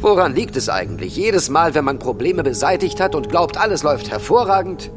Woran 0.00 0.34
liegt 0.34 0.56
es 0.56 0.68
eigentlich? 0.68 1.16
Jedes 1.16 1.48
Mal, 1.48 1.74
wenn 1.74 1.84
man 1.84 1.98
Probleme 1.98 2.44
beseitigt 2.44 3.00
hat 3.00 3.14
und 3.14 3.28
glaubt, 3.28 3.56
alles 3.56 3.82
läuft 3.82 4.10
hervorragend, 4.10 4.90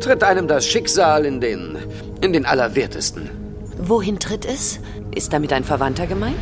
tritt 0.00 0.22
einem 0.22 0.46
das 0.46 0.66
Schicksal 0.66 1.26
in 1.26 1.40
den, 1.40 1.78
in 2.20 2.32
den 2.32 2.46
Allerwertesten. 2.46 3.30
Wohin 3.78 4.20
tritt 4.20 4.44
es? 4.46 4.78
Ist 5.14 5.32
damit 5.32 5.52
ein 5.52 5.64
Verwandter 5.64 6.06
gemeint? 6.06 6.36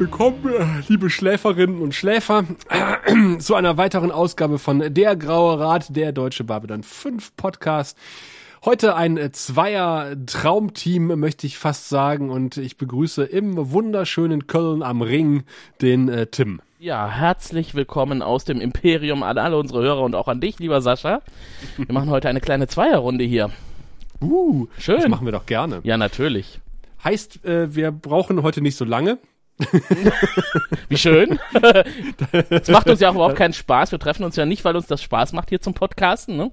Willkommen, 0.00 0.46
äh, 0.46 0.64
liebe 0.88 1.10
Schläferinnen 1.10 1.78
und 1.78 1.94
Schläfer, 1.94 2.44
zu 3.38 3.54
einer 3.54 3.76
weiteren 3.76 4.10
Ausgabe 4.10 4.58
von 4.58 4.94
Der 4.94 5.14
Graue 5.14 5.58
Rat, 5.60 5.94
der 5.94 6.12
Deutsche 6.12 6.42
Babylon 6.42 6.82
5 6.82 7.36
Podcast. 7.36 7.98
Heute 8.64 8.96
ein 8.96 9.18
äh, 9.18 9.30
Zweier-Traumteam, 9.30 11.18
möchte 11.18 11.46
ich 11.46 11.58
fast 11.58 11.90
sagen, 11.90 12.30
und 12.30 12.56
ich 12.56 12.78
begrüße 12.78 13.24
im 13.24 13.72
wunderschönen 13.72 14.46
Köln 14.46 14.82
am 14.82 15.02
Ring 15.02 15.44
den 15.82 16.08
äh, 16.08 16.26
Tim. 16.28 16.62
Ja, 16.78 17.06
herzlich 17.06 17.74
willkommen 17.74 18.22
aus 18.22 18.46
dem 18.46 18.62
Imperium 18.62 19.22
an 19.22 19.36
alle 19.36 19.58
unsere 19.58 19.82
Hörer 19.82 20.00
und 20.00 20.14
auch 20.14 20.28
an 20.28 20.40
dich, 20.40 20.58
lieber 20.58 20.80
Sascha. 20.80 21.20
Wir 21.76 21.92
machen 21.92 22.08
heute 22.08 22.30
eine 22.30 22.40
kleine 22.40 22.68
Zweierrunde 22.68 23.24
hier. 23.24 23.50
Uh, 24.22 24.66
Schön. 24.78 24.96
Das 24.96 25.08
machen 25.08 25.26
wir 25.26 25.32
doch 25.32 25.44
gerne. 25.44 25.80
Ja, 25.82 25.98
natürlich. 25.98 26.58
Heißt, 27.04 27.44
äh, 27.44 27.74
wir 27.74 27.92
brauchen 27.92 28.42
heute 28.42 28.62
nicht 28.62 28.78
so 28.78 28.86
lange. 28.86 29.18
Wie 30.88 30.96
schön. 30.96 31.38
Es 32.50 32.68
macht 32.68 32.88
uns 32.88 33.00
ja 33.00 33.10
auch 33.10 33.14
überhaupt 33.14 33.36
keinen 33.36 33.52
Spaß. 33.52 33.92
Wir 33.92 33.98
treffen 33.98 34.24
uns 34.24 34.36
ja 34.36 34.46
nicht, 34.46 34.64
weil 34.64 34.76
uns 34.76 34.86
das 34.86 35.02
Spaß 35.02 35.32
macht 35.32 35.48
hier 35.50 35.60
zum 35.60 35.74
Podcasten, 35.74 36.36
ne? 36.36 36.50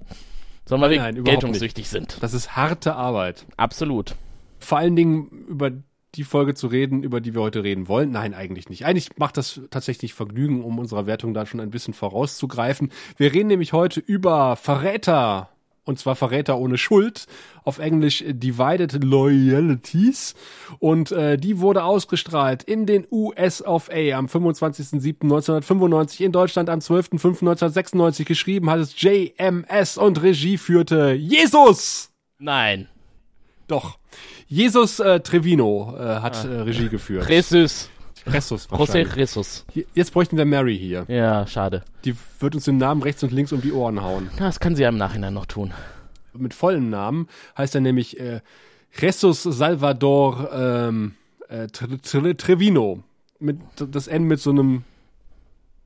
Sondern 0.64 0.90
weil 0.90 0.98
Nein, 0.98 1.14
wir 1.14 1.20
überhaupt 1.20 1.40
geltungssüchtig 1.40 1.88
sind. 1.88 2.18
Das 2.20 2.34
ist 2.34 2.56
harte 2.56 2.94
Arbeit. 2.94 3.46
Absolut. 3.56 4.14
Vor 4.58 4.78
allen 4.78 4.96
Dingen 4.96 5.46
über 5.48 5.70
die 6.14 6.24
Folge 6.24 6.54
zu 6.54 6.66
reden, 6.68 7.02
über 7.02 7.20
die 7.20 7.34
wir 7.34 7.42
heute 7.42 7.62
reden 7.62 7.88
wollen. 7.88 8.10
Nein, 8.10 8.34
eigentlich 8.34 8.68
nicht. 8.68 8.84
Eigentlich 8.84 9.16
macht 9.16 9.36
das 9.36 9.60
tatsächlich 9.70 10.14
Vergnügen, 10.14 10.64
um 10.64 10.78
unserer 10.78 11.06
Wertung 11.06 11.34
da 11.34 11.46
schon 11.46 11.60
ein 11.60 11.70
bisschen 11.70 11.94
vorauszugreifen. 11.94 12.90
Wir 13.16 13.32
reden 13.32 13.48
nämlich 13.48 13.72
heute 13.72 14.00
über 14.00 14.56
Verräter. 14.56 15.50
Und 15.88 15.98
zwar 15.98 16.14
Verräter 16.16 16.58
ohne 16.58 16.76
Schuld. 16.76 17.24
Auf 17.64 17.78
Englisch 17.78 18.22
Divided 18.26 19.02
Loyalties. 19.02 20.34
Und 20.80 21.12
äh, 21.12 21.38
die 21.38 21.60
wurde 21.60 21.82
ausgestrahlt 21.82 22.62
in 22.62 22.84
den 22.84 23.06
US 23.10 23.64
of 23.64 23.88
A 23.90 24.12
am 24.12 24.26
25.07.1995, 24.26 26.20
in 26.20 26.32
Deutschland 26.32 26.68
am 26.68 26.80
12.05.1996. 26.80 28.24
Geschrieben 28.24 28.68
hat 28.68 28.80
es 28.80 29.00
JMS 29.00 29.96
und 29.96 30.22
Regie 30.22 30.58
führte 30.58 31.12
Jesus. 31.12 32.10
Nein. 32.38 32.88
Doch. 33.66 33.98
Jesus 34.46 35.00
äh, 35.00 35.20
Trevino 35.20 35.96
äh, 35.98 36.02
hat 36.20 36.44
äh, 36.44 36.48
Regie 36.48 36.90
geführt. 36.90 37.30
Jesus. 37.30 37.88
Jesus 38.32 38.68
José. 38.68 39.16
Jesus. 39.16 39.64
Hier- 39.72 39.84
Jetzt 39.94 40.12
bräuchten 40.12 40.36
wir 40.36 40.44
Mary 40.44 40.76
hier. 40.78 41.04
Ja, 41.08 41.46
schade. 41.46 41.82
Die 42.04 42.14
wird 42.40 42.54
uns 42.54 42.64
den 42.64 42.78
Namen 42.78 43.02
rechts 43.02 43.22
und 43.22 43.32
links 43.32 43.52
um 43.52 43.60
die 43.60 43.72
Ohren 43.72 44.02
hauen. 44.02 44.30
Das 44.38 44.60
kann 44.60 44.74
sie 44.76 44.82
ja 44.82 44.88
im 44.88 44.96
Nachhinein 44.98 45.34
noch 45.34 45.46
tun. 45.46 45.72
Mit 46.32 46.54
vollen 46.54 46.90
Namen 46.90 47.26
heißt 47.56 47.74
er 47.74 47.80
nämlich 47.80 48.20
äh, 48.20 48.40
Jesus 48.98 49.42
Salvador 49.42 50.50
ähm, 50.52 51.14
äh, 51.48 51.66
Tre 51.68 51.98
Tre 52.00 52.36
Trevino. 52.36 53.02
Mit, 53.40 53.58
das 53.76 54.08
N 54.08 54.24
mit 54.24 54.40
so 54.40 54.50
einem 54.50 54.84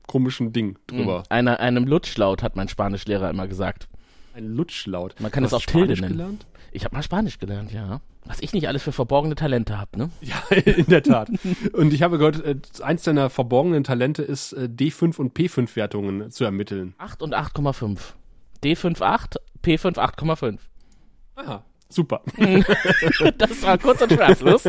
komischen 0.07 0.51
Ding 0.53 0.77
drüber. 0.87 1.23
Einer, 1.29 1.59
einem 1.59 1.85
Lutschlaut, 1.85 2.43
hat 2.43 2.55
mein 2.55 2.67
Spanischlehrer 2.67 3.29
immer 3.29 3.47
gesagt. 3.47 3.87
Ein 4.33 4.55
Lutschlaut. 4.55 5.15
Man 5.19 5.31
kann 5.31 5.43
es 5.43 5.53
auch 5.53 5.61
Tilde 5.61 5.95
Spanisch 5.95 6.01
nennen. 6.01 6.13
gelernt? 6.13 6.45
Ich 6.71 6.85
habe 6.85 6.95
mal 6.95 7.03
Spanisch 7.03 7.37
gelernt, 7.37 7.71
ja. 7.71 8.01
Was 8.25 8.39
ich 8.41 8.53
nicht 8.53 8.67
alles 8.67 8.81
für 8.81 8.91
verborgene 8.91 9.35
Talente 9.35 9.77
habe, 9.77 9.97
ne? 9.97 10.09
Ja, 10.21 10.35
in 10.55 10.87
der 10.87 11.03
Tat. 11.03 11.29
Und 11.73 11.93
ich 11.93 12.01
habe 12.01 12.17
gehört, 12.17 12.43
äh, 12.43 12.55
eins 12.81 13.03
deiner 13.03 13.29
verborgenen 13.29 13.83
Talente 13.83 14.23
ist, 14.23 14.53
äh, 14.53 14.69
D5 14.71 15.17
und 15.17 15.37
P5-Wertungen 15.37 16.31
zu 16.31 16.43
ermitteln. 16.45 16.95
8 16.97 17.21
und 17.21 17.35
8,5. 17.35 17.99
D5 18.63 19.01
8, 19.01 19.37
P5 19.63 19.97
8,5. 19.97 20.57
Aha, 21.35 21.63
super. 21.95 22.21
Das 23.37 23.63
war 23.63 23.77
kurz 23.77 24.01
und 24.01 24.11
schmerzlos. 24.13 24.63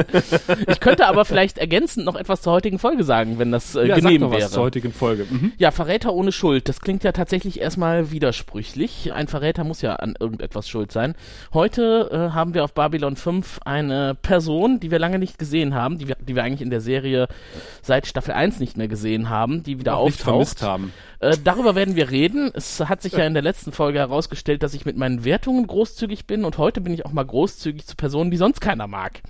Ich 0.68 0.80
könnte 0.80 1.06
aber 1.06 1.24
vielleicht 1.24 1.58
ergänzend 1.58 2.06
noch 2.06 2.16
etwas 2.16 2.42
zur 2.42 2.52
heutigen 2.52 2.78
Folge 2.78 3.04
sagen, 3.04 3.38
wenn 3.38 3.52
das 3.52 3.74
äh, 3.74 3.86
Ja, 3.86 3.94
sag 3.96 4.04
genehm 4.04 4.20
noch 4.22 4.30
was 4.30 4.38
wäre. 4.38 4.50
zur 4.50 4.62
heutigen 4.64 4.92
Folge. 4.92 5.26
Mhm. 5.28 5.52
Ja, 5.58 5.70
Verräter 5.70 6.12
ohne 6.12 6.32
Schuld. 6.32 6.68
Das 6.68 6.80
klingt 6.80 7.04
ja 7.04 7.12
tatsächlich 7.12 7.60
erstmal 7.60 8.10
widersprüchlich. 8.10 9.12
Ein 9.12 9.28
Verräter 9.28 9.64
muss 9.64 9.82
ja 9.82 9.96
an 9.96 10.14
irgendetwas 10.18 10.68
schuld 10.68 10.92
sein. 10.92 11.14
Heute 11.52 12.10
äh, 12.12 12.34
haben 12.34 12.54
wir 12.54 12.64
auf 12.64 12.72
Babylon 12.74 13.16
5 13.16 13.60
eine 13.64 14.14
Person, 14.20 14.80
die 14.80 14.90
wir 14.90 14.98
lange 14.98 15.18
nicht 15.18 15.38
gesehen 15.38 15.74
haben, 15.74 15.98
die 15.98 16.08
wir, 16.08 16.16
die 16.20 16.34
wir 16.34 16.42
eigentlich 16.44 16.62
in 16.62 16.70
der 16.70 16.80
Serie 16.80 17.28
seit 17.82 18.06
Staffel 18.06 18.32
1 18.34 18.60
nicht 18.60 18.76
mehr 18.76 18.88
gesehen 18.88 19.28
haben, 19.30 19.62
die 19.62 19.78
wieder 19.78 19.96
Auch 19.96 20.06
nicht 20.06 20.26
auftaucht. 20.26 20.62
haben. 20.62 20.92
Äh, 21.20 21.36
darüber 21.42 21.74
werden 21.74 21.96
wir 21.96 22.10
reden. 22.10 22.50
Es 22.54 22.80
hat 22.80 23.02
sich 23.02 23.12
ja 23.12 23.24
in 23.24 23.34
der 23.34 23.42
letzten 23.42 23.72
Folge 23.72 23.98
herausgestellt, 23.98 24.62
dass 24.62 24.74
ich 24.74 24.84
mit 24.84 24.96
meinen 24.96 25.24
Wertungen 25.24 25.66
großzügig 25.66 26.26
bin 26.26 26.44
und 26.44 26.58
heute 26.58 26.80
bin 26.80 26.92
ich 26.92 27.06
auch 27.06 27.12
mal 27.14 27.24
großzügig 27.24 27.86
zu 27.86 27.96
Personen, 27.96 28.30
die 28.30 28.36
sonst 28.36 28.60
keiner 28.60 28.86
mag. 28.86 29.22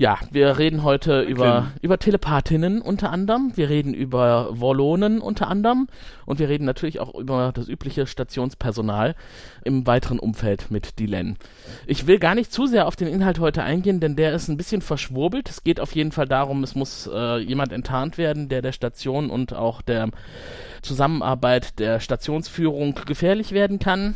Ja, 0.00 0.16
wir 0.30 0.58
reden 0.58 0.84
heute 0.84 1.22
über, 1.22 1.72
über 1.82 1.98
Telepathinnen 1.98 2.80
unter 2.80 3.10
anderem, 3.10 3.50
wir 3.56 3.68
reden 3.68 3.94
über 3.94 4.48
Wollonen 4.52 5.20
unter 5.20 5.48
anderem 5.48 5.88
und 6.24 6.38
wir 6.38 6.48
reden 6.48 6.66
natürlich 6.66 7.00
auch 7.00 7.16
über 7.16 7.50
das 7.52 7.66
übliche 7.66 8.06
Stationspersonal 8.06 9.16
im 9.64 9.88
weiteren 9.88 10.20
Umfeld 10.20 10.70
mit 10.70 11.00
Dylan. 11.00 11.36
Ich 11.88 12.06
will 12.06 12.20
gar 12.20 12.36
nicht 12.36 12.52
zu 12.52 12.68
sehr 12.68 12.86
auf 12.86 12.94
den 12.94 13.08
Inhalt 13.08 13.40
heute 13.40 13.64
eingehen, 13.64 13.98
denn 13.98 14.14
der 14.14 14.34
ist 14.34 14.46
ein 14.46 14.56
bisschen 14.56 14.82
verschwurbelt. 14.82 15.50
Es 15.50 15.64
geht 15.64 15.80
auf 15.80 15.96
jeden 15.96 16.12
Fall 16.12 16.28
darum, 16.28 16.62
es 16.62 16.76
muss 16.76 17.10
äh, 17.12 17.38
jemand 17.38 17.72
enttarnt 17.72 18.18
werden, 18.18 18.48
der 18.48 18.62
der 18.62 18.70
Station 18.70 19.30
und 19.30 19.52
auch 19.52 19.82
der 19.82 20.10
Zusammenarbeit 20.80 21.80
der 21.80 21.98
Stationsführung 21.98 22.94
gefährlich 23.04 23.50
werden 23.50 23.80
kann. 23.80 24.14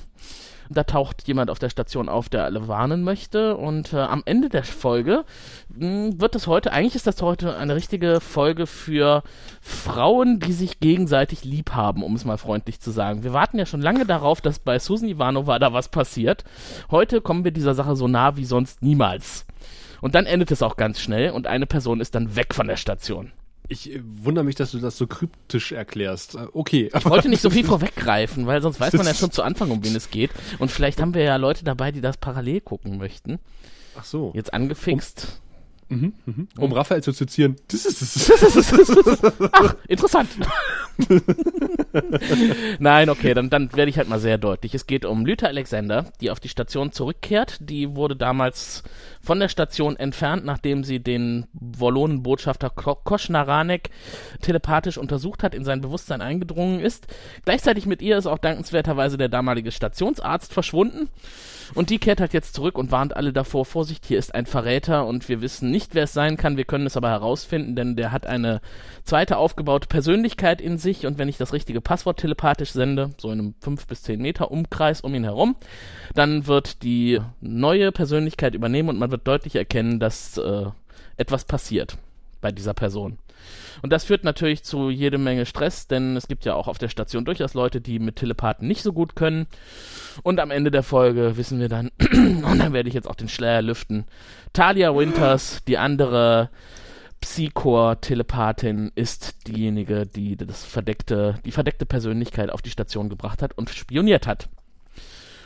Da 0.72 0.84
taucht 0.84 1.26
jemand 1.26 1.50
auf 1.50 1.58
der 1.58 1.70
Station 1.70 2.08
auf, 2.08 2.28
der 2.28 2.44
alle 2.44 2.68
warnen 2.68 3.02
möchte. 3.04 3.56
Und 3.56 3.92
äh, 3.92 3.98
am 3.98 4.22
Ende 4.24 4.48
der 4.48 4.64
Folge 4.64 5.24
mh, 5.68 6.20
wird 6.20 6.34
es 6.34 6.46
heute, 6.46 6.72
eigentlich 6.72 6.94
ist 6.94 7.06
das 7.06 7.20
heute 7.22 7.56
eine 7.56 7.74
richtige 7.74 8.20
Folge 8.20 8.66
für 8.66 9.22
Frauen, 9.60 10.38
die 10.40 10.52
sich 10.52 10.80
gegenseitig 10.80 11.44
lieb 11.44 11.72
haben, 11.72 12.02
um 12.02 12.14
es 12.14 12.24
mal 12.24 12.38
freundlich 12.38 12.80
zu 12.80 12.90
sagen. 12.90 13.22
Wir 13.22 13.32
warten 13.32 13.58
ja 13.58 13.66
schon 13.66 13.82
lange 13.82 14.06
darauf, 14.06 14.40
dass 14.40 14.58
bei 14.58 14.78
Susan 14.78 15.08
Ivanova 15.08 15.58
da 15.58 15.72
was 15.72 15.88
passiert. 15.88 16.44
Heute 16.90 17.20
kommen 17.20 17.44
wir 17.44 17.52
dieser 17.52 17.74
Sache 17.74 17.96
so 17.96 18.08
nah 18.08 18.36
wie 18.36 18.44
sonst 18.44 18.82
niemals. 18.82 19.46
Und 20.00 20.14
dann 20.14 20.26
endet 20.26 20.50
es 20.50 20.62
auch 20.62 20.76
ganz 20.76 21.00
schnell 21.00 21.30
und 21.30 21.46
eine 21.46 21.66
Person 21.66 22.00
ist 22.00 22.14
dann 22.14 22.34
weg 22.34 22.54
von 22.54 22.66
der 22.66 22.76
Station. 22.76 23.30
Ich 23.68 23.92
äh, 23.94 24.00
wundere 24.04 24.44
mich, 24.44 24.54
dass 24.54 24.72
du 24.72 24.78
das 24.78 24.96
so 24.96 25.06
kryptisch 25.06 25.72
erklärst. 25.72 26.34
Äh, 26.34 26.46
Okay. 26.52 26.90
Ich 26.96 27.04
wollte 27.04 27.28
nicht 27.28 27.42
so 27.42 27.50
viel 27.50 27.64
vorweggreifen, 27.64 28.46
weil 28.46 28.60
sonst 28.62 28.80
weiß 28.80 28.92
man 28.94 29.06
ja 29.06 29.14
schon 29.14 29.30
zu 29.30 29.42
Anfang, 29.42 29.70
um 29.70 29.84
wen 29.84 29.94
es 29.96 30.10
geht. 30.10 30.30
Und 30.58 30.70
vielleicht 30.70 31.00
haben 31.00 31.14
wir 31.14 31.22
ja 31.22 31.36
Leute 31.36 31.64
dabei, 31.64 31.92
die 31.92 32.00
das 32.00 32.16
parallel 32.16 32.60
gucken 32.60 32.98
möchten. 32.98 33.38
Ach 33.98 34.04
so. 34.04 34.32
Jetzt 34.34 34.52
angefixt. 34.54 35.40
Um 36.56 36.72
Raphael 36.72 37.02
zu 37.02 37.12
zitieren. 37.12 37.56
Das 37.68 37.84
ist 37.84 38.00
es. 38.00 38.32
Ach, 39.52 39.74
interessant. 39.88 40.30
Nein, 42.78 43.10
okay, 43.10 43.34
dann, 43.34 43.50
dann 43.50 43.70
werde 43.74 43.90
ich 43.90 43.98
halt 43.98 44.08
mal 44.08 44.18
sehr 44.18 44.38
deutlich. 44.38 44.74
Es 44.74 44.86
geht 44.86 45.04
um 45.04 45.26
Lüther 45.26 45.48
Alexander, 45.48 46.06
die 46.22 46.30
auf 46.30 46.40
die 46.40 46.48
Station 46.48 46.92
zurückkehrt. 46.92 47.58
Die 47.60 47.94
wurde 47.94 48.16
damals 48.16 48.82
von 49.22 49.38
der 49.38 49.48
Station 49.48 49.96
entfernt, 49.96 50.44
nachdem 50.44 50.84
sie 50.84 51.00
den 51.00 51.46
Wollonenbotschafter 51.52 52.70
Ko 52.70 52.96
Kosch 52.96 53.28
Naranek 53.28 53.90
telepathisch 54.40 54.98
untersucht 54.98 55.42
hat, 55.42 55.54
in 55.54 55.64
sein 55.64 55.80
Bewusstsein 55.80 56.20
eingedrungen 56.20 56.80
ist. 56.80 57.06
Gleichzeitig 57.44 57.86
mit 57.86 58.02
ihr 58.02 58.18
ist 58.18 58.26
auch 58.26 58.38
dankenswerterweise 58.38 59.16
der 59.16 59.28
damalige 59.28 59.70
Stationsarzt 59.70 60.52
verschwunden. 60.52 61.08
Und 61.74 61.90
die 61.90 61.98
kehrt 61.98 62.20
halt 62.20 62.34
jetzt 62.34 62.54
zurück 62.54 62.76
und 62.76 62.90
warnt 62.90 63.16
alle 63.16 63.32
davor, 63.32 63.64
Vorsicht, 63.64 64.04
hier 64.04 64.18
ist 64.18 64.34
ein 64.34 64.46
Verräter 64.46 65.06
und 65.06 65.28
wir 65.28 65.40
wissen 65.40 65.70
nicht, 65.70 65.94
wer 65.94 66.04
es 66.04 66.12
sein 66.12 66.36
kann, 66.36 66.56
wir 66.56 66.64
können 66.64 66.86
es 66.86 66.96
aber 66.96 67.08
herausfinden, 67.08 67.76
denn 67.76 67.96
der 67.96 68.12
hat 68.12 68.26
eine 68.26 68.60
zweite 69.04 69.38
aufgebaute 69.38 69.88
Persönlichkeit 69.88 70.60
in 70.60 70.76
sich 70.76 71.06
und 71.06 71.18
wenn 71.18 71.28
ich 71.28 71.38
das 71.38 71.52
richtige 71.52 71.80
Passwort 71.80 72.20
telepathisch 72.20 72.72
sende, 72.72 73.10
so 73.16 73.30
in 73.30 73.38
einem 73.38 73.54
5 73.60 73.86
bis 73.86 74.02
10 74.02 74.20
Meter 74.20 74.50
Umkreis 74.50 75.00
um 75.00 75.14
ihn 75.14 75.24
herum, 75.24 75.56
dann 76.14 76.46
wird 76.46 76.82
die 76.82 77.20
neue 77.40 77.90
Persönlichkeit 77.92 78.54
übernehmen 78.54 78.90
und 78.90 78.98
man 78.98 79.10
wird 79.12 79.28
deutlich 79.28 79.54
erkennen, 79.54 80.00
dass 80.00 80.36
äh, 80.38 80.66
etwas 81.16 81.44
passiert. 81.44 81.96
bei 82.40 82.50
dieser 82.50 82.74
Person. 82.74 83.18
Und 83.80 83.92
das 83.92 84.04
führt 84.04 84.24
natürlich 84.24 84.62
zu 84.62 84.90
jede 84.90 85.18
Menge 85.18 85.46
Stress, 85.46 85.86
denn 85.86 86.16
es 86.16 86.28
gibt 86.28 86.44
ja 86.44 86.54
auch 86.54 86.68
auf 86.68 86.78
der 86.78 86.88
Station 86.88 87.24
durchaus 87.24 87.54
Leute, 87.54 87.80
die 87.80 87.98
mit 87.98 88.16
Telepathen 88.16 88.68
nicht 88.68 88.82
so 88.82 88.92
gut 88.92 89.16
können. 89.16 89.46
Und 90.22 90.38
am 90.40 90.50
Ende 90.50 90.70
der 90.70 90.82
Folge 90.82 91.36
wissen 91.36 91.58
wir 91.58 91.68
dann, 91.68 91.90
und 92.12 92.58
dann 92.58 92.72
werde 92.72 92.88
ich 92.88 92.94
jetzt 92.94 93.08
auch 93.08 93.14
den 93.14 93.28
Schleier 93.28 93.62
lüften, 93.62 94.04
Talia 94.52 94.94
Winters, 94.94 95.62
die 95.66 95.78
andere 95.78 96.50
Psychor-Telepathin, 97.20 98.92
ist 98.94 99.46
diejenige, 99.46 100.06
die 100.06 100.36
das 100.36 100.64
verdeckte, 100.64 101.38
die 101.44 101.52
verdeckte 101.52 101.86
Persönlichkeit 101.86 102.50
auf 102.50 102.62
die 102.62 102.70
Station 102.70 103.08
gebracht 103.08 103.42
hat 103.42 103.56
und 103.56 103.70
spioniert 103.70 104.26
hat. 104.26 104.48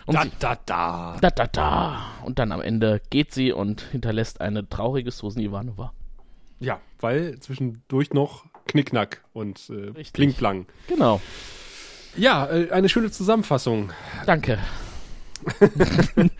Um 0.06 0.14
Da, 0.14 0.23
sie- 0.23 0.31
da, 0.38 0.56
da. 0.67 1.17
da, 1.20 1.31
da, 1.31 1.47
da. 1.47 2.03
Und 2.25 2.38
dann 2.38 2.53
am 2.53 2.61
Ende 2.61 3.00
geht 3.11 3.32
sie 3.32 3.53
und 3.53 3.81
hinterlässt 3.81 4.41
eine 4.41 4.69
traurige 4.69 5.11
Susan 5.11 5.43
Ivanova. 5.43 5.93
Ja, 6.61 6.81
weil 7.00 7.38
zwischendurch 7.41 8.12
noch 8.12 8.44
Knickknack 8.67 9.23
und 9.32 9.69
äh. 9.70 9.93
Plingplang. 10.12 10.67
Genau. 10.88 11.20
Ja, 12.17 12.47
äh, 12.47 12.70
eine 12.70 12.88
schöne 12.88 13.11
Zusammenfassung. 13.11 13.93
Danke. 14.26 14.58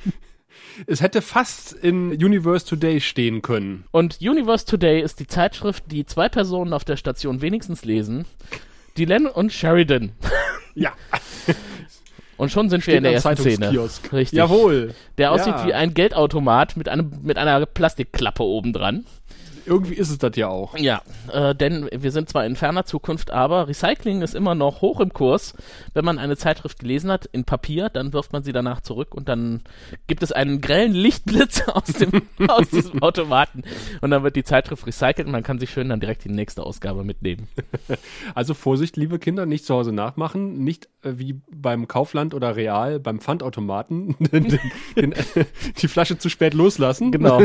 Es 0.87 1.01
hätte 1.01 1.23
fast 1.23 1.73
in 1.73 2.11
Universe 2.13 2.67
Today 2.67 3.01
stehen 3.01 3.41
können. 3.41 3.87
Und 3.93 4.19
Universe 4.21 4.67
Today 4.67 5.01
ist 5.01 5.21
die 5.21 5.27
Zeitschrift, 5.27 5.85
die 5.91 6.05
zwei 6.05 6.29
Personen 6.29 6.75
auf 6.75 6.85
der 6.85 6.99
Station 6.99 7.41
wenigstens 7.41 7.87
lesen. 7.87 8.27
Dylan 8.99 9.27
und 9.27 9.53
Sheridan. 9.55 10.13
Ja, 10.75 10.93
Und 12.37 12.51
schon 12.51 12.69
sind 12.69 12.81
wir 12.87 12.93
Steht 12.93 12.97
in 12.99 13.03
der 13.05 13.13
ersten 13.15 13.37
Szene. 13.37 13.89
Richtig. 14.13 14.37
jawohl. 14.37 14.95
Der 15.19 15.33
aussieht 15.33 15.55
Ja. 15.57 15.67
wie 15.67 15.75
ein 15.75 15.95
Geldautomat 15.95 16.77
mit, 16.77 16.89
einem, 16.89 17.13
mit 17.23 17.39
einer 17.39 17.65
Plastikklappe 17.67 18.43
oben 18.43 18.73
dran. 18.73 19.05
Irgendwie 19.67 19.95
ist 19.95 20.11
es 20.11 20.19
das 20.19 20.37
ja 20.37 20.49
auch. 20.49 20.77
Ja, 20.79 21.03
äh, 21.33 21.55
denn 21.55 21.89
wir 21.93 22.11
sind 22.13 22.29
zwar 22.29 22.47
in 22.47 22.57
ferner 22.57 22.85
Zukunft, 22.85 23.31
aber 23.31 23.69
Recycling 23.69 24.23
ist 24.23 24.35
immer 24.35 24.55
noch 24.55 24.81
hoch 24.81 25.01
im 25.01 25.13
Kurs. 25.13 25.55
Wenn 25.95 26.05
man 26.05 26.19
eine 26.19 26.37
Zeitschrift 26.37 26.79
gelesen 26.79 27.11
hat 27.11 27.27
in 27.27 27.45
Papier, 27.45 27.89
dann 27.89 28.13
wirft 28.13 28.33
man 28.33 28.43
sie 28.43 28.53
danach 28.53 28.81
zurück 28.81 29.15
und 29.15 29.29
dann 29.29 29.63
gibt 30.07 30.23
es 30.23 30.33
einen 30.33 30.61
grellen 30.61 30.93
Lichtblitz 30.93 31.63
aus, 31.69 31.93
dem, 31.93 32.23
aus 32.49 32.69
diesem 32.71 33.03
Automaten 33.03 33.63
und 34.01 34.11
dann 34.11 34.23
wird 34.23 34.37
die 34.37 34.45
Zeitschrift 34.45 34.87
recycelt 34.87 35.27
und 35.27 35.33
man 35.33 35.43
kann 35.43 35.59
sich 35.59 35.71
schön 35.71 35.89
dann 35.89 36.01
direkt 36.01 36.25
die 36.25 36.31
nächste 36.31 36.63
Ausgabe 36.63 37.05
mitnehmen. 37.05 37.49
Also 38.35 38.55
Vorsicht, 38.55 38.97
liebe 38.97 39.19
Kinder, 39.19 39.47
nicht 39.47 39.65
zu 39.65 39.75
Hause 39.75 39.93
nachmachen. 39.93 40.63
Nicht 40.65 40.89
äh, 41.03 41.13
wie 41.17 41.41
beim 41.51 41.89
Kaufland 41.89 42.35
oder 42.35 42.57
Real, 42.57 43.01
beim 43.01 43.21
Pfandautomaten 43.21 44.17
den, 44.33 44.59
den, 44.97 45.13
äh, 45.13 45.45
die 45.79 45.89
Flasche 45.89 46.19
zu 46.19 46.29
spät 46.29 46.55
loslassen. 46.55 47.13
Genau. 47.13 47.41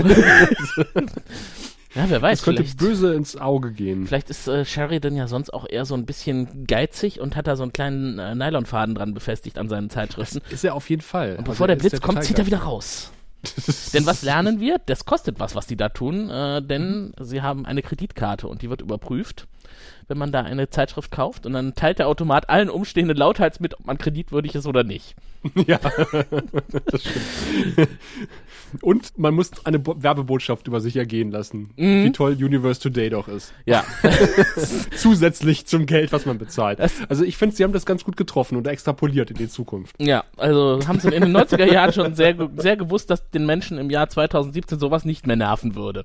Ja, 1.95 2.05
wer 2.09 2.21
weiß, 2.21 2.39
Das 2.39 2.45
könnte 2.45 2.63
böse 2.77 3.13
ins 3.13 3.35
Auge 3.37 3.71
gehen. 3.71 4.07
vielleicht 4.07 4.29
ist 4.29 4.47
äh, 4.47 4.65
Sheridan 4.65 5.15
ja 5.15 5.27
sonst 5.27 5.53
auch 5.53 5.65
eher 5.69 5.85
so 5.85 5.93
ein 5.95 6.05
bisschen 6.05 6.65
geizig 6.67 7.19
und 7.19 7.35
hat 7.35 7.47
da 7.47 7.55
so 7.55 7.63
einen 7.63 7.73
kleinen 7.73 8.19
äh, 8.19 8.33
Nylonfaden 8.35 8.95
dran 8.95 9.13
befestigt 9.13 9.57
an 9.57 9.69
seinen 9.69 9.89
Zeitschriften. 9.89 10.41
Ist 10.49 10.63
er 10.63 10.75
auf 10.75 10.89
jeden 10.89 11.01
Fall. 11.01 11.35
Und 11.37 11.45
bevor 11.45 11.67
der 11.67 11.75
Blitz 11.75 11.99
kommt, 12.01 12.23
zieht 12.23 12.39
er 12.39 12.45
wieder. 12.45 12.59
raus. 12.59 13.11
Denn 13.93 14.05
was 14.05 14.21
lernen 14.21 14.59
wir? 14.59 14.77
Das 14.85 15.05
kostet 15.05 15.39
was, 15.39 15.55
was 15.55 15.65
die 15.65 15.75
da 15.75 15.89
tun, 15.89 16.29
äh, 16.29 16.61
denn 16.61 17.13
sie 17.19 17.41
haben 17.41 17.65
eine 17.65 17.81
Kreditkarte 17.81 18.47
und 18.47 18.61
die 18.61 18.69
wird 18.69 18.81
überprüft, 18.81 19.47
wenn 20.07 20.19
man 20.19 20.31
da 20.31 20.41
eine 20.41 20.69
Zeitschrift 20.69 21.09
kauft 21.11 21.47
und 21.47 21.53
dann 21.53 21.73
teilt 21.73 21.97
der 21.97 22.07
Automat 22.07 22.49
allen 22.49 22.69
Umstehenden 22.69 23.17
lauthals 23.17 23.59
mit, 23.59 23.79
ob 23.79 23.87
man 23.87 23.97
kreditwürdig 23.97 24.53
ist 24.55 24.67
oder 24.67 24.83
nicht. 24.83 25.15
Ja, 25.65 25.79
das 26.91 27.01
stimmt. 27.01 27.89
Und 28.81 29.17
man 29.17 29.33
muss 29.33 29.51
eine 29.65 29.79
Bo 29.79 29.95
Werbebotschaft 30.01 30.67
über 30.67 30.79
sich 30.79 30.95
ergehen 30.95 31.31
lassen. 31.31 31.71
Mhm. 31.75 32.05
Wie 32.05 32.11
toll 32.11 32.33
Universe 32.33 32.79
Today 32.79 33.09
doch 33.09 33.27
ist. 33.27 33.53
Ja, 33.65 33.83
Zusätzlich 34.95 35.65
zum 35.65 35.85
Geld, 35.85 36.11
was 36.11 36.25
man 36.25 36.37
bezahlt. 36.37 36.79
Also 37.09 37.23
ich 37.23 37.37
finde, 37.37 37.55
sie 37.55 37.63
haben 37.63 37.73
das 37.73 37.85
ganz 37.85 38.03
gut 38.03 38.17
getroffen 38.17 38.57
und 38.57 38.67
extrapoliert 38.67 39.31
in 39.31 39.37
die 39.37 39.49
Zukunft. 39.49 39.95
ja, 40.01 40.23
also 40.37 40.79
haben 40.87 40.99
sie 40.99 41.09
in 41.09 41.21
den 41.21 41.35
90er 41.35 41.71
Jahren 41.71 41.93
schon 41.93 42.15
sehr, 42.15 42.35
sehr 42.57 42.77
gewusst, 42.77 43.09
dass 43.09 43.29
den 43.29 43.45
Menschen 43.45 43.77
im 43.77 43.89
Jahr 43.89 44.09
2017 44.09 44.79
sowas 44.79 45.05
nicht 45.05 45.27
mehr 45.27 45.35
nerven 45.35 45.75
würde. 45.75 46.03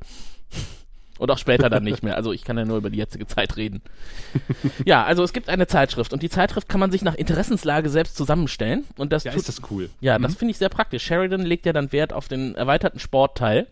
Und 1.19 1.31
auch 1.31 1.39
später 1.39 1.71
dann 1.71 1.83
nicht 1.85 2.03
mehr. 2.03 2.17
Also 2.17 2.33
ich 2.33 2.45
kann 2.45 2.59
ja 2.59 2.65
nur 2.65 2.77
über 2.77 2.91
die 2.91 2.99
jetzige 2.99 3.27
Zeit 3.27 3.57
reden. 3.57 3.83
Ja, 4.85 5.05
also 5.05 5.23
es 5.23 5.33
gibt 5.33 5.49
eine 5.49 5.67
Zeitschrift 5.67 6.13
und 6.13 6.23
die 6.23 6.29
Zeitschrift 6.29 6.69
kann 6.69 6.79
man 6.81 6.91
sich 6.91 7.03
nach 7.03 7.15
Interessenslage 7.15 7.89
selbst 7.89 8.17
zusammenstellen. 8.17 8.85
Und 8.97 9.13
das 9.13 9.25
Ja, 9.25 9.33
tut, 9.33 9.41
ist 9.41 9.49
das 9.49 9.71
cool. 9.71 9.91
Ja, 10.01 10.19
das 10.19 10.35
finde 10.35 10.53
ich 10.53 10.59
sehr 10.59 10.69
praktisch. 10.69 11.03
Sheridan 11.05 11.41
legt 11.43 11.67
ja 11.67 11.73
dann 11.73 11.93
Wert 11.93 12.13
auf 12.13 12.29
den 12.29 12.55
erweiterten 12.55 12.99
Sportteil, 12.99 13.67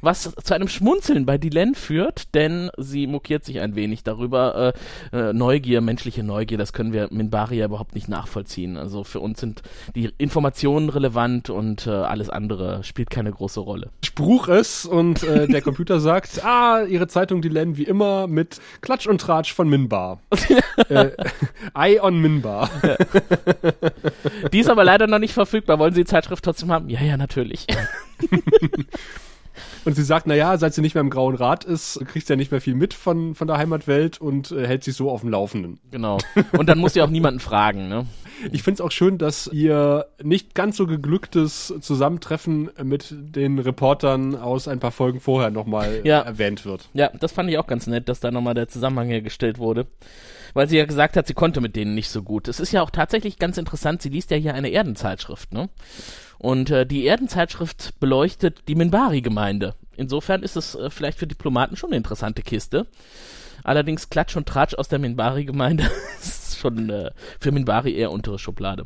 was 0.00 0.34
zu 0.42 0.54
einem 0.54 0.68
Schmunzeln 0.68 1.26
bei 1.26 1.38
Dylan 1.38 1.74
führt, 1.74 2.34
denn 2.34 2.70
sie 2.76 3.06
mokiert 3.06 3.44
sich 3.44 3.60
ein 3.60 3.74
wenig 3.74 4.04
darüber. 4.04 4.74
Äh, 5.12 5.16
äh, 5.16 5.32
Neugier, 5.32 5.80
menschliche 5.80 6.22
Neugier, 6.22 6.58
das 6.58 6.72
können 6.72 6.92
wir 6.92 7.08
Minbari 7.10 7.58
ja 7.58 7.66
überhaupt 7.66 7.94
nicht 7.94 8.08
nachvollziehen. 8.08 8.76
Also 8.76 9.04
für 9.04 9.20
uns 9.20 9.40
sind 9.40 9.62
die 9.94 10.10
Informationen 10.18 10.88
relevant 10.88 11.50
und 11.50 11.86
äh, 11.86 11.90
alles 11.90 12.30
andere 12.30 12.84
spielt 12.84 13.10
keine 13.10 13.32
große 13.32 13.60
Rolle. 13.60 13.90
Spruch 14.04 14.48
ist 14.48 14.86
und 14.86 15.22
äh, 15.22 15.46
der 15.46 15.62
Computer 15.62 16.00
sagt, 16.00 16.44
ah, 16.44 16.82
ihre 16.84 17.08
Zeitung, 17.08 17.42
lernen 17.48 17.76
wie 17.76 17.84
immer 17.84 18.26
mit 18.26 18.60
Klatsch 18.80 19.06
und 19.06 19.20
Tratsch 19.20 19.52
von 19.52 19.68
Minbar. 19.68 20.20
äh, 20.88 21.10
Eye 21.74 22.00
on 22.00 22.20
Minbar. 22.20 22.70
Die 24.52 24.60
ist 24.60 24.68
aber 24.68 24.84
leider 24.84 25.06
noch 25.06 25.18
nicht 25.18 25.34
verfügbar. 25.34 25.78
Wollen 25.78 25.94
Sie 25.94 26.02
die 26.02 26.06
Zeitschrift 26.06 26.44
trotzdem 26.44 26.70
haben? 26.70 26.88
Ja, 26.88 27.00
ja, 27.02 27.16
natürlich. 27.16 27.66
Und 29.88 29.94
sie 29.94 30.02
sagt, 30.02 30.26
naja, 30.26 30.58
seit 30.58 30.74
sie 30.74 30.82
nicht 30.82 30.94
mehr 30.94 31.00
im 31.00 31.08
Grauen 31.08 31.34
Rad 31.34 31.64
ist, 31.64 31.98
kriegt 32.08 32.26
sie 32.26 32.34
ja 32.34 32.36
nicht 32.36 32.50
mehr 32.50 32.60
viel 32.60 32.74
mit 32.74 32.92
von, 32.92 33.34
von 33.34 33.46
der 33.48 33.56
Heimatwelt 33.56 34.20
und 34.20 34.50
äh, 34.52 34.66
hält 34.66 34.84
sich 34.84 34.94
so 34.94 35.10
auf 35.10 35.22
dem 35.22 35.30
Laufenden. 35.30 35.80
genau. 35.90 36.18
Und 36.58 36.68
dann 36.68 36.78
muss 36.78 36.92
sie 36.92 37.00
auch 37.00 37.08
niemanden 37.08 37.40
fragen, 37.40 37.88
ne? 37.88 38.04
Ich 38.52 38.62
finde 38.62 38.74
es 38.74 38.80
auch 38.86 38.92
schön, 38.92 39.16
dass 39.18 39.48
ihr 39.48 40.06
nicht 40.22 40.54
ganz 40.54 40.76
so 40.76 40.86
geglücktes 40.86 41.74
Zusammentreffen 41.80 42.68
mit 42.84 43.12
den 43.18 43.58
Reportern 43.58 44.36
aus 44.36 44.68
ein 44.68 44.78
paar 44.78 44.92
Folgen 44.92 45.18
vorher 45.20 45.50
nochmal 45.50 46.02
Ja. 46.04 46.20
erwähnt 46.20 46.66
wird. 46.66 46.88
Ja, 46.92 47.10
das 47.18 47.32
fand 47.32 47.50
ich 47.50 47.56
auch 47.58 47.66
ganz 47.66 47.86
nett, 47.86 48.08
dass 48.10 48.20
da 48.20 48.30
nochmal 48.30 48.52
der 48.54 48.68
Zusammenhang 48.68 49.08
hergestellt 49.08 49.58
wurde. 49.58 49.86
Weil 50.54 50.68
sie 50.68 50.76
ja 50.76 50.84
gesagt 50.84 51.16
hat, 51.16 51.26
sie 51.26 51.34
konnte 51.34 51.60
mit 51.60 51.74
denen 51.76 51.94
nicht 51.94 52.10
so 52.10 52.22
gut. 52.22 52.46
Es 52.46 52.60
ist 52.60 52.70
ja 52.72 52.82
auch 52.82 52.90
tatsächlich 52.90 53.38
ganz 53.40 53.58
interessant, 53.58 54.02
sie 54.02 54.08
liest 54.10 54.30
ja 54.30 54.36
hier 54.36 54.54
eine 54.54 54.68
Erdenzeitschrift, 54.68 55.52
ne? 55.52 55.68
Und 56.38 56.70
äh, 56.70 56.86
die 56.86 57.04
Erdenzeitschrift 57.06 57.98
beleuchtet 58.00 58.62
die 58.68 58.74
Minbari-Gemeinde. 58.76 59.74
Insofern 59.96 60.42
ist 60.42 60.56
es 60.56 60.74
äh, 60.76 60.88
vielleicht 60.90 61.18
für 61.18 61.26
Diplomaten 61.26 61.76
schon 61.76 61.90
eine 61.90 61.96
interessante 61.96 62.42
Kiste. 62.42 62.86
Allerdings 63.64 64.08
Klatsch 64.08 64.36
und 64.36 64.46
Tratsch 64.46 64.74
aus 64.74 64.88
der 64.88 65.00
Minbari-Gemeinde 65.00 65.90
ist 66.20 66.58
schon 66.58 66.90
äh, 66.90 67.10
für 67.40 67.50
Minbari 67.50 67.92
eher 67.94 68.12
untere 68.12 68.38
Schublade. 68.38 68.84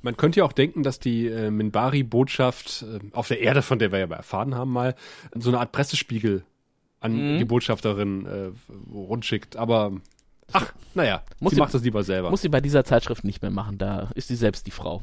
Man 0.00 0.16
könnte 0.16 0.40
ja 0.40 0.44
auch 0.44 0.52
denken, 0.52 0.82
dass 0.82 0.98
die 0.98 1.26
äh, 1.26 1.50
Minbari-Botschaft 1.50 2.82
äh, 2.88 2.98
auf 3.12 3.28
der 3.28 3.40
Erde, 3.40 3.62
von 3.62 3.78
der 3.78 3.92
wir 3.92 3.98
ja 4.00 4.06
erfahren 4.10 4.54
haben, 4.54 4.72
mal 4.72 4.94
so 5.34 5.50
eine 5.50 5.60
Art 5.60 5.72
Pressespiegel 5.72 6.44
an 7.00 7.34
Mhm. 7.34 7.38
die 7.38 7.44
Botschafterin 7.44 8.26
äh, 8.26 8.50
rundschickt. 8.92 9.56
Aber 9.56 9.92
ach, 10.52 10.72
naja, 10.94 11.22
Muss 11.40 11.50
sie 11.50 11.56
sie- 11.56 11.60
macht 11.60 11.74
das 11.74 11.82
lieber 11.82 12.02
selber. 12.04 12.30
Muss 12.30 12.42
sie 12.42 12.48
bei 12.48 12.60
dieser 12.60 12.84
Zeitschrift 12.84 13.24
nicht 13.24 13.42
mehr 13.42 13.50
machen, 13.50 13.76
da 13.78 14.10
ist 14.14 14.28
sie 14.28 14.36
selbst 14.36 14.66
die 14.66 14.70
Frau. 14.70 15.02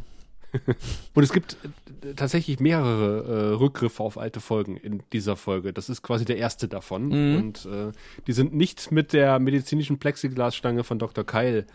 Und 1.14 1.24
es 1.24 1.32
gibt 1.32 1.58
äh, 2.04 2.14
tatsächlich 2.16 2.60
mehrere 2.60 3.52
äh, 3.52 3.56
Rückgriffe 3.56 4.04
auf 4.04 4.18
alte 4.18 4.40
Folgen 4.40 4.78
in 4.78 5.04
dieser 5.14 5.36
Folge. 5.36 5.74
Das 5.74 5.90
ist 5.90 6.02
quasi 6.02 6.26
der 6.26 6.38
erste 6.38 6.68
davon. 6.68 7.08
Mhm. 7.08 7.38
Und 7.38 7.66
äh, 7.66 7.92
die 8.28 8.34
sind 8.34 8.54
nicht 8.54 8.92
mit 8.92 9.14
der 9.14 9.40
medizinischen 9.40 10.00
Plexiglasstange 10.00 10.84
von 10.84 11.00
Dr. 11.00 11.24
Keil 11.24 11.66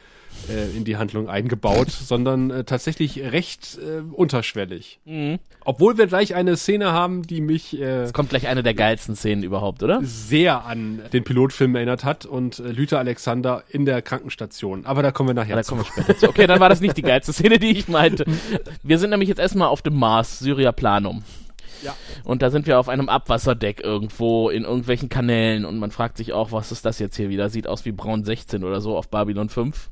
äh, 0.49 0.76
in 0.76 0.85
die 0.85 0.97
Handlung 0.97 1.28
eingebaut, 1.28 1.90
sondern 1.90 2.50
äh, 2.50 2.64
tatsächlich 2.64 3.21
recht 3.21 3.78
äh, 3.78 4.00
unterschwellig. 4.00 4.99
Mhm. 5.04 5.38
Obwohl 5.64 5.97
wir 5.97 6.07
gleich 6.07 6.35
eine 6.35 6.57
Szene 6.57 6.93
haben, 6.93 7.23
die 7.23 7.40
mich 7.40 7.73
Es 7.81 8.12
kommt 8.12 8.28
gleich 8.28 8.49
eine 8.49 8.62
der 8.62 8.75
geilsten 8.75 9.16
Szenen 9.16 9.43
überhaupt, 9.43 9.83
oder? 9.83 10.00
sehr 10.02 10.66
an 10.66 11.00
den 11.12 11.25
Pilotfilm 11.25 11.75
erinnert 11.75 12.04
hat 12.04 12.26
und 12.26 12.59
Lüther 12.59 12.99
Alexander 12.99 13.64
in 13.71 13.87
der 13.87 14.02
Krankenstation. 14.02 14.85
Aber 14.85 15.02
da 15.02 15.11
kommen 15.11 15.31
wir 15.31 15.35
nachher 15.35 15.57
da 15.57 15.62
zu. 15.62 15.71
kommen 15.71 15.87
wir 15.87 16.02
später 16.02 16.19
zu. 16.19 16.28
Okay, 16.28 16.47
dann 16.47 16.61
war 16.61 16.69
das 16.69 16.81
nicht 16.81 16.97
die 16.99 17.02
geilste 17.02 17.33
Szene, 17.33 17.59
die 17.59 17.71
ich 17.71 17.88
meinte. 17.88 18.25
Wir 18.83 18.99
sind 18.99 19.11
nämlich 19.11 19.28
jetzt 19.28 19.38
erstmal 19.38 19.68
auf 19.68 19.83
dem 19.83 19.99
Mars, 19.99 20.38
Syria 20.38 20.73
Planum. 20.73 21.25
Ja. 21.83 21.94
Und 22.25 22.42
da 22.42 22.50
sind 22.50 22.66
wir 22.66 22.78
auf 22.78 22.88
einem 22.88 23.09
Abwasserdeck 23.09 23.83
irgendwo 23.83 24.49
in 24.49 24.64
irgendwelchen 24.64 25.09
Kanälen 25.09 25.64
und 25.64 25.78
man 25.78 25.90
fragt 25.90 26.16
sich 26.16 26.33
auch, 26.33 26.52
was 26.52 26.73
ist 26.73 26.85
das 26.85 26.99
jetzt 26.99 27.16
hier 27.16 27.28
wieder? 27.28 27.50
Sieht 27.50 27.66
aus 27.66 27.85
wie 27.85 27.92
Braun 27.92 28.25
16 28.25 28.64
oder 28.64 28.80
so 28.80 28.97
auf 28.97 29.09
Babylon 29.11 29.49
5. 29.49 29.90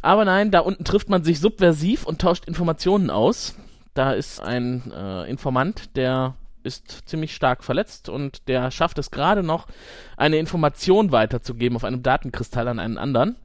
Aber 0.00 0.24
nein, 0.24 0.50
da 0.50 0.60
unten 0.60 0.84
trifft 0.84 1.10
man 1.10 1.22
sich 1.22 1.40
subversiv 1.40 2.04
und 2.04 2.20
tauscht 2.20 2.46
Informationen 2.46 3.10
aus. 3.10 3.54
Da 3.94 4.12
ist 4.12 4.40
ein 4.40 4.90
äh, 4.90 5.28
Informant, 5.28 5.96
der 5.96 6.34
ist 6.64 7.08
ziemlich 7.08 7.34
stark 7.34 7.64
verletzt 7.64 8.08
und 8.08 8.48
der 8.48 8.70
schafft 8.70 8.98
es 8.98 9.10
gerade 9.10 9.42
noch, 9.42 9.66
eine 10.16 10.38
Information 10.38 11.12
weiterzugeben 11.12 11.76
auf 11.76 11.84
einem 11.84 12.02
Datenkristall 12.02 12.68
an 12.68 12.78
einen 12.78 12.98
anderen. 12.98 13.36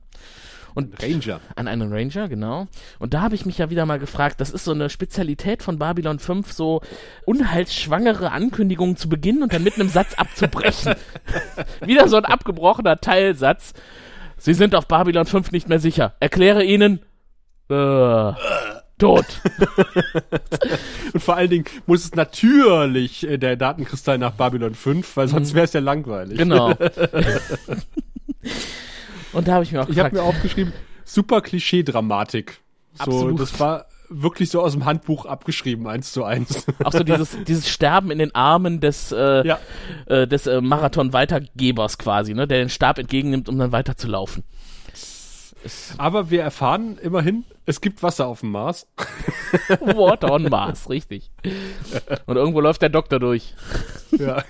Und 0.77 1.01
Ranger. 1.01 1.39
An 1.55 1.67
einen 1.67 1.91
Ranger, 1.91 2.29
genau. 2.29 2.67
Und 2.99 3.15
da 3.15 3.21
habe 3.21 3.33
ich 3.33 3.47
mich 3.47 3.57
ja 3.57 3.71
wieder 3.71 3.87
mal 3.87 3.97
gefragt, 3.97 4.39
das 4.39 4.51
ist 4.51 4.63
so 4.63 4.73
eine 4.73 4.91
Spezialität 4.91 5.63
von 5.63 5.79
Babylon 5.79 6.19
5, 6.19 6.51
so 6.51 6.81
unheilsschwangere 7.25 8.31
Ankündigungen 8.31 8.95
zu 8.95 9.09
beginnen 9.09 9.41
und 9.41 9.51
dann 9.51 9.63
mit 9.63 9.73
einem 9.73 9.89
Satz 9.89 10.13
abzubrechen. 10.13 10.93
wieder 11.81 12.07
so 12.07 12.17
ein 12.17 12.25
abgebrochener 12.25 13.01
Teilsatz. 13.01 13.73
Sie 14.37 14.53
sind 14.53 14.75
auf 14.75 14.87
Babylon 14.87 15.25
5 15.25 15.51
nicht 15.51 15.67
mehr 15.67 15.79
sicher. 15.79 16.13
Erkläre 16.19 16.63
ihnen. 16.63 16.99
Äh, 17.69 18.33
tot. 18.99 19.25
Und 21.11 21.23
vor 21.23 21.37
allen 21.37 21.49
Dingen 21.49 21.65
muss 21.87 22.05
es 22.05 22.13
natürlich 22.13 23.27
äh, 23.27 23.39
der 23.39 23.55
Datenkristall 23.55 24.19
nach 24.19 24.33
Babylon 24.33 24.75
5, 24.75 25.17
weil 25.17 25.27
sonst 25.27 25.55
wäre 25.55 25.65
es 25.65 25.73
ja 25.73 25.79
langweilig. 25.79 26.37
Genau. 26.37 26.75
Und 29.37 29.47
da 29.47 29.53
habe 29.53 29.63
ich 29.63 29.71
mir 29.71 29.81
auch 29.81 29.89
Ich 29.89 29.99
habe 29.99 30.09
gefragt, 30.09 30.13
mir 30.13 30.23
aufgeschrieben, 30.23 30.73
super 31.05 31.41
Klischee-Dramatik. 31.41 32.59
So, 32.93 33.03
Absolut. 33.03 33.39
das 33.39 33.59
war 33.59 33.85
wirklich 34.09 34.49
so 34.49 34.61
aus 34.61 34.71
dem 34.73 34.85
Handbuch 34.85 35.25
abgeschrieben, 35.25 35.85
eins 35.87 36.11
zu 36.11 36.23
eins. 36.23 36.65
auch 36.83 36.91
so 36.91 37.03
dieses, 37.03 37.37
dieses 37.45 37.69
Sterben 37.69 38.09
in 38.09 38.17
den 38.19 38.33
Armen 38.33 38.79
des, 38.79 39.11
äh, 39.11 39.45
Ja. 39.45 39.59
äh, 40.07 40.27
des 40.27 40.47
äh, 40.47 40.59
Marathon-Weitergebers 40.61 41.97
quasi, 41.97 42.33
ne, 42.33 42.47
der 42.47 42.59
den 42.59 42.69
Stab 42.69 42.97
entgegennimmt, 42.97 43.47
um 43.49 43.57
dann 43.59 43.71
weiterzulaufen. 43.71 44.43
Aber 45.97 46.29
wir 46.29 46.41
erfahren 46.41 46.97
immerhin, 47.01 47.43
es 47.65 47.81
gibt 47.81 48.01
Wasser 48.01 48.27
auf 48.27 48.39
dem 48.39 48.51
Mars. 48.51 48.87
Water 49.81 50.31
on 50.31 50.43
Mars, 50.43 50.89
richtig. 50.89 51.29
Und 52.25 52.37
irgendwo 52.37 52.61
läuft 52.61 52.81
der 52.81 52.89
Doktor 52.89 53.19
durch. 53.19 53.53
Ja. 54.17 54.43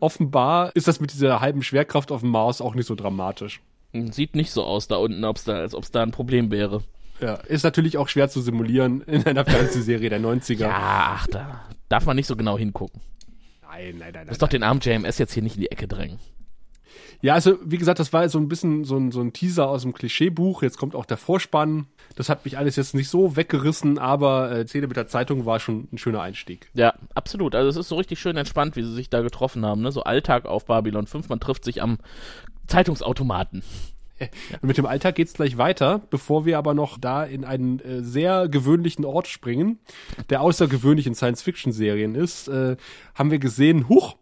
Offenbar 0.00 0.70
ist 0.74 0.88
das 0.88 1.00
mit 1.00 1.12
dieser 1.12 1.40
halben 1.40 1.62
Schwerkraft 1.62 2.10
auf 2.10 2.20
dem 2.22 2.30
Mars 2.30 2.60
auch 2.60 2.74
nicht 2.74 2.86
so 2.86 2.94
dramatisch. 2.94 3.60
Sieht 4.12 4.34
nicht 4.34 4.50
so 4.50 4.64
aus 4.64 4.88
da 4.88 4.96
unten, 4.96 5.24
ob's 5.24 5.44
da, 5.44 5.54
als 5.58 5.74
ob 5.74 5.84
es 5.84 5.90
da 5.90 6.02
ein 6.02 6.10
Problem 6.10 6.50
wäre. 6.50 6.82
Ja, 7.20 7.34
ist 7.34 7.62
natürlich 7.62 7.96
auch 7.96 8.08
schwer 8.08 8.28
zu 8.28 8.40
simulieren 8.40 9.00
in 9.06 9.24
einer 9.24 9.44
Fernsehserie 9.44 10.10
der 10.10 10.20
90er. 10.20 10.60
Ja, 10.60 11.16
ach, 11.16 11.26
da 11.28 11.64
darf 11.88 12.06
man 12.06 12.16
nicht 12.16 12.26
so 12.26 12.36
genau 12.36 12.58
hingucken. 12.58 13.00
Nein, 13.62 13.96
nein, 13.98 14.12
nein, 14.12 14.26
Muss 14.28 14.38
doch 14.38 14.48
den 14.48 14.62
armen 14.62 14.80
JMS 14.80 15.18
jetzt 15.18 15.32
hier 15.32 15.42
nicht 15.42 15.56
in 15.56 15.62
die 15.62 15.70
Ecke 15.70 15.88
drängen. 15.88 16.18
Ja, 17.24 17.32
also 17.32 17.58
wie 17.64 17.78
gesagt, 17.78 18.00
das 18.00 18.12
war 18.12 18.28
so 18.28 18.38
ein 18.38 18.48
bisschen 18.48 18.84
so 18.84 18.98
ein, 18.98 19.10
so 19.10 19.22
ein 19.22 19.32
Teaser 19.32 19.66
aus 19.66 19.80
dem 19.80 19.94
Klischeebuch. 19.94 20.62
Jetzt 20.62 20.76
kommt 20.76 20.94
auch 20.94 21.06
der 21.06 21.16
Vorspann. 21.16 21.86
Das 22.16 22.28
hat 22.28 22.44
mich 22.44 22.58
alles 22.58 22.76
jetzt 22.76 22.94
nicht 22.94 23.08
so 23.08 23.34
weggerissen, 23.34 23.98
aber 23.98 24.52
äh, 24.52 24.66
Szene 24.66 24.88
mit 24.88 24.98
der 24.98 25.06
Zeitung 25.06 25.46
war 25.46 25.58
schon 25.58 25.88
ein 25.90 25.96
schöner 25.96 26.20
Einstieg. 26.20 26.68
Ja, 26.74 26.92
absolut. 27.14 27.54
Also 27.54 27.70
es 27.70 27.76
ist 27.76 27.88
so 27.88 27.96
richtig 27.96 28.20
schön 28.20 28.36
entspannt, 28.36 28.76
wie 28.76 28.82
sie 28.82 28.92
sich 28.92 29.08
da 29.08 29.22
getroffen 29.22 29.64
haben. 29.64 29.80
Ne? 29.80 29.90
So 29.90 30.02
Alltag 30.02 30.44
auf 30.44 30.66
Babylon 30.66 31.06
5. 31.06 31.30
Man 31.30 31.40
trifft 31.40 31.64
sich 31.64 31.80
am 31.80 31.96
Zeitungsautomaten. 32.66 33.62
Und 34.20 34.62
mit 34.68 34.76
dem 34.76 34.84
Alltag 34.84 35.14
geht's 35.14 35.32
gleich 35.32 35.56
weiter, 35.56 36.02
bevor 36.10 36.44
wir 36.44 36.58
aber 36.58 36.74
noch 36.74 36.98
da 36.98 37.24
in 37.24 37.46
einen 37.46 37.80
äh, 37.80 38.02
sehr 38.02 38.48
gewöhnlichen 38.48 39.06
Ort 39.06 39.28
springen, 39.28 39.78
der 40.28 40.42
außergewöhnlich 40.42 41.06
in 41.06 41.14
Science-Fiction-Serien 41.14 42.16
ist, 42.16 42.48
äh, 42.48 42.76
haben 43.14 43.30
wir 43.30 43.38
gesehen, 43.38 43.88
huch, 43.88 44.16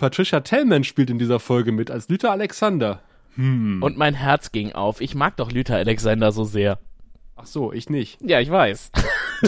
Patricia 0.00 0.40
Tellman 0.40 0.82
spielt 0.82 1.10
in 1.10 1.18
dieser 1.18 1.38
Folge 1.38 1.72
mit 1.72 1.90
als 1.90 2.08
Lüther 2.08 2.30
Alexander. 2.30 3.00
Und 3.36 3.96
mein 3.98 4.14
Herz 4.14 4.50
ging 4.50 4.72
auf. 4.72 5.00
Ich 5.02 5.14
mag 5.14 5.36
doch 5.36 5.52
Luther 5.52 5.76
Alexander 5.76 6.32
so 6.32 6.44
sehr. 6.44 6.78
Ach 7.36 7.46
so, 7.46 7.72
ich 7.72 7.90
nicht. 7.90 8.18
Ja, 8.22 8.40
ich 8.40 8.50
weiß. 8.50 8.92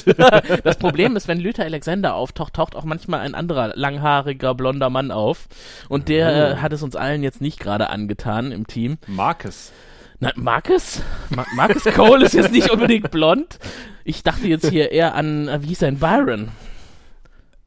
das 0.64 0.76
Problem 0.76 1.16
ist, 1.16 1.26
wenn 1.26 1.40
Luther 1.40 1.64
Alexander 1.64 2.14
auftaucht, 2.14 2.54
taucht 2.54 2.76
auch 2.76 2.84
manchmal 2.84 3.20
ein 3.20 3.34
anderer 3.34 3.72
langhaariger 3.76 4.54
blonder 4.54 4.90
Mann 4.90 5.10
auf. 5.10 5.48
Und 5.88 6.10
der 6.10 6.52
äh, 6.52 6.56
hat 6.56 6.74
es 6.74 6.82
uns 6.82 6.96
allen 6.96 7.22
jetzt 7.22 7.40
nicht 7.40 7.58
gerade 7.58 7.88
angetan 7.88 8.52
im 8.52 8.66
Team. 8.66 8.98
Marcus. 9.06 9.72
Na, 10.20 10.32
Marcus? 10.36 11.02
Ma 11.30 11.46
Marcus 11.54 11.84
Cole 11.94 12.26
ist 12.26 12.34
jetzt 12.34 12.52
nicht 12.52 12.70
unbedingt 12.72 13.10
blond. 13.10 13.58
Ich 14.04 14.22
dachte 14.22 14.46
jetzt 14.46 14.68
hier 14.68 14.92
eher 14.92 15.14
an, 15.14 15.48
äh, 15.48 15.62
wie 15.62 15.68
hieß 15.68 15.82
er 15.82 15.92
Byron. 15.92 16.48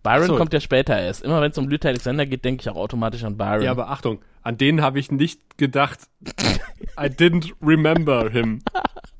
Byron 0.06 0.28
so. 0.28 0.38
kommt 0.38 0.54
ja 0.54 0.60
später 0.60 0.98
erst. 0.98 1.24
Immer 1.24 1.42
wenn 1.42 1.52
es 1.52 1.58
um 1.58 1.68
Luther 1.68 1.90
Alexander 1.90 2.26
geht, 2.28 2.46
denke 2.46 2.62
ich 2.62 2.70
auch 2.70 2.76
automatisch 2.76 3.24
an 3.24 3.38
Byron. 3.38 3.64
Ja, 3.64 3.72
aber 3.72 3.90
Achtung, 3.90 4.20
an 4.44 4.58
den 4.58 4.82
habe 4.84 5.00
ich 5.00 5.12
nicht 5.12 5.58
gedacht. 5.58 6.00
I 7.00 7.08
didn't 7.08 7.54
remember 7.62 8.30
him. 8.30 8.62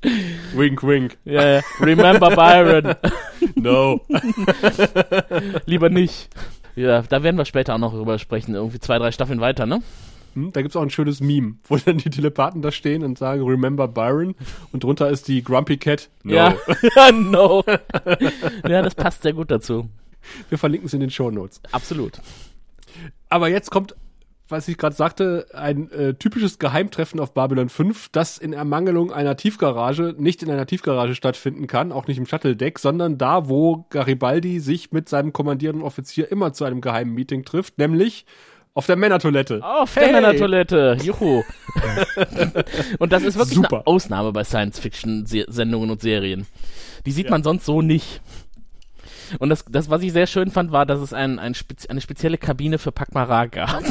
wink, 0.54 0.84
wink. 0.84 1.18
Ja, 1.24 1.56
ja. 1.56 1.60
Remember 1.80 2.30
Byron. 2.30 2.94
No. 3.54 4.00
Lieber 5.66 5.88
nicht. 5.88 6.28
Ja, 6.74 7.02
da 7.02 7.22
werden 7.22 7.36
wir 7.36 7.44
später 7.44 7.74
auch 7.74 7.78
noch 7.78 7.92
drüber 7.94 8.18
sprechen. 8.18 8.54
Irgendwie 8.54 8.80
zwei, 8.80 8.98
drei 8.98 9.12
Staffeln 9.12 9.40
weiter, 9.40 9.66
ne? 9.66 9.82
Hm, 10.34 10.52
Da 10.52 10.62
gibt's 10.62 10.76
auch 10.76 10.82
ein 10.82 10.90
schönes 10.90 11.20
Meme, 11.20 11.54
wo 11.64 11.76
dann 11.76 11.98
die 11.98 12.10
Telepathen 12.10 12.60
da 12.60 12.70
stehen 12.70 13.02
und 13.02 13.16
sagen, 13.18 13.42
remember 13.46 13.88
Byron. 13.88 14.34
Und 14.72 14.84
drunter 14.84 15.08
ist 15.08 15.28
die 15.28 15.42
Grumpy 15.42 15.78
Cat. 15.78 16.10
No. 16.22 16.34
Ja, 16.34 16.54
no. 17.12 17.64
ja, 18.68 18.82
das 18.82 18.94
passt 18.94 19.22
sehr 19.22 19.32
gut 19.32 19.50
dazu. 19.50 19.88
Wir 20.48 20.58
verlinken 20.58 20.86
es 20.86 20.94
in 20.94 21.00
den 21.00 21.10
Show 21.10 21.30
Notes. 21.30 21.60
Absolut. 21.72 22.20
Aber 23.28 23.48
jetzt 23.48 23.70
kommt, 23.70 23.94
was 24.48 24.68
ich 24.68 24.78
gerade 24.78 24.94
sagte, 24.94 25.46
ein 25.52 25.90
äh, 25.90 26.14
typisches 26.14 26.58
Geheimtreffen 26.58 27.18
auf 27.20 27.34
Babylon 27.34 27.68
5, 27.68 28.10
das 28.10 28.38
in 28.38 28.52
Ermangelung 28.52 29.12
einer 29.12 29.36
Tiefgarage 29.36 30.14
nicht 30.18 30.42
in 30.42 30.50
einer 30.50 30.66
Tiefgarage 30.66 31.14
stattfinden 31.14 31.66
kann, 31.66 31.92
auch 31.92 32.06
nicht 32.06 32.18
im 32.18 32.26
Shuttle-Deck, 32.26 32.78
sondern 32.78 33.18
da, 33.18 33.48
wo 33.48 33.86
Garibaldi 33.90 34.60
sich 34.60 34.92
mit 34.92 35.08
seinem 35.08 35.32
kommandierenden 35.32 35.84
Offizier 35.84 36.30
immer 36.30 36.52
zu 36.52 36.64
einem 36.64 36.80
geheimen 36.80 37.12
Meeting 37.12 37.44
trifft, 37.44 37.78
nämlich 37.78 38.24
auf 38.76 38.84
der 38.84 38.96
Männertoilette. 38.96 39.64
Auf 39.64 39.94
der 39.94 40.12
Männertoilette. 40.12 40.98
Juhu. 41.02 41.42
und 42.98 43.10
das 43.10 43.22
ist 43.22 43.38
wirklich 43.38 43.56
Super. 43.56 43.78
eine 43.78 43.86
Ausnahme 43.86 44.32
bei 44.32 44.44
Science-Fiction-Sendungen 44.44 45.90
und 45.90 46.02
Serien. 46.02 46.46
Die 47.06 47.12
sieht 47.12 47.30
man 47.30 47.42
sonst 47.42 47.64
so 47.64 47.80
nicht. 47.80 48.20
Und 49.38 49.48
das, 49.48 49.64
das, 49.64 49.90
was 49.90 50.02
ich 50.02 50.12
sehr 50.12 50.26
schön 50.26 50.50
fand, 50.50 50.72
war, 50.72 50.86
dass 50.86 51.00
es 51.00 51.12
ein, 51.12 51.38
ein 51.38 51.54
spezi 51.54 51.88
eine 51.88 52.00
spezielle 52.00 52.38
Kabine 52.38 52.78
für 52.78 52.92
Pakmara 52.92 53.46
gab. 53.46 53.82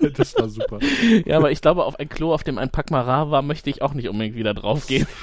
das 0.16 0.34
war 0.36 0.48
super. 0.48 0.78
ja, 1.24 1.36
aber 1.36 1.50
ich 1.50 1.60
glaube, 1.60 1.84
auf 1.84 1.98
ein 1.98 2.08
Klo, 2.08 2.32
auf 2.32 2.44
dem 2.44 2.58
ein 2.58 2.70
Pakmara 2.70 3.30
war, 3.30 3.42
möchte 3.42 3.70
ich 3.70 3.82
auch 3.82 3.94
nicht 3.94 4.08
unbedingt 4.08 4.36
wieder 4.36 4.54
draufgehen. 4.54 5.06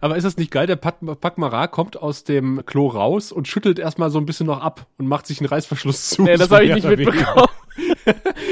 Aber 0.00 0.16
ist 0.16 0.24
das 0.24 0.36
nicht 0.36 0.50
geil? 0.50 0.66
Der 0.66 0.76
Pakmara 0.76 1.66
kommt 1.66 1.96
aus 1.96 2.24
dem 2.24 2.62
Klo 2.66 2.88
raus 2.88 3.32
und 3.32 3.48
schüttelt 3.48 3.78
erstmal 3.78 4.10
so 4.10 4.18
ein 4.18 4.26
bisschen 4.26 4.46
noch 4.46 4.60
ab 4.60 4.86
und 4.98 5.06
macht 5.08 5.26
sich 5.26 5.40
einen 5.40 5.48
Reißverschluss 5.48 6.10
zu. 6.10 6.22
Nee, 6.22 6.36
das 6.36 6.50
habe 6.50 6.64
ich 6.64 6.74
nicht 6.74 6.86
mitbekommen. 6.88 7.46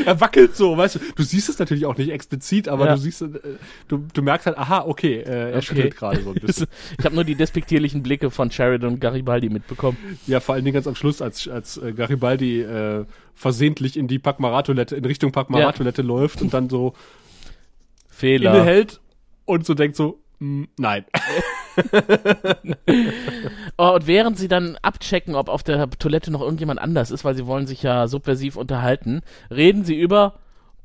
Er 0.06 0.18
wackelt 0.18 0.56
so, 0.56 0.76
weißt 0.78 0.94
du. 0.94 0.98
Du 1.14 1.22
siehst 1.22 1.50
es 1.50 1.58
natürlich 1.58 1.84
auch 1.84 1.96
nicht 1.98 2.10
explizit, 2.10 2.68
aber 2.68 2.86
Ja. 2.86 2.94
du 2.94 3.00
siehst, 3.00 3.20
äh, 3.20 3.28
du, 3.88 4.06
du 4.14 4.22
merkst 4.22 4.46
halt, 4.46 4.56
aha, 4.56 4.84
okay, 4.86 5.16
äh, 5.18 5.50
er 5.50 5.56
Okay. 5.56 5.62
schüttelt 5.62 5.96
gerade 5.96 6.22
so 6.22 6.30
ein 6.30 6.34
bisschen. 6.40 6.66
Ich 6.98 7.04
habe 7.04 7.14
nur 7.14 7.24
die 7.24 7.34
despektierlichen 7.34 8.02
Blicke 8.02 8.30
von 8.30 8.50
Sheridan 8.50 8.92
und 8.94 9.00
Garibaldi 9.00 9.50
mitbekommen. 9.50 9.98
ja, 10.26 10.40
vor 10.40 10.54
allen 10.54 10.64
Dingen 10.64 10.72
ganz 10.74 10.86
am 10.86 10.94
Schluss, 10.94 11.20
als, 11.20 11.48
als 11.48 11.76
äh, 11.76 11.92
Garibaldi 11.92 12.62
äh, 12.62 13.04
versehentlich 13.34 13.98
in 13.98 14.08
die 14.08 14.18
Pakmara-Toilette, 14.18 14.96
in 14.96 15.04
Richtung 15.04 15.32
Pakmara-Toilette 15.32 16.00
läuft 16.00 16.40
und 16.40 16.54
dann 16.54 16.70
so 16.70 16.94
Fehler. 18.08 18.54
innehält 18.54 19.00
und 19.44 19.66
so 19.66 19.74
denkt 19.74 19.96
so, 19.96 20.18
nein. 20.40 21.04
Oh, 23.78 23.92
und 23.94 24.06
während 24.06 24.36
sie 24.36 24.48
dann 24.48 24.76
abchecken, 24.82 25.34
ob 25.34 25.48
auf 25.48 25.62
der 25.62 25.88
Toilette 25.88 26.30
noch 26.30 26.42
irgendjemand 26.42 26.80
anders 26.80 27.10
ist, 27.10 27.24
weil 27.24 27.34
sie 27.34 27.46
wollen 27.46 27.66
sich 27.66 27.82
ja 27.82 28.08
subversiv 28.08 28.56
unterhalten, 28.56 29.22
reden 29.50 29.84
sie 29.84 29.98
über 29.98 30.34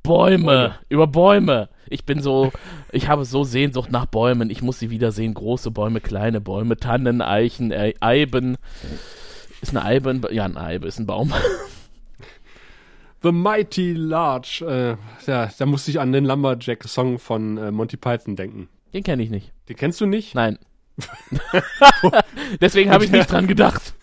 Bäume, 0.06 0.76
über 0.88 1.08
Bäume. 1.08 1.70
Ich 1.90 2.06
bin 2.06 2.22
so, 2.22 2.52
ich 2.92 3.10
habe 3.10 3.26
so 3.26 3.44
Sehnsucht 3.44 3.92
nach 3.92 4.06
Bäumen. 4.06 4.50
Ich 4.50 4.62
muss 4.62 4.80
sie 4.80 4.92
wiedersehen. 4.92 5.34
Große 5.34 5.72
Bäume, 5.72 6.00
kleine 6.00 6.40
Bäume, 6.40 6.78
Tannen, 6.78 7.22
Eichen, 7.22 7.72
äh, 7.72 7.94
Eiben. 8.00 8.58
Ist 9.62 9.76
eine 9.76 9.84
Eibe, 9.84 10.12
ein, 10.12 10.22
ja, 10.32 10.46
eine 10.46 10.60
Eibe 10.60 10.88
ist 10.88 11.00
ein 11.00 11.08
Baum. 11.08 11.34
The 13.24 13.32
Mighty 13.32 13.94
Large. 13.94 14.98
Äh, 15.28 15.30
ja, 15.30 15.50
da 15.58 15.66
musste 15.66 15.92
ich 15.92 16.00
an 16.00 16.12
den 16.12 16.26
Lumberjack-Song 16.26 17.18
von 17.18 17.58
äh, 17.58 17.72
Monty 17.72 17.98
Python 17.98 18.36
denken. 18.36 18.70
Den 18.96 19.04
kenne 19.04 19.22
ich 19.22 19.30
nicht. 19.30 19.52
Den 19.70 19.76
kennst 19.76 20.00
du 20.02 20.06
nicht? 20.08 20.34
Nein. 20.34 20.58
Deswegen 22.62 22.90
habe 22.92 23.04
ich 23.06 23.12
nicht 23.12 23.30
dran 23.30 23.46
gedacht. 23.46 23.94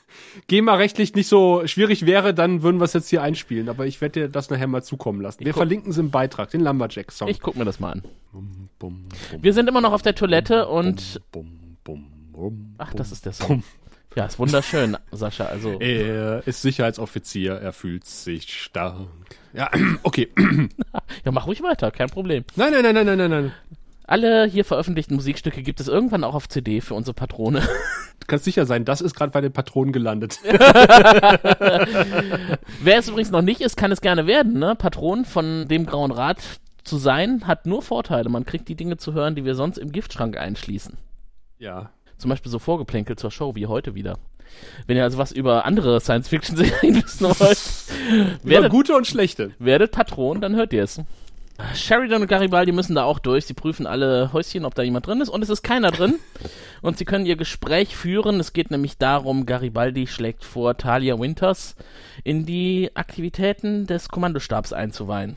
GEMA-rechtlich 0.49 1.15
nicht 1.15 1.29
so 1.29 1.67
schwierig 1.67 2.05
wäre, 2.07 2.35
dann 2.35 2.63
würden 2.63 2.79
wir 2.81 2.85
es 2.85 2.93
jetzt 2.93 3.09
hier 3.09 3.23
einspielen. 3.23 3.69
Aber 3.69 3.87
ich 3.87 4.01
werde 4.01 4.21
dir 4.21 4.29
das 4.29 4.51
nachher 4.51 4.67
mal 4.67 4.83
zukommen 4.83 5.21
lassen. 5.21 5.41
Wir 5.41 5.53
guck- 5.53 5.59
verlinken 5.61 5.91
es 5.91 5.99
im 5.99 6.11
Beitrag, 6.11 6.51
den 6.51 6.61
Lumberjack-Song. 6.63 7.29
Ich 7.29 7.41
guck 7.41 7.57
mir 7.57 7.65
das 7.65 7.81
mal 7.81 7.93
an. 7.93 8.03
Bum, 8.33 8.69
bum, 8.79 9.09
Wir 9.41 9.53
sind 9.53 9.69
immer 9.69 9.81
noch 9.81 9.93
auf 9.93 10.03
der 10.03 10.15
Toilette 10.15 10.69
und 10.69 11.21
bum, 11.33 11.77
bum, 11.85 12.07
bum, 12.33 12.75
ach, 12.79 12.91
bum. 12.91 12.97
das 12.99 13.13
ist 13.13 13.25
der 13.27 13.33
Song. 13.33 13.63
Ja, 14.15 14.27
ist 14.27 14.39
wunderschön, 14.39 14.97
Sascha. 15.11 15.47
Also 15.47 15.81
Er 15.81 16.47
ist 16.47 16.61
Sicherheitsoffizier, 16.61 17.53
er 17.55 17.73
fühlt 17.73 18.05
sich 18.05 18.61
stark. 18.63 19.07
Ja, 19.55 19.71
okay. 20.03 20.29
ja, 21.25 21.33
mach 21.33 21.47
ruhig 21.47 21.63
weiter, 21.63 21.91
kein 21.91 22.11
Problem. 22.11 22.45
Nein, 22.57 22.73
nein, 22.73 22.83
nein, 22.95 23.07
nein, 23.07 23.17
nein, 23.19 23.31
nein. 23.31 23.53
Alle 24.05 24.47
hier 24.47 24.65
veröffentlichten 24.65 25.15
Musikstücke 25.15 25.63
gibt 25.63 25.79
es 25.81 25.87
irgendwann 25.89 26.25
auch 26.25 26.35
auf 26.35 26.49
CD 26.49 26.81
für 26.81 26.95
unsere 26.95 27.15
Patrone. 27.15 27.61
Du 27.61 28.27
kannst 28.27 28.45
sicher 28.45 28.67
sein, 28.67 28.85
das 28.85 29.01
ist 29.01 29.15
gerade 29.15 29.33
bei 29.33 29.41
den 29.41 29.53
Patronen 29.53 29.93
gelandet. 29.93 30.39
Wer 30.45 31.49
es 32.99 33.09
übrigens 33.09 33.33
noch 33.33 33.43
nicht 33.43 33.61
ist, 33.61 33.77
kann 33.77 33.91
es 33.91 34.01
gerne 34.01 34.29
werden, 34.29 34.61
ne? 34.61 34.77
Patron 34.77 35.25
von 35.25 35.67
dem 35.67 35.87
Grauen 35.87 36.13
Rat 36.13 36.39
zu 36.85 36.99
sein 36.99 37.47
hat 37.47 37.67
nur 37.67 37.83
Vorteile. 37.83 38.29
Man 38.29 38.45
kriegt 38.45 38.69
die 38.69 38.75
Dinge 38.77 38.97
zu 38.97 39.13
hören, 39.13 39.35
die 39.35 39.45
wir 39.45 39.55
sonst 39.55 39.79
im 39.79 39.93
Giftschrank 39.93 40.37
einschließen. 40.37 40.97
Ja. 41.59 41.91
Zum 42.19 42.29
Beispiel 42.29 42.53
so 42.53 42.59
Vorgeplänkel 42.59 43.17
zur 43.17 43.31
Show, 43.31 43.55
wie 43.57 43.67
heute 43.67 43.95
wieder. 43.95 44.19
Wenn 44.87 44.97
ihr 44.97 45.05
also 45.05 45.19
was 45.19 45.33
über 45.33 45.65
andere 45.65 46.01
Science-Fiction-Serien 46.01 46.97
wissen 47.05 47.27
wollt, 47.27 48.39
Über 48.43 48.51
werdet, 48.51 48.71
gute 48.71 48.97
und 48.97 49.07
schlechte. 49.07 49.53
werdet 49.59 49.93
Patron, 49.93 50.41
dann 50.41 50.57
hört 50.57 50.73
ihr 50.73 50.85
es. 50.85 51.01
Sheridan 51.75 52.23
und 52.23 52.29
Garibaldi 52.29 52.73
müssen 52.73 52.95
da 52.95 53.05
auch 53.05 53.19
durch. 53.19 53.47
Sie 53.47 53.55
prüfen 53.55 53.87
alle 53.87 54.33
Häuschen, 54.33 54.65
ob 54.65 54.75
da 54.75 54.83
jemand 54.83 55.07
drin 55.07 55.21
ist. 55.21 55.29
Und 55.29 55.43
es 55.43 55.51
ist 55.51 55.63
keiner 55.63 55.91
drin. 55.91 56.17
Und 56.83 56.99
sie 56.99 57.05
können 57.05 57.27
ihr 57.27 57.37
Gespräch 57.37 57.97
führen. 57.97 58.41
Es 58.41 58.53
geht 58.53 58.73
nämlich 58.73 58.99
darum, 58.99 59.47
Garibaldi 59.47 60.09
schlägt 60.09 60.45
vor, 60.45 60.77
Talia 60.77 61.17
Winters 61.21 61.77
in 62.25 62.45
die 62.45 62.91
Aktivitäten 62.95 63.87
des 63.87 64.09
Kommandostabs 64.09 64.73
einzuweihen. 64.73 65.37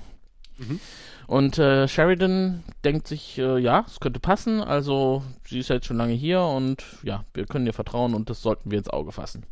Und 1.27 1.57
äh, 1.57 1.87
Sheridan 1.87 2.63
denkt 2.83 3.07
sich, 3.07 3.37
äh, 3.37 3.59
ja, 3.59 3.85
es 3.87 3.99
könnte 3.99 4.19
passen. 4.19 4.61
Also 4.61 5.23
sie 5.47 5.59
ist 5.59 5.69
jetzt 5.69 5.85
schon 5.85 5.97
lange 5.97 6.13
hier 6.13 6.41
und 6.41 6.83
ja, 7.03 7.25
wir 7.33 7.45
können 7.45 7.67
ihr 7.67 7.73
vertrauen 7.73 8.13
und 8.13 8.29
das 8.29 8.41
sollten 8.41 8.71
wir 8.71 8.77
ins 8.77 8.89
Auge 8.89 9.11
fassen. 9.11 9.45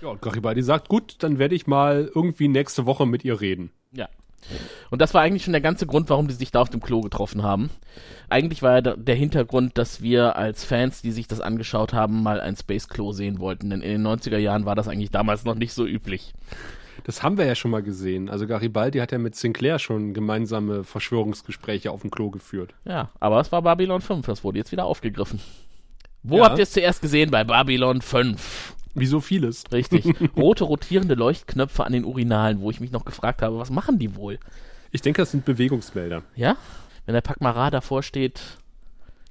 Ja, 0.00 0.08
und 0.08 0.22
Garibaldi 0.22 0.62
sagt, 0.62 0.88
gut, 0.88 1.16
dann 1.20 1.38
werde 1.38 1.54
ich 1.54 1.66
mal 1.66 2.10
irgendwie 2.14 2.48
nächste 2.48 2.86
Woche 2.86 3.06
mit 3.06 3.24
ihr 3.24 3.40
reden. 3.40 3.72
Ja. 3.92 4.08
Und 4.90 5.02
das 5.02 5.12
war 5.14 5.22
eigentlich 5.22 5.44
schon 5.44 5.52
der 5.52 5.60
ganze 5.60 5.86
Grund, 5.86 6.08
warum 6.10 6.28
die 6.28 6.34
sich 6.34 6.50
da 6.50 6.60
auf 6.60 6.70
dem 6.70 6.80
Klo 6.80 7.00
getroffen 7.00 7.42
haben. 7.42 7.70
Eigentlich 8.30 8.62
war 8.62 8.74
ja 8.76 8.80
der- 8.80 9.14
Hintergrund, 9.14 9.76
dass 9.76 10.00
wir 10.02 10.36
als 10.36 10.64
Fans, 10.64 11.02
die 11.02 11.10
sich 11.12 11.26
das 11.28 11.40
angeschaut 11.40 11.92
haben, 11.92 12.22
mal 12.22 12.40
ein 12.40 12.56
Space-Klo 12.56 13.12
sehen 13.12 13.38
wollten. 13.40 13.70
Denn 13.70 13.82
in 13.82 13.90
den 13.90 14.02
90er 14.02 14.38
Jahren 14.38 14.64
war 14.64 14.74
das 14.74 14.88
eigentlich 14.88 15.10
damals 15.10 15.44
noch 15.44 15.54
nicht 15.54 15.72
so 15.72 15.86
üblich. 15.86 16.32
Das 17.04 17.22
haben 17.22 17.38
wir 17.38 17.44
ja 17.46 17.54
schon 17.54 17.70
mal 17.70 17.82
gesehen. 17.82 18.28
Also 18.28 18.46
Garibaldi 18.46 18.98
hat 18.98 19.12
ja 19.12 19.18
mit 19.18 19.34
Sinclair 19.36 19.78
schon 19.78 20.14
gemeinsame 20.14 20.84
Verschwörungsgespräche 20.84 21.90
auf 21.90 22.02
dem 22.02 22.10
Klo 22.10 22.30
geführt. 22.30 22.74
Ja, 22.84 23.10
aber 23.20 23.40
es 23.40 23.52
war 23.52 23.62
Babylon 23.62 24.00
5, 24.00 24.26
das 24.26 24.44
wurde 24.44 24.58
jetzt 24.58 24.72
wieder 24.72 24.84
aufgegriffen. 24.84 25.40
Wo 26.22 26.38
Ja. 26.38 26.44
habt 26.46 26.58
ihr 26.58 26.64
es 26.64 26.72
zuerst 26.72 27.00
gesehen? 27.00 27.30
Bei 27.30 27.44
Babylon 27.44 28.02
5. 28.02 28.74
Wie 29.00 29.06
so 29.06 29.20
vieles. 29.20 29.64
Richtig. 29.72 30.04
Rote 30.36 30.64
rotierende 30.64 31.14
Leuchtknöpfe 31.14 31.84
an 31.84 31.92
den 31.92 32.04
Urinalen, 32.04 32.60
wo 32.60 32.70
ich 32.70 32.80
mich 32.80 32.90
noch 32.92 33.04
gefragt 33.04 33.42
habe, 33.42 33.58
was 33.58 33.70
machen 33.70 33.98
die 33.98 34.14
wohl? 34.16 34.38
Ich 34.90 35.02
denke, 35.02 35.22
das 35.22 35.30
sind 35.30 35.44
Bewegungsmelder. 35.44 36.22
Ja? 36.34 36.56
Wenn 37.06 37.14
der 37.14 37.20
Pakmara 37.20 37.70
davor 37.70 38.02
steht, 38.02 38.40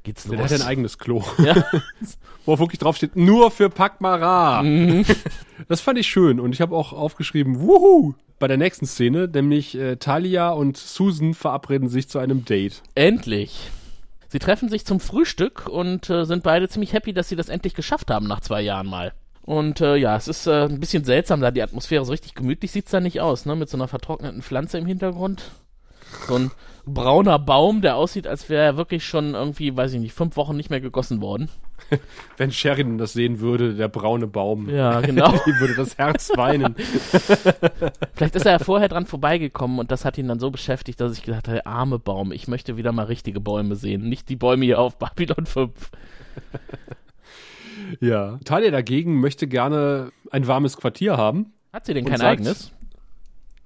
geht's 0.04 0.24
Der 0.24 0.38
los. 0.40 0.52
hat 0.52 0.62
ein 0.62 0.68
eigenes 0.68 0.98
Klo. 0.98 1.24
ja? 1.40 1.66
Wo 2.46 2.58
wirklich 2.60 2.80
drauf 2.80 2.96
steht, 2.96 3.16
nur 3.16 3.52
für 3.52 3.70
Pakmara. 3.70 4.64
Mhm. 4.64 5.06
Das 5.68 5.82
fand 5.82 5.98
ich 6.00 6.08
schön 6.08 6.40
und 6.40 6.54
ich 6.54 6.62
habe 6.62 6.76
auch 6.76 6.94
aufgeschrieben, 6.94 7.60
wuhu! 7.60 8.14
Bei 8.40 8.48
der 8.48 8.58
nächsten 8.58 8.86
Szene, 8.86 9.28
nämlich 9.28 9.76
äh, 9.76 9.96
Talia 9.98 10.52
und 10.52 10.78
Susan 10.78 11.34
verabreden 11.34 11.90
sich 11.90 12.08
zu 12.08 12.20
einem 12.20 12.46
Date. 12.46 12.84
Endlich. 12.94 13.72
Sie 14.30 14.38
treffen 14.40 14.70
sich 14.70 14.86
zum 14.86 15.00
Frühstück 15.00 15.68
und 15.68 16.10
äh, 16.12 16.26
sind 16.26 16.44
beide 16.44 16.70
ziemlich 16.70 16.94
happy, 16.94 17.14
dass 17.14 17.28
sie 17.30 17.36
das 17.36 17.50
endlich 17.50 17.74
geschafft 17.74 18.12
haben 18.12 18.28
nach 18.28 18.42
zwei 18.42 18.62
Jahren 18.62 18.88
mal. 18.88 19.14
Und 19.48 19.80
äh, 19.80 19.96
ja, 19.96 20.18
es 20.18 20.28
ist 20.28 20.46
äh, 20.46 20.66
ein 20.66 20.82
bisschen 20.82 21.06
seltsam, 21.06 21.40
da 21.40 21.52
die 21.52 21.64
Atmosphäre 21.64 22.04
so 22.04 22.12
richtig 22.12 22.36
gemütlich 22.36 22.70
sieht's 22.74 22.92
da 22.92 23.00
nicht 23.00 23.22
aus, 23.22 23.46
ne? 23.46 23.56
Mit 23.56 23.70
so 23.70 23.78
einer 23.78 23.88
vertrockneten 23.88 24.42
Pflanze 24.42 24.78
im 24.78 24.86
Hintergrund. 24.86 25.52
So 26.28 26.36
ein 26.36 26.52
brauner 26.86 27.40
Baum, 27.40 27.82
der 27.82 27.96
aussieht, 27.96 28.28
als 28.28 28.50
wäre 28.50 28.66
er 28.66 28.76
wirklich 28.76 29.06
schon 29.06 29.36
irgendwie, 29.36 29.74
weiß 29.76 29.94
ich 29.94 30.02
nicht, 30.02 30.14
fünf 30.14 30.36
Wochen 30.36 30.58
nicht 30.58 30.70
mehr 30.70 30.82
gegossen 30.82 31.22
worden. 31.22 31.48
Wenn 32.38 32.52
Sheridan 32.52 32.98
das 32.98 33.14
sehen 33.14 33.40
würde, 33.40 33.74
der 33.74 33.88
braune 33.88 34.28
Baum, 34.28 34.70
Ja, 34.70 35.00
genau. 35.00 35.32
ihm 35.46 35.60
würde 35.62 35.76
das 35.76 35.98
Herz 35.98 36.30
weinen. 36.36 36.76
Vielleicht 38.16 38.36
ist 38.36 38.46
er 38.46 38.52
ja 38.52 38.60
vorher 38.60 38.90
dran 38.90 39.06
vorbeigekommen 39.06 39.80
und 39.80 39.92
das 39.92 40.04
hat 40.04 40.18
ihn 40.18 40.28
dann 40.28 40.42
so 40.42 40.52
beschäftigt, 40.52 41.00
dass 41.00 41.18
ich 41.18 41.24
gedacht 41.24 41.48
habe, 41.48 41.66
arme 41.66 42.00
Baum, 42.00 42.34
ich 42.34 42.50
möchte 42.50 42.76
wieder 42.76 42.92
mal 42.92 43.06
richtige 43.06 43.40
Bäume 43.40 43.78
sehen, 43.78 44.10
nicht 44.10 44.28
die 44.28 44.36
Bäume 44.36 44.66
hier 44.66 44.80
auf 44.80 45.00
Babylon 45.00 45.46
5. 45.46 45.72
Ja. 48.00 48.40
Talia 48.46 48.72
dagegen 48.72 49.20
möchte 49.20 49.48
gerne 49.48 50.12
ein 50.32 50.48
warmes 50.48 50.78
Quartier 50.78 51.18
haben. 51.18 51.54
Hat 51.74 51.86
sie 51.86 51.94
denn 51.94 52.06
kein 52.06 52.18
sagt- 52.18 52.30
eigenes? 52.30 52.72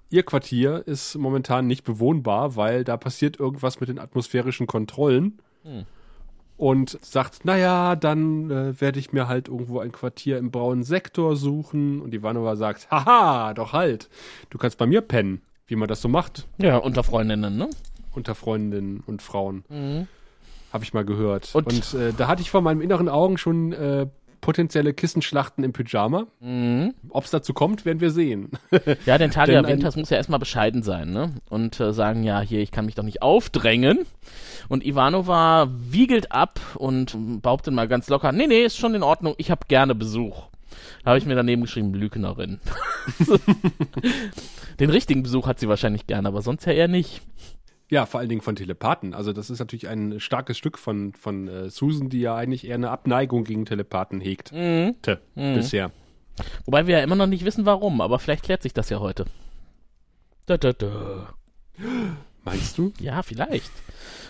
Ihr 0.09 0.23
Quartier 0.23 0.83
ist 0.87 1.15
momentan 1.17 1.67
nicht 1.67 1.83
bewohnbar, 1.85 2.55
weil 2.57 2.83
da 2.83 2.97
passiert 2.97 3.39
irgendwas 3.39 3.79
mit 3.79 3.87
den 3.89 3.97
atmosphärischen 3.99 4.67
Kontrollen. 4.67 5.39
Hm. 5.63 5.85
Und 6.57 6.99
sagt, 7.01 7.43
naja, 7.45 7.95
dann 7.95 8.51
äh, 8.51 8.79
werde 8.79 8.99
ich 8.99 9.13
mir 9.13 9.27
halt 9.27 9.47
irgendwo 9.47 9.79
ein 9.79 9.91
Quartier 9.91 10.37
im 10.37 10.51
braunen 10.51 10.83
Sektor 10.83 11.35
suchen. 11.35 12.01
Und 12.01 12.13
Ivanova 12.13 12.55
sagt, 12.55 12.91
haha, 12.91 13.53
doch 13.55 13.73
halt, 13.73 14.09
du 14.51 14.57
kannst 14.59 14.77
bei 14.77 14.85
mir 14.85 15.01
pennen, 15.01 15.41
wie 15.65 15.75
man 15.75 15.87
das 15.87 16.01
so 16.01 16.07
macht 16.09 16.47
Ja, 16.59 16.77
unter 16.77 17.03
Freundinnen, 17.03 17.57
ne? 17.57 17.67
unter 18.13 18.35
Freundinnen 18.35 19.01
und 19.07 19.21
Frauen. 19.23 19.63
Mhm. 19.69 20.07
Habe 20.73 20.83
ich 20.83 20.93
mal 20.93 21.05
gehört. 21.05 21.49
Und- 21.53 21.67
Und, 21.67 21.93
äh, 21.99 22.13
da 22.17 22.27
hatte 22.27 22.41
ich 22.41 22.49
vor 22.51 22.61
meinem 22.61 22.81
inneren 22.81 23.09
Augen 23.09 23.37
schon 23.37 23.73
äh, 23.73 24.07
potenzielle 24.39 24.93
Kissenschlachten 24.93 25.63
im 25.63 25.71
Pyjama. 25.71 26.25
Mhm. 26.39 26.95
Ob 27.09 27.25
es 27.25 27.29
dazu 27.31 27.53
kommt, 27.53 27.85
werden 27.85 27.99
wir 28.01 28.09
sehen. 28.09 28.49
Ja, 29.05 29.17
denn 29.19 29.29
Talia 29.29 29.59
Winters 29.67 29.95
muss 29.95 30.09
ja 30.09 30.17
erstmal 30.17 30.39
bescheiden 30.39 30.81
sein, 30.81 31.11
ne? 31.11 31.35
Und 31.49 31.79
äh, 31.79 31.93
sagen, 31.93 32.23
ja, 32.23 32.41
hier, 32.41 32.59
ich 32.61 32.71
kann 32.71 32.85
mich 32.87 32.95
doch 32.95 33.03
nicht 33.03 33.21
aufdrängen. 33.21 33.99
Und 34.67 34.83
Ivanova 34.85 35.69
wiegelt 35.77 36.31
ab 36.31 36.59
und 36.75 37.15
behauptet 37.43 37.73
mal 37.73 37.87
ganz 37.87 38.09
locker, 38.09 38.31
nee, 38.31 38.47
nee, 38.47 38.63
ist 38.63 38.77
schon 38.77 38.95
in 38.95 39.03
Ordnung, 39.03 39.35
ich 39.37 39.51
habe 39.51 39.65
gerne 39.67 39.93
Besuch. 39.93 40.43
Da 41.03 41.09
habe 41.11 41.17
ich 41.19 41.25
mir 41.25 41.35
daneben 41.35 41.61
geschrieben, 41.63 41.93
Lügnerin. 41.93 42.59
Den 44.79 44.89
richtigen 44.89 45.23
Besuch 45.23 45.47
hat 45.47 45.59
sie 45.59 45.67
wahrscheinlich 45.67 46.07
gerne, 46.07 46.27
aber 46.27 46.41
sonst 46.41 46.65
ja 46.65 46.73
eher 46.73 46.87
nicht. 46.87 47.21
Ja, 47.91 48.05
vor 48.05 48.21
allen 48.21 48.29
Dingen 48.29 48.41
von 48.41 48.55
Telepathen. 48.55 49.13
Also 49.13 49.33
das 49.33 49.49
ist 49.49 49.59
natürlich 49.59 49.89
ein 49.89 50.21
starkes 50.21 50.57
Stück 50.57 50.77
von, 50.77 51.13
von 51.13 51.49
äh, 51.49 51.69
Susan, 51.69 52.07
die 52.07 52.21
ja 52.21 52.33
eigentlich 52.35 52.65
eher 52.65 52.75
eine 52.75 52.89
Abneigung 52.89 53.43
gegen 53.43 53.65
Telepathen 53.65 54.21
hegt. 54.21 54.53
Mhm. 54.53 54.95
Te, 55.01 55.19
Bisher. 55.35 55.91
Wobei 56.63 56.87
wir 56.87 56.97
ja 56.97 57.03
immer 57.03 57.17
noch 57.17 57.27
nicht 57.27 57.43
wissen, 57.43 57.65
warum, 57.65 57.99
aber 57.99 58.17
vielleicht 58.17 58.43
klärt 58.43 58.61
sich 58.63 58.73
das 58.73 58.89
ja 58.89 59.01
heute. 59.01 59.25
Da, 60.45 60.57
da, 60.57 60.71
da. 60.71 61.33
Meinst 62.45 62.77
du? 62.77 62.93
Ja, 63.01 63.23
vielleicht. 63.23 63.71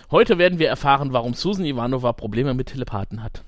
Heute 0.09 0.39
werden 0.39 0.57
wir 0.57 0.67
erfahren, 0.67 1.13
warum 1.13 1.35
Susan 1.35 1.63
Ivanova 1.63 2.13
Probleme 2.13 2.55
mit 2.55 2.69
Telepathen 2.69 3.21
hat. 3.21 3.43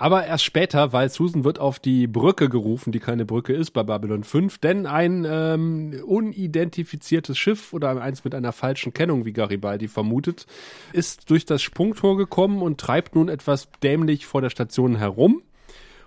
Aber 0.00 0.24
erst 0.24 0.44
später, 0.44 0.94
weil 0.94 1.10
Susan 1.10 1.44
wird 1.44 1.58
auf 1.58 1.78
die 1.78 2.06
Brücke 2.06 2.48
gerufen, 2.48 2.90
die 2.90 3.00
keine 3.00 3.26
Brücke 3.26 3.52
ist 3.52 3.72
bei 3.72 3.82
Babylon 3.82 4.24
5, 4.24 4.56
denn 4.56 4.86
ein 4.86 5.26
ähm, 5.28 6.02
unidentifiziertes 6.06 7.36
Schiff 7.36 7.74
oder 7.74 8.00
eins 8.00 8.24
mit 8.24 8.34
einer 8.34 8.52
falschen 8.52 8.94
Kennung, 8.94 9.26
wie 9.26 9.34
Garibaldi 9.34 9.88
vermutet, 9.88 10.46
ist 10.94 11.28
durch 11.28 11.44
das 11.44 11.60
Sprungtor 11.60 12.16
gekommen 12.16 12.62
und 12.62 12.80
treibt 12.80 13.14
nun 13.14 13.28
etwas 13.28 13.68
dämlich 13.82 14.24
vor 14.24 14.40
der 14.40 14.48
Station 14.48 14.96
herum. 14.96 15.42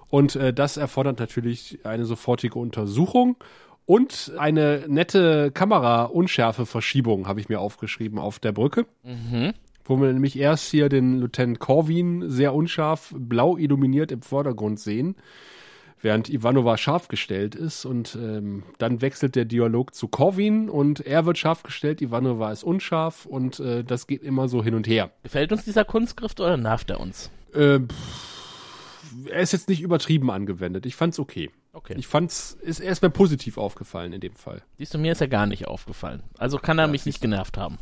Und 0.10 0.36
äh, 0.38 0.54
das 0.54 0.78
erfordert 0.78 1.20
natürlich 1.20 1.78
eine 1.84 2.06
sofortige 2.06 2.58
Untersuchung 2.58 3.36
und 3.86 4.32
eine 4.40 4.86
nette 4.88 5.52
Kamera-Unschärfe-Verschiebung, 5.52 7.28
habe 7.28 7.42
ich 7.42 7.48
mir 7.48 7.60
aufgeschrieben, 7.60 8.18
auf 8.18 8.40
der 8.40 8.54
Brücke. 8.54 8.88
Wo 9.86 10.00
wir 10.00 10.12
nämlich 10.12 10.38
erst 10.38 10.72
hier 10.72 10.90
den 10.90 11.20
Lieutenant 11.20 11.60
Corwin 11.60 12.30
sehr 12.30 12.54
unscharf 12.54 13.14
blau 13.18 13.58
illuminiert 13.58 14.12
im 14.12 14.22
Vordergrund 14.22 14.80
sehen, 14.80 15.16
während 16.02 16.30
Ivanova 16.30 16.78
scharf 16.78 17.08
gestellt 17.10 17.56
ist. 17.56 17.86
Und 17.86 18.16
ähm, 18.16 18.64
dann 18.78 19.02
wechselt 19.02 19.36
der 19.36 19.46
Dialog 19.46 19.94
zu 19.94 20.08
Corwin 20.08 20.70
und 20.70 21.02
er 21.02 21.26
wird 21.26 21.38
scharf 21.38 21.64
gestellt, 21.64 22.02
Ivanova 22.02 22.52
ist 22.52 22.64
unscharf 22.64 23.26
und 23.26 23.60
äh, 23.60 23.84
das 23.84 24.08
geht 24.08 24.24
immer 24.24 24.48
so 24.48 24.64
hin 24.64 24.76
und 24.76 24.88
her. 24.88 25.12
Gefällt 25.24 25.52
uns 25.52 25.66
dieser 25.66 25.86
Kunstgriff 25.86 26.34
oder 26.40 26.58
nervt 26.58 26.90
er 26.90 27.00
uns? 27.00 27.30
Äh, 27.54 27.80
pff, 27.80 28.34
er 29.30 29.42
ist 29.42 29.54
jetzt 29.54 29.70
nicht 29.70 29.82
übertrieben 29.82 30.32
angewendet. 30.32 30.86
Ich 30.86 30.96
fand's 30.96 31.20
okay. 31.20 31.52
Okay. 31.74 31.96
Ich 31.98 32.08
fand's, 32.08 32.58
ist 32.62 32.80
erst 32.80 33.02
mal 33.02 33.10
positiv 33.10 33.58
aufgefallen 33.58 34.14
in 34.14 34.22
dem 34.22 34.36
Fall. 34.36 34.62
Siehst 34.78 34.94
du, 34.94 34.98
mir 34.98 35.12
ist 35.12 35.22
er 35.22 35.28
gar 35.28 35.48
nicht 35.48 35.68
aufgefallen. 35.68 36.22
Also 36.38 36.58
kann 36.58 36.80
er 36.80 36.88
mich 36.88 37.06
nicht 37.06 37.22
genervt 37.22 37.58
haben. 37.58 37.80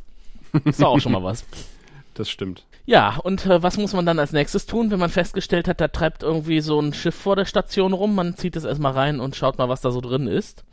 Ist 0.66 0.82
doch 0.82 0.88
auch 0.88 1.00
schon 1.00 1.12
mal 1.12 1.24
was. 1.24 1.46
Das 2.14 2.30
stimmt. 2.30 2.66
Ja, 2.86 3.18
und 3.18 3.46
äh, 3.46 3.64
was 3.64 3.78
muss 3.78 3.94
man 3.94 4.06
dann 4.06 4.20
als 4.20 4.34
nächstes 4.34 4.66
tun, 4.66 4.92
wenn 4.92 5.00
man 5.00 5.10
festgestellt 5.10 5.68
hat, 5.68 5.80
da 5.80 5.88
treibt 5.88 6.24
irgendwie 6.24 6.62
so 6.62 6.80
ein 6.80 6.94
Schiff 6.94 7.16
vor 7.16 7.36
der 7.36 7.46
Station 7.46 7.94
rum? 7.94 8.16
Man 8.16 8.36
zieht 8.36 8.56
es 8.56 8.64
erstmal 8.64 8.94
rein 8.94 9.20
und 9.20 9.36
schaut 9.36 9.58
mal, 9.58 9.70
was 9.70 9.82
da 9.82 9.92
so 9.92 10.02
drin 10.02 10.28
ist. 10.28 10.64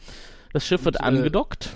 Das 0.53 0.66
Schiff 0.66 0.85
wird 0.85 0.96
Und, 0.96 1.03
äh, 1.03 1.07
angedockt. 1.07 1.70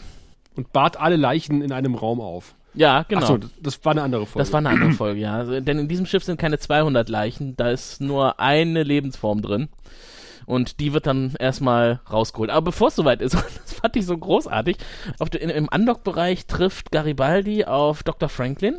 Und 0.56 0.72
bart 0.72 0.98
alle 0.98 1.16
Leichen 1.16 1.62
in 1.62 1.72
einem 1.72 1.94
Raum 1.94 2.20
auf. 2.20 2.54
Ja, 2.74 3.04
genau. 3.06 3.22
Ach 3.22 3.26
so, 3.26 3.38
das, 3.60 3.84
war 3.84 3.92
eine 3.92 4.02
andere 4.02 4.26
Folge. 4.26 4.44
Das 4.44 4.52
war 4.52 4.58
eine 4.58 4.70
andere 4.70 4.92
Folge, 4.92 5.20
ja. 5.20 5.60
Denn 5.60 5.78
in 5.78 5.88
diesem 5.88 6.06
Schiff 6.06 6.24
sind 6.24 6.40
keine 6.40 6.58
200 6.58 7.08
Leichen, 7.08 7.56
da 7.56 7.70
ist 7.70 8.00
nur 8.00 8.40
eine 8.40 8.82
Lebensform 8.82 9.42
drin. 9.42 9.68
Und 10.46 10.80
die 10.80 10.92
wird 10.92 11.06
dann 11.06 11.34
erstmal 11.38 12.00
rausgeholt. 12.10 12.50
Aber 12.50 12.66
bevor 12.66 12.88
es 12.88 12.96
soweit 12.96 13.22
ist, 13.22 13.34
das 13.64 13.74
fand 13.74 13.96
ich 13.96 14.06
so 14.06 14.16
großartig, 14.16 14.76
auf 15.18 15.32
in, 15.34 15.50
im 15.50 15.68
Undock-Bereich 15.68 16.46
trifft 16.46 16.90
Garibaldi 16.90 17.64
auf 17.64 18.02
Dr. 18.02 18.28
Franklin. 18.28 18.78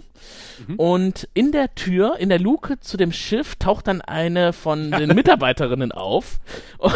Und 0.77 1.27
in 1.33 1.51
der 1.51 1.75
Tür, 1.75 2.17
in 2.17 2.29
der 2.29 2.39
Luke 2.39 2.79
zu 2.79 2.97
dem 2.97 3.11
Schiff, 3.11 3.55
taucht 3.55 3.87
dann 3.87 4.01
eine 4.01 4.53
von 4.53 4.91
den 4.97 5.13
Mitarbeiterinnen 5.13 5.91
auf 5.91 6.39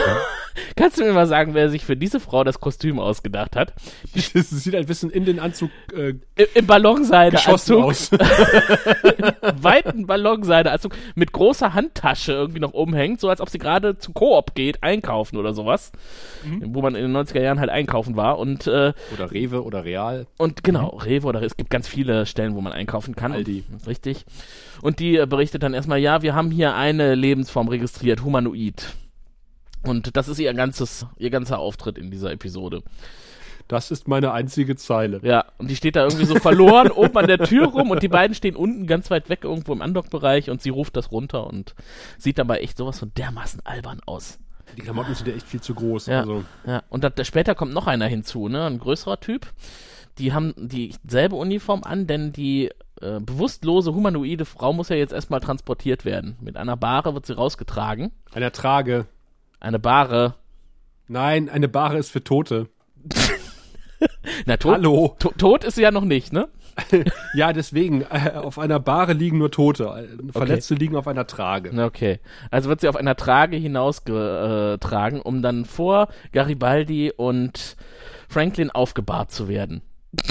Kannst 0.76 1.00
du 1.00 1.04
mir 1.04 1.14
mal 1.14 1.28
sagen, 1.28 1.54
wer 1.54 1.70
sich 1.70 1.86
für 1.86 1.96
diese 1.96 2.20
Frau 2.20 2.44
das 2.44 2.60
Kostüm 2.60 3.00
ausgedacht 3.00 3.56
hat? 3.56 3.74
Das 4.14 4.50
sieht 4.50 4.76
ein 4.76 4.86
bisschen 4.86 5.10
in 5.12 5.26
den 5.26 5.40
Anzug 5.40 5.70
äh, 5.94 6.10
Im, 6.10 6.48
im 6.54 6.68
Ballonseideanzug, 6.68 7.84
aus. 7.84 8.12
weiten 9.62 10.08
Ballonseideanzug 10.08 10.94
mit 11.16 11.32
großer 11.32 11.74
Handtasche 11.74 12.32
irgendwie 12.32 12.60
noch 12.60 12.74
umhängt, 12.74 13.20
so 13.20 13.30
als 13.30 13.42
ob 13.42 13.50
sie 13.50 13.60
gerade 13.60 13.98
zu 13.98 14.14
Coop 14.14 14.56
geht, 14.58 14.84
einkaufen 14.84 15.38
oder 15.38 15.54
sowas. 15.54 15.94
Wo 16.66 16.82
man 16.82 16.96
in 16.96 17.04
den 17.04 17.16
90er 17.16 17.42
Jahren 17.42 17.60
halt 17.60 17.70
einkaufen 17.70 18.18
war 18.18 18.40
und 18.40 18.68
äh, 18.68 18.94
Oder 19.14 19.32
Rewe 19.32 19.64
oder 19.64 19.86
Real. 19.86 20.28
Und 20.38 20.64
genau, 20.64 20.98
Rewe 20.98 21.28
oder 21.28 21.42
es 21.44 21.56
gibt 21.56 21.70
ganz 21.70 21.88
viele 21.88 22.26
Stellen, 22.26 22.56
wo 22.56 22.62
man 22.62 22.74
einkaufen 22.74 23.16
kann. 23.16 23.32
Aldi. 23.32 23.64
Richtig. 23.86 24.26
Und 24.82 25.00
die 25.00 25.16
äh, 25.16 25.26
berichtet 25.26 25.64
dann 25.64 25.74
erstmal, 25.74 26.00
ja, 26.00 26.22
wir 26.22 26.36
haben 26.36 26.52
hier 26.52 26.76
eine 26.76 27.16
Lebensform 27.16 27.68
registriert, 27.68 28.24
Humanoid. 28.24 28.94
Und 29.84 30.18
das 30.18 30.28
ist 30.28 30.40
ihr 30.40 30.54
ganzes, 30.54 31.06
ihr 31.18 31.30
ganzer 31.30 31.60
Auftritt 31.60 31.98
in 31.98 32.12
dieser 32.12 32.32
Episode. 32.32 32.82
Das 33.68 33.92
ist 33.92 34.08
meine 34.08 34.32
einzige 34.32 34.78
Zeile. 34.78 35.20
Ja, 35.24 35.46
und 35.58 35.70
die 35.70 35.76
steht 35.76 35.98
da 35.98 36.04
irgendwie 36.04 36.26
so 36.26 36.36
verloren 36.36 36.90
oben 36.90 37.18
an 37.18 37.28
der 37.28 37.40
Tür 37.40 37.68
rum 37.68 37.92
und 37.92 38.02
die 38.02 38.08
beiden 38.08 38.34
stehen 38.34 38.56
unten 38.56 38.88
ganz 38.88 39.12
weit 39.12 39.30
weg 39.30 39.44
irgendwo 39.44 39.74
im 39.74 39.82
Andockbereich 39.82 40.50
und 40.50 40.62
sie 40.62 40.70
ruft 40.70 40.96
das 40.96 41.12
runter 41.12 41.48
und 41.48 41.76
sieht 42.18 42.38
dabei 42.38 42.60
echt 42.60 42.78
sowas 42.78 43.00
von 43.00 43.12
dermaßen 43.16 43.62
albern 43.66 44.00
aus. 44.06 44.40
Die 44.76 44.82
Klamotten 44.82 45.16
sind 45.16 45.28
ja 45.28 45.34
echt 45.36 45.48
viel 45.48 45.62
zu 45.62 45.74
groß. 45.74 46.08
Ja, 46.08 46.20
Also. 46.22 46.44
ja. 46.66 46.84
und 46.90 47.04
da, 47.04 47.10
da 47.10 47.24
später 47.24 47.56
kommt 47.56 47.74
noch 47.74 47.88
einer 47.88 48.08
hinzu, 48.08 48.48
ne, 48.48 48.66
ein 48.66 48.80
größerer 48.80 49.20
Typ. 49.20 49.48
Die 50.18 50.34
haben 50.34 50.54
dieselbe 50.58 51.36
Uniform 51.36 51.84
an, 51.84 52.08
denn 52.08 52.32
die 52.34 52.72
äh, 53.02 53.20
bewusstlose 53.20 53.94
humanoide 53.94 54.46
Frau 54.46 54.74
muss 54.74 54.90
ja 54.90 54.96
jetzt 54.96 55.14
erstmal 55.14 55.40
transportiert 55.40 56.06
werden. 56.06 56.38
Mit 56.42 56.58
einer 56.58 56.76
Bahre 56.76 57.14
wird 57.14 57.26
sie 57.28 57.34
rausgetragen. 57.36 58.12
Einer 58.34 58.52
Trage. 58.52 59.06
Eine 59.60 59.78
Bahre. 59.80 60.36
Nein, 61.08 61.50
eine 61.50 61.68
Bahre 61.68 61.98
ist 62.00 62.12
für 62.12 62.24
Tote. 62.24 62.68
Na, 64.46 64.58
tot, 64.58 64.74
Hallo. 64.74 65.16
to, 65.20 65.32
tot 65.38 65.64
ist 65.64 65.76
sie 65.76 65.82
ja 65.84 65.92
noch 65.92 66.04
nicht, 66.04 66.34
ne? 66.34 66.50
Ja, 67.34 67.54
deswegen, 67.54 68.02
äh, 68.04 68.32
auf 68.36 68.60
einer 68.60 68.80
Bahre 68.80 69.14
liegen 69.14 69.38
nur 69.38 69.52
Tote. 69.52 69.86
Äh, 69.86 70.32
Verletzte 70.32 70.76
liegen 70.76 70.96
auf 70.96 71.08
einer 71.08 71.28
Trage. 71.28 71.72
Okay. 71.86 72.20
Also 72.52 72.70
wird 72.70 72.82
sie 72.82 72.88
auf 72.88 72.96
einer 72.96 73.16
Trage 73.16 73.58
hinausgetragen, 73.58 75.22
um 75.22 75.42
dann 75.42 75.66
vor 75.66 76.08
Garibaldi 76.34 77.12
und 77.16 77.76
Franklin 78.30 78.70
aufgebahrt 78.72 79.32
zu 79.32 79.48
werden. 79.48 79.82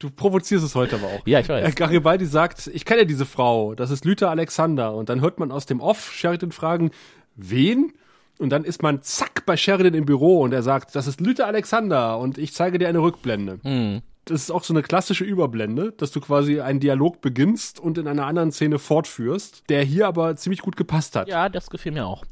Du 0.00 0.10
provozierst 0.10 0.64
es 0.64 0.74
heute 0.74 0.96
aber 0.96 1.06
auch. 1.06 1.26
Ja, 1.26 1.40
ich 1.40 1.48
Äh, 1.48 1.62
weiß. 1.64 1.74
Garibaldi 1.76 2.26
sagt, 2.26 2.66
ich 2.66 2.84
kenne 2.84 3.06
diese 3.06 3.24
Frau, 3.24 3.74
das 3.74 3.90
ist 3.90 4.04
Lüther 4.04 4.28
Alexander. 4.28 4.94
Und 4.94 5.08
dann 5.08 5.22
hört 5.22 5.38
man 5.38 5.50
aus 5.50 5.64
dem 5.64 5.80
Off 5.80 6.12
Sheridan 6.12 6.52
fragen, 6.52 6.90
wen? 7.36 7.92
Und 8.38 8.50
dann 8.50 8.64
ist 8.64 8.82
man 8.82 9.00
zack 9.02 9.46
bei 9.46 9.56
Sheridan 9.56 9.94
im 9.94 10.06
Büro 10.06 10.40
und 10.40 10.52
er 10.52 10.62
sagt, 10.62 10.94
das 10.96 11.06
ist 11.06 11.20
Lüther 11.20 11.46
Alexander 11.46 12.18
und 12.18 12.36
ich 12.38 12.52
zeige 12.52 12.78
dir 12.78 12.88
eine 12.88 13.00
Rückblende. 13.00 13.60
Hm. 13.62 14.02
Das 14.24 14.40
ist 14.40 14.50
auch 14.50 14.64
so 14.64 14.72
eine 14.72 14.82
klassische 14.82 15.24
Überblende, 15.24 15.92
dass 15.92 16.10
du 16.10 16.20
quasi 16.20 16.60
einen 16.60 16.80
Dialog 16.80 17.20
beginnst 17.20 17.78
und 17.78 17.98
in 17.98 18.08
einer 18.08 18.26
anderen 18.26 18.52
Szene 18.52 18.78
fortführst, 18.78 19.64
der 19.68 19.82
hier 19.82 20.08
aber 20.08 20.34
ziemlich 20.36 20.62
gut 20.62 20.76
gepasst 20.76 21.14
hat. 21.14 21.28
Ja, 21.28 21.48
das 21.48 21.68
gefiel 21.68 21.92
mir 21.92 22.06
auch. 22.06 22.24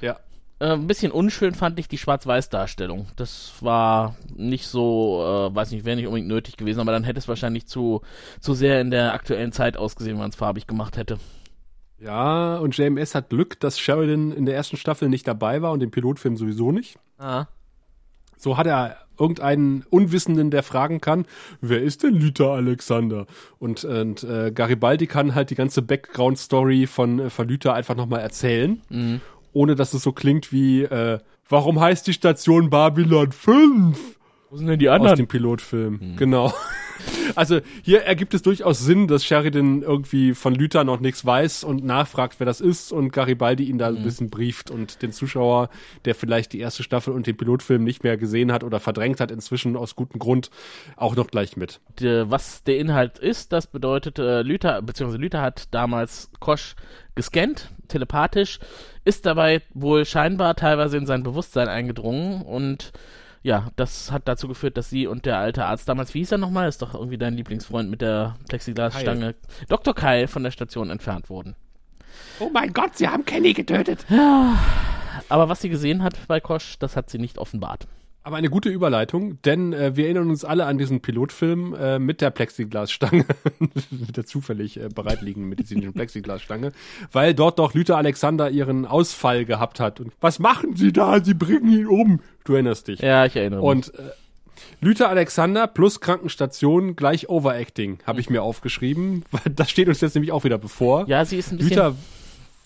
Ja. 0.00 0.18
Äh, 0.60 0.72
ein 0.72 0.86
bisschen 0.86 1.12
unschön 1.12 1.54
fand 1.54 1.78
ich 1.78 1.88
die 1.88 1.98
Schwarz-Weiß-Darstellung. 1.98 3.06
Das 3.16 3.52
war 3.60 4.16
nicht 4.34 4.66
so, 4.66 5.22
äh, 5.22 5.54
weiß 5.54 5.70
nicht, 5.72 5.84
wäre 5.84 5.96
nicht 5.96 6.06
unbedingt 6.06 6.28
nötig 6.28 6.56
gewesen, 6.56 6.80
aber 6.80 6.92
dann 6.92 7.04
hätte 7.04 7.18
es 7.18 7.28
wahrscheinlich 7.28 7.66
zu, 7.66 8.00
zu 8.40 8.54
sehr 8.54 8.80
in 8.80 8.90
der 8.90 9.12
aktuellen 9.12 9.52
Zeit 9.52 9.76
ausgesehen, 9.76 10.16
wenn 10.16 10.22
man 10.22 10.30
es 10.30 10.36
farbig 10.36 10.66
gemacht 10.66 10.96
hätte. 10.96 11.18
Ja, 12.00 12.56
und 12.56 12.76
JMS 12.76 13.14
hat 13.14 13.28
Glück, 13.28 13.60
dass 13.60 13.78
Sheridan 13.78 14.32
in 14.32 14.46
der 14.46 14.54
ersten 14.54 14.76
Staffel 14.76 15.08
nicht 15.08 15.28
dabei 15.28 15.60
war 15.62 15.72
und 15.72 15.82
im 15.82 15.90
Pilotfilm 15.90 16.36
sowieso 16.36 16.72
nicht. 16.72 16.98
Ah. 17.18 17.46
So 18.36 18.56
hat 18.56 18.66
er 18.66 18.96
irgendeinen 19.18 19.84
Unwissenden, 19.90 20.50
der 20.50 20.62
fragen 20.62 21.02
kann, 21.02 21.26
wer 21.60 21.82
ist 21.82 22.02
denn 22.02 22.14
Lüther 22.14 22.52
Alexander? 22.52 23.26
Und, 23.58 23.84
und 23.84 24.24
äh, 24.24 24.50
Garibaldi 24.50 25.06
kann 25.06 25.34
halt 25.34 25.50
die 25.50 25.54
ganze 25.54 25.82
Background-Story 25.82 26.86
von, 26.86 27.18
äh, 27.18 27.30
von 27.30 27.46
Lüther 27.46 27.74
einfach 27.74 27.94
nochmal 27.96 28.20
erzählen, 28.20 28.80
ohne 29.52 29.74
dass 29.74 29.92
es 29.92 30.02
so 30.02 30.12
klingt 30.12 30.52
wie, 30.52 30.84
äh, 30.84 31.18
warum 31.50 31.80
heißt 31.80 32.06
die 32.06 32.14
Station 32.14 32.70
Babylon 32.70 33.30
5? 33.30 33.98
Wo 34.48 34.56
sind 34.56 34.68
denn 34.68 34.78
die 34.78 34.88
Aus 34.88 34.96
anderen? 34.96 35.16
dem 35.16 35.28
Pilotfilm. 35.28 36.16
Genau. 36.16 36.52
Also 37.34 37.60
hier 37.82 38.02
ergibt 38.02 38.34
es 38.34 38.42
durchaus 38.42 38.80
Sinn, 38.80 39.06
dass 39.06 39.24
Sheridan 39.24 39.82
irgendwie 39.82 40.34
von 40.34 40.54
Lüther 40.54 40.84
noch 40.84 41.00
nichts 41.00 41.24
weiß 41.24 41.64
und 41.64 41.84
nachfragt, 41.84 42.36
wer 42.38 42.46
das 42.46 42.60
ist 42.60 42.92
und 42.92 43.12
Garibaldi 43.12 43.64
ihn 43.64 43.78
da 43.78 43.88
ein 43.88 44.02
bisschen 44.02 44.30
brieft 44.30 44.70
und 44.70 45.02
den 45.02 45.12
Zuschauer, 45.12 45.70
der 46.04 46.14
vielleicht 46.14 46.52
die 46.52 46.60
erste 46.60 46.82
Staffel 46.82 47.12
und 47.12 47.26
den 47.26 47.36
Pilotfilm 47.36 47.84
nicht 47.84 48.04
mehr 48.04 48.16
gesehen 48.16 48.52
hat 48.52 48.64
oder 48.64 48.80
verdrängt 48.80 49.20
hat, 49.20 49.30
inzwischen 49.30 49.76
aus 49.76 49.96
gutem 49.96 50.18
Grund 50.18 50.50
auch 50.96 51.16
noch 51.16 51.28
gleich 51.28 51.56
mit. 51.56 51.80
Was 52.00 52.64
der 52.64 52.78
Inhalt 52.78 53.18
ist, 53.18 53.52
das 53.52 53.66
bedeutet, 53.66 54.18
äh, 54.18 54.42
Lüther, 54.42 54.82
beziehungsweise 54.82 55.20
Lüther 55.20 55.40
hat 55.40 55.72
damals 55.72 56.30
Kosch 56.40 56.74
gescannt, 57.14 57.70
telepathisch, 57.88 58.58
ist 59.04 59.26
dabei 59.26 59.62
wohl 59.74 60.04
scheinbar 60.04 60.54
teilweise 60.56 60.96
in 60.96 61.06
sein 61.06 61.22
Bewusstsein 61.22 61.68
eingedrungen 61.68 62.42
und 62.42 62.92
ja, 63.42 63.68
das 63.76 64.12
hat 64.12 64.28
dazu 64.28 64.48
geführt, 64.48 64.76
dass 64.76 64.90
sie 64.90 65.06
und 65.06 65.26
der 65.26 65.38
alte 65.38 65.64
Arzt 65.64 65.88
damals, 65.88 66.12
wie 66.14 66.18
hieß 66.18 66.32
er 66.32 66.38
nochmal, 66.38 66.68
ist 66.68 66.82
doch 66.82 66.94
irgendwie 66.94 67.18
dein 67.18 67.34
Lieblingsfreund 67.34 67.90
mit 67.90 68.02
der 68.02 68.36
Plexiglasstange, 68.48 69.34
Dr. 69.68 69.94
Keil 69.94 70.26
von 70.26 70.42
der 70.42 70.50
Station 70.50 70.90
entfernt 70.90 71.30
wurden. 71.30 71.56
Oh 72.38 72.50
mein 72.52 72.72
Gott, 72.72 72.96
sie 72.96 73.08
haben 73.08 73.24
Kenny 73.24 73.52
getötet. 73.52 74.04
Aber 75.28 75.48
was 75.48 75.60
sie 75.60 75.68
gesehen 75.68 76.02
hat 76.02 76.16
bei 76.28 76.40
Kosch, 76.40 76.78
das 76.78 76.96
hat 76.96 77.08
sie 77.08 77.18
nicht 77.18 77.38
offenbart. 77.38 77.86
Aber 78.22 78.36
eine 78.36 78.50
gute 78.50 78.68
Überleitung, 78.68 79.40
denn 79.42 79.72
äh, 79.72 79.96
wir 79.96 80.04
erinnern 80.04 80.28
uns 80.28 80.44
alle 80.44 80.66
an 80.66 80.76
diesen 80.76 81.00
Pilotfilm 81.00 81.74
äh, 81.74 81.98
mit 81.98 82.20
der 82.20 82.30
Plexiglasstange, 82.30 83.24
mit 83.90 84.16
der 84.16 84.26
zufällig 84.26 84.78
äh, 84.78 84.88
bereitliegenden 84.94 85.48
medizinischen 85.48 85.94
Plexiglasstange, 85.94 86.72
weil 87.12 87.32
dort 87.32 87.58
doch 87.58 87.72
Lüther 87.72 87.96
Alexander 87.96 88.50
ihren 88.50 88.84
Ausfall 88.84 89.46
gehabt 89.46 89.80
hat. 89.80 90.00
Und 90.00 90.12
was 90.20 90.38
machen 90.38 90.76
Sie 90.76 90.92
da? 90.92 91.24
Sie 91.24 91.32
bringen 91.32 91.72
ihn 91.72 91.86
um. 91.86 92.20
Du 92.44 92.52
erinnerst 92.52 92.88
dich. 92.88 93.00
Ja, 93.00 93.24
ich 93.24 93.36
erinnere 93.36 93.60
mich. 93.60 93.68
Und 93.68 93.94
äh, 93.98 94.02
Lüther 94.82 95.08
Alexander 95.08 95.66
plus 95.66 96.00
Krankenstation 96.00 96.96
gleich 96.96 97.30
Overacting, 97.30 98.00
habe 98.06 98.20
ich 98.20 98.28
mir 98.28 98.42
aufgeschrieben. 98.42 99.24
weil 99.30 99.52
Das 99.54 99.70
steht 99.70 99.88
uns 99.88 100.02
jetzt 100.02 100.14
nämlich 100.14 100.32
auch 100.32 100.44
wieder 100.44 100.58
bevor. 100.58 101.08
ja, 101.08 101.24
sie 101.24 101.38
ist 101.38 101.52
ein 101.52 101.56
bisschen. 101.56 101.76
Lüther 101.76 101.96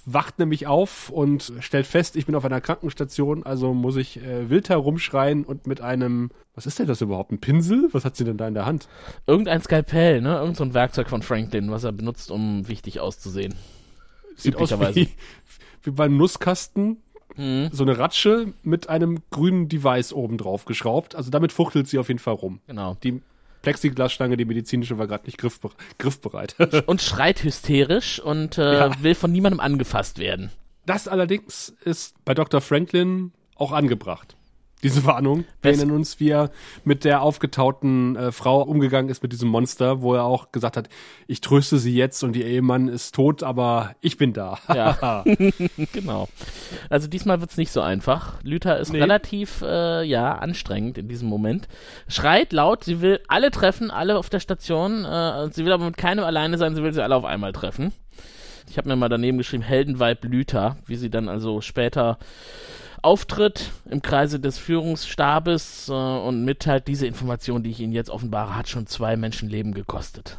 wacht 0.07 0.39
nämlich 0.39 0.67
auf 0.67 1.11
und 1.11 1.53
stellt 1.61 1.87
fest, 1.87 2.17
ich 2.17 2.27
bin 2.27 2.35
auf 2.35 2.45
einer 2.45 2.61
Krankenstation, 2.61 3.43
also 3.45 3.73
muss 3.75 3.97
ich 3.97 4.21
äh, 4.23 4.51
wild 4.51 4.69
herumschreien 4.69 5.45
und 5.45 5.67
mit 5.67 5.81
einem, 5.81 6.31
was 6.55 6.67
ist 6.67 6.79
denn 6.79 6.87
das 6.87 7.01
überhaupt, 7.01 7.33
ein 7.33 7.39
Pinsel? 7.41 7.89
Was 7.93 8.05
hat 8.05 8.17
sie 8.17 8.25
denn 8.25 8.37
da 8.37 8.47
in 8.49 8.55
der 8.55 8.67
Hand? 8.67 8.89
Irgendein 9.27 9.63
Skalpell, 9.63 10.21
ne? 10.21 10.37
Irgend 10.39 10.57
so 10.57 10.65
ein 10.65 10.75
Werkzeug 10.75 11.09
von 11.09 11.23
Franklin, 11.23 11.71
was 11.71 11.85
er 11.85 11.93
benutzt, 11.93 12.31
um 12.31 12.69
wichtig 12.69 13.01
auszusehen. 13.01 13.55
Sieht 14.37 14.57
aus 14.57 14.73
Üblicherweise. 14.73 14.97
wie, 14.97 15.09
wie 15.83 15.91
beim 15.91 16.17
Nusskasten, 16.17 16.99
Mhm. 17.37 17.71
so 17.73 17.83
eine 17.83 17.99
Ratsche 17.99 18.53
mit 18.63 18.89
einem 18.89 19.19
grünen 19.31 19.69
Device 19.69 20.13
oben 20.13 20.39
drauf 20.39 20.67
geschraubt. 20.67 21.17
Also 21.17 21.31
damit 21.33 21.51
fuchtelt 21.51 21.89
sie 21.89 21.99
auf 21.99 22.07
jeden 22.07 22.21
Fall 22.21 22.35
rum. 22.35 22.61
Genau. 22.69 22.97
Die 23.03 23.23
Plexiglasstange, 23.65 24.37
die 24.37 24.45
medizinische, 24.45 24.99
war 24.99 25.07
gerade 25.07 25.25
nicht 25.25 25.39
griffbe 25.39 25.71
griffbereit. 25.99 26.55
Und 26.87 27.01
schreit 27.01 27.43
hysterisch 27.43 28.21
und 28.21 28.59
äh, 28.59 28.75
Ja. 28.75 29.03
will 29.03 29.15
von 29.15 29.33
niemandem 29.33 29.59
angefasst 29.59 30.19
werden. 30.19 30.51
Das 30.85 31.09
allerdings 31.09 31.75
ist 31.85 32.15
bei 32.27 32.35
Dr. 32.35 32.61
Franklin 32.61 33.33
auch 33.57 33.73
angebracht. 33.73 34.37
Diese 34.85 35.05
Warnung. 35.07 35.45
Wir 35.63 35.73
erinnern 35.73 35.91
uns, 35.97 36.21
wie 36.21 36.29
er 36.29 36.51
mit 36.85 37.05
der 37.05 37.23
aufgetauten 37.23 38.15
äh, 38.17 38.33
Frau 38.33 38.63
umgegangen 38.63 39.09
ist 39.11 39.23
mit 39.23 39.33
diesem 39.33 39.49
Monster, 39.49 40.03
wo 40.03 40.15
er 40.15 40.25
auch 40.25 40.53
gesagt 40.53 40.77
hat, 40.77 40.89
ich 41.27 41.41
tröste 41.41 41.79
sie 41.79 41.95
jetzt 41.97 42.23
und 42.23 42.37
ihr 42.37 42.45
Ehemann 42.47 42.89
ist 42.89 43.15
tot, 43.15 43.43
aber 43.43 43.97
ich 44.03 44.19
bin 44.19 44.35
da. 44.35 44.59
Ja. 44.69 45.25
genau. 45.93 46.29
Also 46.91 47.09
diesmal 47.09 47.41
wird's 47.41 47.57
nicht 47.57 47.73
so 47.73 47.81
einfach. 47.81 48.43
Lüther 48.43 48.79
ist 48.79 48.93
Nee. 48.93 49.01
relativ, 49.01 49.63
äh, 49.63 50.05
ja, 50.05 50.35
anstrengend 50.35 50.99
in 50.99 51.09
diesem 51.09 51.29
Moment. 51.29 51.67
Schreit 52.07 52.53
laut, 52.53 52.85
sie 52.85 53.01
will 53.01 53.21
alle 53.27 53.51
treffen, 53.51 53.91
alle 53.91 54.19
auf 54.19 54.29
der 54.29 54.41
Station. 54.41 55.07
Äh, 55.07 55.49
sie 55.51 55.65
will 55.65 55.73
aber 55.73 55.87
mit 55.87 55.97
keinem 55.97 56.25
alleine 56.25 56.59
sein, 56.59 56.75
sie 56.77 56.83
will 56.83 56.93
sie 56.93 57.03
alle 57.03 57.17
auf 57.17 57.25
einmal 57.25 57.53
treffen. 57.53 57.93
Ich 58.69 58.77
habe 58.77 58.89
mir 58.89 58.97
mal 58.97 59.09
daneben 59.09 59.39
geschrieben, 59.39 59.63
Heldenweib 59.63 60.25
Lüther, 60.25 60.77
wie 60.87 60.97
sie 60.97 61.09
dann 61.11 61.29
also 61.29 61.61
später 61.63 62.19
auftritt 63.05 63.71
im 63.91 64.03
Kreise 64.03 64.41
des 64.41 64.59
Führungsstabes 64.59 65.89
äh, 65.89 65.93
und 65.93 66.45
mitteilt, 66.45 66.89
diese 66.89 67.07
Information, 67.07 67.63
die 67.63 67.71
ich 67.71 67.81
Ihnen 67.81 67.93
jetzt 67.93 68.11
offenbare, 68.11 68.57
hat 68.57 68.69
schon 68.69 68.87
zwei 68.87 69.17
Menschenleben 69.17 69.75
gekostet. 69.75 70.39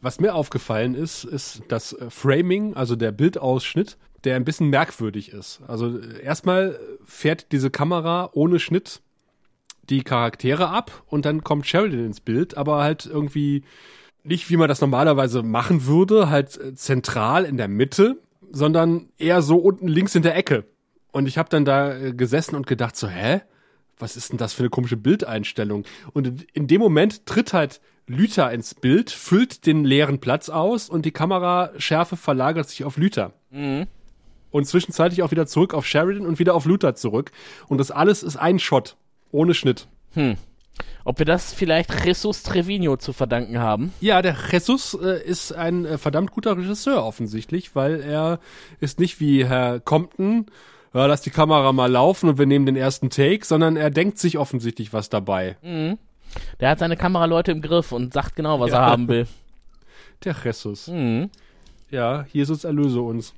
Was 0.00 0.20
mir 0.20 0.34
aufgefallen 0.34 0.94
ist, 0.94 1.24
ist 1.24 1.62
das 1.68 1.92
äh, 1.92 2.10
Framing, 2.10 2.74
also 2.74 2.96
der 2.96 3.12
Bildausschnitt, 3.12 3.96
der 4.24 4.36
ein 4.36 4.44
bisschen 4.44 4.68
merkwürdig 4.68 5.32
ist. 5.32 5.60
Also 5.66 5.98
äh, 5.98 6.22
erstmal 6.22 6.78
fährt 7.04 7.52
diese 7.52 7.70
Kamera 7.70 8.30
ohne 8.32 8.60
Schnitt 8.60 9.00
die 9.90 10.02
Charaktere 10.02 10.68
ab 10.68 11.02
und 11.06 11.24
dann 11.24 11.42
kommt 11.42 11.66
Sheridan 11.66 12.06
ins 12.06 12.20
Bild, 12.20 12.56
aber 12.56 12.82
halt 12.82 13.06
irgendwie 13.06 13.64
nicht, 14.22 14.50
wie 14.50 14.56
man 14.56 14.68
das 14.68 14.80
normalerweise 14.80 15.42
machen 15.42 15.86
würde, 15.86 16.28
halt 16.28 16.58
äh, 16.60 16.74
zentral 16.74 17.44
in 17.44 17.56
der 17.56 17.68
Mitte, 17.68 18.18
sondern 18.50 19.08
eher 19.18 19.42
so 19.42 19.56
unten 19.56 19.88
links 19.88 20.14
in 20.14 20.22
der 20.22 20.36
Ecke. 20.36 20.64
Und 21.12 21.26
ich 21.26 21.38
habe 21.38 21.48
dann 21.48 21.64
da 21.64 21.96
äh, 21.96 22.12
gesessen 22.12 22.54
und 22.54 22.66
gedacht 22.66 22.96
so, 22.96 23.08
hä? 23.08 23.40
Was 24.00 24.16
ist 24.16 24.30
denn 24.30 24.38
das 24.38 24.52
für 24.52 24.60
eine 24.62 24.70
komische 24.70 24.96
Bildeinstellung? 24.96 25.84
Und 26.12 26.46
in 26.52 26.68
dem 26.68 26.80
Moment 26.80 27.26
tritt 27.26 27.52
halt 27.52 27.80
Lüther 28.06 28.50
ins 28.52 28.74
Bild, 28.74 29.10
füllt 29.10 29.66
den 29.66 29.84
leeren 29.84 30.20
Platz 30.20 30.48
aus 30.48 30.88
und 30.88 31.04
die 31.04 31.10
Kameraschärfe 31.10 32.16
verlagert 32.16 32.68
sich 32.68 32.84
auf 32.84 32.96
Lüther. 32.96 33.32
Und 34.50 34.66
zwischenzeitlich 34.66 35.22
auch 35.22 35.32
wieder 35.32 35.46
zurück 35.46 35.74
auf 35.74 35.84
Sheridan 35.84 36.26
und 36.26 36.38
wieder 36.38 36.54
auf 36.54 36.64
Luther 36.64 36.94
zurück. 36.94 37.32
Und 37.66 37.78
das 37.78 37.90
alles 37.90 38.22
ist 38.22 38.36
ein 38.36 38.60
Shot. 38.60 38.96
Ohne 39.30 39.52
Schnitt. 39.52 39.88
Ob 41.04 41.18
wir 41.18 41.26
das 41.26 41.52
vielleicht 41.52 42.04
Jesus 42.04 42.42
Trevino 42.42 42.96
zu 42.96 43.12
verdanken 43.12 43.58
haben? 43.58 43.92
Ja, 44.00 44.22
der 44.22 44.36
Jesus 44.50 44.94
äh, 44.94 45.22
ist 45.22 45.52
ein 45.52 45.84
äh, 45.84 45.98
verdammt 45.98 46.32
guter 46.32 46.56
Regisseur 46.56 47.04
offensichtlich, 47.04 47.74
weil 47.74 48.00
er 48.00 48.40
ist 48.80 49.00
nicht 49.00 49.20
wie 49.20 49.44
Herr 49.44 49.80
Compton, 49.80 50.46
ja, 50.94 51.06
lass 51.06 51.20
die 51.22 51.30
Kamera 51.30 51.72
mal 51.72 51.90
laufen 51.90 52.28
und 52.30 52.38
wir 52.38 52.46
nehmen 52.46 52.66
den 52.66 52.76
ersten 52.76 53.10
Take, 53.10 53.44
sondern 53.44 53.76
er 53.76 53.90
denkt 53.90 54.18
sich 54.18 54.38
offensichtlich 54.38 54.92
was 54.92 55.08
dabei. 55.08 55.56
Der 56.60 56.68
hat 56.70 56.78
seine 56.78 56.96
Kameraleute 56.96 57.52
im 57.52 57.62
Griff 57.62 57.92
und 57.92 58.12
sagt 58.12 58.36
genau, 58.36 58.60
was 58.60 58.70
Ja. 58.70 58.78
er 58.78 58.86
haben 58.86 59.08
will. 59.08 59.26
Der 60.24 60.34
Jesus. 60.44 60.88
Mhm. 60.88 61.30
Ja, 61.90 62.26
Jesus 62.32 62.64
erlöse 62.64 63.00
uns. 63.00 63.32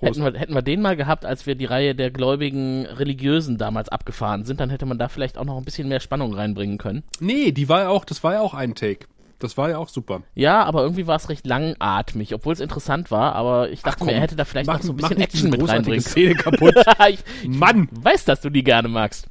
Hätten 0.00 0.22
wir, 0.22 0.38
hätten 0.38 0.54
wir 0.54 0.62
den 0.62 0.80
mal 0.80 0.94
gehabt, 0.94 1.24
als 1.24 1.46
wir 1.46 1.56
die 1.56 1.64
Reihe 1.64 1.94
der 1.96 2.10
gläubigen 2.12 2.86
Religiösen 2.86 3.58
damals 3.58 3.88
abgefahren 3.88 4.44
sind, 4.44 4.60
dann 4.60 4.70
hätte 4.70 4.86
man 4.86 4.98
da 4.98 5.08
vielleicht 5.08 5.36
auch 5.38 5.44
noch 5.44 5.56
ein 5.56 5.64
bisschen 5.64 5.88
mehr 5.88 5.98
Spannung 5.98 6.32
reinbringen 6.34 6.78
können. 6.78 7.02
Nee, 7.18 7.50
die 7.50 7.68
war 7.68 7.80
ja 7.80 7.88
auch, 7.88 8.04
das 8.04 8.22
war 8.22 8.34
ja 8.34 8.40
auch 8.40 8.54
ein 8.54 8.74
Take. 8.76 9.06
Das 9.38 9.56
war 9.56 9.70
ja 9.70 9.78
auch 9.78 9.88
super. 9.88 10.22
Ja, 10.34 10.64
aber 10.64 10.82
irgendwie 10.82 11.06
war 11.06 11.16
es 11.16 11.28
recht 11.28 11.46
langatmig, 11.46 12.34
obwohl 12.34 12.52
es 12.52 12.60
interessant 12.60 13.10
war, 13.10 13.34
aber 13.34 13.70
ich 13.70 13.82
dachte 13.82 14.04
mir, 14.04 14.12
er 14.12 14.20
hätte 14.20 14.34
da 14.34 14.44
vielleicht 14.44 14.68
noch 14.68 14.82
so 14.82 14.92
ein 14.92 14.96
bisschen 14.96 15.20
Action 15.20 15.50
mit 15.50 15.68
reinbringen 15.68 16.00
Szene 16.00 16.34
kaputt. 16.36 16.74
ich 17.08 17.22
Mann! 17.48 17.88
weiß, 17.92 18.24
dass 18.24 18.40
du 18.40 18.50
die 18.50 18.64
gerne 18.64 18.88
magst. 18.88 19.28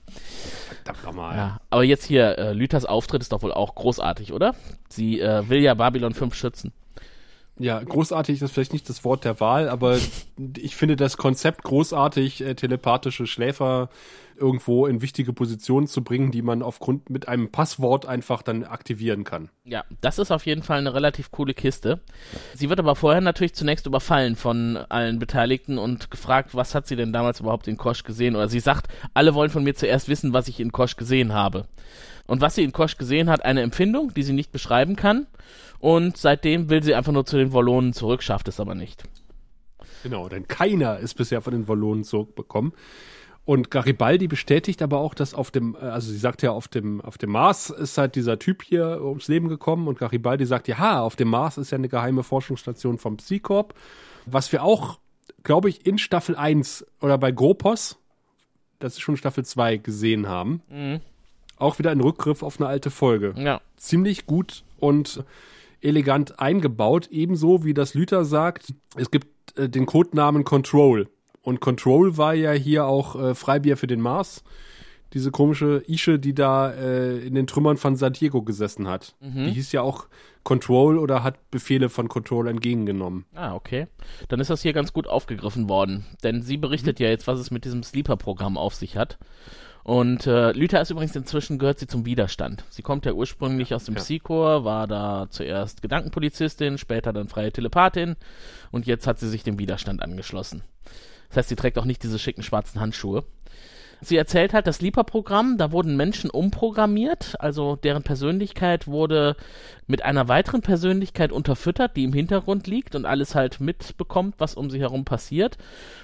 Verdammt 0.84 1.04
nochmal. 1.04 1.36
Ja, 1.36 1.58
aber 1.70 1.84
jetzt 1.84 2.06
hier, 2.06 2.38
äh, 2.38 2.54
Lüthers 2.54 2.86
Auftritt 2.86 3.22
ist 3.22 3.34
doch 3.34 3.42
wohl 3.42 3.52
auch 3.52 3.76
großartig, 3.76 4.32
oder? 4.32 4.56
Sie 4.88 5.20
äh, 5.20 5.48
will 5.50 5.62
ja 5.62 5.74
Babylon 5.74 6.14
5 6.14 6.34
schützen. 6.34 6.72
Ja, 7.60 7.82
großartig 7.82 8.42
ist 8.42 8.52
vielleicht 8.52 8.74
nicht 8.74 8.88
das 8.88 9.04
Wort 9.04 9.26
der 9.26 9.40
Wahl, 9.40 9.68
aber 9.70 9.98
ich 10.58 10.76
finde 10.76 10.96
das 10.96 11.18
Konzept 11.18 11.64
großartig, 11.64 12.42
äh, 12.42 12.56
telepathische 12.56 13.26
Schläfer 13.26 13.90
irgendwo 14.38 14.86
in 14.86 15.02
wichtige 15.02 15.34
Positionen 15.34 15.88
zu 15.88 16.04
bringen, 16.04 16.32
die 16.32 16.42
man 16.42 16.62
aufgrund 16.62 17.10
mit 17.10 17.28
einem 17.28 17.50
Passwort 17.52 18.06
einfach 18.06 18.42
dann 18.42 18.64
aktivieren 18.64 19.24
kann. 19.24 19.50
Ja, 19.64 19.84
das 20.02 20.20
ist 20.20 20.32
auf 20.32 20.46
jeden 20.46 20.64
Fall 20.64 20.78
eine 20.78 20.94
relativ 20.94 21.32
coole 21.32 21.54
Kiste. 21.54 22.02
Sie 22.54 22.70
wird 22.70 22.80
aber 22.80 22.96
vorher 22.96 23.22
natürlich 23.22 23.56
zunächst 23.56 23.86
überfallen 23.86 24.36
von 24.36 24.78
allen 24.78 25.20
Beteiligten 25.20 25.78
und 25.78 26.12
gefragt, 26.12 26.54
was 26.54 26.76
hat 26.76 26.88
sie 26.88 26.96
denn 26.96 27.14
damals 27.14 27.40
überhaupt 27.40 27.68
in 27.68 27.78
Kosch 27.78 28.04
gesehen? 28.04 28.36
Oder 28.36 28.48
sie 28.48 28.60
sagt, 28.60 28.88
alle 29.14 29.34
wollen 29.34 29.50
von 29.50 29.64
mir 29.64 29.76
zuerst 29.76 30.08
wissen, 30.08 30.34
was 30.34 30.48
ich 30.48 30.60
in 30.60 30.72
Kosch 30.72 30.96
gesehen 30.96 31.34
habe. 31.34 31.66
Und 32.28 32.42
was 32.42 32.56
sie 32.56 32.64
in 32.64 32.74
Kosch 32.74 32.98
gesehen 32.98 33.30
hat, 33.30 33.44
eine 33.44 33.62
Empfindung, 33.62 34.14
die 34.14 34.24
sie 34.24 34.34
nicht 34.34 34.52
beschreiben 34.52 34.96
kann. 34.96 35.28
Und 35.80 36.18
seitdem 36.18 36.70
will 36.70 36.84
sie 36.84 36.96
einfach 36.96 37.12
nur 37.12 37.26
zu 37.26 37.38
den 37.38 37.52
Wollonen 37.52 37.94
zurück, 37.94 38.24
schafft 38.24 38.48
es 38.48 38.60
aber 38.60 38.76
nicht. 38.76 39.04
Genau, 40.04 40.30
denn 40.30 40.48
keiner 40.48 41.00
ist 41.00 41.16
bisher 41.16 41.42
von 41.42 41.54
den 41.54 41.68
Wallonen 41.68 42.04
zurückbekommen. 42.04 42.74
Und 43.48 43.72
Garibaldi 43.72 44.28
bestätigt 44.28 44.82
aber 44.82 44.98
auch, 45.00 45.14
dass 45.14 45.34
auf 45.34 45.52
dem, 45.52 45.76
äh, 45.76 45.86
also 45.86 46.12
sie 46.12 46.18
sagt 46.18 46.42
ja, 46.42 46.52
auf 46.52 46.68
dem, 46.68 47.00
auf 47.00 47.18
dem 47.18 47.32
Mars 47.32 47.70
ist 47.70 47.98
halt 47.98 48.16
dieser 48.16 48.40
Typ 48.40 48.62
hier 48.62 49.00
ums 49.02 49.30
Leben 49.30 49.48
gekommen 49.48 49.88
und 49.88 49.98
Garibaldi 49.98 50.46
sagt, 50.46 50.68
ja, 50.68 51.02
auf 51.02 51.16
dem 51.16 51.30
Mars 51.30 51.58
ist 51.58 51.72
ja 51.72 51.78
eine 51.78 51.88
geheime 51.88 52.24
Forschungsstation 52.24 52.98
vom 52.98 53.16
Psycorp. 53.18 53.74
Was 54.26 54.52
wir 54.52 54.64
auch, 54.64 55.00
glaube 55.44 55.70
ich, 55.70 55.86
in 55.86 55.98
Staffel 55.98 56.36
1 56.36 56.86
oder 57.00 57.18
bei 57.18 57.32
Gropos, 57.32 57.98
das 58.80 58.96
ist 58.96 59.00
schon 59.00 59.16
Staffel 59.16 59.46
2, 59.46 59.78
gesehen 59.78 60.28
haben. 60.28 60.62
Auch 61.56 61.80
wieder 61.80 61.92
ein 61.92 62.02
Rückgriff 62.02 62.44
auf 62.44 62.60
eine 62.60 62.68
alte 62.68 62.92
Folge 62.92 63.34
Ja, 63.38 63.62
ziemlich 63.78 64.26
gut 64.26 64.64
und 64.78 65.24
elegant 65.82 66.40
eingebaut, 66.40 67.08
ebenso 67.12 67.64
wie 67.64 67.74
das 67.74 67.94
Lüther 67.94 68.26
sagt, 68.26 68.74
es 68.96 69.12
gibt 69.12 69.58
äh, 69.58 69.70
den 69.70 69.86
Codenamen 69.86 70.44
Control. 70.44 71.10
Und 71.42 71.60
Control 71.60 72.18
war 72.18 72.34
ja 72.34 72.52
hier 72.52 72.86
auch 72.86 73.16
äh, 73.16 73.36
Freibier 73.36 73.78
für 73.78 73.88
den 73.88 74.02
Mars. 74.02 74.44
Diese 75.14 75.32
komische 75.32 75.82
Ische, 75.88 76.20
die 76.20 76.34
da 76.34 76.72
äh, 76.72 77.20
in 77.20 77.34
den 77.34 77.48
Trümmern 77.48 77.78
von 77.78 77.96
San 77.96 78.12
Diego 78.12 78.42
gesessen 78.42 78.90
hat. 78.90 79.16
Die 79.22 79.52
hieß 79.52 79.72
ja 79.72 79.82
auch 79.82 80.08
Control 80.44 80.98
oder 80.98 81.24
hat 81.24 81.50
Befehle 81.50 81.88
von 81.88 82.10
Control 82.10 82.50
entgegengenommen. 82.50 83.26
Ah, 83.34 83.56
okay. 83.56 83.88
Dann 84.28 84.42
ist 84.42 84.50
das 84.50 84.62
hier 84.62 84.74
ganz 84.74 84.92
gut 84.92 85.08
aufgegriffen 85.08 85.70
worden. 85.70 86.06
Denn 86.24 86.42
sie 86.42 86.58
berichtet 86.58 87.00
ja 87.00 87.08
jetzt, 87.08 87.26
was 87.26 87.40
es 87.40 87.52
mit 87.52 87.64
diesem 87.64 87.84
Sleeper-Programm 87.84 88.58
auf 88.58 88.76
sich 88.76 88.98
hat. 88.98 89.18
Und 89.88 90.28
äh, 90.28 90.52
Lüther 90.52 90.82
ist 90.82 90.92
übrigens 90.92 91.16
inzwischen, 91.16 91.60
gehört 91.60 91.80
sie 91.80 91.88
zum 91.88 92.04
Widerstand. 92.06 92.66
Sie 92.70 92.82
kommt 92.82 93.06
ja 93.06 93.14
ursprünglich 93.14 93.74
aus 93.74 93.86
dem 93.86 93.96
Ja. 93.96 94.02
Psychor, 94.02 94.66
war 94.66 94.86
da 94.86 95.28
zuerst 95.30 95.82
Gedankenpolizistin, 95.82 96.78
später 96.78 97.14
dann 97.14 97.30
freie 97.30 97.54
Telepathin 97.54 98.18
und 98.72 98.86
jetzt 98.86 99.08
hat 99.08 99.18
sie 99.18 99.30
sich 99.30 99.44
dem 99.44 99.60
Widerstand 99.60 100.02
angeschlossen. 100.02 100.62
Das 101.30 101.38
heißt, 101.38 101.50
sie 101.50 101.56
trägt 101.56 101.78
auch 101.78 101.86
nicht 101.86 102.04
diese 102.04 102.20
schicken 102.20 102.44
schwarzen 102.44 102.82
Handschuhe. 102.82 103.24
Sie 104.02 104.16
erzählt 104.16 104.54
halt, 104.54 104.68
das 104.68 104.82
Leaper-Programm, 104.82 105.58
da 105.58 105.72
wurden 105.72 105.98
Menschen 105.98 106.30
umprogrammiert, 106.30 107.36
also 107.40 107.76
deren 107.76 108.04
Persönlichkeit 108.04 108.88
wurde 108.88 109.36
mit 109.88 110.04
einer 110.04 110.28
weiteren 110.28 110.62
Persönlichkeit 110.62 111.32
unterfüttert, 111.32 111.96
die 111.96 112.04
im 112.04 112.14
Hintergrund 112.14 112.68
liegt 112.68 112.96
und 112.96 113.06
alles 113.06 113.34
halt 113.34 113.60
mitbekommt, 113.60 114.36
was 114.38 114.56
um 114.56 114.70
sie 114.70 114.80
herum 114.80 115.04
passiert. 115.04 115.58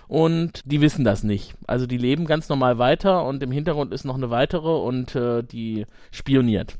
Und 0.08 0.62
die 0.66 0.82
wissen 0.82 1.06
das 1.06 1.24
nicht. 1.24 1.54
Also 1.68 1.86
die 1.86 1.98
leben 1.98 2.26
ganz 2.26 2.50
normal 2.50 2.80
weiter 2.80 3.26
und 3.26 3.44
im 3.44 3.52
Hintergrund 3.52 3.94
ist 3.94 4.06
noch 4.06 4.16
eine 4.16 4.30
weitere 4.30 4.70
und 4.70 5.16
äh, 5.16 5.44
die 5.44 5.86
spioniert. 6.12 6.78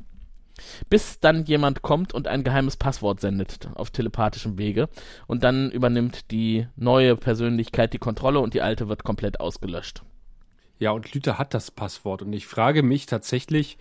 Bis 0.88 1.18
dann 1.20 1.44
jemand 1.44 1.82
kommt 1.82 2.14
und 2.14 2.28
ein 2.28 2.44
geheimes 2.44 2.76
Passwort 2.76 3.20
sendet 3.20 3.68
auf 3.74 3.90
telepathischem 3.90 4.56
Wege 4.58 4.88
und 5.26 5.42
dann 5.42 5.70
übernimmt 5.70 6.30
die 6.30 6.66
neue 6.76 7.16
Persönlichkeit 7.16 7.92
die 7.92 7.98
Kontrolle 7.98 8.40
und 8.40 8.54
die 8.54 8.62
alte 8.62 8.88
wird 8.88 9.04
komplett 9.04 9.40
ausgelöscht. 9.40 10.02
Ja, 10.78 10.90
und 10.90 11.12
Lüther 11.14 11.38
hat 11.38 11.54
das 11.54 11.70
Passwort. 11.70 12.22
Und 12.22 12.32
ich 12.32 12.46
frage 12.46 12.82
mich 12.82 13.06
tatsächlich, 13.06 13.78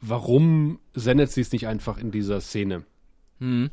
warum 0.00 0.78
sendet 0.94 1.30
sie 1.30 1.40
es 1.40 1.52
nicht 1.52 1.66
einfach 1.66 1.98
in 1.98 2.10
dieser 2.10 2.40
Szene? 2.40 2.84
Hm. 3.38 3.70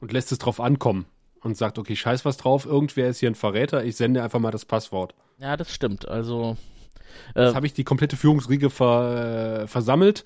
Und 0.00 0.12
lässt 0.12 0.32
es 0.32 0.38
drauf 0.38 0.60
ankommen. 0.60 1.06
Und 1.40 1.56
sagt, 1.56 1.78
okay, 1.78 1.96
scheiß 1.96 2.24
was 2.24 2.36
drauf, 2.36 2.66
irgendwer 2.66 3.08
ist 3.08 3.18
hier 3.18 3.30
ein 3.30 3.34
Verräter, 3.34 3.84
ich 3.84 3.96
sende 3.96 4.22
einfach 4.22 4.38
mal 4.38 4.52
das 4.52 4.64
Passwort. 4.64 5.14
Ja, 5.38 5.56
das 5.56 5.72
stimmt. 5.74 6.06
Also 6.06 6.56
Jetzt 7.34 7.54
habe 7.54 7.66
ich 7.66 7.72
die 7.72 7.84
komplette 7.84 8.16
Führungsriege 8.16 8.70
ver, 8.70 9.62
äh, 9.62 9.66
versammelt. 9.66 10.24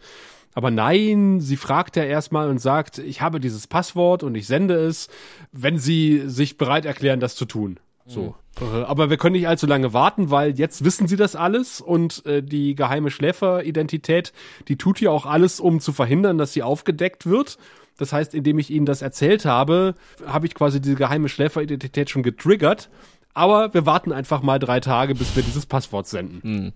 Aber 0.55 0.71
nein, 0.71 1.41
sie 1.41 1.57
fragt 1.57 1.97
ja 1.97 2.05
erstmal 2.05 2.49
und 2.49 2.59
sagt, 2.59 2.99
ich 2.99 3.21
habe 3.21 3.41
dieses 3.41 3.67
Passwort 3.67 4.23
und 4.23 4.35
ich 4.35 4.47
sende 4.47 4.75
es, 4.75 5.09
wenn 5.53 5.79
sie 5.79 6.23
sich 6.29 6.57
bereit 6.57 6.87
erklären, 6.87 7.21
das 7.21 7.37
zu 7.37 7.45
tun. 7.45 7.79
So. 8.07 8.35
Äh, 8.61 8.65
Aber 8.65 9.11
wir 9.11 9.17
können 9.17 9.35
nicht 9.35 9.49
allzu 9.49 9.67
lange 9.67 9.93
warten, 9.93 10.31
weil 10.31 10.59
jetzt 10.59 10.85
wissen 10.85 11.09
sie 11.09 11.17
das 11.17 11.37
alles 11.37 11.81
und 11.81 12.25
äh, 12.27 12.43
die 12.43 12.75
geheime 12.75 13.11
Schläferidentität, 13.11 14.33
die 14.69 14.77
tut 14.77 15.01
ja 15.01 15.11
auch 15.11 15.27
alles, 15.27 15.61
um 15.61 15.81
zu 15.81 15.93
verhindern, 15.93 16.39
dass 16.39 16.53
sie 16.53 16.63
aufgedeckt 16.63 17.27
wird. 17.27 17.59
Das 17.99 18.13
heißt, 18.13 18.35
indem 18.35 18.59
ich 18.59 18.71
ihnen 18.71 18.85
das 18.85 19.01
erzählt 19.01 19.47
habe, 19.47 19.95
habe 20.27 20.47
ich 20.47 20.55
quasi 20.55 20.81
diese 20.81 20.97
geheime 20.97 21.29
Schläferidentität 21.29 22.11
schon 22.11 22.23
getriggert. 22.23 22.91
Aber 23.37 23.75
wir 23.75 23.85
warten 23.85 24.13
einfach 24.13 24.41
mal 24.41 24.59
drei 24.59 24.81
Tage, 24.81 25.15
bis 25.15 25.37
wir 25.37 25.43
dieses 25.43 25.67
Passwort 25.67 26.07
senden. 26.07 26.73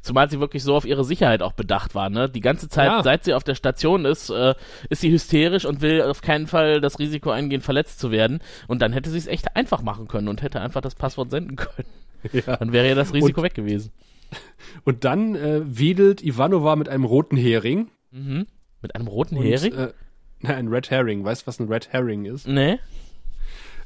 Zumal 0.00 0.30
sie 0.30 0.38
wirklich 0.38 0.62
so 0.62 0.76
auf 0.76 0.84
ihre 0.84 1.02
Sicherheit 1.04 1.42
auch 1.42 1.54
bedacht 1.54 1.96
war, 1.96 2.08
ne? 2.08 2.28
Die 2.30 2.40
ganze 2.40 2.68
Zeit, 2.68 2.86
Ja. 2.86 3.02
seit 3.02 3.24
sie 3.24 3.34
auf 3.34 3.42
der 3.42 3.56
Station 3.56 4.04
ist, 4.04 4.30
äh, 4.30 4.54
ist 4.90 5.00
sie 5.00 5.10
hysterisch 5.10 5.64
und 5.64 5.80
will 5.80 6.02
auf 6.02 6.22
keinen 6.22 6.46
Fall 6.46 6.80
das 6.80 7.00
Risiko 7.00 7.30
eingehen, 7.30 7.62
verletzt 7.62 7.98
zu 7.98 8.12
werden. 8.12 8.38
Und 8.68 8.80
dann 8.80 8.92
hätte 8.92 9.10
sie 9.10 9.18
es 9.18 9.26
echt 9.26 9.56
einfach 9.56 9.82
machen 9.82 10.06
können 10.06 10.28
und 10.28 10.40
hätte 10.40 10.60
einfach 10.60 10.80
das 10.82 10.94
Passwort 10.94 11.32
senden 11.32 11.56
können. 11.56 11.88
Ja. 12.32 12.56
Dann 12.58 12.72
wäre 12.72 12.88
ja 12.88 12.94
das 12.94 13.12
Risiko 13.12 13.40
Und- 13.40 13.44
weg 13.46 13.54
gewesen. 13.54 13.90
Und 14.84 15.04
dann 15.04 15.34
äh, 15.34 15.62
wedelt 15.64 16.22
Ivanova 16.22 16.76
mit 16.76 16.88
einem 16.88 17.04
roten 17.04 17.36
Hering. 17.36 17.88
Mit 18.12 18.94
einem 18.94 19.08
roten 19.08 19.36
Und, 19.36 19.44
Hering? 19.44 19.74
Äh, 19.74 19.92
na, 20.40 20.54
ein 20.54 20.68
Red 20.68 20.90
Herring. 20.90 21.24
Weißt 21.24 21.42
du, 21.42 21.46
was 21.48 21.58
ein 21.58 21.66
Red 21.68 21.88
Herring 21.92 22.24
ist? 22.24 22.46
nee? 22.46 22.78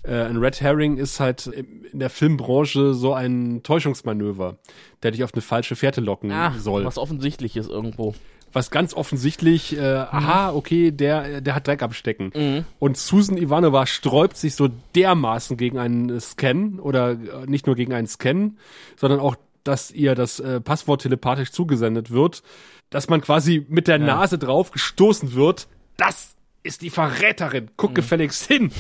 Äh, 0.02 0.22
ein 0.22 0.37
Red 0.37 0.61
Herring 0.61 0.96
ist 0.96 1.20
halt 1.20 1.46
in 1.46 1.98
der 1.98 2.11
Filmbranche 2.11 2.94
so 2.94 3.14
ein 3.14 3.62
Täuschungsmanöver, 3.62 4.56
der 5.02 5.11
dich 5.11 5.24
auf 5.24 5.32
eine 5.34 5.42
falsche 5.42 5.76
Fährte 5.76 6.00
locken 6.00 6.30
Ah, 6.32 6.54
soll. 6.58 6.84
was 6.84 6.98
offensichtliches 6.98 7.68
irgendwo. 7.68 8.14
Was 8.52 8.70
ganz 8.70 8.94
offensichtlich, 8.94 9.76
äh, 9.76 9.80
aha, 9.82 10.52
okay, 10.54 10.90
der, 10.90 11.42
der 11.42 11.54
hat 11.54 11.66
Dreck 11.66 11.82
am 11.82 11.92
Stecken. 11.92 12.32
Mhm. 12.34 12.64
Und 12.78 12.96
Susan 12.96 13.37
Ivanova 13.37 13.84
sträubt 13.84 14.38
sich 14.38 14.54
so 14.54 14.68
dermaßen 14.94 15.58
gegen 15.58 15.78
einen 15.78 16.18
Scan 16.18 16.78
oder 16.80 17.11
äh, 17.11 17.16
nicht 17.46 17.66
nur 17.66 17.76
gegen 17.76 17.92
einen 17.92 18.06
Scan, 18.06 18.56
sondern 18.96 19.20
auch, 19.20 19.37
dass 19.64 19.90
ihr 19.90 20.14
das 20.14 20.40
äh, 20.40 20.62
Passwort 20.62 21.02
telepathisch 21.02 21.52
zugesendet 21.52 22.11
wird, 22.11 22.42
dass 22.88 23.11
man 23.11 23.20
quasi 23.20 23.66
mit 23.68 23.87
der 23.87 23.98
Nase 23.98 24.38
drauf 24.38 24.70
gestoßen 24.70 25.34
wird. 25.34 25.68
Das 25.98 26.34
ist 26.62 26.80
die 26.80 26.88
Verräterin. 26.90 27.64
Mhm. 27.64 27.70
Guck 27.76 27.94
gefälligst 27.94 28.46
hin. 28.46 28.72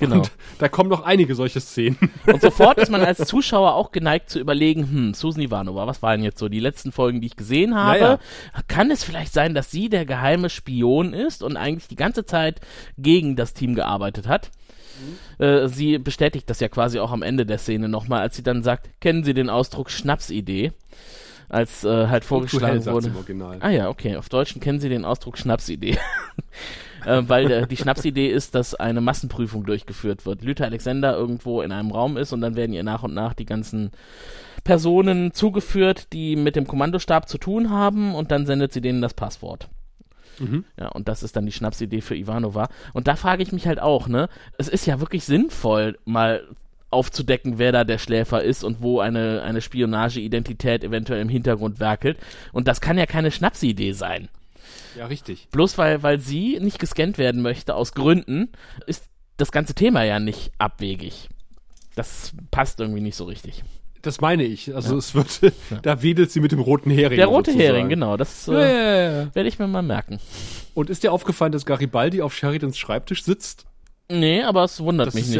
Genau. 0.00 0.16
Und 0.16 0.32
da 0.58 0.68
kommen 0.68 0.88
noch 0.88 1.04
einige 1.04 1.34
solche 1.34 1.60
Szenen. 1.60 1.98
Und 2.26 2.40
sofort 2.40 2.78
ist 2.78 2.90
man 2.90 3.02
als 3.02 3.18
Zuschauer 3.28 3.74
auch 3.74 3.92
geneigt 3.92 4.30
zu 4.30 4.40
überlegen, 4.40 4.90
hm, 4.90 5.14
Susan 5.14 5.42
Ivanova, 5.42 5.86
was 5.86 6.02
waren 6.02 6.22
jetzt 6.22 6.38
so 6.38 6.48
die 6.48 6.58
letzten 6.58 6.90
Folgen, 6.90 7.20
die 7.20 7.26
ich 7.26 7.36
gesehen 7.36 7.74
habe? 7.74 7.98
Ja, 7.98 8.10
ja. 8.12 8.18
Kann 8.66 8.90
es 8.90 9.04
vielleicht 9.04 9.32
sein, 9.32 9.54
dass 9.54 9.70
sie 9.70 9.90
der 9.90 10.06
geheime 10.06 10.48
Spion 10.48 11.12
ist 11.12 11.42
und 11.42 11.56
eigentlich 11.56 11.88
die 11.88 11.96
ganze 11.96 12.24
Zeit 12.24 12.60
gegen 12.96 13.36
das 13.36 13.52
Team 13.52 13.74
gearbeitet 13.74 14.26
hat? 14.26 14.50
Äh, 15.38 15.68
sie 15.68 15.98
bestätigt 15.98 16.48
das 16.50 16.60
ja 16.60 16.68
quasi 16.68 16.98
auch 16.98 17.12
am 17.12 17.22
Ende 17.22 17.46
der 17.46 17.58
Szene 17.58 17.88
nochmal, 17.88 18.20
als 18.20 18.36
sie 18.36 18.42
dann 18.42 18.62
sagt, 18.62 18.88
kennen 19.00 19.24
Sie 19.24 19.34
den 19.34 19.48
Ausdruck 19.48 19.90
Schnapsidee? 19.90 20.72
Als 21.48 21.84
äh, 21.84 22.06
halt 22.06 22.24
vorgeschlagen 22.24 22.80
sagt's 22.80 23.10
wurde. 23.12 23.58
Ah 23.60 23.70
ja, 23.70 23.88
okay. 23.88 24.16
Auf 24.16 24.28
Deutschen 24.28 24.60
kennen 24.60 24.78
Sie 24.78 24.88
den 24.88 25.04
Ausdruck 25.04 25.36
Schnapsidee. 25.36 25.98
äh, 27.04 27.22
weil 27.26 27.50
äh, 27.50 27.66
die 27.66 27.76
Schnapsidee 27.76 28.28
ist, 28.28 28.54
dass 28.54 28.74
eine 28.74 29.00
Massenprüfung 29.00 29.64
durchgeführt 29.64 30.26
wird. 30.26 30.42
Lüther 30.42 30.64
Alexander 30.64 31.16
irgendwo 31.16 31.62
in 31.62 31.72
einem 31.72 31.90
Raum 31.90 32.16
ist 32.16 32.32
und 32.32 32.40
dann 32.40 32.56
werden 32.56 32.72
ihr 32.72 32.82
nach 32.82 33.02
und 33.02 33.14
nach 33.14 33.34
die 33.34 33.46
ganzen 33.46 33.90
Personen 34.64 35.32
zugeführt, 35.32 36.12
die 36.12 36.36
mit 36.36 36.56
dem 36.56 36.66
Kommandostab 36.66 37.28
zu 37.28 37.38
tun 37.38 37.70
haben 37.70 38.14
und 38.14 38.30
dann 38.30 38.46
sendet 38.46 38.72
sie 38.72 38.80
denen 38.80 39.02
das 39.02 39.14
Passwort. 39.14 39.68
Ja, 40.78 40.88
und 40.88 41.08
das 41.08 41.22
ist 41.22 41.36
dann 41.36 41.46
die 41.46 41.52
Schnapsidee 41.52 42.00
für 42.00 42.16
Ivanova. 42.16 42.68
Und 42.92 43.08
da 43.08 43.16
frage 43.16 43.42
ich 43.42 43.52
mich 43.52 43.66
halt 43.66 43.80
auch, 43.80 44.08
ne? 44.08 44.28
Es 44.58 44.68
ist 44.68 44.86
ja 44.86 45.00
wirklich 45.00 45.24
sinnvoll, 45.24 45.98
mal 46.04 46.42
aufzudecken, 46.90 47.58
wer 47.58 47.72
da 47.72 47.84
der 47.84 47.98
Schläfer 47.98 48.42
ist 48.42 48.64
und 48.64 48.82
wo 48.82 49.00
eine, 49.00 49.42
eine 49.42 49.60
Spionageidentität 49.60 50.82
eventuell 50.82 51.20
im 51.20 51.28
Hintergrund 51.28 51.78
werkelt. 51.78 52.18
Und 52.52 52.68
das 52.68 52.80
kann 52.80 52.98
ja 52.98 53.06
keine 53.06 53.30
Schnapsidee 53.30 53.92
sein. 53.92 54.28
Ja, 54.96 55.06
richtig. 55.06 55.48
Bloß 55.50 55.78
weil, 55.78 56.02
weil 56.02 56.20
sie 56.20 56.58
nicht 56.60 56.78
gescannt 56.78 57.18
werden 57.18 57.42
möchte 57.42 57.74
aus 57.74 57.92
Gründen, 57.92 58.50
ist 58.86 59.04
das 59.36 59.52
ganze 59.52 59.74
Thema 59.74 60.04
ja 60.04 60.18
nicht 60.20 60.52
abwegig. 60.58 61.28
Das 61.96 62.32
passt 62.50 62.80
irgendwie 62.80 63.00
nicht 63.00 63.16
so 63.16 63.24
richtig. 63.24 63.62
Das 64.02 64.20
meine 64.20 64.44
ich. 64.44 64.74
Also 64.74 64.96
es 64.96 65.14
wird, 65.14 65.52
da 65.82 66.02
wedelt 66.02 66.30
sie 66.30 66.40
mit 66.40 66.52
dem 66.52 66.60
roten 66.60 66.90
Hering. 66.90 67.16
Der 67.16 67.26
rote 67.26 67.50
sozusagen. 67.50 67.74
Hering, 67.74 67.88
genau, 67.88 68.16
das 68.16 68.48
äh, 68.48 68.52
Ja, 68.52 68.60
ja, 68.60 68.66
ja, 68.70 69.12
ja. 69.22 69.34
werde 69.34 69.48
ich 69.48 69.58
mir 69.58 69.66
mal 69.66 69.82
merken. 69.82 70.18
Und 70.74 70.88
ist 70.88 71.02
dir 71.02 71.12
aufgefallen, 71.12 71.52
dass 71.52 71.66
Garibaldi 71.66 72.22
auf 72.22 72.34
Sheridans 72.34 72.78
Schreibtisch 72.78 73.24
sitzt? 73.24 73.66
Nee, 74.10 74.42
aber 74.42 74.64
es 74.64 74.80
wundert 74.80 75.08
Das 75.08 75.14
mich 75.14 75.24
ist 75.24 75.30
nicht. 75.30 75.38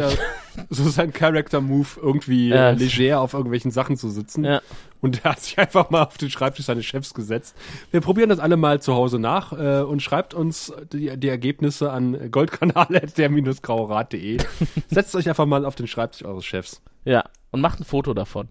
ja 0.57 0.63
so 0.69 0.87
sein 0.89 1.11
Character-Move, 1.13 1.87
irgendwie 2.01 2.49
Ja. 2.49 2.69
äh, 2.69 2.73
leger 2.73 3.21
auf 3.21 3.33
irgendwelchen 3.33 3.71
Sachen 3.71 3.97
zu 3.97 4.09
sitzen. 4.09 4.43
Ja. 4.45 4.61
Und 5.01 5.23
er 5.25 5.31
hat 5.31 5.41
sich 5.41 5.57
einfach 5.59 5.89
mal 5.89 6.03
auf 6.03 6.17
den 6.17 6.29
Schreibtisch 6.29 6.65
seines 6.65 6.85
Chefs 6.85 7.13
gesetzt. 7.13 7.55
Wir 7.91 8.01
probieren 8.01 8.29
das 8.29 8.39
alle 8.39 8.57
mal 8.57 8.81
zu 8.81 8.93
Hause 8.93 9.19
nach 9.19 9.51
äh, 9.53 9.81
und 9.81 10.01
schreibt 10.01 10.33
uns 10.33 10.71
die, 10.93 11.15
die 11.17 11.27
Ergebnisse 11.27 11.91
an 11.91 12.31
goldkanal.der-graurat.de. 12.31 14.37
Setzt 14.89 15.15
euch 15.15 15.27
einfach 15.29 15.45
mal 15.45 15.65
auf 15.65 15.75
den 15.75 15.87
Schreibtisch 15.87 16.25
eures 16.25 16.45
Chefs. 16.45 16.81
Ja, 17.05 17.23
und 17.51 17.61
macht 17.61 17.79
ein 17.79 17.83
Foto 17.85 18.13
davon. 18.13 18.47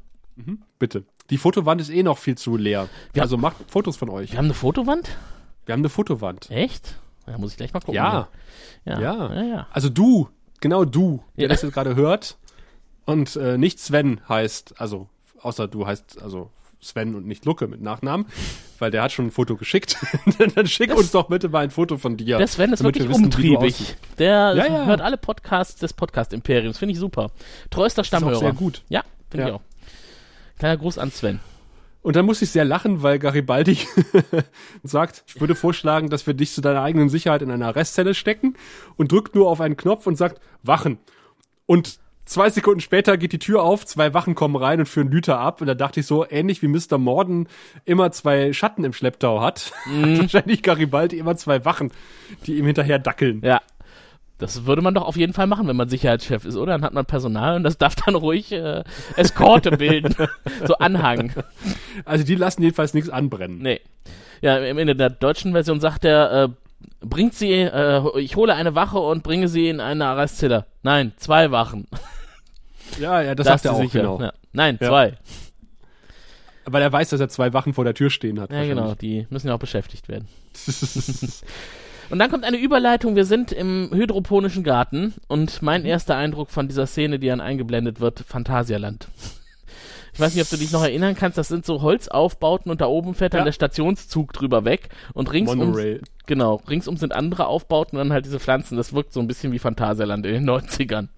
Bitte. 0.79 1.05
Die 1.29 1.37
Fotowand 1.39 1.81
ist 1.81 1.91
eh 1.91 2.03
noch 2.03 2.19
viel 2.19 2.37
zu 2.37 2.57
leer. 2.57 2.89
Wir- 3.13 3.23
also 3.23 3.37
macht 3.37 3.57
Fotos 3.69 3.97
von 3.97 4.09
euch. 4.09 4.33
Wir 4.33 4.39
haben 4.39 4.47
eine 4.47 4.55
Fotowand? 4.55 5.09
Wir 5.67 5.75
haben 5.75 5.83
eine 5.83 5.89
Fotowand. 5.91 6.51
Echt? 6.51 6.97
Da 7.27 7.39
muss 7.39 7.53
ich 7.53 7.57
gleich 7.57 7.73
mal 7.73 7.81
gucken. 7.81 7.95
Ja. 7.95 8.29
Ja. 8.85 9.01
Ja. 9.01 9.35
ja, 9.35 9.43
ja. 9.43 9.67
Also 9.73 9.89
du, 9.89 10.29
genau 10.61 10.85
du, 10.85 11.23
der 11.37 11.49
das 11.49 11.63
jetzt 11.63 11.73
gerade 11.75 11.95
hört 11.95 12.39
und 13.05 13.37
äh, 13.37 13.59
nicht 13.59 13.79
Sven 13.79 14.21
heißt, 14.29 14.81
also 14.81 15.09
außer 15.41 15.69
du 15.69 15.87
heißt 15.87 16.21
also 16.23 16.51
Sven 16.83 17.15
und 17.15 17.27
nicht 17.27 17.45
Lucke 17.45 17.67
mit 17.69 17.83
Nachnamen, 17.83 18.25
weil 18.79 18.91
der 18.91 19.03
hat 19.03 19.13
schon 19.13 19.27
ein 19.27 19.31
Foto 19.31 19.57
geschickt. 19.57 19.99
Dann 20.55 20.67
schick 20.67 20.89
Das- 20.91 20.99
uns 20.99 21.11
doch 21.11 21.29
bitte 21.29 21.51
mal 21.51 21.59
ein 21.65 21.71
Foto 21.71 21.99
von 21.99 22.17
dir. 22.17 22.39
Der 22.39 22.47
Sven 22.47 22.73
ist 22.73 22.83
wirklich 22.83 23.05
wir 23.05 23.11
wissen, 23.11 23.25
umtriebig. 23.25 23.97
Der 24.19 24.55
Ja, 24.55 24.67
ja. 24.67 24.87
hört 24.87 25.03
alle 25.03 25.19
Podcasts 25.19 25.79
des 25.79 25.93
Podcast-Imperiums. 25.93 26.79
Finde 26.79 26.95
ich 26.95 26.99
super. 26.99 27.31
Treuester 27.71 28.03
Stammhörer. 28.03 28.37
sehr 28.39 28.53
gut. 28.55 28.83
Ja, 28.89 29.05
finde 29.31 29.47
ich 29.49 29.53
auch. 29.53 29.61
Kleiner 30.59 30.79
Gruß 30.79 30.97
an 30.99 31.11
Sven. 31.11 31.41
Und 32.03 32.17
dann 32.17 32.25
muss 32.25 32.41
ich 32.41 32.51
sehr 32.51 32.65
lachen, 32.65 33.03
weil 33.03 33.19
Garibaldi 33.19 33.79
sagt, 34.83 35.23
ich 35.27 35.41
würde 35.41 35.55
vorschlagen, 35.55 36.09
dass 36.09 36.27
wir 36.27 36.35
dich 36.35 36.53
zu 36.53 36.61
deiner 36.61 36.83
eigenen 36.83 37.11
Sicherheit 37.11 37.43
in 37.43 37.51
eine 37.51 37.67
Arrestzelle 37.67 38.15
stecken 38.15 38.57
und 38.97 39.13
drückt 39.13 39.35
nur 39.35 39.49
auf 39.49 39.61
einen 39.61 39.77
Knopf 39.77 40.07
und 40.07 40.17
sagt, 40.17 40.41
Wachen. 40.63 40.99
Und 41.67 41.99
zwei 42.25 42.49
Sekunden 42.49 42.81
später 42.81 43.19
geht 43.19 43.33
die 43.33 43.39
Tür 43.39 43.63
auf, 43.63 43.85
zwei 43.85 44.15
Wachen 44.15 44.35
kommen 44.35 44.57
rein 44.57 44.81
und 44.81 44.87
führen 44.87 45.11
Lüther 45.11 45.39
ab. 45.39 45.61
Und 45.61 45.67
da 45.67 45.75
dachte 45.75 46.01
ich 46.01 46.07
so, 46.07 46.27
ähnlich 46.29 46.63
wie 46.63 46.69
Mr. 46.69 46.97
Morden 46.97 47.49
immer 47.85 48.11
zwei 48.13 48.55
Schatten 48.55 48.85
im 48.85 48.95
Schlepptau 48.95 49.43
hat, 49.43 49.73
hat 49.85 50.19
wahrscheinlich 50.21 50.63
Garibaldi 50.63 51.19
immer 51.19 51.37
zwei 51.37 51.67
Wachen, 51.67 51.91
die 52.47 52.57
ihm 52.57 52.65
hinterher 52.65 52.99
dackeln. 52.99 53.43
Ja. 53.45 53.61
Das 54.41 54.65
würde 54.65 54.81
man 54.83 54.95
doch 54.95 55.03
auf 55.07 55.17
jeden 55.17 55.33
Fall 55.35 55.47
machen, 55.47 55.69
wenn 55.69 55.77
man 55.77 55.89
Sicherheitschef 55.89 56.45
ist, 56.47 56.57
oder? 56.57 56.73
Dann 56.73 56.83
hat 56.83 56.95
man 56.95 57.05
Personal 57.07 57.57
und 57.57 57.63
das 57.63 57.77
darf 57.79 57.95
dann 57.95 58.15
ruhig 58.15 58.51
äh, 58.53 58.83
Eskorte 59.17 59.73
bilden. 59.73 60.15
so 60.67 60.75
Anhang. 60.77 61.33
Also 62.07 62.25
die 62.25 62.35
lassen 62.37 62.63
jedenfalls 62.63 62.95
nichts 62.95 63.11
anbrennen. 63.11 63.59
Nee. 63.59 63.81
Ja, 64.41 64.57
im- 64.57 64.79
in 64.79 64.97
der 64.97 65.11
deutschen 65.11 65.53
Version 65.53 65.79
sagt 65.81 66.05
er, 66.07 66.33
äh, 66.45 66.49
bringt 67.07 67.35
sie, 67.35 67.53
äh, 67.53 68.03
ich 68.19 68.37
hole 68.37 68.55
eine 68.55 68.75
Wache 68.75 68.99
und 68.99 69.23
bringe 69.23 69.47
sie 69.49 69.69
in 69.69 69.81
eine 69.81 70.07
Arrestzelle. 70.07 70.65
Nein, 70.83 71.13
zwei 71.17 71.51
Wachen. 71.51 71.87
Ja, 72.99 73.21
ja, 73.21 73.35
das 73.35 73.47
Da 73.47 73.53
sagt 73.53 73.67
er 73.67 73.73
auch, 73.75 73.81
sicher. 73.83 74.01
genau. 74.01 74.21
Ja. 74.21 74.33
Nein, 74.53 74.79
Ja. 74.81 74.89
zwei. 74.89 75.15
Weil 76.65 76.83
er 76.83 76.93
weiß, 76.93 77.11
dass 77.11 77.21
er 77.21 77.29
zwei 77.29 77.53
Wachen 77.53 77.75
vor 77.75 77.85
der 77.85 77.95
Tür 77.95 78.11
stehen 78.11 78.41
hat. 78.41 78.51
Ja, 78.53 78.65
genau. 78.65 78.95
Die 78.95 79.27
müssen 79.29 79.49
ja 79.49 79.55
auch 79.55 79.59
beschäftigt 79.59 80.09
werden. 80.09 80.29
Und 82.11 82.19
dann 82.19 82.31
kommt 82.31 82.45
eine 82.45 82.57
Überleitung. 82.59 83.15
Wir 83.15 83.25
sind 83.25 83.53
im 83.53 83.91
hydroponischen 83.93 84.65
Garten 84.65 85.15
und 85.29 85.63
mein 85.63 85.85
erster 85.85 86.17
Eindruck 86.17 86.51
von 86.51 86.67
dieser 86.67 86.87
Szene, 86.87 87.19
die 87.19 87.29
dann 87.29 87.41
eingeblendet 87.41 88.01
wird, 88.01 88.21
Phantasialand. 88.27 89.09
Ich 90.13 90.19
weiß 90.19 90.35
nicht, 90.35 90.43
ob 90.43 90.51
du 90.51 90.57
dich 90.57 90.73
noch 90.73 90.83
erinnern 90.83 91.15
kannst, 91.15 91.39
das 91.39 91.47
sind 91.47 91.65
so 91.65 91.83
Holzaufbauten 91.83 92.71
und 92.71 92.81
da 92.81 92.87
oben 92.87 93.15
fährt 93.15 93.33
dann 93.35 93.43
Ja. 93.43 93.45
der 93.45 93.53
Stationszug 93.53 94.33
drüber 94.33 94.65
weg 94.65 94.89
und 95.15 95.33
ringsum, 95.33 95.77
genau, 96.27 96.57
ringsum 96.69 96.97
sind 96.97 97.15
andere 97.15 97.47
Aufbauten 97.47 97.97
und 97.97 98.09
dann 98.09 98.13
halt 98.13 98.25
diese 98.25 98.41
Pflanzen. 98.41 98.77
Das 98.77 98.93
wirkt 98.93 99.13
so 99.13 99.21
ein 99.21 99.29
bisschen 99.29 99.53
wie 99.53 99.61
Phantasialand 99.61 100.27
in 100.27 100.33
den 100.33 100.45
90ern. 100.51 101.09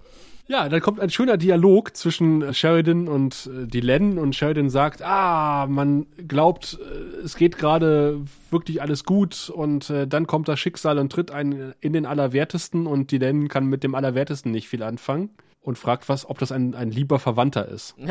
Ja, 0.48 0.68
dann 0.68 0.81
kommt 0.81 1.00
ein 1.00 1.09
schöner 1.11 1.37
Dialog 1.37 1.96
zwischen 1.96 2.52
Sheridan 2.52 3.09
und 3.09 3.48
äh, 3.52 3.66
Dylan 3.66 4.18
und 4.18 4.35
Sheridan 4.35 4.70
sagt, 4.70 5.00
ah, 5.02 5.66
man 5.68 6.07
glaubt, 6.28 6.78
äh, 6.83 7.24
es 7.24 7.37
geht 7.37 7.57
gerade 7.59 8.20
wirklich 8.50 8.83
alles 8.83 9.05
gut 9.05 9.50
und 9.55 9.88
äh, 9.88 10.07
dann 10.07 10.26
kommt 10.26 10.48
das 10.48 10.59
Schicksal 10.59 10.98
und 10.98 11.12
tritt 11.12 11.31
einen 11.31 11.74
in 11.81 11.92
den 11.92 12.07
Allerwertesten 12.07 12.87
und 12.87 13.12
Dylan 13.12 13.48
kann 13.48 13.66
mit 13.66 13.85
dem 13.85 13.94
Allerwertesten 13.94 14.50
nicht 14.50 14.68
viel 14.68 14.83
anfangen 14.83 15.31
und 15.61 15.78
fragt 15.78 16.09
was, 16.09 16.28
ob 16.28 16.38
das 16.38 16.50
ein, 16.50 16.74
ein 16.74 16.90
lieber 16.90 17.18
Verwandter 17.18 17.68
ist. 17.68 17.94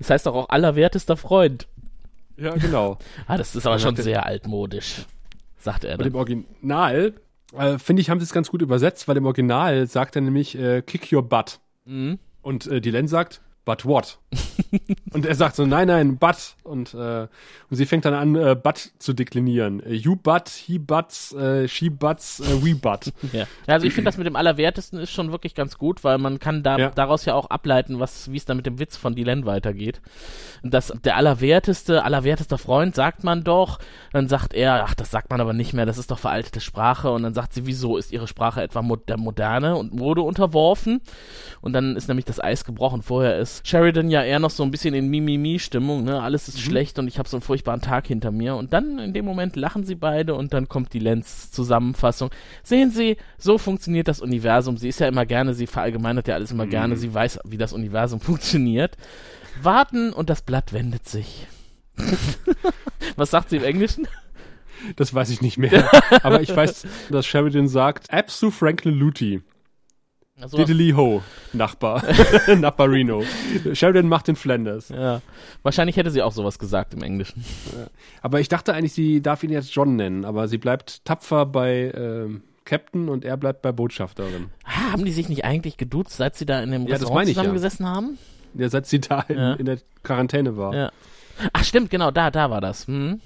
Das 0.00 0.10
heißt 0.10 0.26
doch 0.26 0.34
auch 0.36 0.48
allerwertester 0.48 1.16
Freund. 1.16 1.66
Ja, 2.36 2.54
genau. 2.54 2.98
Ah, 3.26 3.36
das 3.36 3.56
ist 3.56 3.66
aber 3.66 3.74
Dann 3.76 3.82
schon 3.82 3.96
sehr 3.96 4.24
altmodisch, 4.26 5.06
sagt 5.58 5.82
er 5.84 5.98
Und 5.98 6.06
im 6.06 6.12
dann. 6.12 6.20
Original, 6.20 7.14
äh, 7.56 7.78
finde 7.78 8.02
ich, 8.02 8.10
haben 8.10 8.20
sie 8.20 8.24
es 8.24 8.32
ganz 8.32 8.50
gut 8.50 8.62
übersetzt, 8.62 9.08
weil 9.08 9.16
im 9.16 9.26
Original 9.26 9.86
sagt 9.86 10.16
er 10.16 10.22
nämlich, 10.22 10.58
äh, 10.58 10.82
kick 10.82 11.12
your 11.12 11.22
butt. 11.22 11.60
Mhm. 11.84 12.18
Und 12.42 12.66
äh, 12.66 12.80
Dylan 12.80 13.08
sagt, 13.08 13.40
but 13.68 13.84
what? 13.84 14.16
und 15.12 15.26
er 15.26 15.34
sagt 15.34 15.54
so, 15.54 15.66
nein, 15.66 15.88
nein, 15.88 16.16
but. 16.16 16.56
Und, 16.64 16.94
äh, 16.94 17.26
und 17.68 17.76
sie 17.76 17.84
fängt 17.84 18.06
dann 18.06 18.14
an, 18.14 18.34
äh, 18.34 18.56
but 18.56 18.92
zu 18.98 19.12
deklinieren. 19.12 19.82
Äh, 19.82 19.92
you 19.92 20.16
but, 20.16 20.48
he 20.48 20.78
buts, 20.78 21.34
äh, 21.34 21.68
she 21.68 21.90
buts, 21.90 22.40
äh, 22.40 22.64
we 22.64 22.74
but. 22.74 23.12
Ja. 23.32 23.46
Also 23.66 23.86
ich 23.86 23.92
finde 23.92 24.08
das 24.08 24.16
mit 24.16 24.26
dem 24.26 24.36
Allerwertesten 24.36 24.98
ist 24.98 25.10
schon 25.10 25.32
wirklich 25.32 25.54
ganz 25.54 25.76
gut, 25.76 26.02
weil 26.02 26.16
man 26.16 26.38
kann 26.38 26.62
da 26.62 26.78
Ja. 26.78 26.88
daraus 26.88 27.26
ja 27.26 27.34
auch 27.34 27.50
ableiten, 27.50 28.00
was 28.00 28.32
wie 28.32 28.38
es 28.38 28.46
dann 28.46 28.56
mit 28.56 28.64
dem 28.64 28.78
Witz 28.78 28.96
von 28.96 29.14
Dylan 29.14 29.44
weitergeht. 29.44 30.00
Das 30.62 30.90
der 31.04 31.16
allerwerteste, 31.16 32.02
allerwertester 32.02 32.56
Freund 32.56 32.94
sagt 32.94 33.22
man 33.22 33.44
doch, 33.44 33.80
dann 34.12 34.28
sagt 34.28 34.54
er, 34.54 34.84
ach, 34.84 34.94
das 34.94 35.10
sagt 35.10 35.28
man 35.28 35.42
aber 35.42 35.52
nicht 35.52 35.74
mehr, 35.74 35.84
das 35.84 35.98
ist 35.98 36.10
doch 36.10 36.18
veraltete 36.18 36.60
Sprache 36.60 37.10
und 37.10 37.22
dann 37.22 37.34
sagt 37.34 37.52
sie, 37.52 37.66
wieso 37.66 37.98
ist 37.98 38.12
ihre 38.12 38.28
Sprache 38.28 38.62
etwa 38.62 38.82
der 39.06 39.18
Moderne 39.18 39.76
und 39.76 39.92
Mode 39.92 40.22
unterworfen? 40.22 41.02
Und 41.60 41.74
dann 41.74 41.96
ist 41.96 42.08
nämlich 42.08 42.24
das 42.24 42.40
Eis 42.42 42.64
gebrochen. 42.64 43.02
Vorher 43.02 43.36
ist 43.38 43.57
Sheridan 43.64 44.10
ja 44.10 44.22
eher 44.22 44.38
noch 44.38 44.50
so 44.50 44.62
ein 44.62 44.70
bisschen 44.70 44.94
in 44.94 45.08
Mimimi-Stimmung, 45.08 46.04
ne? 46.04 46.22
Alles 46.22 46.48
ist 46.48 46.60
schlecht 46.60 46.98
und 46.98 47.08
ich 47.08 47.18
habe 47.18 47.28
so 47.28 47.36
einen 47.36 47.42
furchtbaren 47.42 47.80
Tag 47.80 48.06
hinter 48.06 48.30
mir. 48.30 48.56
Und 48.56 48.72
dann 48.72 48.98
in 48.98 49.12
dem 49.12 49.24
Moment 49.24 49.56
lachen 49.56 49.84
sie 49.84 49.94
beide 49.94 50.34
und 50.34 50.52
dann 50.52 50.68
kommt 50.68 50.92
die 50.92 50.98
Lenz-Zusammenfassung. 50.98 52.30
Sehen 52.62 52.90
Sie, 52.90 53.16
so 53.38 53.58
funktioniert 53.58 54.08
das 54.08 54.20
Universum. 54.20 54.76
Sie 54.76 54.88
ist 54.88 55.00
ja 55.00 55.08
immer 55.08 55.26
gerne, 55.26 55.54
sie 55.54 55.66
verallgemeinert 55.66 56.28
ja 56.28 56.34
alles 56.34 56.50
immer 56.50 56.66
gerne, 56.66 56.96
sie 56.96 57.12
weiß, 57.12 57.40
wie 57.44 57.58
das 57.58 57.72
Universum 57.72 58.20
funktioniert. 58.20 58.96
Warten 59.62 60.12
und 60.12 60.30
das 60.30 60.42
Blatt 60.42 60.72
wendet 60.72 61.08
sich. 61.08 61.46
Was 63.16 63.30
sagt 63.30 63.50
sie 63.50 63.56
im 63.56 63.64
Englischen? 63.64 64.06
Das 64.96 65.12
weiß 65.12 65.30
ich 65.30 65.40
nicht 65.40 65.58
mehr. 65.58 65.90
Aber 66.22 66.40
ich 66.40 66.54
weiß, 66.54 66.86
dass 67.10 67.26
Sheridan 67.26 67.68
sagt, 67.68 68.12
Absu 68.12 68.50
Franklin 68.50 68.94
Luti. 68.94 69.42
Also, 70.40 70.56
Diddly 70.56 70.92
ho, 70.92 71.22
Nachbar. 71.52 72.02
Nachbarino. 72.56 73.22
Sheridan 73.72 74.08
macht 74.08 74.28
den 74.28 74.36
Flanders. 74.36 74.88
ja, 74.88 75.20
wahrscheinlich 75.62 75.96
hätte 75.96 76.10
sie 76.10 76.22
auch 76.22 76.32
sowas 76.32 76.58
gesagt 76.58 76.94
im 76.94 77.02
Englischen. 77.02 77.44
Aber 78.22 78.38
ich 78.40 78.48
dachte 78.48 78.72
eigentlich, 78.74 78.92
sie 78.92 79.20
darf 79.20 79.42
ihn 79.42 79.50
jetzt 79.50 79.74
John 79.74 79.96
nennen, 79.96 80.24
aber 80.24 80.46
sie 80.48 80.58
bleibt 80.58 81.04
tapfer 81.04 81.44
bei 81.46 81.92
ähm, 81.94 82.42
Captain 82.64 83.08
und 83.08 83.24
er 83.24 83.36
bleibt 83.36 83.62
bei 83.62 83.72
Botschafterin. 83.72 84.50
Ja, 84.64 84.92
haben 84.92 85.04
die 85.04 85.10
sich 85.12 85.28
nicht 85.28 85.44
eigentlich 85.44 85.76
geduzt, 85.76 86.12
seit 86.16 86.36
sie 86.36 86.46
da 86.46 86.60
in 86.62 86.70
dem 86.70 86.86
Ja, 86.86 86.92
Restaurant 86.96 87.22
ich 87.28 87.34
ja. 87.36 87.40
zusammengesessen 87.42 87.86
haben? 87.86 88.18
Ja, 88.54 88.68
seit 88.68 88.86
sie 88.86 89.00
da 89.00 89.20
in, 89.22 89.36
Ja. 89.38 89.52
in 89.54 89.66
der 89.66 89.78
Quarantäne 90.02 90.56
war. 90.56 90.74
Ja. 90.74 90.92
Ach 91.52 91.64
stimmt, 91.64 91.90
genau, 91.90 92.10
da, 92.10 92.30
da 92.30 92.50
war 92.50 92.60
das. 92.60 92.86
Hm? 92.86 93.20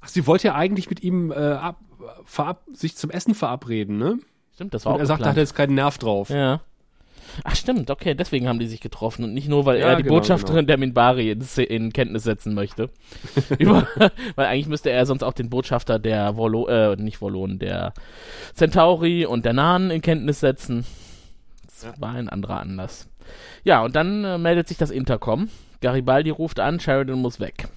Ach, 0.00 0.08
sie 0.08 0.26
wollte 0.26 0.48
ja 0.48 0.54
eigentlich 0.54 0.88
mit 0.90 1.02
ihm 1.02 1.30
äh, 1.30 1.34
ab, 1.34 1.78
verab, 2.24 2.64
sich 2.72 2.96
zum 2.96 3.10
Essen 3.10 3.34
verabreden, 3.34 3.98
ne? 3.98 4.18
Stimmt, 4.58 4.74
das 4.74 4.86
war 4.86 4.94
Und 4.94 4.96
auch 4.96 5.02
er 5.02 5.06
sagt, 5.06 5.22
da 5.22 5.28
hat 5.28 5.36
jetzt 5.36 5.54
keinen 5.54 5.76
Nerv 5.76 5.98
drauf. 5.98 6.30
Ja. 6.30 6.60
Ach 7.44 7.54
stimmt, 7.54 7.92
okay, 7.92 8.16
deswegen 8.16 8.48
haben 8.48 8.58
die 8.58 8.66
sich 8.66 8.80
getroffen 8.80 9.22
und 9.22 9.32
nicht 9.32 9.48
nur, 9.48 9.66
weil 9.66 9.78
Ja, 9.78 9.90
er 9.90 9.96
die 9.96 10.02
genau, 10.02 10.16
Botschafterin 10.16 10.56
genau. 10.56 10.66
der 10.66 10.78
Minbari 10.78 11.30
in, 11.30 11.42
in 11.68 11.92
Kenntnis 11.92 12.24
setzen 12.24 12.54
möchte. 12.54 12.90
Über, 13.60 13.86
weil 14.34 14.46
eigentlich 14.46 14.66
müsste 14.66 14.90
er 14.90 15.06
sonst 15.06 15.22
auch 15.22 15.32
den 15.32 15.48
Botschafter 15.48 16.00
der 16.00 16.36
Volo, 16.36 16.66
äh, 16.66 16.96
nicht 16.96 17.20
Volonen, 17.20 17.60
der 17.60 17.92
Centauri 18.54 19.26
und 19.26 19.44
der 19.44 19.52
Nahen 19.52 19.92
in 19.92 20.02
Kenntnis 20.02 20.40
setzen. 20.40 20.84
Das 21.64 21.92
war 22.00 22.14
ein 22.14 22.28
anderer 22.28 22.58
Anlass. 22.58 23.08
Ja, 23.62 23.84
und 23.84 23.94
dann 23.94 24.24
äh, 24.24 24.38
meldet 24.38 24.66
sich 24.66 24.76
das 24.76 24.90
Intercom. 24.90 25.50
Garibaldi 25.82 26.30
ruft 26.30 26.58
an, 26.58 26.80
Sheridan 26.80 27.20
muss 27.20 27.38
weg. 27.38 27.68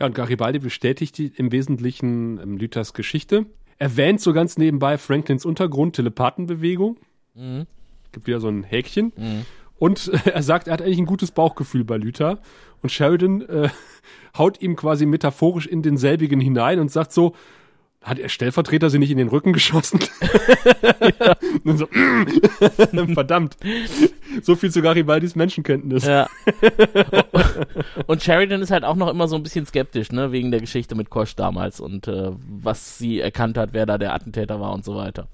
Ja, 0.00 0.06
und 0.06 0.14
Garibaldi 0.14 0.60
bestätigt 0.60 1.18
die, 1.18 1.26
im 1.36 1.52
Wesentlichen 1.52 2.40
ähm, 2.40 2.56
Lüthers 2.56 2.94
Geschichte. 2.94 3.44
Erwähnt 3.78 4.20
so 4.20 4.32
ganz 4.32 4.56
nebenbei 4.56 4.98
Franklins 4.98 5.44
Untergrund, 5.44 5.96
Telepathenbewegung. 5.96 6.98
Mhm. 7.34 7.66
Gibt 8.12 8.26
wieder 8.26 8.40
so 8.40 8.48
ein 8.48 8.62
Häkchen. 8.62 9.12
Mhm. 9.16 9.46
Und 9.78 10.08
äh, 10.08 10.30
er 10.30 10.42
sagt, 10.42 10.68
er 10.68 10.74
hat 10.74 10.82
eigentlich 10.82 10.98
ein 10.98 11.06
gutes 11.06 11.32
Bauchgefühl 11.32 11.84
bei 11.84 11.96
Luther. 11.96 12.38
Und 12.82 12.90
Sheridan 12.90 13.42
äh, 13.42 13.68
haut 14.38 14.60
ihm 14.62 14.76
quasi 14.76 15.06
metaphorisch 15.06 15.66
in 15.66 15.82
denselbigen 15.82 16.40
hinein 16.40 16.78
und 16.80 16.90
sagt 16.90 17.12
so, 17.12 17.34
hat 18.06 18.20
er 18.20 18.28
Stellvertreter 18.28 18.88
sie 18.88 19.00
nicht 19.00 19.10
in 19.10 19.18
den 19.18 19.28
Rücken 19.28 19.52
geschossen? 19.52 19.98
Und 21.64 21.78
so, 21.78 21.86
verdammt. 23.14 23.56
So 24.42 24.54
viel 24.54 24.70
zu 24.70 24.80
Garibaldis 24.80 25.34
Menschenkenntnis. 25.34 26.06
Ja. 26.06 26.28
und 28.06 28.22
Sheridan 28.22 28.62
ist 28.62 28.70
halt 28.70 28.84
auch 28.84 28.94
noch 28.94 29.08
immer 29.08 29.26
so 29.26 29.34
ein 29.34 29.42
bisschen 29.42 29.66
skeptisch, 29.66 30.12
ne, 30.12 30.30
wegen 30.30 30.50
der 30.50 30.60
Geschichte 30.60 30.94
mit 30.94 31.10
Kosch 31.10 31.34
damals 31.34 31.80
und 31.80 32.06
äh, 32.06 32.30
was 32.48 32.98
sie 32.98 33.20
erkannt 33.20 33.58
hat, 33.58 33.70
wer 33.72 33.86
da 33.86 33.98
der 33.98 34.14
Attentäter 34.14 34.60
war 34.60 34.72
und 34.72 34.84
so 34.84 34.94
weiter. 34.94 35.26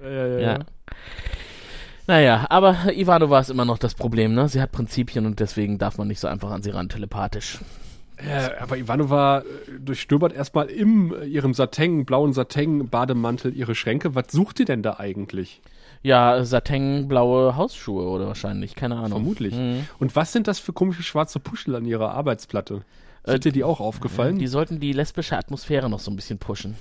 Ja, 0.00 0.08
ja, 0.08 0.26
ja. 0.26 0.40
Ja. 0.40 0.58
Naja, 2.06 2.46
aber 2.48 2.76
Ivanova 2.94 3.40
ist 3.40 3.50
immer 3.50 3.66
noch 3.66 3.78
das 3.78 3.94
Problem, 3.94 4.34
ne? 4.34 4.48
Sie 4.48 4.62
hat 4.62 4.72
Prinzipien 4.72 5.26
und 5.26 5.40
deswegen 5.40 5.76
darf 5.76 5.98
man 5.98 6.08
nicht 6.08 6.20
so 6.20 6.28
einfach 6.28 6.50
an 6.50 6.62
sie 6.62 6.70
ran, 6.70 6.88
telepathisch. 6.88 7.58
Ja, 8.26 8.60
aber 8.60 8.76
Ivanova 8.76 9.40
äh, 9.40 9.44
durchstöbert 9.80 10.32
erstmal 10.32 10.66
im 10.66 11.14
äh, 11.14 11.24
ihrem 11.26 11.54
Satin, 11.54 12.04
blauen 12.04 12.32
Satin-Bademantel 12.32 13.54
ihre 13.54 13.74
Schränke. 13.74 14.14
Was 14.14 14.32
sucht 14.32 14.58
die 14.58 14.64
denn 14.64 14.82
da 14.82 14.96
eigentlich? 14.98 15.60
Ja, 16.02 16.44
Satin-blaue 16.44 17.56
Hausschuhe 17.56 18.08
oder 18.08 18.26
wahrscheinlich, 18.28 18.74
keine 18.74 18.96
Ahnung. 18.96 19.10
Vermutlich. 19.10 19.54
Mhm. 19.54 19.86
Und 19.98 20.14
was 20.16 20.32
sind 20.32 20.46
das 20.48 20.58
für 20.58 20.72
komische 20.72 21.02
schwarze 21.02 21.40
Puschel 21.40 21.74
an 21.74 21.84
ihrer 21.84 22.12
Arbeitsplatte? 22.12 22.82
Ist 23.24 23.34
Äh, 23.34 23.38
dir 23.40 23.52
die 23.52 23.64
auch 23.64 23.80
aufgefallen? 23.80 24.38
Die 24.38 24.46
sollten 24.46 24.80
die 24.80 24.92
lesbische 24.92 25.36
Atmosphäre 25.36 25.88
noch 25.90 26.00
so 26.00 26.10
ein 26.10 26.16
bisschen 26.16 26.38
pushen. 26.38 26.76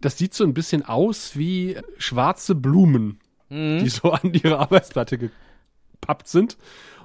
das 0.00 0.16
sieht 0.16 0.32
so 0.34 0.44
ein 0.44 0.54
bisschen 0.54 0.84
aus 0.84 1.32
wie 1.36 1.76
schwarze 1.98 2.54
Blumen, 2.54 3.18
Mhm. 3.50 3.78
die 3.80 3.88
so 3.88 4.12
an 4.12 4.32
ihre 4.34 4.58
Arbeitsplatte 4.58 5.18
gepappt 5.18 6.28
sind. 6.28 6.56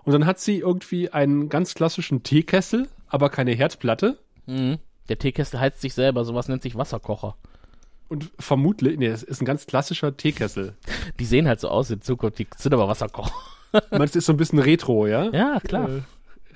Und 0.04 0.12
dann 0.12 0.26
hat 0.26 0.40
sie 0.40 0.60
irgendwie 0.60 1.10
einen 1.10 1.48
ganz 1.50 1.74
klassischen 1.76 2.24
Teekessel, 2.24 2.90
aber 3.14 3.30
keine 3.30 3.51
Herdplatte. 3.51 4.18
Mhm. 4.47 4.80
Der 5.07 5.20
Teekessel 5.20 5.59
heizt 5.59 5.82
sich 5.82 5.93
selber, 5.93 6.26
sowas 6.26 6.47
nennt 6.47 6.64
sich 6.64 6.76
Wasserkocher. 6.76 7.36
Und 8.09 8.32
vermutlich, 8.39 8.97
nee, 8.97 9.09
das 9.09 9.24
ist 9.24 9.41
ein 9.41 9.45
ganz 9.45 9.68
klassischer 9.68 10.18
Teekessel. 10.18 10.74
Die 11.20 11.26
sehen 11.26 11.47
halt 11.47 11.59
so 11.59 11.70
aus 11.70 11.89
in 11.91 12.01
Zukunft, 12.01 12.39
die 12.39 12.47
sind 12.57 12.74
aber 12.74 12.88
Wasserkocher. 12.88 13.34
Meinst 13.91 14.16
du, 14.16 14.20
ist 14.20 14.26
so 14.26 14.34
ein 14.34 14.38
bisschen 14.38 14.59
Retro, 14.59 15.07
ja? 15.07 15.30
Ja, 15.34 15.59
klar. 15.59 15.89
Äh, 15.89 16.01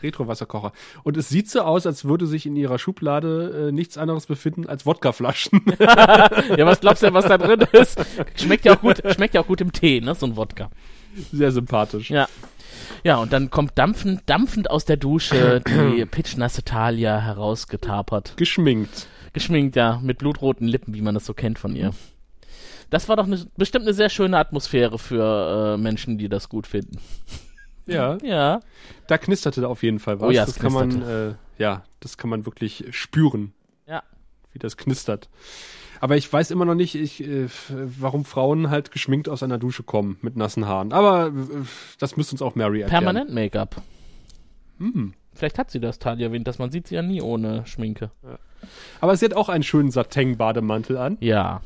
Retro-Wasserkocher. 0.04 0.74
Und 1.04 1.18
es 1.18 1.30
sieht 1.30 1.50
so 1.50 1.62
aus, 1.62 1.88
als 1.88 2.06
würde 2.06 2.28
sich 2.28 2.46
in 2.46 2.56
ihrer 2.56 2.78
Schublade 2.78 3.70
äh, 3.70 3.72
nichts 3.72 3.98
anderes 3.98 4.28
befinden 4.28 4.68
als 4.68 4.86
Wodkaflaschen. 4.86 5.64
Ja, 5.80 6.66
was 6.66 6.82
glaubst 6.82 7.02
du 7.02 7.08
denn, 7.08 7.16
was 7.16 7.26
da 7.26 7.38
drin 7.38 7.62
ist? 7.72 8.00
Schmeckt 8.36 8.66
ja 8.66 8.76
auch 8.76 8.82
gut, 8.82 9.02
schmeckt 9.14 9.34
ja 9.34 9.42
auch 9.42 9.48
gut 9.48 9.62
im 9.62 9.72
Tee, 9.72 10.00
ne, 10.02 10.14
so 10.14 10.28
ein 10.28 10.36
Wodka. 10.36 10.70
Sehr 11.32 11.52
sympathisch. 11.52 12.12
Ja. 12.12 12.28
Ja, 13.04 13.18
und 13.18 13.34
dann 13.34 13.50
kommt 13.50 13.78
dampfend, 13.78 14.22
dampfend 14.26 14.70
aus 14.70 14.86
der 14.86 14.98
Dusche 14.98 15.62
die 15.68 16.06
pitchnasse 16.12 16.64
Talia 16.64 17.20
herausgetapert. 17.20 18.34
Geschminkt. 18.38 19.08
Geschminkt, 19.34 19.76
ja, 19.76 20.00
mit 20.02 20.18
blutroten 20.18 20.68
Lippen, 20.68 20.94
wie 20.94 21.02
man 21.02 21.14
das 21.14 21.26
so 21.26 21.34
kennt 21.34 21.60
von 21.60 21.76
ihr. 21.76 21.92
Das 22.90 23.10
war 23.10 23.16
doch 23.18 23.28
ne, 23.28 23.46
bestimmt 23.58 23.84
eine 23.86 23.94
sehr 23.94 24.10
schöne 24.10 24.38
Atmosphäre 24.38 24.98
für 24.98 25.76
äh, 25.76 25.78
Menschen, 25.78 26.18
die 26.18 26.30
das 26.30 26.48
gut 26.50 26.68
finden. 26.68 27.00
Ja, 27.86 28.18
Ja. 28.24 28.60
da 29.08 29.18
knisterte 29.18 29.68
auf 29.68 29.84
jeden 29.84 30.00
Fall 30.00 30.20
was. 30.20 30.28
Oh 30.28 30.32
ja, 30.32 30.46
das 30.46 30.60
kann 30.60 30.74
man, 30.74 31.02
äh, 31.02 31.34
ja, 31.58 31.84
das 32.00 32.18
kann 32.18 32.30
man 32.30 32.46
wirklich 32.46 32.86
spüren, 32.92 33.54
Ja. 33.88 34.04
wie 34.52 34.60
das 34.60 34.76
knistert. 34.78 35.30
Aber 36.00 36.18
ich 36.18 36.32
weiß 36.32 36.52
immer 36.52 36.66
noch 36.66 36.76
nicht, 36.76 36.96
ich, 36.96 37.24
äh, 37.24 37.48
warum 37.70 38.26
Frauen 38.26 38.70
halt 38.70 38.92
geschminkt 38.92 39.30
aus 39.30 39.44
einer 39.44 39.58
Dusche 39.58 39.84
kommen 39.84 40.18
mit 40.22 40.36
nassen 40.36 40.68
Haaren. 40.68 40.94
Aber 40.94 41.28
äh, 41.28 41.32
das 42.00 42.18
müsste 42.18 42.34
uns 42.34 42.42
auch 42.42 42.56
Mary 42.56 42.82
erklären. 42.82 43.04
Permanent 43.04 43.34
Make-up. 43.34 43.82
Hm. 44.80 45.14
Vielleicht 45.34 45.60
hat 45.60 45.72
sie 45.72 45.80
das, 45.80 46.00
Talia 46.00 46.28
erwähnt, 46.28 46.48
dass 46.48 46.60
man 46.60 46.72
sieht 46.72 46.88
sie 46.88 46.96
ja 46.96 47.02
nie 47.02 47.22
ohne 47.22 47.66
Schminke. 47.66 48.12
Aber 49.02 49.16
sie 49.16 49.26
hat 49.26 49.36
auch 49.36 49.50
einen 49.50 49.64
schönen 49.64 49.92
Satin-Bademantel 49.92 50.98
an. 50.98 51.18
Ja. 51.20 51.62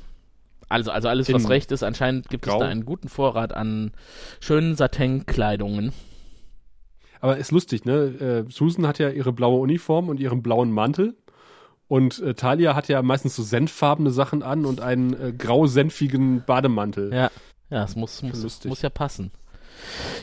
Also, 0.68 0.92
also 0.92 1.08
alles, 1.10 1.32
was 1.34 1.50
recht 1.50 1.72
ist, 1.72 1.84
anscheinend 1.84 2.30
gibt 2.30 2.46
es 2.46 2.52
Grau. 2.52 2.60
da 2.60 2.68
einen 2.68 2.86
guten 2.86 3.10
Vorrat 3.10 3.54
an 3.54 3.92
schönen 4.40 4.76
Satin-Kleidungen. 4.76 5.92
Aber 7.20 7.38
ist 7.38 7.52
lustig, 7.52 7.86
ne? 7.86 8.46
Äh, 8.48 8.52
Susan 8.52 8.88
hat 8.88 8.98
ja 8.98 9.10
ihre 9.10 9.32
blaue 9.32 9.60
Uniform 9.60 10.10
und 10.10 10.20
ihren 10.20 10.42
blauen 10.42 10.72
Mantel. 10.72 11.16
Und 11.92 12.20
äh, 12.22 12.36
Talia 12.36 12.74
hat 12.74 12.88
ja 12.88 13.02
meistens 13.02 13.36
so 13.36 13.44
senffarbene 13.44 14.12
Sachen 14.12 14.44
an 14.44 14.66
und 14.66 14.80
einen 14.80 15.12
äh, 15.12 15.34
grau-senfigen 15.34 16.42
Bademantel. 16.46 17.14
Ja. 17.14 17.30
Ja, 17.70 17.84
es 17.84 17.98
muss, 17.98 18.22
muss, 18.24 18.64
muss 18.64 18.82
ja 18.82 18.90
passen. 18.90 19.32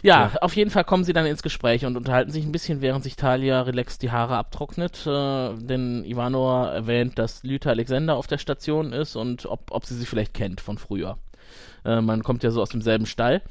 Ja, 0.02 0.30
Ja. 0.32 0.38
auf 0.40 0.56
jeden 0.56 0.70
Fall 0.70 0.84
kommen 0.84 1.04
sie 1.04 1.12
dann 1.12 1.26
ins 1.26 1.42
Gespräch 1.42 1.84
und 1.84 1.98
unterhalten 1.98 2.30
sich 2.30 2.46
ein 2.46 2.52
bisschen, 2.52 2.80
während 2.80 3.04
sich 3.04 3.16
Talia 3.16 3.60
relaxed 3.60 4.00
die 4.00 4.10
Haare 4.10 4.38
abtrocknet. 4.38 5.06
Äh, 5.06 5.56
denn 5.58 6.06
Ivanova 6.06 6.70
erwähnt, 6.72 7.18
dass 7.18 7.42
Lüther 7.42 7.68
Alexander 7.70 8.16
auf 8.16 8.26
der 8.26 8.38
Station 8.38 8.94
ist 8.94 9.14
und 9.14 9.44
ob, 9.44 9.70
ob 9.70 9.84
sie 9.84 9.94
sie 9.94 10.06
vielleicht 10.06 10.32
kennt 10.32 10.62
von 10.62 10.78
früher. 10.78 11.18
Äh, 11.84 12.00
man 12.00 12.22
kommt 12.22 12.42
ja 12.44 12.50
so 12.50 12.62
aus 12.62 12.70
demselben 12.70 13.04
Stall. 13.04 13.42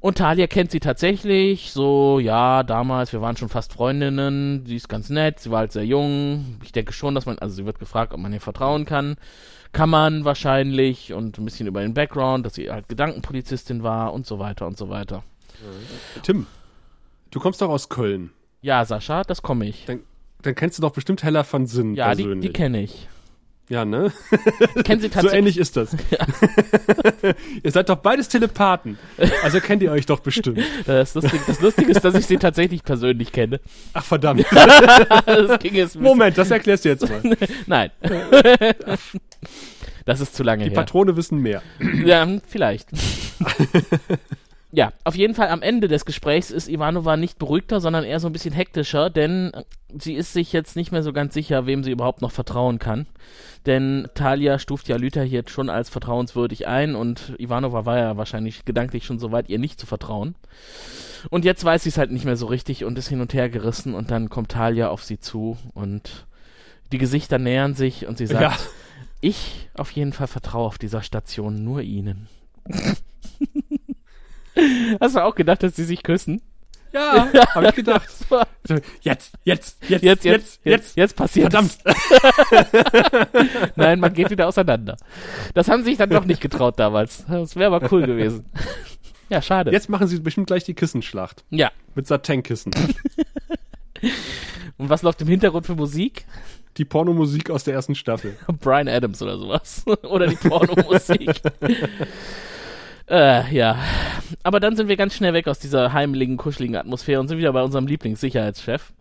Und 0.00 0.18
Talia 0.18 0.46
kennt 0.46 0.70
sie 0.70 0.80
tatsächlich, 0.80 1.72
so, 1.72 2.20
ja, 2.20 2.62
damals, 2.62 3.12
wir 3.12 3.20
waren 3.20 3.36
schon 3.36 3.48
fast 3.48 3.72
Freundinnen, 3.72 4.64
sie 4.64 4.76
ist 4.76 4.88
ganz 4.88 5.10
nett, 5.10 5.40
sie 5.40 5.50
war 5.50 5.60
halt 5.60 5.72
sehr 5.72 5.84
jung. 5.84 6.58
Ich 6.62 6.72
denke 6.72 6.92
schon, 6.92 7.14
dass 7.14 7.26
man, 7.26 7.38
also 7.38 7.56
sie 7.56 7.66
wird 7.66 7.78
gefragt, 7.78 8.12
ob 8.12 8.20
man 8.20 8.32
ihr 8.32 8.40
vertrauen 8.40 8.84
kann. 8.84 9.16
Kann 9.72 9.90
man 9.90 10.24
wahrscheinlich 10.24 11.12
und 11.12 11.36
ein 11.38 11.44
bisschen 11.44 11.66
über 11.66 11.82
den 11.82 11.94
Background, 11.94 12.46
dass 12.46 12.54
sie 12.54 12.70
halt 12.70 12.88
Gedankenpolizistin 12.88 13.82
war 13.82 14.12
und 14.12 14.24
so 14.26 14.38
weiter 14.38 14.66
und 14.66 14.78
so 14.78 14.88
weiter. 14.88 15.24
Tim, 16.22 16.46
du 17.30 17.40
kommst 17.40 17.60
doch 17.60 17.68
aus 17.68 17.88
Köln. 17.88 18.30
Ja, 18.62 18.84
Sascha, 18.84 19.22
das 19.24 19.42
komme 19.42 19.66
ich. 19.66 19.86
Dann 20.42 20.54
kennst 20.54 20.78
du 20.78 20.82
doch 20.82 20.92
bestimmt 20.92 21.22
Hella 21.22 21.42
von 21.42 21.66
Sinn 21.66 21.94
Ja, 21.96 22.14
die, 22.14 22.22
persönlich. 22.22 22.46
die 22.46 22.52
kenne 22.52 22.82
ich. 22.82 23.08
Ja, 23.68 23.84
ne? 23.84 24.12
Ich 24.76 24.84
kenne 24.84 25.00
sie 25.00 25.08
So 25.08 25.14
tatsächlich. 25.14 25.38
ähnlich 25.38 25.58
ist 25.58 25.76
das. 25.76 25.94
ihr 27.62 27.70
seid 27.70 27.88
doch 27.88 27.96
beides 27.96 28.28
Telepathen. 28.28 28.98
Also 29.42 29.60
kennt 29.60 29.82
ihr 29.82 29.92
euch 29.92 30.06
doch 30.06 30.20
bestimmt. 30.20 30.60
das, 30.86 31.14
Lustige, 31.14 31.42
das 31.46 31.60
Lustige 31.60 31.90
ist, 31.90 32.04
dass 32.04 32.14
ich 32.14 32.26
sie 32.26 32.36
tatsächlich 32.38 32.82
persönlich 32.82 33.32
kenne. 33.32 33.60
Ach 33.92 34.04
verdammt. 34.04 34.44
das 35.26 35.58
ging 35.60 35.74
jetzt 35.74 35.96
Moment, 36.00 36.38
das 36.38 36.50
erklärst 36.50 36.84
du 36.84 36.88
jetzt 36.90 37.08
mal. 37.08 37.20
Nein. 37.66 37.90
das 40.06 40.20
ist 40.20 40.34
zu 40.34 40.42
lange 40.42 40.64
Die 40.64 40.70
her. 40.70 40.76
Patrone 40.76 41.16
wissen 41.16 41.38
mehr. 41.40 41.62
Ja, 42.04 42.26
vielleicht. 42.46 42.88
Ja, 44.70 44.92
auf 45.04 45.14
jeden 45.16 45.34
Fall 45.34 45.48
am 45.48 45.62
Ende 45.62 45.88
des 45.88 46.04
Gesprächs 46.04 46.50
ist 46.50 46.68
Ivanova 46.68 47.16
nicht 47.16 47.38
beruhigter, 47.38 47.80
sondern 47.80 48.04
eher 48.04 48.20
so 48.20 48.28
ein 48.28 48.32
bisschen 48.32 48.52
hektischer, 48.52 49.08
denn 49.08 49.52
äh, 49.54 49.64
sie 49.98 50.14
ist 50.14 50.34
sich 50.34 50.52
jetzt 50.52 50.76
nicht 50.76 50.92
mehr 50.92 51.02
so 51.02 51.12
ganz 51.12 51.32
sicher, 51.32 51.64
wem 51.66 51.82
sie 51.82 51.90
überhaupt 51.90 52.20
noch 52.20 52.32
vertrauen 52.32 52.78
kann. 52.78 53.06
Denn 53.64 54.08
Talia 54.14 54.58
stuft 54.58 54.88
ja 54.88 54.96
Lüther 54.96 55.22
hier 55.22 55.42
schon 55.46 55.70
als 55.70 55.88
vertrauenswürdig 55.88 56.66
ein 56.66 56.94
und 56.96 57.34
Ivanova 57.38 57.86
war 57.86 57.98
ja 57.98 58.16
wahrscheinlich 58.16 58.64
gedanklich 58.64 59.04
schon 59.04 59.18
so 59.18 59.32
weit, 59.32 59.48
ihr 59.48 59.58
nicht 59.58 59.80
zu 59.80 59.86
vertrauen. 59.86 60.34
Und 61.30 61.44
jetzt 61.44 61.64
weiß 61.64 61.82
sie 61.82 61.88
es 61.88 61.98
halt 61.98 62.12
nicht 62.12 62.24
mehr 62.24 62.36
so 62.36 62.46
richtig 62.46 62.84
und 62.84 62.98
ist 62.98 63.08
hin 63.08 63.20
und 63.20 63.34
her 63.34 63.48
gerissen 63.48 63.94
und 63.94 64.10
dann 64.10 64.28
kommt 64.28 64.50
Talia 64.50 64.88
auf 64.90 65.02
sie 65.02 65.18
zu 65.18 65.56
und 65.74 66.26
die 66.92 66.98
Gesichter 66.98 67.38
nähern 67.38 67.74
sich 67.74 68.06
und 68.06 68.18
sie 68.18 68.26
sagt, 68.26 68.42
Ja. 68.42 68.56
ich 69.20 69.68
auf 69.74 69.90
jeden 69.90 70.12
Fall 70.12 70.28
vertraue 70.28 70.66
auf 70.66 70.78
dieser 70.78 71.02
Station 71.02 71.64
nur 71.64 71.80
Ihnen. 71.82 72.28
Hast 75.00 75.16
du 75.16 75.24
auch 75.24 75.34
gedacht, 75.34 75.62
dass 75.62 75.76
sie 75.76 75.84
sich 75.84 76.02
küssen? 76.02 76.42
Ja, 76.92 77.28
habe 77.54 77.68
ich 77.68 77.74
gedacht. 77.74 78.08
Jetzt, 79.02 79.34
jetzt, 79.44 79.76
jetzt, 79.84 80.02
Jetzt, 80.02 80.24
jetzt, 80.24 80.60
jetzt, 80.64 80.96
jetzt 80.96 81.16
passiert 81.16 81.52
Verdammt. 81.52 81.78
Nein, 83.76 84.00
man 84.00 84.12
geht 84.14 84.30
wieder 84.30 84.48
auseinander. 84.48 84.96
Das 85.54 85.68
haben 85.68 85.82
sie 85.84 85.90
sich 85.90 85.98
dann 85.98 86.10
doch 86.10 86.24
nicht 86.24 86.40
getraut 86.40 86.78
damals. 86.78 87.24
Das 87.28 87.56
wäre 87.56 87.74
aber 87.74 87.92
cool 87.92 88.06
gewesen. 88.06 88.46
Ja, 89.30 89.42
schade. 89.42 89.70
Jetzt 89.72 89.90
machen 89.90 90.06
sie 90.06 90.18
bestimmt 90.20 90.46
gleich 90.46 90.64
die 90.64 90.72
Kissenschlacht. 90.72 91.44
Ja. 91.50 91.70
Mit 91.94 92.06
Satin-Kissen. 92.06 92.72
Und 94.78 94.88
was 94.88 95.02
läuft 95.02 95.20
im 95.20 95.28
Hintergrund 95.28 95.66
für 95.66 95.74
Musik? 95.74 96.24
die 96.78 96.84
Pornomusik 96.84 97.50
aus 97.50 97.64
der 97.64 97.74
ersten 97.74 97.94
Staffel. 97.94 98.36
Brian 98.60 98.88
Adams 98.88 99.20
oder 99.20 99.36
sowas. 99.36 99.84
oder 99.86 100.28
die 100.28 100.36
Pornomusik. 100.36 101.42
Äh, 103.10 103.54
ja. 103.54 103.76
Aber 104.42 104.60
dann 104.60 104.76
sind 104.76 104.88
wir 104.88 104.96
ganz 104.96 105.14
schnell 105.14 105.32
weg 105.32 105.48
aus 105.48 105.58
dieser 105.58 105.92
heimeligen, 105.92 106.36
kuscheligen 106.36 106.76
Atmosphäre 106.76 107.20
und 107.20 107.28
sind 107.28 107.38
wieder 107.38 107.52
bei 107.52 107.62
unserem 107.62 107.86
Lieblingssicherheitschef. 107.86 108.92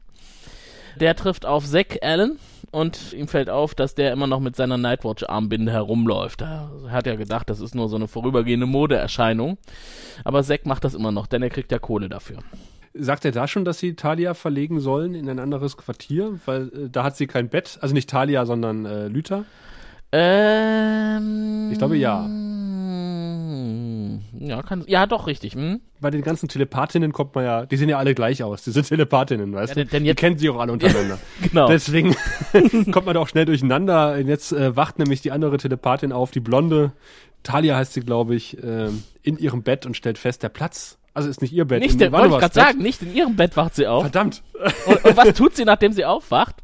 Der 0.99 1.15
trifft 1.15 1.45
auf 1.45 1.65
Zack 1.65 1.99
Allen 2.01 2.39
und 2.71 3.13
ihm 3.13 3.27
fällt 3.27 3.49
auf, 3.49 3.75
dass 3.75 3.95
der 3.95 4.11
immer 4.11 4.27
noch 4.27 4.39
mit 4.39 4.55
seiner 4.55 4.77
Nightwatch-Armbinde 4.77 5.71
herumläuft. 5.71 6.41
Er 6.41 6.69
hat 6.89 7.05
ja 7.05 7.15
gedacht, 7.15 7.49
das 7.49 7.59
ist 7.59 7.75
nur 7.75 7.87
so 7.87 7.95
eine 7.95 8.07
vorübergehende 8.07 8.65
Modeerscheinung. 8.65 9.57
Aber 10.23 10.43
Zack 10.43 10.65
macht 10.65 10.83
das 10.83 10.95
immer 10.95 11.11
noch, 11.11 11.27
denn 11.27 11.43
er 11.43 11.49
kriegt 11.49 11.71
ja 11.71 11.79
Kohle 11.79 12.09
dafür. 12.09 12.39
Sagt 12.93 13.25
er 13.25 13.31
da 13.31 13.47
schon, 13.47 13.63
dass 13.63 13.77
sie 13.77 13.95
Talia 13.95 14.33
verlegen 14.33 14.79
sollen 14.79 15.13
in 15.13 15.29
ein 15.29 15.37
anderes 15.37 15.77
Quartier? 15.77 16.39
Weil 16.45 16.69
äh, 16.69 16.89
da 16.91 17.03
hat 17.03 17.15
sie 17.15 17.27
kein 17.27 17.49
Bett. 17.49 17.77
Also 17.81 17.93
nicht 17.93 18.09
Talia, 18.09 18.45
sondern 18.45 18.85
äh, 18.85 19.07
Lüther. 19.07 19.45
Ähm, 20.11 21.69
Ich 21.71 21.77
glaube, 21.77 21.97
ja. 21.97 22.27
Ja, 24.49 24.61
kann, 24.63 24.83
ja, 24.87 25.05
doch, 25.05 25.27
richtig. 25.27 25.53
Hm? 25.55 25.81
Bei 25.99 26.09
den 26.11 26.21
ganzen 26.21 26.47
Telepathinnen 26.49 27.11
kommt 27.13 27.35
man 27.35 27.43
ja, 27.43 27.65
die 27.65 27.77
sehen 27.77 27.89
ja 27.89 27.97
alle 27.97 28.13
gleich 28.15 28.43
aus. 28.43 28.63
Die 28.63 28.71
sind 28.71 28.87
Telepathinnen, 28.87 29.53
weißt 29.53 29.69
Ja, 29.69 29.75
du? 29.75 29.81
denn- 29.81 29.89
denn 29.91 30.03
die 30.03 30.07
jetzt- 30.09 30.19
kennen 30.19 30.37
sich 30.37 30.49
auch 30.49 30.59
alle 30.59 30.71
untereinander. 30.73 31.17
Genau. 31.41 31.67
Deswegen 31.67 32.15
kommt 32.91 33.05
man 33.05 33.13
da 33.15 33.19
auch 33.21 33.27
schnell 33.27 33.45
durcheinander. 33.45 34.13
Und 34.15 34.27
Jetzt 34.27 34.51
äh, 34.51 34.75
wacht 34.75 34.99
nämlich 34.99 35.21
die 35.21 35.31
andere 35.31 35.57
Telepathin 35.57 36.11
auf, 36.11 36.31
die 36.31 36.39
Blonde. 36.39 36.91
Talia 37.43 37.77
heißt 37.77 37.93
sie, 37.93 38.01
glaube 38.01 38.35
ich, 38.35 38.61
ähm, 38.63 39.03
in 39.23 39.37
ihrem 39.37 39.63
Bett 39.63 39.85
und 39.85 39.95
stellt 39.95 40.17
fest, 40.17 40.43
der 40.43 40.49
Platz, 40.49 40.97
also 41.13 41.29
ist 41.29 41.41
nicht 41.41 41.53
ihr 41.53 41.65
Bett. 41.65 41.81
Nicht, 41.81 41.99
der, 41.99 42.11
wollte 42.11 42.27
ich 42.27 42.39
gerade 42.39 42.53
sagen, 42.53 42.79
nicht 42.81 43.01
in 43.01 43.15
ihrem 43.15 43.35
Bett 43.35 43.55
wacht 43.57 43.75
sie 43.75 43.87
auf. 43.87 44.03
Verdammt. 44.03 44.43
Und, 44.85 45.05
und 45.05 45.17
was 45.17 45.33
tut 45.33 45.55
sie, 45.55 45.63
nachdem 45.65 45.93
sie 45.93 46.03
aufwacht? 46.05 46.55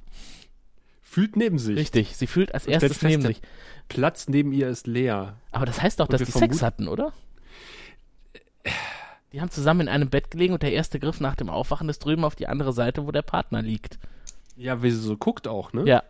Fühlt 1.01 1.35
neben 1.37 1.59
sich. 1.59 1.77
Richtig, 1.77 2.17
sie 2.17 2.27
fühlt 2.27 2.53
als 2.53 2.65
erstes 2.65 3.01
neben 3.03 3.21
sich. 3.21 3.41
Platz 3.87 4.27
neben 4.27 4.51
ihr 4.51 4.67
ist 4.69 4.87
leer. 4.87 5.35
Aber 5.51 5.65
das 5.65 5.81
heißt 5.81 5.99
doch, 5.99 6.07
dass 6.07 6.21
wir 6.21 6.25
die 6.25 6.31
Sex 6.31 6.61
hatten, 6.63 6.87
oder? 6.87 7.13
Die 9.31 9.41
haben 9.41 9.49
zusammen 9.49 9.81
in 9.81 9.89
einem 9.89 10.09
Bett 10.09 10.29
gelegen 10.31 10.53
und 10.53 10.61
der 10.63 10.73
erste 10.73 10.99
Griff 10.99 11.19
nach 11.19 11.35
dem 11.35 11.49
Aufwachen 11.49 11.89
ist 11.89 11.99
drüben 12.05 12.23
auf 12.23 12.35
die 12.35 12.47
andere 12.47 12.71
Seite, 12.73 13.07
wo 13.07 13.11
der 13.11 13.23
Partner 13.23 13.61
liegt. 13.61 13.97
Ja, 14.55 14.83
wie 14.83 14.91
sie 14.91 14.99
so 14.99 15.17
guckt 15.17 15.47
auch, 15.47 15.73
ne? 15.73 15.83
Ja. 15.85 16.03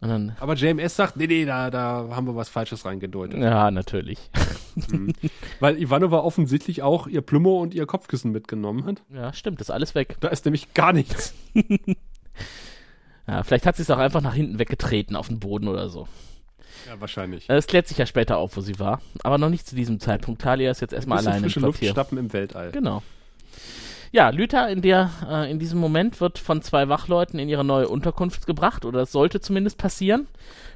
Dann, 0.00 0.36
Aber 0.38 0.54
JMS 0.54 0.94
sagt, 0.94 1.16
nee, 1.16 1.26
nee, 1.26 1.44
da, 1.44 1.70
da 1.70 2.08
haben 2.10 2.26
wir 2.26 2.36
was 2.36 2.48
Falsches 2.48 2.84
reingedeutet. 2.84 3.40
ja, 3.40 3.70
natürlich. 3.70 4.30
Weil 5.60 5.80
Ivanova 5.80 6.18
offensichtlich 6.20 6.82
auch 6.82 7.06
ihr 7.08 7.22
Plümo 7.22 7.60
und 7.60 7.74
ihr 7.74 7.86
Kopfkissen 7.86 8.30
mitgenommen 8.30 8.84
hat. 8.84 9.02
Ja, 9.12 9.32
stimmt, 9.32 9.60
ist 9.60 9.70
alles 9.70 9.94
weg. 9.94 10.16
Da 10.20 10.28
ist 10.28 10.44
nämlich 10.44 10.74
gar 10.74 10.92
nichts. 10.92 11.34
Ja, 13.26 13.44
vielleicht 13.44 13.66
hat 13.66 13.76
sie 13.76 13.82
es 13.82 13.90
auch 13.90 13.98
einfach 13.98 14.20
nach 14.20 14.34
hinten 14.34 14.58
weggetreten 14.58 15.14
auf 15.14 15.28
den 15.28 15.38
Boden 15.38 15.68
oder 15.68 15.88
so. 15.88 16.08
Ja, 16.88 17.00
wahrscheinlich. 17.00 17.48
Äh, 17.48 17.54
Es 17.56 17.66
klärt 17.66 17.86
sich 17.88 17.98
ja 17.98 18.06
später 18.06 18.38
auf, 18.38 18.56
wo 18.56 18.60
sie 18.60 18.78
war. 18.78 19.00
Aber 19.22 19.38
noch 19.38 19.48
nicht 19.48 19.66
zu 19.66 19.74
diesem 19.76 20.00
Zeitpunkt. 20.00 20.42
Talia 20.42 20.70
ist 20.70 20.80
jetzt 20.80 20.92
erstmal 20.92 21.18
Bisschen 21.18 21.32
allein 21.32 21.42
im 21.44 21.50
frische 21.50 21.60
Quartier. 21.60 21.88
Luft 21.88 21.94
schnappen 21.94 22.18
im 22.18 22.32
Weltall. 22.32 22.70
Genau. 22.72 23.02
Ja, 24.14 24.28
Lüther 24.28 24.68
in 24.68 24.82
der 24.82 25.10
äh, 25.26 25.50
in 25.50 25.58
diesem 25.58 25.78
Moment 25.78 26.20
wird 26.20 26.38
von 26.38 26.60
zwei 26.60 26.88
Wachleuten 26.90 27.38
in 27.38 27.48
ihre 27.48 27.64
neue 27.64 27.88
Unterkunft 27.88 28.46
gebracht 28.46 28.84
oder 28.84 29.00
es 29.00 29.12
sollte 29.12 29.40
zumindest 29.40 29.78
passieren. 29.78 30.26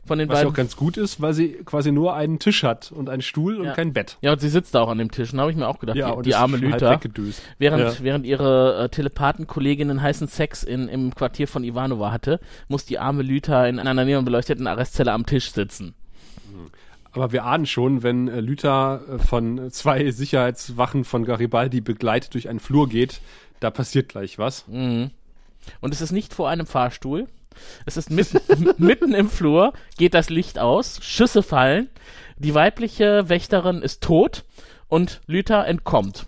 Von 0.06 0.18
den 0.18 0.28
Was 0.28 0.34
ja 0.34 0.40
beiden. 0.44 0.52
auch 0.52 0.56
ganz 0.56 0.76
gut 0.76 0.96
ist, 0.96 1.20
weil 1.20 1.32
sie 1.34 1.52
quasi 1.64 1.90
nur 1.92 2.14
einen 2.14 2.38
Tisch 2.38 2.62
hat 2.62 2.92
und 2.92 3.08
einen 3.08 3.22
Stuhl 3.22 3.56
und 3.58 3.66
Ja. 3.66 3.72
kein 3.74 3.92
Bett. 3.92 4.16
ja, 4.20 4.32
und 4.32 4.40
sie 4.40 4.48
sitzt 4.48 4.74
da 4.74 4.80
auch 4.82 4.88
an 4.88 4.98
dem 4.98 5.10
Tisch. 5.10 5.32
Und 5.32 5.40
habe 5.40 5.50
ich 5.50 5.56
mir 5.56 5.66
auch 5.66 5.78
gedacht, 5.80 5.96
die, 5.96 6.22
die 6.22 6.30
ist 6.30 6.36
arme 6.36 6.56
Lüther. 6.58 6.90
weggedöst. 6.92 7.42
Während, 7.58 7.82
Ja. 7.82 7.92
während 8.04 8.24
ihre 8.24 8.84
äh, 8.84 8.88
Telepathenkolleginnen 8.88 10.00
heißen 10.00 10.28
Sex 10.28 10.62
in, 10.62 10.88
im 10.88 11.14
Quartier 11.14 11.48
von 11.48 11.64
Ivanova 11.64 12.12
hatte, 12.12 12.38
muss 12.68 12.84
die 12.84 12.98
arme 12.98 13.22
Lüther 13.22 13.68
in 13.68 13.78
einer 13.80 14.04
neonbeleuchteten 14.04 14.66
Arrestzelle 14.66 15.12
am 15.12 15.26
Tisch 15.26 15.50
sitzen. 15.52 15.94
Aber 17.12 17.32
wir 17.32 17.44
ahnen 17.44 17.66
schon, 17.66 18.02
wenn 18.02 18.28
äh, 18.28 18.40
Lüther 18.40 19.00
äh, 19.10 19.18
von 19.18 19.70
zwei 19.70 20.10
Sicherheitswachen 20.10 21.04
von 21.04 21.24
Garibaldi 21.24 21.80
begleitet 21.80 22.34
durch 22.34 22.48
einen 22.48 22.60
Flur 22.60 22.88
geht, 22.88 23.20
da 23.60 23.70
passiert 23.70 24.08
gleich 24.10 24.38
was. 24.38 24.68
Mhm. 24.68 25.10
Und 25.80 25.94
es 25.94 26.00
ist 26.00 26.12
nicht 26.12 26.34
vor 26.34 26.48
einem 26.50 26.66
Fahrstuhl. 26.66 27.26
Es 27.84 27.96
ist 27.96 28.10
mitten, 28.10 28.40
mitten 28.78 29.14
im 29.14 29.28
Flur, 29.28 29.72
geht 29.96 30.14
das 30.14 30.30
Licht 30.30 30.58
aus, 30.58 30.98
Schüsse 31.02 31.42
fallen, 31.42 31.88
die 32.36 32.54
weibliche 32.54 33.28
Wächterin 33.28 33.82
ist 33.82 34.02
tot 34.02 34.44
und 34.88 35.20
Lüther 35.26 35.66
entkommt. 35.66 36.26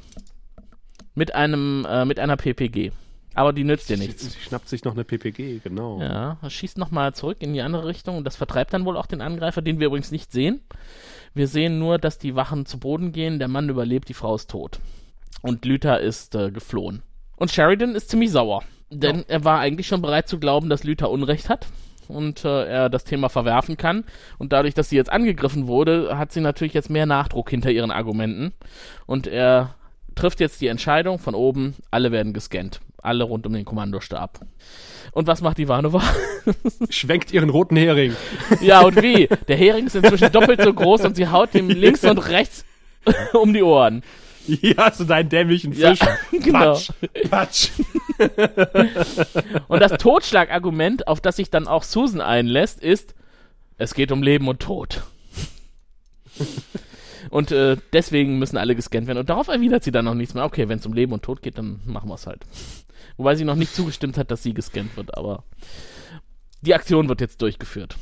Mit 1.14 1.34
einem, 1.34 1.86
äh, 1.88 2.04
mit 2.04 2.20
einer 2.20 2.36
PPG. 2.36 2.92
Aber 3.34 3.52
die 3.52 3.62
nützt 3.62 3.88
dir 3.88 3.96
nichts. 3.96 4.32
sie 4.32 4.40
schnappt 4.40 4.68
sich 4.68 4.84
noch 4.84 4.94
eine 4.94 5.04
PPG, 5.04 5.60
genau. 5.62 6.00
Ja, 6.00 6.38
schießt 6.48 6.76
nochmal 6.76 7.14
zurück 7.14 7.36
in 7.40 7.52
die 7.52 7.60
andere 7.62 7.86
Richtung 7.86 8.16
und 8.16 8.24
das 8.24 8.34
vertreibt 8.34 8.72
dann 8.72 8.84
wohl 8.84 8.96
auch 8.96 9.06
den 9.06 9.20
Angreifer, 9.20 9.62
den 9.62 9.78
wir 9.78 9.86
übrigens 9.88 10.10
nicht 10.10 10.32
sehen. 10.32 10.60
Wir 11.34 11.46
sehen 11.46 11.78
nur, 11.78 11.98
dass 11.98 12.18
die 12.18 12.34
Wachen 12.34 12.66
zu 12.66 12.80
Boden 12.80 13.12
gehen, 13.12 13.38
der 13.38 13.46
Mann 13.46 13.68
überlebt, 13.68 14.08
die 14.08 14.14
Frau 14.14 14.34
ist 14.34 14.50
tot. 14.50 14.80
Und 15.40 15.64
Lüther 15.64 16.00
ist 16.00 16.34
äh, 16.34 16.50
geflohen. 16.50 17.02
Und 17.36 17.52
Sheridan 17.52 17.94
ist 17.94 18.10
ziemlich 18.10 18.32
sauer, 18.32 18.64
denn 18.90 19.24
er 19.28 19.44
war 19.44 19.60
eigentlich 19.60 19.86
schon 19.86 20.02
bereit 20.02 20.28
zu 20.28 20.38
glauben, 20.38 20.68
dass 20.68 20.84
Lüther 20.84 21.10
Unrecht 21.10 21.48
hat 21.48 21.66
und 22.08 22.44
äh, 22.44 22.64
er 22.64 22.88
das 22.88 23.04
Thema 23.04 23.28
verwerfen 23.28 23.76
kann. 23.76 24.04
Und 24.38 24.52
dadurch, 24.52 24.74
dass 24.74 24.88
sie 24.88 24.96
jetzt 24.96 25.12
angegriffen 25.12 25.66
wurde, 25.66 26.16
hat 26.18 26.32
sie 26.32 26.40
natürlich 26.40 26.74
jetzt 26.74 26.90
mehr 26.90 27.06
Nachdruck 27.06 27.50
hinter 27.50 27.70
ihren 27.70 27.90
Argumenten. 27.90 28.52
Und 29.06 29.26
er 29.26 29.74
trifft 30.14 30.40
jetzt 30.40 30.60
die 30.60 30.66
Entscheidung 30.68 31.18
von 31.18 31.34
oben, 31.34 31.74
alle 31.90 32.10
werden 32.10 32.32
gescannt. 32.32 32.80
Alle 33.00 33.24
rund 33.24 33.46
um 33.46 33.52
den 33.52 33.64
Kommandostab. 33.64 34.40
Und 35.12 35.28
was 35.28 35.40
macht 35.40 35.58
Ivanova? 35.60 36.02
Schwenkt 36.90 37.32
ihren 37.32 37.48
roten 37.48 37.76
Hering. 37.76 38.16
ja, 38.60 38.80
und 38.80 39.00
wie? 39.00 39.28
Der 39.46 39.56
Hering 39.56 39.86
ist 39.86 39.94
inzwischen 39.94 40.32
doppelt 40.32 40.60
so 40.62 40.74
groß 40.74 41.04
und 41.04 41.14
sie 41.14 41.28
haut 41.28 41.54
ihm 41.54 41.68
links 41.68 42.04
und 42.04 42.18
rechts 42.18 42.64
um 43.32 43.52
die 43.52 43.62
Ohren. 43.62 44.02
Hier 44.48 44.76
hast 44.78 45.00
du 45.00 45.04
deinen 45.04 45.28
dämlichen 45.28 45.72
Ja, 45.72 45.94
Fisch. 45.94 46.08
genau. 46.32 46.74
Patsch, 46.74 46.90
patsch. 47.30 47.70
Und 49.68 49.80
das 49.80 49.92
Totschlagargument, 49.98 51.06
auf 51.06 51.20
das 51.20 51.36
sich 51.36 51.50
dann 51.50 51.68
auch 51.68 51.82
Susan 51.82 52.20
einlässt, 52.20 52.80
ist, 52.80 53.14
es 53.76 53.94
geht 53.94 54.10
um 54.10 54.22
Leben 54.22 54.48
und 54.48 54.60
Tod. 54.60 55.02
Und 57.30 57.52
äh, 57.52 57.76
deswegen 57.92 58.38
müssen 58.38 58.56
alle 58.56 58.74
gescannt 58.74 59.06
werden. 59.06 59.18
Und 59.18 59.28
darauf 59.28 59.48
erwidert 59.48 59.84
sie 59.84 59.92
dann 59.92 60.06
noch 60.06 60.14
nichts 60.14 60.34
mehr. 60.34 60.44
Okay, 60.44 60.68
wenn 60.68 60.78
es 60.78 60.86
um 60.86 60.94
Leben 60.94 61.12
und 61.12 61.22
Tod 61.22 61.42
geht, 61.42 61.58
dann 61.58 61.80
machen 61.84 62.08
wir 62.08 62.14
es 62.14 62.26
halt. 62.26 62.46
Wobei 63.16 63.34
sie 63.34 63.44
noch 63.44 63.54
nicht 63.56 63.74
zugestimmt 63.74 64.16
hat, 64.16 64.30
dass 64.30 64.42
sie 64.42 64.54
gescannt 64.54 64.96
wird, 64.96 65.16
aber 65.16 65.44
die 66.62 66.74
Aktion 66.74 67.08
wird 67.08 67.20
jetzt 67.20 67.42
durchgeführt. 67.42 67.96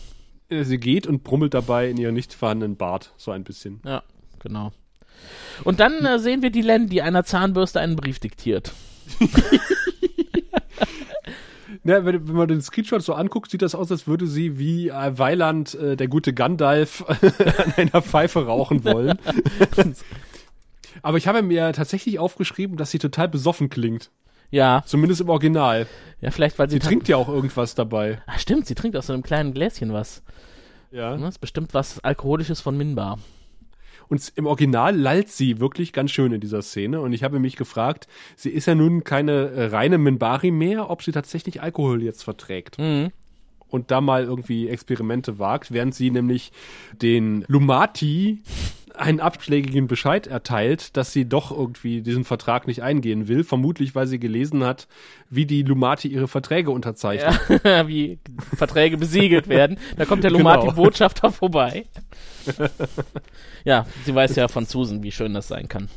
Äh, 0.49 0.63
Sie 0.65 0.79
geht 0.79 1.07
und 1.07 1.25
brummelt 1.25 1.55
dabei 1.55 1.91
in 1.91 1.97
ihren 1.97 2.15
nicht 2.15 2.33
vorhandenen 2.35 2.77
Bart, 2.77 3.13
so 3.17 3.31
ein 3.31 3.43
bisschen. 3.45 3.81
Ja, 3.85 4.03
genau. 4.39 4.73
Und 5.65 5.81
dann 5.81 6.05
äh, 6.05 6.19
sehen 6.19 6.43
wir 6.43 6.51
die 6.51 6.63
Len, 6.63 6.89
die 6.89 7.03
einer 7.03 7.25
Zahnbürste 7.25 7.81
einen 7.81 7.97
Brief 7.97 8.19
diktiert. 8.19 8.73
Ja, 11.85 12.05
wenn, 12.05 12.27
wenn 12.29 12.35
man 12.35 12.49
den 12.49 12.61
Screenshot 12.63 13.03
so 13.03 13.15
anguckt, 13.15 13.51
sieht 13.51 13.63
das 13.63 13.75
aus, 13.75 13.91
als 13.93 14.07
würde 14.09 14.27
sie 14.27 14.59
wie 14.59 14.89
äh, 14.89 15.19
Weiland, 15.19 15.75
äh, 15.75 15.97
der 15.97 16.09
gute 16.09 16.33
Gandalf, 16.33 17.05
an 17.09 17.75
einer 17.77 18.03
Pfeife 18.03 18.47
rauchen 18.47 18.85
wollen. 18.85 19.19
Aber 21.03 21.19
ich 21.19 21.29
habe 21.29 21.43
mir 21.43 21.73
tatsächlich 21.73 22.19
aufgeschrieben, 22.19 22.77
dass 22.77 22.91
sie 22.91 22.99
total 22.99 23.29
besoffen 23.29 23.69
klingt. 23.69 24.11
Ja, 24.51 24.83
Zumindest 24.87 25.21
im 25.21 25.29
Original. 25.29 25.87
ja, 26.21 26.31
vielleicht 26.31 26.59
weil 26.59 26.71
sie 26.71 26.77
Sie 26.77 26.81
trinkt 26.81 27.09
ja 27.09 27.17
auch 27.17 27.29
irgendwas 27.29 27.75
dabei. 27.75 28.21
Ah, 28.27 28.39
stimmt, 28.39 28.67
sie 28.67 28.75
trinkt 28.75 28.97
aus 28.97 29.07
so 29.07 29.13
einem 29.13 29.23
kleinen 29.23 29.53
Gläschen 29.53 29.93
was. 29.93 30.23
Ja. 30.91 31.17
Das 31.17 31.29
ist 31.31 31.39
bestimmt 31.41 31.75
was 31.75 32.03
Alkoholisches 32.03 32.61
von 32.61 32.77
Minbar. 32.77 33.19
Und 34.09 34.33
im 34.37 34.47
Original 34.47 34.97
lallt 34.97 35.29
sie 35.29 35.61
wirklich 35.61 35.93
ganz 35.93 36.11
schön 36.11 36.33
in 36.33 36.41
dieser 36.41 36.63
Szene. 36.63 37.01
Und 37.01 37.13
ich 37.13 37.23
habe 37.23 37.39
mich 37.39 37.57
gefragt, 37.57 38.07
sie 38.37 38.51
ist 38.51 38.67
ja 38.67 38.75
nun 38.75 39.05
keine 39.05 39.51
äh, 39.51 39.67
reine 39.67 39.99
Minbari 39.99 40.51
mehr, 40.51 40.91
ob 40.91 41.03
sie 41.03 41.13
tatsächlich 41.13 41.63
Alkohol 41.63 42.03
jetzt 42.03 42.23
verträgt. 42.23 42.79
Mhm. 42.79 43.11
Und 43.69 43.91
da 43.91 44.01
mal 44.01 44.25
irgendwie 44.25 44.69
Experimente 44.69 45.39
wagt, 45.39 45.73
während 45.73 45.95
sie 45.95 46.11
nämlich 46.11 46.53
den 47.03 47.45
Lumati 47.49 48.43
einen 48.97 49.21
abschlägigen 49.21 49.87
Bescheid 49.87 50.27
erteilt, 50.27 50.97
dass 50.97 51.13
sie 51.13 51.29
doch 51.29 51.51
irgendwie 51.51 52.03
diesen 52.03 52.25
Vertrag 52.25 52.67
nicht 52.67 52.83
eingehen 52.83 53.29
will. 53.29 53.45
Vermutlich, 53.45 53.95
weil 53.95 54.07
sie 54.07 54.19
gelesen 54.19 54.65
hat, 54.65 54.89
wie 55.31 55.47
die 55.47 55.63
Lumati 55.63 56.09
ihre 56.09 56.29
Verträge 56.29 56.71
unterzeichnen. 56.71 57.39
Ja, 57.65 57.89
wie 57.89 58.19
Verträge 58.57 58.97
besiegelt 58.97 59.49
werden. 59.49 59.79
Da 59.97 60.05
kommt 60.05 60.25
der 60.25 60.31
Genau. 60.31 60.41
Lumati-Botschafter 60.51 61.31
vorbei. 61.31 61.87
ja, 63.65 63.87
sie 64.05 64.15
weiß 64.15 64.37
ja 64.37 64.49
von 64.49 64.67
Susan, 64.67 65.03
wie 65.03 65.13
schön 65.13 65.35
das 65.35 65.49
sein 65.49 65.69
kann. 65.69 65.89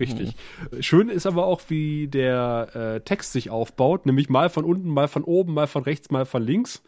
Richtig. 0.00 0.34
Schön 0.80 1.08
ist 1.08 1.26
aber 1.26 1.46
auch, 1.46 1.60
wie 1.68 2.08
der 2.08 2.96
äh, 2.96 3.00
Text 3.02 3.32
sich 3.32 3.50
aufbaut, 3.50 4.04
nämlich 4.04 4.28
mal 4.28 4.50
von 4.50 4.64
unten, 4.64 4.88
mal 4.88 5.06
von 5.06 5.22
oben, 5.22 5.54
mal 5.54 5.68
von 5.68 5.84
rechts, 5.84 6.10
mal 6.10 6.26
von 6.26 6.42
links. 6.42 6.82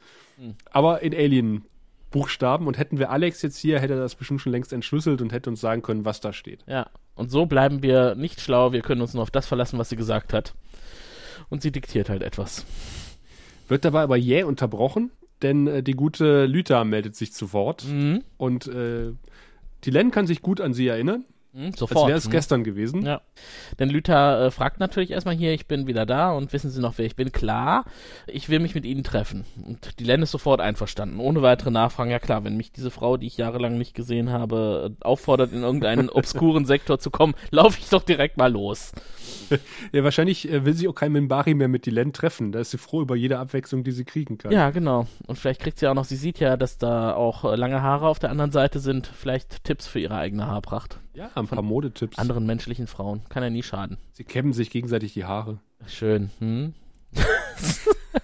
Aber 0.70 1.02
in 1.02 1.14
Alien 1.14 1.64
Buchstaben. 2.10 2.66
Und 2.66 2.78
hätten 2.78 2.98
wir 2.98 3.10
Alex 3.10 3.42
jetzt 3.42 3.58
hier, 3.58 3.80
hätte 3.80 3.94
er 3.94 4.00
das 4.00 4.14
bestimmt 4.14 4.40
schon 4.40 4.52
längst 4.52 4.72
entschlüsselt 4.72 5.20
und 5.22 5.32
hätte 5.32 5.50
uns 5.50 5.60
sagen 5.60 5.82
können, 5.82 6.04
was 6.04 6.20
da 6.20 6.32
steht. 6.32 6.64
Ja. 6.66 6.90
Und 7.14 7.30
so 7.30 7.46
bleiben 7.46 7.82
wir 7.82 8.14
nicht 8.14 8.40
schlau. 8.40 8.72
Wir 8.72 8.82
können 8.82 9.00
uns 9.00 9.14
nur 9.14 9.22
auf 9.22 9.30
das 9.30 9.46
verlassen, 9.46 9.78
was 9.78 9.88
sie 9.88 9.96
gesagt 9.96 10.32
hat. 10.32 10.54
Und 11.48 11.62
sie 11.62 11.72
diktiert 11.72 12.08
halt 12.08 12.22
etwas. 12.22 12.64
Wird 13.68 13.84
dabei 13.84 14.02
aber 14.02 14.16
jäh 14.16 14.44
unterbrochen, 14.44 15.10
denn 15.42 15.66
äh, 15.66 15.82
die 15.82 15.92
gute 15.92 16.46
Lüther 16.46 16.84
meldet 16.84 17.16
sich 17.16 17.32
zu 17.32 17.52
Wort. 17.52 17.84
Mhm. 17.86 18.22
Und 18.36 18.66
äh, 18.68 19.12
die 19.84 19.90
Len 19.90 20.10
kann 20.10 20.26
sich 20.26 20.42
gut 20.42 20.60
an 20.60 20.74
sie 20.74 20.88
erinnern, 20.88 21.24
Mhm, 21.52 21.66
als 21.66 21.78
sofort. 21.78 22.08
wäre 22.08 22.18
es 22.18 22.26
Mhm. 22.26 22.30
gestern 22.32 22.64
gewesen. 22.64 23.04
Ja. 23.06 23.20
Denn 23.78 23.88
Lüther 23.88 24.46
äh, 24.46 24.50
fragt 24.50 24.80
natürlich 24.80 25.10
erstmal 25.10 25.34
hier, 25.34 25.52
ich 25.54 25.66
bin 25.66 25.86
wieder 25.86 26.04
da 26.06 26.32
und 26.32 26.52
wissen 26.52 26.70
Sie 26.70 26.80
noch, 26.80 26.98
wer 26.98 27.06
ich 27.06 27.16
bin? 27.16 27.32
Klar, 27.32 27.84
ich 28.26 28.48
will 28.48 28.58
mich 28.60 28.74
mit 28.74 28.84
Ihnen 28.84 29.02
treffen. 29.04 29.44
Und 29.64 29.98
die 29.98 30.04
Len 30.04 30.22
ist 30.22 30.30
sofort 30.30 30.60
einverstanden, 30.60 31.20
ohne 31.20 31.42
weitere 31.42 31.70
Nachfragen. 31.70 32.10
Ja 32.10 32.18
klar, 32.18 32.44
wenn 32.44 32.56
mich 32.56 32.72
diese 32.72 32.90
Frau, 32.90 33.16
die 33.16 33.26
ich 33.26 33.36
jahrelang 33.38 33.78
nicht 33.78 33.94
gesehen 33.94 34.30
habe, 34.30 34.94
äh, 35.00 35.04
auffordert, 35.04 35.52
in 35.52 35.62
irgendeinen 35.62 36.08
obskuren 36.10 36.64
Sektor 36.66 36.98
zu 36.98 37.10
kommen, 37.10 37.34
laufe 37.50 37.78
ich 37.80 37.88
doch 37.88 38.02
direkt 38.02 38.36
mal 38.36 38.52
los. 38.52 38.92
Ja, 39.92 40.04
wahrscheinlich 40.04 40.50
äh, 40.50 40.64
will 40.66 40.74
sich 40.74 40.88
auch 40.88 40.94
kein 40.94 41.12
Minbari 41.12 41.54
mehr 41.54 41.68
mit 41.68 41.86
die 41.86 41.90
Len 41.90 42.12
treffen. 42.12 42.52
Da 42.52 42.60
ist 42.60 42.70
sie 42.70 42.78
froh 42.78 43.00
über 43.00 43.16
jede 43.16 43.38
Abwechslung, 43.38 43.82
die 43.84 43.92
sie 43.92 44.04
kriegen 44.04 44.36
kann. 44.36 44.52
Ja, 44.52 44.70
genau. 44.70 45.06
Und 45.26 45.36
vielleicht 45.38 45.60
kriegt 45.60 45.78
sie 45.78 45.86
auch 45.86 45.94
noch, 45.94 46.04
sie 46.04 46.16
sieht 46.16 46.38
ja, 46.38 46.56
dass 46.58 46.76
da 46.78 47.14
auch 47.14 47.44
äh, 47.44 47.56
lange 47.56 47.80
Haare 47.82 48.08
auf 48.08 48.18
der 48.18 48.30
anderen 48.30 48.50
Seite 48.50 48.78
sind, 48.78 49.06
vielleicht 49.06 49.64
Tipps 49.64 49.86
für 49.86 50.00
ihre 50.00 50.16
eigene 50.16 50.46
Haarpracht. 50.46 51.00
Ja 51.18 51.30
ein 51.34 51.46
paar 51.48 51.62
Modetipps. 51.62 52.18
Anderen 52.18 52.46
menschlichen 52.46 52.86
Frauen. 52.86 53.22
Kann 53.28 53.42
ja 53.42 53.50
nie 53.50 53.62
schaden. 53.62 53.98
Sie 54.12 54.24
kämmen 54.24 54.52
sich 54.52 54.70
gegenseitig 54.70 55.12
die 55.14 55.24
Haare. 55.24 55.58
Schön. 55.86 56.30
Hm? 56.38 56.74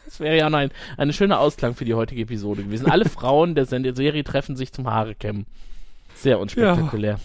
das 0.05 0.21
wäre 0.21 0.37
ja 0.37 0.49
noch 0.51 0.59
ein, 0.59 0.71
eine 0.97 1.13
schöne 1.13 1.39
Ausklang 1.39 1.75
für 1.75 1.85
die 1.85 1.95
heutige 1.95 2.23
Episode 2.23 2.63
gewesen. 2.65 2.91
Alle 2.91 3.05
Frauen 3.09 3.55
der 3.55 3.67
Serie 3.67 4.25
treffen 4.25 4.57
sich 4.57 4.73
zum 4.73 4.89
Haare 4.91 5.15
kämmen. 5.15 5.47
Sehr 6.15 6.39
unspektakulär. 6.39 7.19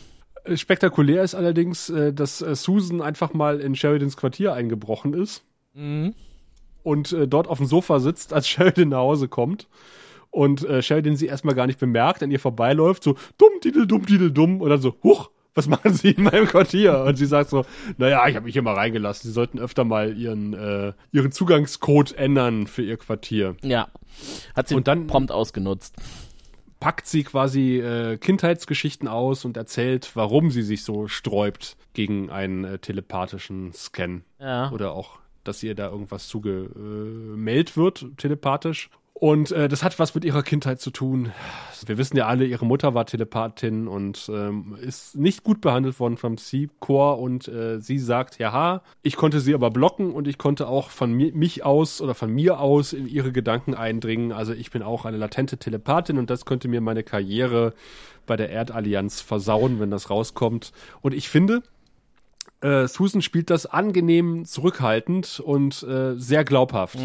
Äh, 0.43 0.57
Spektakulär 0.57 1.23
ist 1.23 1.35
allerdings, 1.35 1.89
äh, 1.89 2.13
dass 2.13 2.41
äh, 2.41 2.55
Susan 2.55 3.01
einfach 3.01 3.33
mal 3.33 3.59
in 3.59 3.75
Sheridans 3.75 4.17
Quartier 4.17 4.53
eingebrochen 4.53 5.13
ist 5.13 5.43
Mhm. 5.75 6.15
und 6.81 7.11
äh, 7.13 7.27
dort 7.27 7.47
auf 7.47 7.59
dem 7.59 7.67
Sofa 7.67 7.99
sitzt, 7.99 8.33
als 8.33 8.47
Sheridan 8.49 8.89
nach 8.89 8.97
Hause 8.97 9.27
kommt. 9.27 9.67
Und 10.31 10.63
äh, 10.65 10.81
Sheridan 10.81 11.15
sie 11.15 11.27
erstmal 11.27 11.55
gar 11.55 11.67
nicht 11.67 11.79
bemerkt, 11.79 12.23
an 12.23 12.31
ihr 12.31 12.39
vorbeiläuft, 12.39 13.03
so 13.03 13.15
dumm, 13.37 13.51
didel, 13.63 13.85
dumm, 13.87 14.05
didel, 14.05 14.31
dumm. 14.31 14.61
Und 14.61 14.69
dann 14.69 14.81
so, 14.81 14.95
huch, 15.03 15.29
was 15.59 15.67
machen 15.67 15.93
Sie 15.93 16.11
in 16.11 16.23
meinem 16.23 16.47
Quartier? 16.47 17.03
Und 17.05 17.15
sie 17.17 17.25
sagt 17.25 17.49
so, 17.49 17.65
naja, 17.97 18.25
ich 18.27 18.35
habe 18.35 18.45
mich 18.45 18.53
hier 18.53 18.61
mal 18.61 18.75
reingelassen. 18.75 19.27
Sie 19.27 19.33
sollten 19.33 19.59
öfter 19.59 19.83
mal 19.83 20.17
ihren, 20.17 20.53
äh, 20.53 20.93
ihren 21.11 21.31
Zugangscode 21.31 22.13
ändern 22.13 22.65
für 22.67 22.81
ihr 22.81 22.95
Quartier. 22.97 23.55
Ja. 23.61 23.89
Hat 24.55 24.67
sie 24.69 24.75
Und 24.75 24.87
dann- 24.87 25.07
prompt 25.07 25.31
ausgenutzt. 25.31 25.95
packt 26.79 27.07
sie 27.07 27.23
quasi 27.25 27.79
äh, 27.79 28.15
Kindheitsgeschichten 28.17 29.09
aus 29.09 29.43
und 29.43 29.57
erzählt, 29.57 30.11
warum 30.13 30.49
sie 30.49 30.61
sich 30.61 30.83
so 30.85 31.07
sträubt 31.09 31.75
gegen 31.93 32.29
einen 32.29 32.63
äh, 32.63 32.79
telepathischen 32.79 33.73
Scan. 33.73 34.21
Ja. 34.39 34.71
Oder 34.71 34.93
auch, 34.93 35.19
dass 35.43 35.61
ihr 35.61 35.75
da 35.75 35.89
irgendwas 35.89 36.29
zugemeldet 36.29 37.75
wird, 37.77 38.05
telepathisch. 38.17 38.89
Und 39.19 39.51
äh, 39.51 39.67
das 39.67 39.83
hat 39.83 39.99
was 39.99 40.15
mit 40.15 40.23
ihrer 40.23 40.43
Kindheit 40.43 40.79
zu 40.79 40.91
tun. 40.91 41.33
Wir 41.85 41.97
wissen 41.97 42.15
ja 42.15 42.27
alle, 42.27 42.45
ihre 42.45 42.65
Mutter 42.65 42.93
war 42.93 43.05
Telepathin 43.05 43.89
und 43.89 44.31
ähm, 44.33 44.77
ist 44.81 45.17
nicht 45.17 45.43
gut 45.43 45.59
behandelt 45.59 45.99
worden 45.99 46.15
vom 46.15 46.37
C-Core 46.37 47.17
und 47.17 47.49
äh, 47.49 47.81
sie 47.81 47.99
sagt, 47.99 48.39
ja, 48.39 48.81
ich 49.01 49.17
konnte 49.17 49.41
sie 49.41 49.53
aber 49.53 49.71
blocken 49.71 50.13
und 50.13 50.29
ich 50.29 50.37
konnte 50.37 50.69
auch 50.69 50.89
von 50.89 51.11
mi 51.11 51.33
mich 51.33 51.65
aus 51.65 51.99
oder 51.99 52.15
von 52.15 52.31
mir 52.31 52.61
aus 52.61 52.93
in 52.93 53.07
ihre 53.07 53.33
Gedanken 53.33 53.73
eindringen. 53.73 54.31
Also 54.31 54.53
ich 54.53 54.71
bin 54.71 54.83
auch 54.83 55.03
eine 55.03 55.17
latente 55.17 55.57
Telepathin 55.57 56.17
und 56.17 56.29
das 56.29 56.45
könnte 56.45 56.69
mir 56.69 56.79
meine 56.79 57.03
Karriere 57.03 57.73
bei 58.25 58.37
der 58.37 58.49
Erdallianz 58.49 59.19
versauen, 59.19 59.81
wenn 59.81 59.91
das 59.91 60.09
rauskommt. 60.09 60.71
Und 61.01 61.13
ich 61.13 61.27
finde, 61.27 61.61
äh, 62.61 62.87
Susan 62.87 63.21
spielt 63.21 63.49
das 63.49 63.65
angenehm 63.65 64.45
zurückhaltend 64.45 65.41
und 65.41 65.83
äh, 65.83 66.15
sehr 66.15 66.45
glaubhaft. 66.45 66.99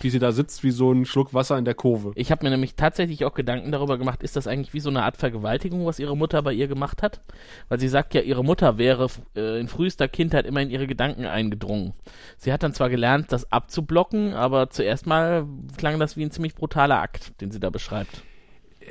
Wie 0.00 0.10
sie 0.10 0.18
da 0.18 0.32
sitzt, 0.32 0.64
wie 0.64 0.70
so 0.70 0.92
ein 0.92 1.04
Schluck 1.04 1.34
Wasser 1.34 1.56
in 1.56 1.64
der 1.64 1.74
Kurve. 1.74 2.12
Ich 2.16 2.30
habe 2.30 2.44
mir 2.44 2.50
nämlich 2.50 2.74
tatsächlich 2.74 3.24
auch 3.24 3.34
Gedanken 3.34 3.70
darüber 3.72 3.96
gemacht, 3.96 4.22
ist 4.22 4.36
das 4.36 4.46
eigentlich 4.46 4.74
wie 4.74 4.80
so 4.80 4.90
eine 4.90 5.02
Art 5.02 5.16
Vergewaltigung, 5.16 5.86
was 5.86 5.98
ihre 5.98 6.16
Mutter 6.16 6.42
bei 6.42 6.52
ihr 6.52 6.66
gemacht 6.66 7.02
hat? 7.02 7.20
Weil 7.68 7.78
sie 7.78 7.88
sagt 7.88 8.14
ja, 8.14 8.20
ihre 8.20 8.44
Mutter 8.44 8.76
wäre 8.76 9.06
äh, 9.36 9.60
in 9.60 9.68
frühester 9.68 10.08
Kindheit 10.08 10.46
immer 10.46 10.62
in 10.62 10.70
ihre 10.70 10.86
Gedanken 10.86 11.26
eingedrungen. 11.26 11.94
Sie 12.36 12.52
hat 12.52 12.62
dann 12.62 12.74
zwar 12.74 12.90
gelernt, 12.90 13.30
das 13.30 13.50
abzublocken, 13.52 14.34
aber 14.34 14.70
zuerst 14.70 15.06
mal 15.06 15.46
klang 15.76 15.98
das 15.98 16.16
wie 16.16 16.24
ein 16.24 16.30
ziemlich 16.30 16.54
brutaler 16.54 17.00
Akt, 17.00 17.40
den 17.40 17.50
sie 17.50 17.60
da 17.60 17.70
beschreibt. 17.70 18.22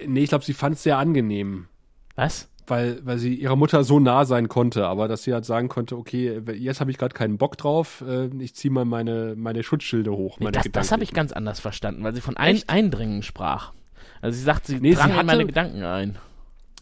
Nee, 0.07 0.23
ich 0.23 0.29
glaube, 0.29 0.45
sie 0.45 0.53
fand 0.53 0.75
es 0.75 0.83
sehr 0.83 0.97
angenehm, 0.97 1.67
Was? 2.15 2.49
Weil, 2.67 2.99
weil 3.03 3.17
sie 3.17 3.33
ihrer 3.35 3.55
Mutter 3.55 3.83
so 3.83 3.99
nah 3.99 4.25
sein 4.25 4.47
konnte, 4.47 4.85
aber 4.87 5.07
dass 5.07 5.23
sie 5.23 5.33
halt 5.33 5.45
sagen 5.45 5.67
konnte, 5.69 5.97
okay, 5.97 6.41
jetzt 6.55 6.79
habe 6.79 6.91
ich 6.91 6.97
gerade 6.97 7.13
keinen 7.13 7.37
Bock 7.37 7.57
drauf, 7.57 8.03
äh, 8.07 8.27
ich 8.39 8.55
ziehe 8.55 8.71
mal 8.71 8.85
meine, 8.85 9.35
meine 9.37 9.63
Schutzschilde 9.63 10.11
hoch. 10.11 10.39
Nee, 10.39 10.45
Meine 10.45 10.53
das 10.57 10.65
das 10.71 10.91
habe 10.91 11.03
ich 11.03 11.13
ganz 11.13 11.31
anders 11.31 11.59
verstanden, 11.59 12.03
weil 12.03 12.13
sie 12.13 12.21
von 12.21 12.37
ein? 12.37 12.59
Eindringen 12.67 13.23
sprach. 13.23 13.73
Also 14.21 14.37
sie 14.37 14.43
sagt, 14.43 14.67
sie 14.67 14.79
Nee, 14.79 14.91
sie 14.91 14.95
drang 14.95 15.09
in 15.11 15.15
hatte- 15.17 15.25
meine 15.25 15.45
Gedanken 15.45 15.83
ein. 15.83 16.15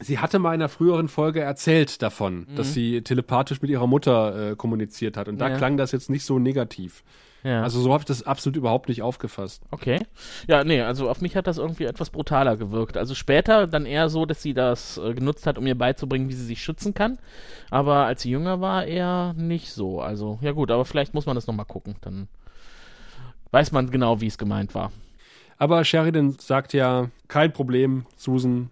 Sie 0.01 0.19
hatte 0.19 0.39
mal 0.39 0.49
in 0.53 0.61
einer 0.61 0.69
früheren 0.69 1.07
Folge 1.07 1.41
erzählt 1.41 2.01
davon, 2.01 2.47
Mhm. 2.49 2.55
dass 2.55 2.73
sie 2.73 3.01
telepathisch 3.01 3.61
mit 3.61 3.69
ihrer 3.71 3.87
Mutter 3.87 4.51
äh, 4.51 4.55
kommuniziert 4.55 5.15
hat 5.17 5.27
und 5.27 5.37
da 5.39 5.49
Ja. 5.49 5.57
klang 5.57 5.77
das 5.77 5.91
jetzt 5.91 6.09
nicht 6.09 6.25
so 6.25 6.39
negativ. 6.39 7.03
Ja. 7.43 7.63
Also 7.63 7.81
so 7.81 7.91
habe 7.91 8.01
ich 8.01 8.05
das 8.05 8.21
absolut 8.21 8.55
überhaupt 8.55 8.87
nicht 8.87 9.01
aufgefasst. 9.01 9.63
Okay. 9.71 9.99
Ja, 10.47 10.63
nee, 10.63 10.81
also 10.81 11.09
auf 11.09 11.21
mich 11.21 11.35
hat 11.35 11.47
das 11.47 11.57
irgendwie 11.57 11.85
etwas 11.85 12.11
brutaler 12.11 12.55
gewirkt. 12.55 12.97
Also 12.97 13.15
später 13.15 13.65
dann 13.65 13.87
eher 13.87 14.09
so, 14.09 14.27
dass 14.27 14.43
sie 14.43 14.53
das 14.53 14.97
äh, 14.99 15.13
genutzt 15.15 15.47
hat, 15.47 15.57
um 15.57 15.65
ihr 15.65 15.75
beizubringen, 15.75 16.29
wie 16.29 16.33
sie 16.33 16.45
sich 16.45 16.61
schützen 16.61 16.93
kann. 16.93 17.17
Aber 17.71 18.05
als 18.05 18.21
sie 18.21 18.29
jünger 18.29 18.61
war, 18.61 18.85
eher 18.85 19.33
nicht 19.37 19.71
so. 19.71 20.01
Also, 20.01 20.37
ja 20.41 20.51
gut, 20.51 20.69
aber 20.69 20.85
vielleicht 20.85 21.15
muss 21.15 21.25
man 21.25 21.33
das 21.35 21.47
nochmal 21.47 21.65
gucken. 21.65 21.95
Dann 22.01 22.27
weiß 23.51 23.71
man 23.71 23.89
genau, 23.89 24.21
wie 24.21 24.27
es 24.27 24.37
gemeint 24.37 24.75
war. 24.75 24.91
Aber 25.57 25.83
Sheridan 25.83 26.37
sagt 26.39 26.73
ja, 26.73 27.09
kein 27.27 27.53
Problem, 27.53 28.05
Susan, 28.15 28.69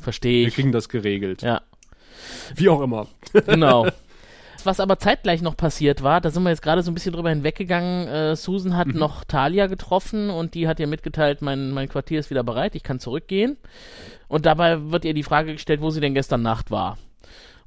Verstehe 0.00 0.42
wir 0.42 0.48
ich. 0.48 0.54
kriegen 0.54 0.72
das 0.72 0.88
geregelt. 0.88 1.42
Ja, 1.42 1.62
Wie 2.54 2.68
auch 2.68 2.80
immer. 2.80 3.06
genau. 3.46 3.86
Was 4.64 4.80
aber 4.80 4.98
zeitgleich 4.98 5.40
noch 5.40 5.56
passiert 5.56 6.02
war, 6.02 6.20
da 6.20 6.30
sind 6.30 6.42
wir 6.42 6.50
jetzt 6.50 6.62
gerade 6.62 6.82
so 6.82 6.90
ein 6.90 6.94
bisschen 6.94 7.14
drüber 7.14 7.30
hinweggegangen. 7.30 8.08
Äh, 8.08 8.36
Susan 8.36 8.76
hat 8.76 8.88
noch 8.88 9.24
Talia 9.24 9.66
getroffen 9.66 10.28
und 10.28 10.54
die 10.54 10.68
hat 10.68 10.80
ihr 10.80 10.86
mitgeteilt, 10.86 11.40
mein, 11.40 11.70
mein 11.70 11.88
Quartier 11.88 12.20
ist 12.20 12.30
wieder 12.30 12.42
bereit, 12.42 12.74
ich 12.74 12.82
kann 12.82 13.00
zurückgehen. 13.00 13.56
Und 14.28 14.46
dabei 14.46 14.90
wird 14.90 15.04
ihr 15.04 15.14
die 15.14 15.22
Frage 15.22 15.52
gestellt, 15.52 15.80
wo 15.80 15.90
sie 15.90 16.00
denn 16.00 16.14
gestern 16.14 16.42
Nacht 16.42 16.70
war. 16.70 16.98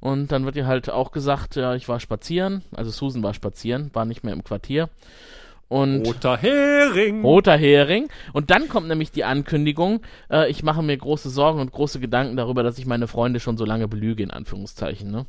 Und 0.00 0.32
dann 0.32 0.44
wird 0.44 0.56
ihr 0.56 0.66
halt 0.66 0.90
auch 0.90 1.12
gesagt, 1.12 1.56
ja, 1.56 1.74
ich 1.74 1.88
war 1.88 1.98
spazieren. 1.98 2.62
Also 2.72 2.90
Susan 2.90 3.22
war 3.22 3.34
spazieren, 3.34 3.90
war 3.94 4.04
nicht 4.04 4.22
mehr 4.22 4.34
im 4.34 4.44
Quartier. 4.44 4.88
Und 5.68 6.06
Roter 6.06 6.36
Hering. 6.36 7.22
Roter 7.22 7.56
Hering. 7.56 8.08
Und 8.32 8.50
dann 8.50 8.68
kommt 8.68 8.88
nämlich 8.88 9.10
die 9.10 9.24
Ankündigung, 9.24 10.00
äh, 10.30 10.50
ich 10.50 10.62
mache 10.62 10.82
mir 10.82 10.96
große 10.96 11.30
Sorgen 11.30 11.60
und 11.60 11.72
große 11.72 12.00
Gedanken 12.00 12.36
darüber, 12.36 12.62
dass 12.62 12.78
ich 12.78 12.86
meine 12.86 13.06
Freunde 13.06 13.40
schon 13.40 13.56
so 13.56 13.64
lange 13.64 13.88
belüge, 13.88 14.22
in 14.22 14.30
Anführungszeichen. 14.30 15.10
Ne? 15.10 15.26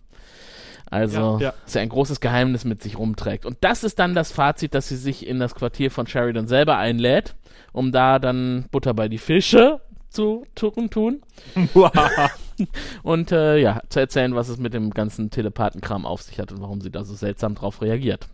Also, 0.89 1.37
Ja, 1.39 1.47
ja. 1.47 1.53
dass 1.63 1.75
er 1.75 1.81
ein 1.81 1.89
großes 1.89 2.19
Geheimnis 2.19 2.65
mit 2.65 2.83
sich 2.83 2.97
rumträgt. 2.97 3.45
Und 3.45 3.57
das 3.61 3.83
ist 3.83 3.99
dann 3.99 4.13
das 4.13 4.31
Fazit, 4.31 4.73
dass 4.73 4.87
sie 4.87 4.97
sich 4.97 5.25
in 5.25 5.39
das 5.39 5.55
Quartier 5.55 5.89
von 5.89 6.07
Sheridan 6.07 6.47
selber 6.47 6.77
einlädt, 6.77 7.35
um 7.71 7.91
da 7.91 8.19
dann 8.19 8.65
Butter 8.71 8.93
bei 8.93 9.07
die 9.07 9.17
Fische 9.17 9.81
zu 10.09 10.45
tun. 10.55 10.89
tun. 10.89 11.21
Und 13.03 13.31
äh, 13.31 13.57
ja, 13.57 13.81
zu 13.89 13.99
erzählen, 13.99 14.35
was 14.35 14.47
es 14.47 14.57
mit 14.57 14.73
dem 14.73 14.91
ganzen 14.91 15.29
Telepathenkram 15.29 16.05
auf 16.05 16.21
sich 16.21 16.39
hat 16.39 16.53
und 16.53 16.61
warum 16.61 16.79
sie 16.79 16.89
da 16.89 17.03
so 17.03 17.13
seltsam 17.13 17.53
drauf 17.53 17.81
reagiert. 17.81 18.29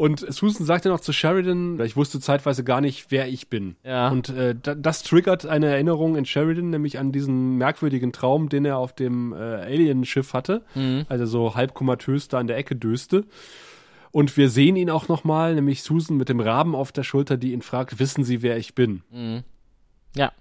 Und 0.00 0.24
Susan 0.32 0.64
sagte 0.66 0.88
noch 0.88 1.00
zu 1.00 1.12
Sheridan, 1.12 1.78
ich 1.80 1.94
wusste 1.94 2.20
zeitweise 2.20 2.64
gar 2.64 2.80
nicht, 2.80 3.10
wer 3.10 3.28
ich 3.28 3.48
bin. 3.48 3.76
Ja. 3.84 4.08
Und 4.08 4.30
äh, 4.30 4.54
da, 4.60 4.74
das 4.74 5.02
triggert 5.02 5.44
eine 5.44 5.66
Erinnerung 5.66 6.16
in 6.16 6.24
Sheridan, 6.24 6.70
nämlich 6.70 6.98
an 6.98 7.12
diesen 7.12 7.56
merkwürdigen 7.58 8.10
Traum, 8.12 8.48
den 8.48 8.64
er 8.64 8.78
auf 8.78 8.94
dem 8.94 9.34
äh, 9.34 9.36
Alienschiff 9.36 10.32
hatte, 10.32 10.62
Mhm. 10.74 11.04
als 11.10 11.20
er 11.20 11.26
so 11.26 11.54
halb 11.54 11.74
komatös 11.74 12.28
da 12.28 12.38
an 12.38 12.46
der 12.46 12.56
Ecke 12.56 12.76
döste. 12.76 13.24
Und 14.10 14.36
wir 14.38 14.48
sehen 14.48 14.76
ihn 14.76 14.88
auch 14.88 15.08
nochmal, 15.08 15.54
nämlich 15.54 15.82
Susan 15.82 16.16
mit 16.16 16.30
dem 16.30 16.40
Raben 16.40 16.74
auf 16.74 16.92
der 16.92 17.02
Schulter, 17.02 17.36
die 17.36 17.52
ihn 17.52 17.60
fragt, 17.62 17.98
wissen 17.98 18.24
Sie, 18.24 18.40
wer 18.40 18.56
ich 18.56 18.74
bin? 18.74 19.02
Ja. 20.16 20.32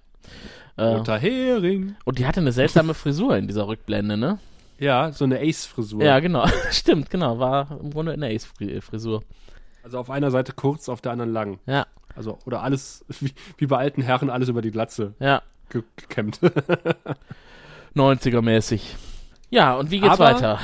Äh, 0.78 0.84
Roter 0.84 1.18
Hering. 1.18 1.96
und 2.06 2.18
die 2.18 2.26
hatte 2.26 2.40
eine 2.40 2.54
seltsame 2.54 2.94
Frisur 2.94 3.36
in 3.36 3.48
dieser 3.48 3.68
Rückblende, 3.68 4.16
ne? 4.16 4.40
Ja, 4.80 5.12
so 5.12 5.26
eine 5.26 5.40
Ace-Frisur. 5.40 6.04
Ja, 6.04 6.20
genau. 6.20 6.46
Stimmt, 6.72 7.10
genau. 7.10 7.40
War 7.40 7.80
im 7.82 7.92
Grunde 7.92 8.14
eine 8.14 8.28
Ace-Frisur. 8.28 9.24
Also 9.84 10.00
auf 10.00 10.10
einer 10.10 10.32
Seite 10.32 10.54
kurz, 10.54 10.90
auf 10.90 11.02
der 11.02 11.12
anderen 11.12 11.32
lang. 11.32 11.60
Ja, 11.66 11.86
Also, 12.16 12.40
oder 12.46 12.64
alles, 12.64 13.06
wie, 13.20 13.34
wie 13.58 13.68
bei 13.68 13.78
alten 13.78 14.02
Herren, 14.02 14.30
alles 14.30 14.50
über 14.50 14.62
die 14.62 14.72
Glatze 14.72 15.14
ja. 15.20 15.42
ge 15.70 15.84
gekämmt. 15.96 16.40
90er-mäßig. 17.96 18.96
Ja, 19.50 19.76
und 19.76 19.92
wie 19.92 20.00
geht's 20.00 20.14
Aber- 20.14 20.26
weiter? 20.26 20.60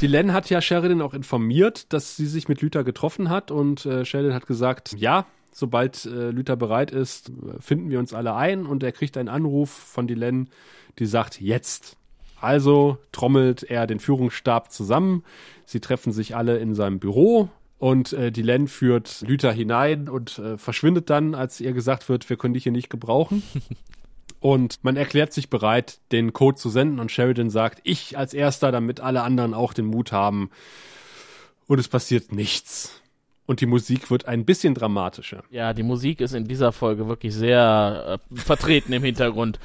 Die 0.00 0.06
Len 0.08 0.32
hat 0.32 0.50
ja 0.50 0.60
Sheridan 0.60 1.00
auch 1.02 1.14
informiert, 1.14 1.92
dass 1.92 2.16
sie 2.16 2.26
sich 2.26 2.48
mit 2.48 2.60
Luther 2.60 2.82
getroffen 2.84 3.30
hat 3.30 3.50
und 3.50 3.86
äh, 3.86 4.04
Sheridan 4.04 4.34
hat 4.34 4.46
gesagt, 4.46 4.94
ja, 4.98 5.24
Sobald 5.56 6.04
äh, 6.04 6.30
Luther 6.30 6.56
bereit 6.56 6.90
ist, 6.90 7.30
finden 7.60 7.88
wir 7.88 8.00
uns 8.00 8.12
alle 8.12 8.34
ein 8.34 8.66
und 8.66 8.82
er 8.82 8.90
kriegt 8.90 9.16
einen 9.16 9.28
Anruf 9.28 9.70
von 9.70 10.08
Dylan, 10.08 10.48
die 10.98 11.06
sagt, 11.06 11.40
jetzt. 11.40 11.96
Also 12.40 12.98
trommelt 13.12 13.62
er 13.62 13.86
den 13.86 14.00
Führungsstab 14.00 14.70
zusammen. 14.70 15.24
Sie 15.66 15.80
treffen 15.80 16.12
sich 16.12 16.36
alle 16.36 16.58
in 16.58 16.74
seinem 16.74 16.98
Büro 16.98 17.48
und 17.78 18.12
äh, 18.12 18.30
Dylan 18.32 18.68
führt 18.68 19.22
Luther 19.26 19.52
hinein 19.52 20.08
und 20.08 20.38
äh, 20.38 20.56
verschwindet 20.56 21.10
dann, 21.10 21.34
als 21.34 21.60
ihr 21.60 21.72
gesagt 21.72 22.08
wird, 22.08 22.28
wir 22.30 22.36
können 22.36 22.54
dich 22.54 22.62
hier 22.62 22.72
nicht 22.72 22.90
gebrauchen. 22.90 23.42
Und 24.40 24.84
man 24.84 24.98
erklärt 24.98 25.32
sich 25.32 25.48
bereit, 25.48 26.00
den 26.12 26.34
Code 26.34 26.58
zu 26.58 26.68
senden 26.68 27.00
und 27.00 27.10
Sheridan 27.10 27.48
sagt, 27.48 27.80
ich 27.82 28.18
als 28.18 28.34
erster, 28.34 28.72
damit 28.72 29.00
alle 29.00 29.22
anderen 29.22 29.54
auch 29.54 29.72
den 29.72 29.86
Mut 29.86 30.12
haben. 30.12 30.50
Und 31.66 31.78
es 31.78 31.88
passiert 31.88 32.30
nichts. 32.30 33.00
Und 33.46 33.62
die 33.62 33.66
Musik 33.66 34.10
wird 34.10 34.26
ein 34.26 34.44
bisschen 34.44 34.74
dramatischer. 34.74 35.44
Ja, 35.48 35.72
die 35.72 35.82
Musik 35.82 36.20
ist 36.20 36.34
in 36.34 36.46
dieser 36.46 36.72
Folge 36.72 37.08
wirklich 37.08 37.32
sehr 37.32 38.18
äh, 38.32 38.36
vertreten 38.36 38.92
im 38.92 39.02
Hintergrund. 39.02 39.58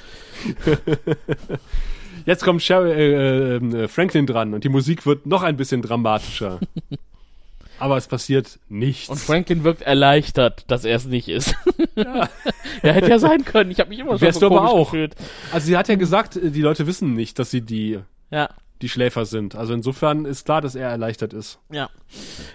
Jetzt 2.25 2.43
kommt 2.43 2.61
Sher 2.61 2.81
äh, 2.85 3.55
äh, 3.57 3.87
Franklin 3.87 4.25
dran 4.25 4.53
und 4.53 4.63
die 4.63 4.69
Musik 4.69 5.05
wird 5.05 5.25
noch 5.25 5.43
ein 5.43 5.55
bisschen 5.57 5.81
dramatischer. 5.81 6.59
Aber 7.79 7.95
es 7.95 8.07
passiert 8.07 8.59
nichts. 8.67 9.07
Und 9.07 9.19
Franklin 9.19 9.63
wirkt 9.63 9.81
erleichtert, 9.83 10.65
dass 10.67 10.83
er 10.83 10.97
es 10.97 11.05
nicht 11.05 11.29
ist. 11.29 11.55
Ja. 11.95 12.27
er 12.81 12.93
hätte 12.93 13.09
ja 13.09 13.19
sein 13.19 13.45
können. 13.45 13.71
Ich 13.71 13.79
habe 13.79 13.89
mich 13.89 13.99
immer 13.99 14.11
schon 14.11 14.21
Wärst 14.21 14.41
so 14.41 14.49
du 14.49 14.55
aber 14.57 14.67
komisch 14.67 14.81
auch. 14.81 14.91
gefühlt. 14.91 15.15
Also 15.53 15.67
sie 15.67 15.77
hat 15.77 15.87
ja 15.87 15.95
gesagt, 15.95 16.35
äh, 16.35 16.51
die 16.51 16.61
Leute 16.61 16.87
wissen 16.87 17.13
nicht, 17.13 17.39
dass 17.39 17.51
sie 17.51 17.61
die, 17.61 17.99
Ja, 18.31 18.49
die 18.81 18.89
Schläfer 18.89 19.23
sind. 19.25 19.55
Also 19.55 19.73
insofern 19.73 20.25
ist 20.25 20.43
klar, 20.45 20.59
dass 20.59 20.75
er 20.75 20.89
erleichtert 20.89 21.31
ist. 21.33 21.59
ja. 21.71 21.89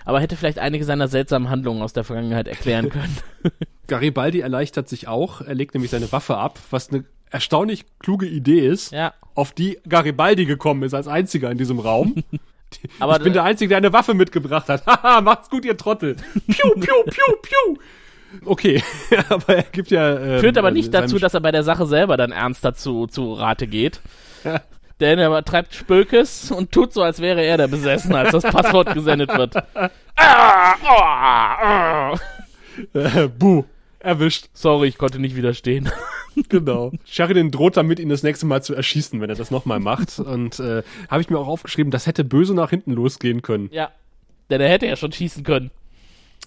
Aber 0.05 0.21
hätte 0.21 0.37
vielleicht 0.37 0.59
einige 0.59 0.85
seiner 0.85 1.09
seltsamen 1.09 1.49
Handlungen 1.49 1.81
aus 1.81 1.95
der 1.95 2.05
Vergangenheit 2.05 2.47
erklären 2.49 2.89
können. 2.91 3.17
Garibaldi 3.87 4.41
erleichtert 4.41 4.91
sich 4.91 5.09
auch. 5.09 5.41
Er 5.41 5.55
legt 5.55 5.73
nämlich 5.75 5.91
seine 5.91 6.13
Waffe 6.13 6.37
ab, 6.37 6.59
was 6.71 6.91
eine 6.91 7.05
erstaunlich 7.35 7.85
kluge 7.99 8.27
Idee 8.27 8.67
ist, 8.67 8.93
ja. 8.93 9.13
auf 9.35 9.53
die 9.53 9.79
Garibaldi 9.89 10.47
gekommen 10.47 10.85
ist 10.85 10.95
als 10.95 11.09
einziger 11.09 11.51
in 11.51 11.59
diesem 11.59 11.81
Raum. 11.81 12.15
Aber 12.99 13.17
ich 13.17 13.23
bin 13.23 13.33
der 13.33 13.45
Einzige, 13.45 13.69
der 13.69 13.79
eine 13.79 13.93
Waffe 13.93 14.15
mitgebracht 14.15 14.69
hat. 14.69 14.87
Haha, 14.87 15.21
macht's 15.21 15.51
gut, 15.51 15.65
ihr 15.65 15.77
Trottel. 15.77 16.17
Piu, 16.47 16.71
piu, 16.75 16.95
piu, 17.05 17.37
piu. 17.43 17.79
Okay, 18.45 18.83
aber 19.29 19.57
er 19.57 19.63
gibt 19.63 19.93
ja. 19.93 20.19
Ähm, 20.19 20.41
führt 20.41 20.59
aber 20.59 20.73
nicht 20.73 20.91
seinem 20.91 21.03
dazu, 21.03 21.21
dass 21.21 21.35
er 21.35 21.41
bei 21.41 21.53
der 21.53 21.63
Sache 21.63 21.87
selber 21.87 22.17
dann 22.17 22.33
ernst 22.33 22.65
dazu 22.65 23.07
zu 23.07 23.35
Rate 23.35 23.69
geht. 23.69 24.01
Ja. 24.43 24.61
Denn 24.99 25.21
er 25.21 25.45
treibt 25.45 25.73
Spökes 25.73 26.51
und 26.51 26.73
tut 26.73 26.93
so, 26.93 27.03
als 27.03 27.21
wäre 27.21 27.45
er 27.45 27.59
der 27.59 27.69
Besessene, 27.69 28.19
als 28.19 28.33
das 28.33 28.43
Passwort 28.43 28.93
gesendet 28.93 29.37
wird. 29.37 29.55
Ah, 29.57 29.91
ah, 30.17 31.57
ah. 31.63 32.15
Äh, 32.93 33.29
buh, 33.29 33.65
erwischt. 34.01 34.49
Sorry, 34.53 34.89
ich 34.89 34.99
konnte 34.99 35.21
nicht 35.21 35.37
widerstehen. 35.37 35.91
Genau. 36.49 36.93
Sheridan 37.05 37.51
droht 37.51 37.77
damit, 37.77 37.99
ihn 38.01 38.09
das 38.09 38.23
nächste 38.23 38.47
Mal 38.47 38.63
zu 38.63 38.75
erschießen, 38.75 39.21
wenn 39.21 39.31
er 39.31 39.37
das 39.37 39.51
nochmal 39.51 39.81
macht. 39.81 40.19
Und 40.19 40.59
äh, 40.61 40.83
habe 41.09 41.21
ich 41.23 41.31
mir 41.31 41.39
auch 41.39 41.49
aufgeschrieben, 41.49 41.91
das 41.91 42.07
hätte 42.07 42.25
böse 42.25 42.55
nach 42.55 42.71
hinten 42.71 42.93
losgehen 42.93 43.43
können. 43.43 43.69
Ja. 43.73 43.91
Denn 44.51 44.61
er 44.61 44.69
hätte 44.69 44.87
ja 44.87 44.97
schon 44.97 45.13
schießen 45.13 45.43
können. 45.45 45.71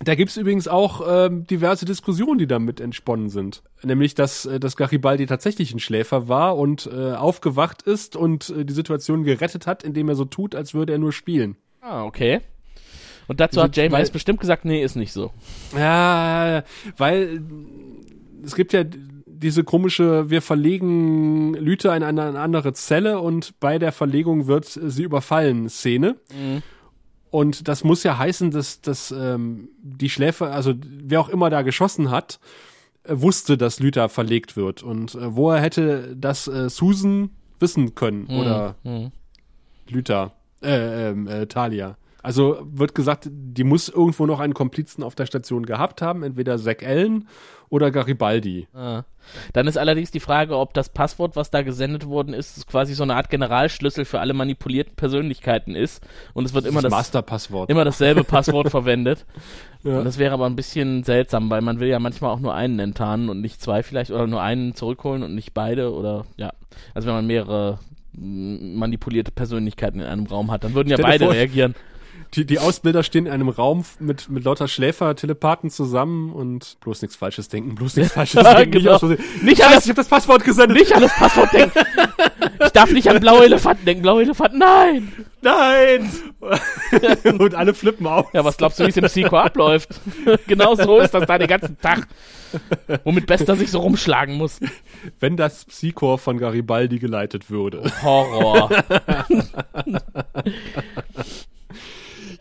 Da 0.03 0.13
gibt's 0.13 0.37
übrigens 0.37 0.67
auch 0.67 1.01
ähm, 1.09 1.47
diverse 1.47 1.85
Diskussionen, 1.85 2.37
die 2.37 2.45
damit 2.45 2.79
entsponnen 2.79 3.29
sind. 3.29 3.63
Nämlich, 3.81 4.13
dass, 4.13 4.45
äh, 4.45 4.59
dass 4.59 4.75
Garibaldi 4.77 5.25
tatsächlich 5.25 5.73
ein 5.73 5.79
Schläfer 5.79 6.27
war 6.27 6.55
und 6.57 6.87
äh, 6.93 7.13
aufgewacht 7.13 7.81
ist 7.81 8.15
und 8.15 8.49
äh, 8.51 8.63
die 8.65 8.73
Situation 8.73 9.23
gerettet 9.23 9.65
hat, 9.65 9.81
indem 9.83 10.09
er 10.09 10.15
so 10.15 10.25
tut, 10.25 10.53
als 10.53 10.75
würde 10.75 10.93
er 10.93 10.99
nur 10.99 11.11
spielen. 11.13 11.55
Ah, 11.81 12.03
okay. 12.03 12.41
Und 13.27 13.39
dazu 13.39 13.61
hat 13.61 13.75
Jay 13.75 13.91
weil- 13.91 14.01
Weiss 14.01 14.11
bestimmt 14.11 14.39
gesagt, 14.39 14.65
nee, 14.65 14.83
ist 14.83 14.95
nicht 14.95 15.11
so. 15.13 15.31
Ja, 15.75 16.63
weil 16.97 17.41
es 18.45 18.55
gibt 18.55 18.73
ja 18.73 18.83
diese 19.37 19.63
komische, 19.63 20.29
wir 20.29 20.41
verlegen 20.41 21.53
Lüther 21.53 21.95
in 21.95 22.03
eine, 22.03 22.23
eine 22.23 22.39
andere 22.39 22.73
Zelle 22.73 23.19
und 23.19 23.59
bei 23.59 23.79
der 23.79 23.91
Verlegung 23.91 24.47
wird 24.47 24.65
sie 24.65 25.03
überfallen 25.03 25.69
Szene. 25.69 26.15
Und 27.29 27.67
das 27.67 27.83
muss 27.83 28.03
ja 28.03 28.17
heißen, 28.17 28.51
dass, 28.51 28.81
dass 28.81 29.11
ähm, 29.11 29.69
die 29.81 30.09
Schläfer, 30.09 30.51
also 30.51 30.73
wer 30.81 31.19
auch 31.19 31.29
immer 31.29 31.49
da 31.49 31.61
geschossen 31.61 32.09
hat, 32.09 32.39
äh, 33.03 33.13
wusste, 33.15 33.57
dass 33.57 33.79
Lüther 33.79 34.09
verlegt 34.09 34.55
wird. 34.55 34.81
Und 34.83 35.15
äh, 35.15 35.35
woher 35.35 35.61
hätte 35.61 36.15
das 36.15 36.47
äh, 36.47 36.69
Susan 36.69 37.31
wissen 37.59 37.95
können 37.95 38.27
oder 38.27 38.75
Mhm. 38.83 39.11
Lüther, 39.89 40.33
äh, 40.61 41.09
ähm, 41.09 41.27
äh, 41.27 41.47
Talia. 41.47 41.97
Also 42.21 42.57
wird 42.61 42.93
gesagt, 42.93 43.29
die 43.31 43.63
muss 43.63 43.87
irgendwo 43.87 44.25
noch 44.25 44.39
einen 44.39 44.53
Komplizen 44.53 45.01
auf 45.01 45.15
der 45.15 45.25
Station 45.25 45.65
gehabt 45.65 46.01
haben, 46.01 46.23
entweder 46.23 46.57
Zack 46.57 46.83
Allen 46.83 47.27
oder 47.69 47.89
Garibaldi. 47.89 48.67
Ah. 48.73 49.03
Dann 49.53 49.67
ist 49.67 49.77
allerdings 49.77 50.11
die 50.11 50.19
Frage, 50.19 50.57
ob 50.57 50.73
das 50.73 50.89
Passwort, 50.89 51.35
was 51.35 51.51
da 51.51 51.61
gesendet 51.61 52.05
worden 52.07 52.33
ist, 52.33 52.67
quasi 52.67 52.93
so 52.93 53.03
eine 53.03 53.15
Art 53.15 53.29
Generalschlüssel 53.29 54.05
für 54.05 54.19
alle 54.19 54.33
manipulierten 54.33 54.95
Persönlichkeiten 54.95 55.75
ist. 55.75 56.05
Und 56.33 56.45
es 56.45 56.53
wird 56.53 56.65
immer 56.65 56.81
das, 56.81 56.91
Masterpasswort. 56.91 57.69
immer 57.69 57.85
dasselbe 57.85 58.23
Passwort 58.23 58.69
verwendet. 58.71 59.25
Ja. 59.83 59.99
Und 59.99 60.05
das 60.05 60.17
wäre 60.17 60.33
aber 60.33 60.45
ein 60.47 60.55
bisschen 60.55 61.03
seltsam, 61.03 61.49
weil 61.49 61.61
man 61.61 61.79
will 61.79 61.87
ja 61.87 61.99
manchmal 61.99 62.31
auch 62.31 62.39
nur 62.39 62.53
einen 62.53 62.79
enttarnen 62.79 63.29
und 63.29 63.41
nicht 63.41 63.61
zwei 63.61 63.83
vielleicht 63.83 64.11
oder 64.11 64.27
nur 64.27 64.41
einen 64.41 64.75
zurückholen 64.75 65.23
und 65.23 65.35
nicht 65.35 65.53
beide 65.53 65.93
oder 65.93 66.25
ja. 66.35 66.51
Also 66.93 67.07
wenn 67.07 67.15
man 67.15 67.27
mehrere 67.27 67.79
manipulierte 68.19 69.31
Persönlichkeiten 69.31 69.99
in 69.99 70.05
einem 70.07 70.25
Raum 70.25 70.51
hat, 70.51 70.63
dann 70.63 70.73
würden 70.73 70.89
ja 70.89 70.97
beide 70.97 71.25
vor- 71.25 71.33
reagieren. 71.33 71.75
Die, 72.33 72.45
die 72.45 72.59
Ausbilder 72.59 73.03
stehen 73.03 73.25
in 73.25 73.31
einem 73.31 73.49
Raum 73.49 73.85
mit, 73.99 74.29
mit 74.29 74.43
lauter 74.43 74.67
Schläfer-Telepathen 74.67 75.69
zusammen 75.69 76.31
und 76.33 76.77
bloß 76.81 77.01
nichts 77.01 77.15
Falsches 77.15 77.47
denken, 77.47 77.75
bloß 77.75 77.95
nichts 77.95 78.13
Falsches 78.15 78.43
denken. 78.43 78.71
Genau. 78.71 78.99
Versehen. 78.99 79.19
Nicht 79.41 79.57
Scheiße, 79.57 79.69
alles- 79.69 79.83
ich 79.85 79.89
habe 79.89 79.97
das 79.97 80.07
Passwort 80.07 80.43
gesendet. 80.43 80.77
Nicht 80.77 80.91
das 80.91 81.15
Passwort 81.15 81.53
denken. 81.53 81.79
Ich 82.63 82.71
darf 82.71 82.91
nicht 82.91 83.09
an 83.09 83.19
blaue 83.19 83.45
Elefanten 83.45 83.85
denken. 83.85 84.01
Blaue 84.01 84.21
Elefanten, 84.23 84.57
nein! 84.57 85.11
Nein! 85.41 86.09
und 87.39 87.55
alle 87.55 87.73
flippen 87.73 88.07
auf. 88.07 88.33
Ja, 88.33 88.43
was 88.43 88.57
glaubst 88.57 88.79
du, 88.79 88.85
wie 88.85 88.89
es 88.89 88.97
im 88.97 89.05
Psycho 89.05 89.37
abläuft? 89.37 89.89
genau 90.47 90.75
so 90.75 90.99
ist 90.99 91.13
das 91.13 91.25
da 91.25 91.37
den 91.37 91.47
ganzen 91.47 91.79
Tag. 91.79 92.07
Womit 93.03 93.27
Bester 93.27 93.55
sich 93.55 93.69
so 93.71 93.79
rumschlagen 93.79 94.35
muss. 94.35 94.59
Wenn 95.19 95.37
das 95.37 95.65
Psychor 95.65 96.17
von 96.17 96.37
Garibaldi 96.37 96.97
geleitet 96.99 97.49
würde. 97.49 97.83
Horror. 98.01 98.69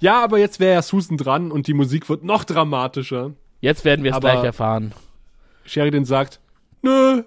Ja, 0.00 0.22
aber 0.22 0.38
jetzt 0.38 0.60
wäre 0.60 0.74
ja 0.74 0.82
Susan 0.82 1.16
dran 1.16 1.50
und 1.50 1.66
die 1.66 1.74
Musik 1.74 2.08
wird 2.08 2.24
noch 2.24 2.44
dramatischer. 2.44 3.32
Jetzt 3.60 3.84
werden 3.84 4.04
wir 4.04 4.12
es 4.12 4.20
gleich 4.20 4.44
erfahren. 4.44 4.92
Sheridan 5.64 6.04
sagt, 6.04 6.40
nö, 6.82 7.22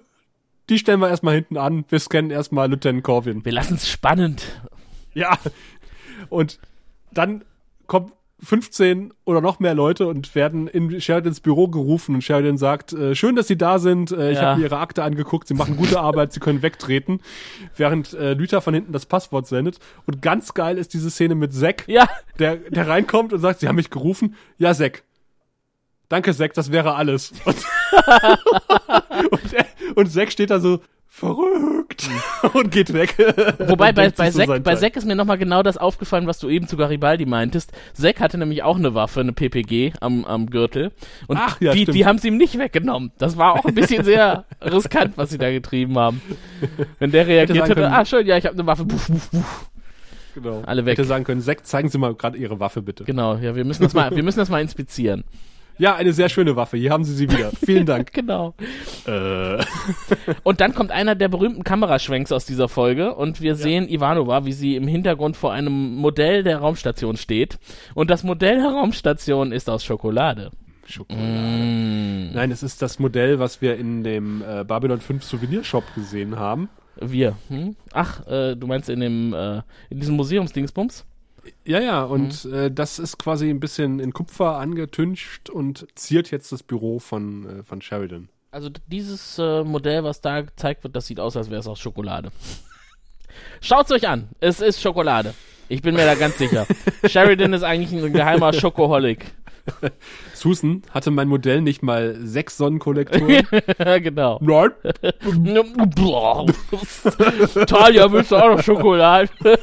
die 0.68 0.78
stellen 0.78 1.00
wir 1.00 1.08
erstmal 1.08 1.34
hinten 1.34 1.56
an. 1.56 1.84
Wir 1.88 1.98
scannen 1.98 2.30
erstmal 2.30 2.70
Lieutenant 2.70 3.02
Corvin. 3.02 3.44
Wir 3.44 3.52
lassen 3.52 3.74
es 3.74 3.88
spannend. 3.88 4.62
Ja. 5.14 5.36
Und 6.28 6.60
dann 7.12 7.44
kommen 7.86 8.12
15 8.42 9.12
oder 9.24 9.40
noch 9.40 9.60
mehr 9.60 9.74
Leute 9.74 10.06
und 10.06 10.34
werden 10.34 10.66
in 10.68 11.00
Sheridans 11.00 11.40
Büro 11.40 11.68
gerufen 11.68 12.14
und 12.14 12.22
Sheridan 12.22 12.56
sagt, 12.58 12.92
äh, 12.92 13.14
schön, 13.14 13.36
dass 13.36 13.48
Sie 13.48 13.56
da 13.58 13.78
sind. 13.78 14.12
Äh, 14.12 14.32
ich 14.32 14.38
Ja. 14.38 14.42
habe 14.50 14.58
mir 14.60 14.66
Ihre 14.66 14.78
Akte 14.78 15.02
angeguckt. 15.02 15.46
Sie 15.48 15.54
machen 15.54 15.76
gute 15.76 16.00
Arbeit. 16.00 16.32
Sie 16.32 16.40
können 16.40 16.62
wegtreten. 16.62 17.20
Während 17.76 18.12
äh, 18.14 18.34
Lüther 18.34 18.60
von 18.60 18.74
hinten 18.74 18.92
das 18.92 19.06
Passwort 19.06 19.46
sendet. 19.46 19.78
Und 20.06 20.22
ganz 20.22 20.54
geil 20.54 20.78
ist 20.78 20.94
diese 20.94 21.10
Szene 21.10 21.34
mit 21.34 21.52
Zack, 21.54 21.84
Ja, 21.86 22.08
der, 22.38 22.56
der 22.56 22.88
reinkommt 22.88 23.32
und 23.32 23.40
sagt, 23.40 23.60
Sie 23.60 23.68
haben 23.68 23.76
mich 23.76 23.90
gerufen. 23.90 24.34
Ja, 24.58 24.74
Zack. 24.74 25.02
Danke, 26.08 26.34
Zack, 26.34 26.54
das 26.54 26.72
wäre 26.72 26.94
alles. 26.96 27.32
Und, 27.44 27.56
und, 29.30 29.40
und 29.96 30.06
Zack 30.10 30.32
steht 30.32 30.50
da 30.50 30.60
so, 30.60 30.80
verrückt, 31.06 31.89
und 32.52 32.70
geht 32.70 32.92
weg. 32.92 33.16
wobei 33.66 33.92
bei, 33.92 34.10
bei, 34.10 34.30
so 34.30 34.38
seinen 34.38 34.62
bei. 34.62 34.74
Zack 34.76 34.96
ist 34.96 35.06
mir 35.06 35.16
nochmal 35.16 35.38
genau 35.38 35.62
das 35.62 35.76
aufgefallen, 35.76 36.26
was 36.26 36.38
du 36.38 36.48
eben 36.48 36.66
zu 36.66 36.76
Garibaldi 36.76 37.26
meintest. 37.26 37.72
Zack 37.94 38.20
hatte 38.20 38.38
nämlich 38.38 38.62
auch 38.62 38.76
eine 38.76 38.94
Waffe, 38.94 39.20
eine 39.20 39.32
PPG 39.32 39.92
am, 40.00 40.24
am 40.24 40.46
Gürtel. 40.50 40.92
Und 41.26 41.38
Ach, 41.38 41.60
ja, 41.60 41.72
die, 41.72 41.82
stimmt. 41.82 41.96
die 41.96 42.06
haben 42.06 42.18
sie 42.18 42.28
ihm 42.28 42.36
nicht 42.36 42.58
weggenommen. 42.58 43.12
Das 43.18 43.36
war 43.36 43.54
auch 43.54 43.64
ein 43.64 43.74
bisschen 43.74 44.04
sehr 44.04 44.44
riskant, 44.62 45.16
was 45.16 45.30
sie 45.30 45.38
da 45.38 45.50
getrieben 45.50 45.98
haben. 45.98 46.20
Wenn 46.98 47.10
der 47.10 47.26
reagiert 47.26 47.64
hätte, 47.64 47.74
können- 47.74 47.92
ah 47.92 48.04
schön, 48.04 48.26
ja, 48.26 48.36
ich 48.36 48.46
habe 48.46 48.54
eine 48.54 48.66
Waffe. 48.66 48.84
Buff, 48.84 49.08
buff, 49.08 49.30
buff. 49.30 49.70
Genau. 50.34 50.62
Alle 50.64 50.84
weg. 50.86 50.96
Hätte 50.96 51.08
sagen 51.08 51.24
können, 51.24 51.40
Zack, 51.40 51.66
zeigen 51.66 51.88
Sie 51.88 51.98
mal 51.98 52.14
gerade 52.14 52.38
Ihre 52.38 52.60
Waffe 52.60 52.82
bitte. 52.82 53.04
Genau, 53.04 53.36
ja, 53.36 53.56
wir 53.56 53.64
müssen 53.64 53.82
das 53.82 53.94
mal, 53.94 54.14
wir 54.14 54.22
müssen 54.22 54.38
das 54.38 54.48
mal 54.48 54.60
inspizieren. 54.62 55.24
Ja, 55.80 55.94
eine 55.94 56.12
sehr 56.12 56.28
schöne 56.28 56.56
Waffe. 56.56 56.76
Hier 56.76 56.90
haben 56.90 57.04
Sie 57.04 57.14
sie 57.14 57.30
wieder. 57.30 57.52
Vielen 57.64 57.86
Dank. 57.86 58.12
Genau. 58.20 58.52
äh, 59.06 59.56
Und 60.42 60.60
dann 60.60 60.74
kommt 60.74 60.90
einer 60.90 61.14
der 61.14 61.28
berühmten 61.28 61.64
Kameraschwenks 61.64 62.32
aus 62.32 62.44
dieser 62.44 62.68
Folge 62.68 63.14
und 63.14 63.40
wir 63.40 63.54
sehen 63.54 63.88
Ivanova, 63.88 64.44
wie 64.44 64.52
sie 64.52 64.76
im 64.76 64.86
Hintergrund 64.86 65.38
vor 65.38 65.52
einem 65.52 65.94
Modell 65.94 66.42
der 66.42 66.58
Raumstation 66.58 67.16
steht. 67.16 67.58
Und 67.94 68.10
das 68.10 68.24
Modell 68.24 68.56
der 68.56 68.70
Raumstation 68.72 69.52
ist 69.52 69.70
aus 69.70 69.82
Schokolade. 69.82 70.50
Schokolade. 70.86 71.24
Mm, 71.24 72.32
Nein, 72.34 72.50
es 72.50 72.62
ist 72.62 72.82
das 72.82 72.98
Modell, 72.98 73.38
was 73.38 73.62
wir 73.62 73.76
in 73.78 74.04
dem 74.04 74.42
äh, 74.42 74.64
Babylon 74.64 75.00
5 75.00 75.24
Souvenirshop 75.24 75.84
gesehen 75.94 76.38
haben. 76.38 76.68
wir. 77.00 77.36
Hm? 77.48 77.76
Ach, 77.94 78.26
äh, 78.26 78.54
du 78.54 78.66
meinst 78.66 78.90
in 78.90 79.00
dem, 79.00 79.32
äh, 79.32 79.62
in 79.88 80.00
diesem 80.00 80.16
Museumsdingsbums? 80.16 81.06
Ja, 81.64 81.80
ja, 81.80 82.02
und 82.02 82.44
äh, 82.46 82.70
das 82.70 82.98
ist 82.98 83.18
quasi 83.18 83.48
ein 83.48 83.60
bisschen 83.60 84.00
in 84.00 84.12
Kupfer 84.12 84.56
angetüncht 84.58 85.50
und 85.50 85.86
ziert 85.94 86.30
jetzt 86.30 86.52
das 86.52 86.62
Büro 86.62 86.98
von, 86.98 87.60
äh, 87.60 87.62
von 87.62 87.80
Sheridan. 87.80 88.28
Also 88.50 88.68
dieses 88.88 89.38
äh, 89.38 89.62
Modell, 89.62 90.02
was 90.02 90.20
da 90.20 90.40
gezeigt 90.40 90.82
wird, 90.82 90.96
das 90.96 91.06
sieht 91.06 91.20
aus, 91.20 91.36
als 91.36 91.50
wäre 91.50 91.60
es 91.60 91.68
aus 91.68 91.78
Schokolade. 91.78 92.30
Schaut's 93.60 93.92
euch 93.92 94.08
an. 94.08 94.28
Es 94.40 94.60
ist 94.60 94.80
Schokolade. 94.80 95.34
Ich 95.68 95.82
bin 95.82 95.94
mir 95.94 96.04
da 96.04 96.16
ganz 96.16 96.36
sicher. 96.36 96.66
Sheridan 97.06 97.52
ist 97.52 97.62
eigentlich 97.62 98.02
ein 98.02 98.12
geheimer 98.12 98.52
Schokoholic. 98.52 99.26
Susan 100.34 100.82
hatte 100.90 101.10
mein 101.10 101.28
Modell 101.28 101.62
nicht 101.62 101.82
mal 101.82 102.16
sechs 102.20 102.56
Sonnenkollektoren. 102.56 103.46
genau. 104.02 104.38
Nein. 104.40 104.70
Talia, 107.66 108.12
willst 108.12 108.32
du 108.32 108.36
auch 108.36 108.56
noch 108.56 108.62
Schokolade? 108.62 109.30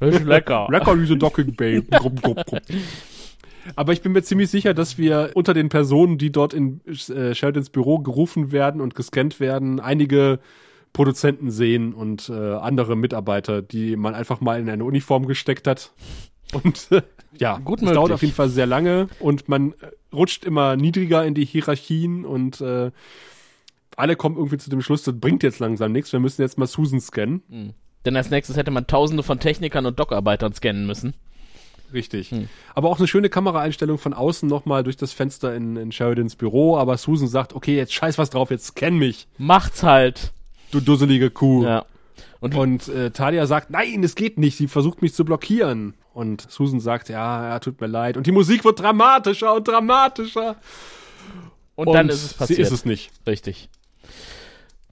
das 0.00 0.14
ist 0.14 0.24
lecker. 0.24 0.68
Lecker 0.70 0.96
diese 0.96 1.16
Docking 1.16 1.54
grupp. 1.90 2.44
Aber 3.76 3.92
ich 3.92 4.02
bin 4.02 4.12
mir 4.12 4.22
ziemlich 4.22 4.50
sicher, 4.50 4.74
dass 4.74 4.98
wir 4.98 5.30
unter 5.34 5.54
den 5.54 5.68
Personen, 5.68 6.18
die 6.18 6.30
dort 6.30 6.54
in 6.54 6.80
äh, 6.86 7.34
Sheldons 7.34 7.70
Büro 7.70 7.98
gerufen 7.98 8.52
werden 8.52 8.80
und 8.80 8.94
gescannt 8.94 9.40
werden, 9.40 9.80
einige 9.80 10.38
Produzenten 10.92 11.50
sehen 11.50 11.92
und 11.92 12.28
äh, 12.28 12.32
andere 12.32 12.96
Mitarbeiter, 12.96 13.62
die 13.62 13.96
man 13.96 14.14
einfach 14.14 14.40
mal 14.40 14.60
in 14.60 14.68
eine 14.68 14.84
Uniform 14.84 15.26
gesteckt 15.26 15.66
hat. 15.66 15.92
Und 16.52 16.88
äh, 16.90 17.02
ja, 17.38 17.58
Gut 17.58 17.82
es 17.82 17.92
dauert 17.92 18.12
auf 18.12 18.22
jeden 18.22 18.34
Fall 18.34 18.48
sehr 18.48 18.66
lange 18.66 19.08
und 19.18 19.48
man 19.48 19.72
äh, 19.72 19.90
rutscht 20.12 20.44
immer 20.44 20.76
niedriger 20.76 21.24
in 21.24 21.34
die 21.34 21.44
Hierarchien 21.44 22.24
und 22.24 22.60
äh, 22.60 22.90
alle 23.96 24.16
kommen 24.16 24.36
irgendwie 24.36 24.58
zu 24.58 24.70
dem 24.70 24.82
Schluss, 24.82 25.02
das 25.02 25.18
bringt 25.18 25.42
jetzt 25.42 25.58
langsam 25.58 25.92
nichts, 25.92 26.12
wir 26.12 26.20
müssen 26.20 26.42
jetzt 26.42 26.58
mal 26.58 26.66
Susan 26.66 27.00
scannen. 27.00 27.74
Denn 28.04 28.16
als 28.16 28.30
nächstes 28.30 28.56
hätte 28.56 28.70
man 28.70 28.86
tausende 28.86 29.22
von 29.22 29.40
Technikern 29.40 29.86
und 29.86 29.98
Dockarbeitern 29.98 30.52
scannen 30.52 30.86
müssen. 30.86 31.14
Richtig. 31.92 32.32
Hm. 32.32 32.48
Aber 32.74 32.90
auch 32.90 32.98
eine 32.98 33.06
schöne 33.06 33.30
Kameraeinstellung 33.30 33.98
von 33.98 34.12
außen 34.12 34.48
nochmal 34.48 34.82
durch 34.82 34.96
das 34.96 35.12
Fenster 35.12 35.54
in, 35.54 35.76
in 35.76 35.92
Sheridans 35.92 36.34
Büro. 36.34 36.76
Aber 36.76 36.96
Susan 36.98 37.28
sagt, 37.28 37.54
okay, 37.54 37.76
jetzt 37.76 37.92
scheiß 37.94 38.18
was 38.18 38.30
drauf, 38.30 38.50
jetzt 38.50 38.66
scan 38.66 38.92
mich, 38.92 39.28
Macht's 39.38 39.82
halt. 39.82 40.32
du 40.72 40.80
dusselige 40.80 41.30
Kuh. 41.30 41.64
Ja. 41.64 41.84
Und, 42.40 42.54
Und 42.54 42.88
äh, 42.88 43.10
Talia 43.10 43.46
sagt, 43.46 43.70
nein, 43.70 44.02
es 44.02 44.16
geht 44.16 44.38
nicht, 44.38 44.56
sie 44.56 44.66
versucht 44.68 45.02
mich 45.02 45.14
zu 45.14 45.24
blockieren. 45.24 45.94
Und 46.14 46.48
Susan 46.48 46.78
sagt, 46.78 47.08
ja, 47.08 47.48
ja, 47.48 47.58
tut 47.58 47.80
mir 47.80 47.88
leid. 47.88 48.16
Und 48.16 48.26
die 48.26 48.32
Musik 48.32 48.64
wird 48.64 48.80
dramatischer 48.80 49.52
und 49.54 49.66
dramatischer. 49.66 50.56
und 51.74 51.92
dann 51.92 52.08
ist 52.08 52.24
es 52.24 52.34
passiert. 52.34 52.56
Sie 52.56 52.62
ist 52.62 52.70
es 52.70 52.84
nicht. 52.84 53.10
Richtig. 53.26 53.68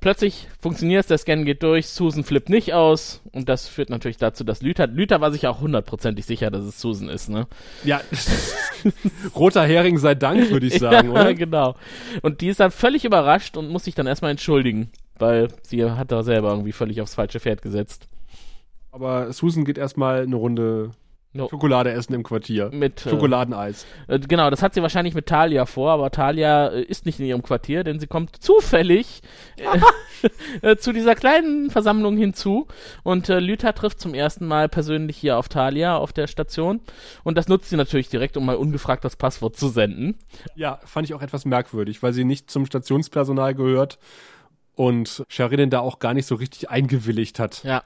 Plötzlich 0.00 0.48
funktioniert 0.60 1.02
es, 1.02 1.06
der 1.06 1.18
Scan 1.18 1.44
geht 1.44 1.62
durch, 1.62 1.86
Susan 1.86 2.24
flippt 2.24 2.48
nicht 2.48 2.74
aus 2.74 3.20
und 3.30 3.48
das 3.48 3.68
führt 3.68 3.88
natürlich 3.88 4.16
dazu, 4.16 4.42
dass 4.42 4.60
Lüther, 4.60 4.88
Lüther 4.88 5.20
war 5.20 5.30
sich 5.30 5.46
auch 5.46 5.60
hundertprozentig 5.60 6.26
sicher, 6.26 6.50
dass 6.50 6.64
es 6.64 6.80
Susan 6.80 7.08
ist, 7.08 7.28
ne? 7.28 7.46
Ja, 7.84 8.00
roter 9.36 9.62
Hering 9.64 9.98
sei 9.98 10.16
Dank, 10.16 10.50
würde 10.50 10.66
ich 10.66 10.74
sagen, 10.80 11.14
ja, 11.14 11.20
oder? 11.20 11.34
genau. 11.34 11.76
Und 12.20 12.40
die 12.40 12.48
ist 12.48 12.58
dann 12.58 12.72
völlig 12.72 13.04
überrascht 13.04 13.56
und 13.56 13.68
muss 13.68 13.84
sich 13.84 13.94
dann 13.94 14.08
erstmal 14.08 14.32
entschuldigen, 14.32 14.90
weil 15.20 15.46
sie 15.62 15.88
hat 15.88 16.10
da 16.10 16.24
selber 16.24 16.50
irgendwie 16.50 16.72
völlig 16.72 17.00
aufs 17.00 17.14
falsche 17.14 17.38
Pferd 17.38 17.62
gesetzt. 17.62 18.08
Aber 18.90 19.32
Susan 19.32 19.64
geht 19.64 19.78
erstmal 19.78 20.22
eine 20.22 20.34
Runde 20.34 20.90
No. 21.34 21.48
Schokolade 21.48 21.90
essen 21.92 22.12
im 22.12 22.22
Quartier. 22.22 22.70
Mit, 22.72 23.06
äh, 23.06 23.10
Schokoladeneis. 23.10 23.86
Äh, 24.06 24.18
genau, 24.18 24.50
das 24.50 24.62
hat 24.62 24.74
sie 24.74 24.82
wahrscheinlich 24.82 25.14
mit 25.14 25.26
Talia 25.26 25.64
vor, 25.64 25.90
aber 25.90 26.10
Talia 26.10 26.68
äh, 26.68 26.82
ist 26.82 27.06
nicht 27.06 27.18
in 27.20 27.26
ihrem 27.26 27.42
Quartier, 27.42 27.84
denn 27.84 27.98
sie 27.98 28.06
kommt 28.06 28.36
zufällig 28.36 29.22
äh, 29.56 30.66
äh, 30.72 30.76
zu 30.76 30.92
dieser 30.92 31.14
kleinen 31.14 31.70
Versammlung 31.70 32.18
hinzu 32.18 32.66
und 33.02 33.30
äh, 33.30 33.38
Lüther 33.38 33.74
trifft 33.74 33.98
zum 33.98 34.12
ersten 34.12 34.46
Mal 34.46 34.68
persönlich 34.68 35.16
hier 35.16 35.38
auf 35.38 35.48
Talia 35.48 35.96
auf 35.96 36.12
der 36.12 36.26
Station 36.26 36.80
und 37.24 37.38
das 37.38 37.48
nutzt 37.48 37.70
sie 37.70 37.76
natürlich 37.76 38.10
direkt, 38.10 38.36
um 38.36 38.44
mal 38.44 38.56
ungefragt 38.56 39.02
das 39.02 39.16
Passwort 39.16 39.56
zu 39.56 39.68
senden. 39.68 40.18
Ja, 40.54 40.80
fand 40.84 41.08
ich 41.08 41.14
auch 41.14 41.22
etwas 41.22 41.46
merkwürdig, 41.46 42.02
weil 42.02 42.12
sie 42.12 42.24
nicht 42.24 42.50
zum 42.50 42.66
Stationspersonal 42.66 43.54
gehört 43.54 43.98
und 44.74 45.24
Sheridan 45.28 45.70
da 45.70 45.80
auch 45.80 45.98
gar 45.98 46.12
nicht 46.12 46.26
so 46.26 46.34
richtig 46.34 46.68
eingewilligt 46.68 47.38
hat. 47.38 47.64
Ja. 47.64 47.82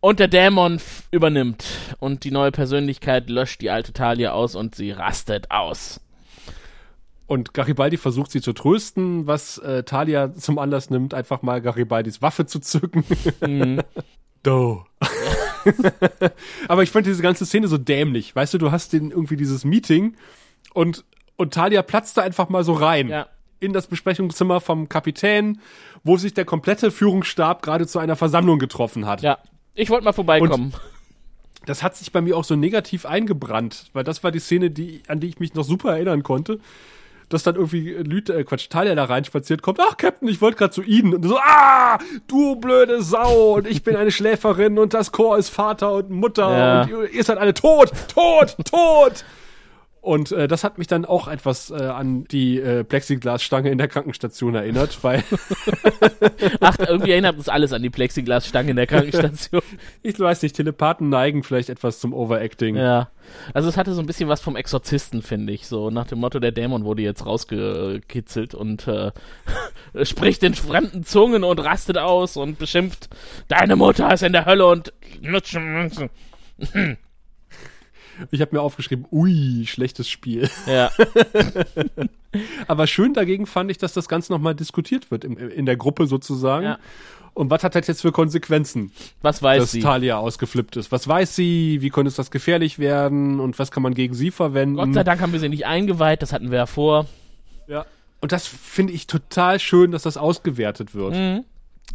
Und 0.00 0.20
der 0.20 0.28
Dämon 0.28 0.80
übernimmt 1.10 1.64
und 1.98 2.22
die 2.22 2.30
neue 2.30 2.52
Persönlichkeit 2.52 3.28
löscht 3.28 3.60
die 3.60 3.70
alte 3.70 3.92
Talia 3.92 4.32
aus 4.32 4.54
und 4.54 4.76
sie 4.76 4.92
rastet 4.92 5.50
aus. 5.50 6.00
Und 7.26 7.52
Garibaldi 7.52 7.96
versucht 7.96 8.30
sie 8.30 8.40
zu 8.40 8.52
trösten, 8.52 9.26
was 9.26 9.58
äh, 9.58 9.82
Talia 9.82 10.32
zum 10.32 10.58
Anlass 10.58 10.88
nimmt, 10.88 11.14
einfach 11.14 11.42
mal 11.42 11.60
Garibaldis 11.60 12.22
Waffe 12.22 12.46
zu 12.46 12.60
zücken. 12.60 13.04
Do. 14.44 14.86
Aber 16.68 16.82
ich 16.84 16.90
fand 16.90 17.06
diese 17.06 17.20
ganze 17.20 17.44
Szene 17.44 17.66
so 17.66 17.76
dämlich. 17.76 18.34
Weißt 18.34 18.54
du, 18.54 18.58
du 18.58 18.70
hast 18.70 18.92
den 18.92 19.10
irgendwie 19.10 19.36
dieses 19.36 19.64
Meeting 19.64 20.16
und, 20.72 21.04
und 21.36 21.52
Talia 21.52 21.82
platzt 21.82 22.16
da 22.16 22.22
einfach 22.22 22.48
mal 22.48 22.62
so 22.62 22.72
rein. 22.72 23.08
Ja. 23.08 23.26
In 23.60 23.72
das 23.72 23.88
Besprechungszimmer 23.88 24.60
vom 24.60 24.88
Kapitän, 24.88 25.60
wo 26.04 26.16
sich 26.16 26.32
der 26.32 26.44
komplette 26.44 26.92
Führungsstab 26.92 27.62
gerade 27.62 27.88
zu 27.88 27.98
einer 27.98 28.14
Versammlung 28.14 28.60
getroffen 28.60 29.04
hat. 29.06 29.22
Ja. 29.22 29.38
Ich 29.78 29.90
wollte 29.90 30.04
mal 30.04 30.12
vorbeikommen. 30.12 30.72
das 31.66 31.84
hat 31.84 31.96
sich 31.96 32.10
bei 32.10 32.20
mir 32.20 32.36
auch 32.36 32.42
so 32.42 32.56
negativ 32.56 33.06
eingebrannt, 33.06 33.90
weil 33.92 34.02
das 34.02 34.24
war 34.24 34.32
die 34.32 34.40
Szene, 34.40 34.70
die, 34.70 35.02
an 35.06 35.20
die 35.20 35.28
ich 35.28 35.38
mich 35.38 35.54
noch 35.54 35.64
super 35.64 35.92
erinnern 35.92 36.24
konnte. 36.24 36.58
Dass 37.28 37.42
dann 37.42 37.56
irgendwie 37.56 37.90
Lüte, 37.90 38.34
äh, 38.34 38.42
Quatsch, 38.42 38.70
Talia 38.70 38.94
da 38.94 39.04
reinspaziert 39.04 39.60
kommt. 39.60 39.78
Ach, 39.82 39.98
Captain, 39.98 40.28
ich 40.28 40.40
wollte 40.40 40.56
gerade 40.56 40.72
zu 40.72 40.82
Ihnen. 40.82 41.14
Und 41.14 41.22
so, 41.24 41.38
ah, 41.38 41.98
du 42.26 42.56
blöde 42.56 43.02
Sau. 43.02 43.56
Und 43.56 43.66
ich 43.66 43.82
bin 43.82 43.96
eine 43.96 44.10
Schläferin 44.10 44.78
und 44.78 44.94
das 44.94 45.12
Chor 45.12 45.36
ist 45.36 45.50
Vater 45.50 45.92
und 45.92 46.10
Mutter. 46.10 46.50
Ja. 46.50 46.82
Und 46.82 46.90
ihr, 46.90 47.10
ihr 47.10 47.24
seid 47.24 47.36
alle 47.36 47.52
tot, 47.52 47.92
tot, 48.14 48.56
tot. 48.64 49.24
Und 50.00 50.32
äh, 50.32 50.48
das 50.48 50.64
hat 50.64 50.78
mich 50.78 50.86
dann 50.86 51.04
auch 51.04 51.28
etwas 51.28 51.70
äh, 51.70 51.74
an 51.74 52.24
die 52.24 52.60
äh, 52.60 52.84
Plexiglasstange 52.84 53.70
in 53.70 53.78
der 53.78 53.88
Krankenstation 53.88 54.54
erinnert, 54.54 55.02
weil 55.02 55.24
Ach, 56.60 56.76
irgendwie 56.78 57.10
erinnert 57.10 57.36
uns 57.36 57.48
alles 57.48 57.72
an 57.72 57.82
die 57.82 57.90
Plexiglasstange 57.90 58.70
in 58.70 58.76
der 58.76 58.86
Krankenstation. 58.86 59.62
ich 60.02 60.18
weiß 60.18 60.42
nicht, 60.42 60.56
Telepathen 60.56 61.08
neigen 61.08 61.42
vielleicht 61.42 61.68
etwas 61.68 61.98
zum 61.98 62.14
Overacting. 62.14 62.76
Ja. 62.76 63.10
Also 63.52 63.68
es 63.68 63.76
hatte 63.76 63.92
so 63.92 64.00
ein 64.00 64.06
bisschen 64.06 64.28
was 64.28 64.40
vom 64.40 64.56
Exorzisten, 64.56 65.20
finde 65.20 65.52
ich. 65.52 65.66
So 65.66 65.90
nach 65.90 66.06
dem 66.06 66.20
Motto, 66.20 66.38
der 66.38 66.52
Dämon 66.52 66.84
wurde 66.84 67.02
jetzt 67.02 67.26
rausgekitzelt 67.26 68.54
und 68.54 68.86
äh, 68.86 69.10
spricht 70.04 70.42
in 70.42 70.54
fremden 70.54 71.04
Zungen 71.04 71.44
und 71.44 71.58
rastet 71.58 71.98
aus 71.98 72.36
und 72.36 72.58
beschimpft, 72.58 73.08
deine 73.48 73.76
Mutter 73.76 74.12
ist 74.12 74.22
in 74.22 74.32
der 74.32 74.46
Hölle 74.46 74.66
und 74.66 74.92
Ich 78.30 78.40
habe 78.40 78.56
mir 78.56 78.62
aufgeschrieben, 78.62 79.06
ui, 79.10 79.66
schlechtes 79.66 80.08
Spiel. 80.08 80.48
ja. 80.66 80.90
Aber 82.66 82.86
schön 82.86 83.14
dagegen 83.14 83.46
fand 83.46 83.70
ich, 83.70 83.78
dass 83.78 83.92
das 83.92 84.08
Ganze 84.08 84.32
nochmal 84.32 84.54
diskutiert 84.54 85.10
wird 85.10 85.24
im, 85.24 85.38
in 85.38 85.66
der 85.66 85.76
Gruppe 85.76 86.06
sozusagen. 86.06 86.64
Ja. 86.64 86.78
Und 87.34 87.50
was 87.50 87.62
hat 87.62 87.74
das 87.74 87.86
jetzt 87.86 88.02
für 88.02 88.10
Konsequenzen, 88.10 88.90
Was 89.22 89.42
weiß 89.42 89.60
dass 89.60 89.70
sie? 89.70 89.80
Talia 89.80 90.18
ausgeflippt 90.18 90.76
ist? 90.76 90.90
Was 90.90 91.06
weiß 91.06 91.36
sie? 91.36 91.78
Wie 91.80 91.90
könnte 91.90 92.08
es 92.08 92.16
das 92.16 92.30
gefährlich 92.30 92.78
werden? 92.80 93.38
Und 93.38 93.58
was 93.58 93.70
kann 93.70 93.82
man 93.82 93.94
gegen 93.94 94.14
sie 94.14 94.30
verwenden? 94.32 94.76
Gott 94.76 94.92
sei 94.92 95.04
Dank 95.04 95.20
haben 95.20 95.32
wir 95.32 95.38
sie 95.38 95.48
nicht 95.48 95.64
eingeweiht, 95.64 96.20
das 96.20 96.32
hatten 96.32 96.50
wir 96.50 96.58
ja 96.58 96.66
vor. 96.66 97.06
Ja. 97.68 97.86
Und 98.20 98.32
das 98.32 98.48
finde 98.48 98.92
ich 98.92 99.06
total 99.06 99.60
schön, 99.60 99.92
dass 99.92 100.02
das 100.02 100.16
ausgewertet 100.16 100.94
wird. 100.94 101.14
Mhm. 101.14 101.44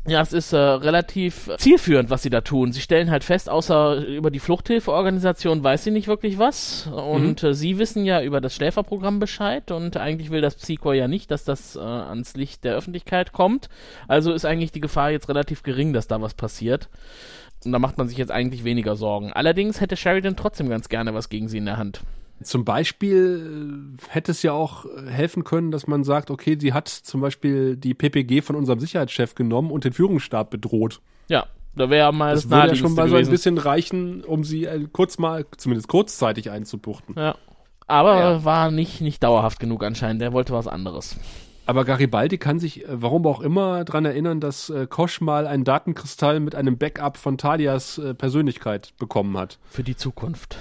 Ja, 0.05 0.19
es 0.19 0.33
ist 0.33 0.51
äh, 0.51 0.57
relativ 0.57 1.49
zielführend, 1.57 2.09
was 2.09 2.23
sie 2.23 2.29
da 2.29 2.41
tun. 2.41 2.73
Sie 2.73 2.81
stellen 2.81 3.09
halt 3.09 3.23
fest, 3.23 3.49
außer 3.49 4.05
über 4.05 4.31
die 4.31 4.39
Fluchthilfeorganisation 4.39 5.63
weiß 5.63 5.85
sie 5.85 5.91
nicht 5.91 6.09
wirklich 6.09 6.37
was. 6.37 6.87
Und 6.87 7.41
äh, 7.43 7.53
sie 7.53 7.77
wissen 7.77 8.03
ja 8.03 8.21
über 8.21 8.41
das 8.41 8.53
Schläferprogramm 8.53 9.19
Bescheid. 9.19 9.71
Und 9.71 9.95
eigentlich 9.95 10.29
will 10.29 10.41
das 10.41 10.55
Psychor 10.55 10.93
ja 10.93 11.07
nicht, 11.07 11.31
dass 11.31 11.45
das 11.45 11.77
äh, 11.77 11.79
ans 11.79 12.35
Licht 12.35 12.65
der 12.65 12.75
Öffentlichkeit 12.75 13.31
kommt. 13.31 13.69
Also 14.09 14.33
ist 14.33 14.43
eigentlich 14.43 14.73
die 14.73 14.81
Gefahr 14.81 15.09
jetzt 15.09 15.29
relativ 15.29 15.63
gering, 15.63 15.93
dass 15.93 16.07
da 16.07 16.21
was 16.21 16.33
passiert. 16.33 16.89
Und 17.63 17.71
da 17.71 17.79
macht 17.79 17.97
man 17.97 18.09
sich 18.09 18.17
jetzt 18.17 18.31
eigentlich 18.31 18.65
weniger 18.65 18.97
Sorgen. 18.97 19.31
Allerdings 19.31 19.79
hätte 19.79 19.95
Sheridan 19.95 20.35
trotzdem 20.35 20.67
ganz 20.67 20.89
gerne 20.89 21.13
was 21.13 21.29
gegen 21.29 21.47
sie 21.47 21.59
in 21.59 21.65
der 21.65 21.77
Hand. 21.77 22.01
Zum 22.43 22.65
Beispiel 22.65 23.95
äh, 23.99 24.11
hätte 24.11 24.31
es 24.31 24.43
ja 24.43 24.51
auch 24.53 24.85
äh, 24.85 25.09
helfen 25.09 25.43
können, 25.43 25.71
dass 25.71 25.87
man 25.87 26.03
sagt, 26.03 26.31
okay, 26.31 26.57
sie 26.59 26.73
hat 26.73 26.87
zum 26.87 27.21
Beispiel 27.21 27.75
die 27.77 27.93
PPG 27.93 28.41
von 28.41 28.55
unserem 28.55 28.79
Sicherheitschef 28.79 29.35
genommen 29.35 29.71
und 29.71 29.83
den 29.85 29.93
Führungsstab 29.93 30.49
bedroht. 30.49 31.01
Ja, 31.27 31.47
da 31.75 31.89
wäre 31.89 32.13
mal 32.13 32.33
das, 32.33 32.43
Das 32.43 32.51
würde 32.51 32.67
ja 32.69 32.75
schon 32.75 32.93
mal 32.93 33.09
so 33.09 33.15
ein 33.15 33.29
bisschen 33.29 33.57
reichen, 33.57 34.23
um 34.23 34.43
sie 34.43 34.65
äh, 34.65 34.87
kurz 34.91 35.17
mal, 35.17 35.45
zumindest 35.57 35.87
kurzzeitig 35.87 36.51
einzubuchten. 36.51 37.15
Ja. 37.17 37.35
Aber 37.87 38.17
Ja. 38.19 38.45
war 38.45 38.71
nicht, 38.71 39.01
nicht 39.01 39.23
dauerhaft 39.23 39.59
genug 39.59 39.83
anscheinend. 39.83 40.21
Der 40.21 40.31
wollte 40.33 40.53
was 40.53 40.67
anderes. 40.67 41.17
Aber 41.65 41.85
Garibaldi 41.85 42.37
kann 42.37 42.59
sich, 42.59 42.83
warum 42.89 43.25
auch 43.25 43.39
immer, 43.39 43.85
dran 43.85 44.03
erinnern, 44.05 44.39
dass 44.41 44.69
äh, 44.69 44.85
Kosch 44.87 45.21
mal 45.21 45.47
einen 45.47 45.63
Datenkristall 45.63 46.39
mit 46.41 46.55
einem 46.55 46.77
Backup 46.77 47.15
von 47.17 47.37
Talias 47.37 47.97
äh, 47.97 48.13
Persönlichkeit 48.13 48.93
bekommen 48.99 49.37
hat. 49.37 49.59
Für 49.69 49.83
die 49.83 49.95
Zukunft. 49.95 50.57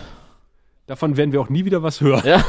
Davon 0.92 1.16
werden 1.16 1.32
wir 1.32 1.40
auch 1.40 1.48
nie 1.48 1.64
wieder 1.64 1.82
was 1.82 2.02
hören. 2.02 2.20
Ja. 2.26 2.44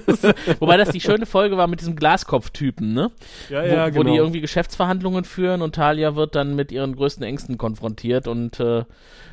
Wobei 0.60 0.78
das 0.78 0.92
die 0.92 1.00
schöne 1.02 1.26
Folge 1.26 1.58
war 1.58 1.66
mit 1.66 1.80
diesem 1.80 1.94
Glaskopf-Typen, 1.94 2.94
ne? 2.94 3.10
Ja, 3.50 3.62
wo, 3.62 3.66
ja, 3.66 3.86
wo 3.88 4.02
die 4.02 4.12
genau. 4.12 4.22
irgendwie 4.22 4.40
Geschäftsverhandlungen 4.40 5.24
führen 5.24 5.60
und 5.60 5.74
Talia 5.74 6.16
wird 6.16 6.34
dann 6.34 6.56
mit 6.56 6.72
ihren 6.72 6.96
größten 6.96 7.22
Ängsten 7.22 7.58
konfrontiert 7.58 8.28
und 8.28 8.58
äh, 8.60 8.86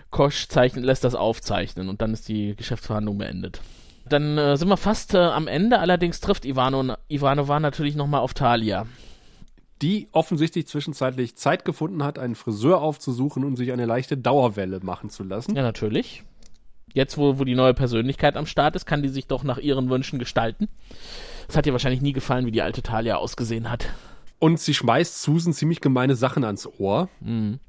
Kosch 0.10 0.50
zeichnet, 0.50 0.84
lässt 0.84 1.06
das 1.06 1.16
aufzeichnen 1.16 1.88
und 1.88 2.02
dann 2.02 2.12
ist 2.12 2.28
die 2.28 2.54
Geschäftsverhandlung 2.58 3.18
beendet. 3.18 3.62
Dann 4.10 4.38
äh, 4.38 4.58
sind 4.58 4.68
wir 4.68 4.76
fast 4.76 5.14
äh, 5.14 5.20
am 5.20 5.48
Ende, 5.48 5.80
allerdings 5.80 6.20
trifft 6.20 6.44
Ivano, 6.44 6.96
Ivanova 7.08 7.62
natürlich 7.62 7.96
nochmal 7.96 8.20
auf 8.20 8.34
Talia. 8.34 8.88
Die 9.82 10.10
offensichtlich 10.12 10.68
zwischenzeitlich 10.68 11.38
Zeit 11.38 11.64
gefunden 11.64 12.04
hat, 12.04 12.20
einen 12.20 12.36
Friseur 12.36 12.82
aufzusuchen 12.82 13.46
und 13.46 13.56
sich 13.56 13.72
eine 13.72 13.86
leichte 13.86 14.18
Dauerwelle 14.18 14.82
machen 14.84 15.10
zu 15.10 15.24
lassen. 15.24 15.56
Ja, 15.56 15.62
natürlich. 15.62 16.26
Jetzt, 16.94 17.18
wo, 17.18 17.40
wo 17.40 17.44
die 17.44 17.56
neue 17.56 17.74
Persönlichkeit 17.74 18.36
am 18.38 18.46
Start 18.46 18.76
ist, 18.76 18.86
kann 18.86 19.02
die 19.04 19.10
sich 19.10 19.28
doch 19.28 19.44
nach 19.44 19.58
ihren 19.58 19.90
Wünschen 19.90 20.20
gestalten. 20.20 20.68
Es 21.48 21.56
hat 21.58 21.66
ihr 21.66 21.74
wahrscheinlich 21.74 22.02
nie 22.02 22.14
gefallen, 22.14 22.46
wie 22.46 22.52
die 22.52 22.62
alte 22.62 22.82
Talia 22.82 23.18
ausgesehen 23.18 23.70
hat. 23.70 23.88
Und 24.40 24.60
sie 24.60 24.74
schmeißt 24.74 25.22
Susan 25.22 25.54
ziemlich 25.54 25.82
gemeine 25.82 26.16
Sachen 26.16 26.44
ans 26.44 26.68
Ohr 26.80 27.10
Mhm. 27.20 27.60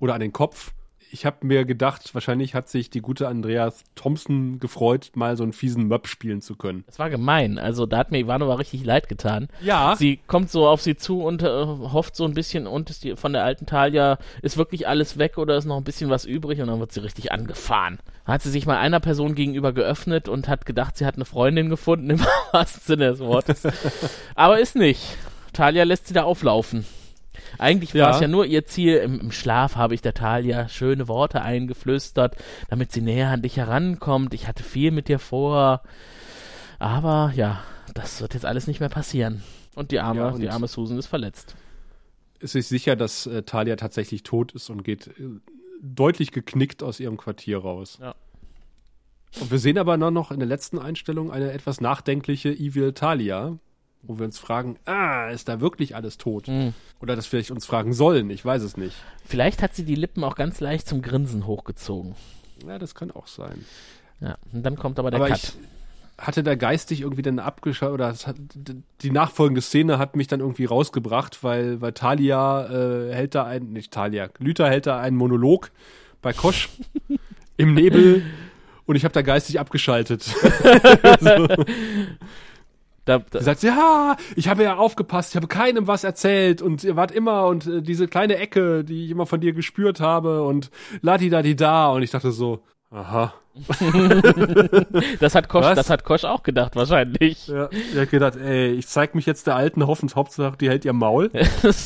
oder 0.00 0.14
an 0.14 0.20
den 0.20 0.32
Kopf. 0.32 0.72
Ich 1.14 1.26
habe 1.26 1.46
mir 1.46 1.66
gedacht, 1.66 2.14
wahrscheinlich 2.14 2.54
hat 2.54 2.70
sich 2.70 2.88
die 2.88 3.02
gute 3.02 3.28
Andreas 3.28 3.84
Thompson 3.96 4.58
gefreut, 4.58 5.10
mal 5.14 5.36
so 5.36 5.42
einen 5.42 5.52
fiesen 5.52 5.86
Möb 5.86 6.08
spielen 6.08 6.40
zu 6.40 6.56
können. 6.56 6.84
Das 6.86 6.98
war 6.98 7.10
gemein. 7.10 7.58
Also 7.58 7.84
da 7.84 7.98
hat 7.98 8.10
mir 8.10 8.20
Ivanova 8.20 8.54
richtig 8.54 8.82
leid 8.82 9.10
getan. 9.10 9.48
Ja. 9.60 9.94
Sie 9.94 10.20
kommt 10.26 10.50
so 10.50 10.66
auf 10.66 10.80
sie 10.80 10.96
zu 10.96 11.22
und 11.22 11.42
äh, 11.42 11.46
hofft 11.46 12.16
so 12.16 12.24
ein 12.24 12.32
bisschen, 12.32 12.66
und 12.66 12.88
ist 12.88 13.04
die, 13.04 13.14
von 13.16 13.34
der 13.34 13.44
alten 13.44 13.66
Talia, 13.66 14.16
ist 14.40 14.56
wirklich 14.56 14.88
alles 14.88 15.18
weg 15.18 15.36
oder 15.36 15.58
ist 15.58 15.66
noch 15.66 15.76
ein 15.76 15.84
bisschen 15.84 16.08
was 16.08 16.24
übrig? 16.24 16.62
Und 16.62 16.68
dann 16.68 16.80
wird 16.80 16.92
sie 16.92 17.02
richtig 17.02 17.30
angefahren. 17.30 17.98
Hat 18.24 18.40
sie 18.40 18.50
sich 18.50 18.64
mal 18.64 18.78
einer 18.78 19.00
Person 19.00 19.34
gegenüber 19.34 19.74
geöffnet 19.74 20.30
und 20.30 20.48
hat 20.48 20.64
gedacht, 20.64 20.96
sie 20.96 21.04
hat 21.04 21.16
eine 21.16 21.26
Freundin 21.26 21.68
gefunden, 21.68 22.08
im 22.10 22.20
wahrsten 22.52 22.82
Sinne 22.86 23.10
des 23.10 23.20
Wortes. 23.20 23.68
Aber 24.34 24.58
ist 24.60 24.76
nicht. 24.76 25.18
Talia 25.52 25.84
lässt 25.84 26.06
sie 26.06 26.14
da 26.14 26.22
auflaufen. 26.22 26.86
Eigentlich 27.58 27.94
war 27.94 28.00
Ja. 28.00 28.10
es 28.14 28.20
ja 28.20 28.28
nur 28.28 28.46
ihr 28.46 28.64
Ziel. 28.66 28.96
Im, 28.96 29.20
Im 29.20 29.32
Schlaf 29.32 29.76
habe 29.76 29.94
ich 29.94 30.02
der 30.02 30.14
Talia 30.14 30.68
schöne 30.68 31.08
Worte 31.08 31.42
eingeflüstert, 31.42 32.36
damit 32.68 32.92
sie 32.92 33.00
näher 33.00 33.28
an 33.30 33.42
dich 33.42 33.56
herankommt. 33.56 34.34
Ich 34.34 34.46
hatte 34.48 34.62
viel 34.62 34.90
mit 34.90 35.08
dir 35.08 35.18
vor. 35.18 35.82
Aber 36.78 37.32
ja, 37.36 37.62
das 37.94 38.20
wird 38.20 38.34
jetzt 38.34 38.46
alles 38.46 38.66
nicht 38.66 38.80
mehr 38.80 38.88
passieren. 38.88 39.42
Und 39.74 39.90
die 39.90 40.00
arme, 40.00 40.20
Ja, 40.20 40.28
und- 40.30 40.40
die 40.40 40.48
arme 40.50 40.68
Susan 40.68 40.98
ist 40.98 41.06
verletzt. 41.06 41.54
Es 42.40 42.54
ist 42.56 42.68
sicher, 42.68 42.96
dass 42.96 43.26
äh, 43.26 43.42
Talia 43.44 43.76
tatsächlich 43.76 44.24
tot 44.24 44.52
ist 44.52 44.68
und 44.68 44.82
geht 44.82 45.06
äh, 45.06 45.12
deutlich 45.80 46.32
geknickt 46.32 46.82
aus 46.82 46.98
ihrem 46.98 47.16
Quartier 47.16 47.58
raus. 47.58 47.98
Ja. 48.00 48.14
Und 49.40 49.50
wir 49.50 49.58
sehen 49.58 49.78
aber 49.78 49.96
noch, 49.96 50.10
noch 50.10 50.30
in 50.32 50.40
der 50.40 50.48
letzten 50.48 50.78
Einstellung 50.78 51.30
eine 51.30 51.52
etwas 51.52 51.80
nachdenkliche 51.80 52.50
Evil 52.50 52.92
Talia, 52.92 53.58
wo 54.02 54.18
wir 54.18 54.26
uns 54.26 54.38
fragen, 54.38 54.78
ah, 54.84 55.28
ist 55.28 55.48
da 55.48 55.60
wirklich 55.60 55.94
alles 55.94 56.18
tot? 56.18 56.46
Hm. 56.46 56.74
Oder 57.00 57.16
das 57.16 57.26
vielleicht 57.26 57.50
uns 57.50 57.66
fragen 57.66 57.92
sollen, 57.92 58.30
ich 58.30 58.44
weiß 58.44 58.62
es 58.62 58.76
nicht. 58.76 58.96
Vielleicht 59.24 59.62
hat 59.62 59.74
sie 59.74 59.84
die 59.84 59.94
Lippen 59.94 60.24
auch 60.24 60.34
ganz 60.34 60.60
leicht 60.60 60.88
zum 60.88 61.02
Grinsen 61.02 61.46
hochgezogen. 61.46 62.14
Ja, 62.66 62.78
das 62.78 62.94
kann 62.94 63.10
auch 63.10 63.26
sein. 63.26 63.64
Ja, 64.20 64.36
und 64.52 64.62
dann 64.64 64.76
kommt 64.76 64.98
aber 64.98 65.10
der 65.10 65.20
aber 65.20 65.28
Cut. 65.28 65.38
ich 65.38 65.52
hatte 66.18 66.42
da 66.42 66.54
geistig 66.54 67.00
irgendwie 67.00 67.22
dann 67.22 67.38
abgeschaut, 67.38 67.92
oder 67.92 68.08
hat, 68.08 68.36
die 69.00 69.10
nachfolgende 69.10 69.60
Szene 69.60 69.98
hat 69.98 70.14
mich 70.14 70.28
dann 70.28 70.40
irgendwie 70.40 70.64
rausgebracht, 70.64 71.42
weil, 71.42 71.80
weil 71.80 71.92
Talia 71.92 72.66
äh, 72.66 73.12
hält 73.12 73.34
da 73.34 73.44
ein, 73.44 73.72
nicht 73.72 73.92
Talia, 73.92 74.28
Lüther 74.38 74.68
hält 74.68 74.86
da 74.86 75.00
einen 75.00 75.16
Monolog 75.16 75.70
bei 76.20 76.32
Kosch 76.32 76.68
im 77.56 77.74
Nebel 77.74 78.24
und 78.86 78.96
ich 78.96 79.04
habe 79.04 79.14
da 79.14 79.22
geistig 79.22 79.58
abgeschaltet. 79.58 80.24
da, 83.04 83.18
da, 83.18 83.40
Sie 83.40 83.44
sagt, 83.44 83.62
ja, 83.62 84.16
ich 84.36 84.48
habe 84.48 84.62
ja 84.62 84.76
aufgepasst, 84.76 85.32
ich 85.32 85.36
habe 85.36 85.48
keinem 85.48 85.86
was 85.86 86.04
erzählt 86.04 86.62
und 86.62 86.84
ihr 86.84 86.96
wart 86.96 87.10
immer 87.10 87.46
und 87.46 87.66
äh, 87.66 87.82
diese 87.82 88.06
kleine 88.06 88.36
Ecke, 88.36 88.84
die 88.84 89.06
ich 89.06 89.10
immer 89.10 89.26
von 89.26 89.40
dir 89.40 89.52
gespürt 89.52 90.00
habe 90.00 90.44
und 90.44 90.70
ladi 91.00 91.28
da 91.28 91.42
di 91.42 91.56
da. 91.56 91.90
Und 91.90 92.02
ich 92.02 92.10
dachte 92.10 92.30
so, 92.30 92.62
aha. 92.92 93.32
das, 95.20 95.34
hat 95.34 95.48
Kosch, 95.48 95.66
Was? 95.66 95.76
das 95.76 95.90
hat 95.90 96.04
Kosch 96.04 96.24
auch 96.24 96.42
gedacht, 96.42 96.74
wahrscheinlich. 96.74 97.48
Ja, 97.48 97.68
ich 97.70 97.98
hab 97.98 98.10
gedacht, 98.10 98.36
ey, 98.36 98.70
ich 98.72 98.86
zeig 98.86 99.14
mich 99.14 99.26
jetzt 99.26 99.46
der 99.46 99.56
alten 99.56 99.86
Hoffens 99.86 100.16
Hauptsache, 100.16 100.56
die 100.56 100.70
hält 100.70 100.86
ihr 100.86 100.94
Maul. 100.94 101.30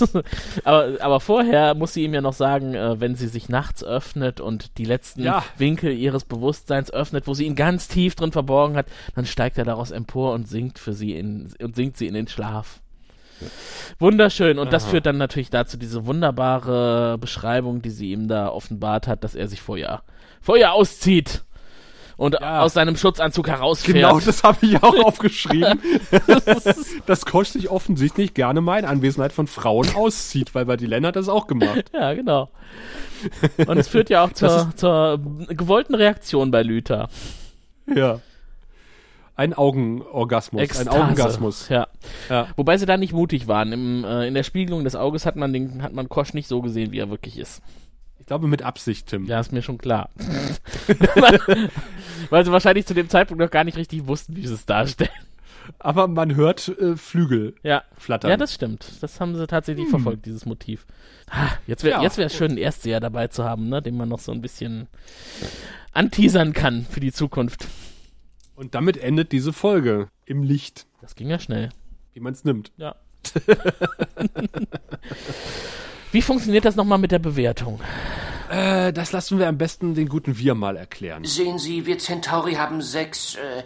aber, 0.64 0.92
aber 1.00 1.18
vorher 1.18 1.74
muss 1.74 1.94
sie 1.94 2.04
ihm 2.04 2.14
ja 2.14 2.20
noch 2.20 2.34
sagen, 2.34 2.74
äh, 2.74 3.00
wenn 3.00 3.16
sie 3.16 3.26
sich 3.26 3.48
nachts 3.48 3.82
öffnet 3.82 4.40
und 4.40 4.78
die 4.78 4.84
letzten 4.84 5.22
Ja. 5.22 5.42
Winkel 5.58 5.92
ihres 5.92 6.24
Bewusstseins 6.24 6.92
öffnet, 6.92 7.26
wo 7.26 7.34
sie 7.34 7.46
ihn 7.46 7.56
ganz 7.56 7.88
tief 7.88 8.14
drin 8.14 8.30
verborgen 8.30 8.76
hat, 8.76 8.86
dann 9.16 9.26
steigt 9.26 9.58
er 9.58 9.64
daraus 9.64 9.90
empor 9.90 10.34
und 10.34 10.48
singt 10.48 10.78
für 10.78 10.92
sie 10.92 11.16
in, 11.16 11.52
und 11.60 11.74
singt 11.74 11.96
sie 11.96 12.06
in 12.06 12.14
den 12.14 12.28
Schlaf. 12.28 12.80
Wunderschön. 13.98 14.58
Und 14.58 14.72
das 14.72 14.84
Aha. 14.84 14.90
führt 14.92 15.06
dann 15.06 15.18
natürlich 15.18 15.50
dazu 15.50 15.76
diese 15.76 16.06
wunderbare 16.06 17.18
Beschreibung, 17.18 17.82
die 17.82 17.90
sie 17.90 18.12
ihm 18.12 18.28
da 18.28 18.48
offenbart 18.48 19.06
hat, 19.06 19.24
dass 19.24 19.34
er 19.34 19.48
sich 19.48 19.60
vor 19.60 19.76
ihr, 19.76 20.00
vor 20.46 20.56
ihr 20.56 20.72
auszieht 20.72 21.42
und 22.16 22.34
Ja. 22.40 22.60
aus 22.60 22.72
seinem 22.74 22.96
Schutzanzug 22.96 23.48
herausfährt. 23.48 23.96
Genau, 23.96 24.20
das 24.20 24.44
habe 24.44 24.64
ich 24.64 24.80
auch 24.80 24.94
aufgeschrieben. 25.04 25.80
dass 27.06 27.26
Kosch 27.26 27.48
sich 27.48 27.68
offensichtlich 27.68 28.32
gerne 28.32 28.60
mal 28.60 28.78
in 28.78 28.84
Anwesenheit 28.84 29.32
von 29.32 29.48
Frauen 29.48 29.92
auszieht, 29.96 30.54
weil 30.54 30.64
bei 30.64 30.76
Dylan 30.76 31.04
hat 31.04 31.16
das 31.16 31.28
auch 31.28 31.48
gemacht. 31.48 31.90
Ja, 31.92 32.14
genau. 32.14 32.48
Und 33.66 33.76
es 33.76 33.88
führt 33.88 34.08
ja 34.08 34.24
auch 34.24 34.32
zur, 34.32 34.70
zur 34.76 35.20
gewollten 35.48 35.96
Reaktion 35.96 36.52
bei 36.52 36.62
Lüther. 36.62 37.08
Ja. 37.92 38.20
Ein 39.34 39.52
Augenorgasmus, 39.52 40.78
ein 40.78 40.88
Augengasmus. 40.88 41.68
Ja. 41.68 41.88
Ja. 42.30 42.46
Wobei 42.56 42.78
sie 42.78 42.86
da 42.86 42.96
nicht 42.96 43.12
mutig 43.12 43.48
waren. 43.48 43.72
Im, 43.72 44.04
äh, 44.04 44.28
in 44.28 44.34
der 44.34 44.44
Spiegelung 44.44 44.84
des 44.84 44.94
Auges 44.94 45.26
hat 45.26 45.34
man, 45.36 45.52
den, 45.52 45.82
hat 45.82 45.92
man 45.92 46.08
Kosch 46.08 46.34
nicht 46.34 46.46
so 46.48 46.62
gesehen, 46.62 46.92
wie 46.92 47.00
er 47.00 47.10
wirklich 47.10 47.36
ist. 47.36 47.62
Ich 48.26 48.28
glaube 48.28 48.48
mit 48.48 48.62
Absicht, 48.62 49.06
Tim. 49.06 49.24
Ja, 49.26 49.38
ist 49.38 49.52
mir 49.52 49.62
schon 49.62 49.78
klar. 49.78 50.10
Weil 52.28 52.44
sie 52.44 52.50
wahrscheinlich 52.50 52.84
zu 52.84 52.92
dem 52.92 53.08
Zeitpunkt 53.08 53.40
noch 53.40 53.52
gar 53.52 53.62
nicht 53.62 53.76
richtig 53.76 54.08
wussten, 54.08 54.34
wie 54.34 54.44
sie 54.44 54.54
es 54.54 54.66
darstellen. 54.66 55.10
Aber 55.78 56.08
man 56.08 56.34
hört 56.34 56.66
äh, 56.80 56.96
Flügel 56.96 57.54
Ja. 57.62 57.84
flattern. 57.96 58.32
Ja, 58.32 58.36
das 58.36 58.52
stimmt. 58.52 58.84
Das 59.00 59.20
haben 59.20 59.36
sie 59.36 59.46
tatsächlich 59.46 59.88
verfolgt, 59.88 60.26
dieses 60.26 60.44
Motiv. 60.44 60.86
Ah, 61.30 61.50
jetzt 61.68 61.84
wäre 61.84 61.98
Ja. 61.98 62.02
jetzt 62.02 62.18
wär 62.18 62.28
schön, 62.28 62.48
einen 62.50 62.58
Erstseher 62.58 62.98
dabei 62.98 63.28
zu 63.28 63.44
haben, 63.44 63.68
ne, 63.68 63.80
den 63.80 63.96
man 63.96 64.08
noch 64.08 64.18
so 64.18 64.32
ein 64.32 64.42
bisschen 64.42 64.88
anteasern 65.92 66.52
kann 66.52 66.84
für 66.90 66.98
die 66.98 67.12
Zukunft. 67.12 67.68
Und 68.56 68.74
damit 68.74 68.96
endet 68.96 69.30
diese 69.30 69.52
Folge 69.52 70.08
im 70.24 70.42
Licht, 70.42 70.88
Das 71.00 71.14
ging 71.14 71.30
ja 71.30 71.38
schnell. 71.38 71.68
wie 72.12 72.18
man 72.20 72.32
es 72.32 72.42
nimmt. 72.44 72.72
Ja. 72.76 72.96
Wie 76.16 76.22
funktioniert 76.22 76.64
das 76.64 76.76
nochmal 76.76 76.96
mit 76.96 77.12
der 77.12 77.18
Bewertung? 77.18 77.78
Äh, 78.48 78.90
das 78.94 79.12
lassen 79.12 79.38
wir 79.38 79.48
am 79.48 79.58
besten 79.58 79.94
den 79.94 80.08
guten 80.08 80.38
Wir 80.38 80.54
mal 80.54 80.74
erklären. 80.78 81.24
Sehen 81.24 81.58
Sie, 81.58 81.84
wir 81.84 81.98
Centauri 81.98 82.54
haben 82.54 82.80
sechs. 82.80 83.34
Äh, 83.34 83.64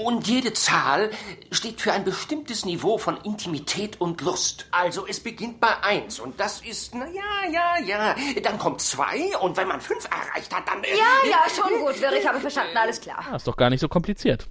und 0.00 0.28
jede 0.28 0.52
Zahl 0.52 1.10
steht 1.50 1.80
für 1.80 1.92
ein 1.92 2.04
bestimmtes 2.04 2.64
Niveau 2.64 2.96
von 2.96 3.16
Intimität 3.24 4.00
und 4.00 4.20
Lust. 4.20 4.66
Also 4.70 5.04
es 5.08 5.18
beginnt 5.18 5.58
bei 5.58 5.82
eins 5.82 6.20
und 6.20 6.38
das 6.38 6.60
ist, 6.60 6.94
na 6.94 7.06
ja, 7.08 7.50
ja, 7.52 7.84
ja. 7.84 8.14
Dann 8.44 8.56
kommt 8.56 8.80
zwei 8.80 9.36
und 9.40 9.56
wenn 9.56 9.66
man 9.66 9.80
fünf 9.80 10.04
erreicht 10.04 10.54
hat, 10.54 10.68
dann. 10.68 10.84
Äh, 10.84 10.90
Ja, 10.96 11.28
ja, 11.28 11.38
schon 11.52 11.80
gut, 11.80 12.00
Wirr, 12.00 12.12
ich 12.16 12.24
habe 12.24 12.38
verstanden, 12.38 12.76
alles 12.76 13.00
klar. 13.00 13.18
Ah, 13.32 13.34
ist 13.34 13.48
doch 13.48 13.56
gar 13.56 13.70
nicht 13.70 13.80
so 13.80 13.88
kompliziert. 13.88 14.46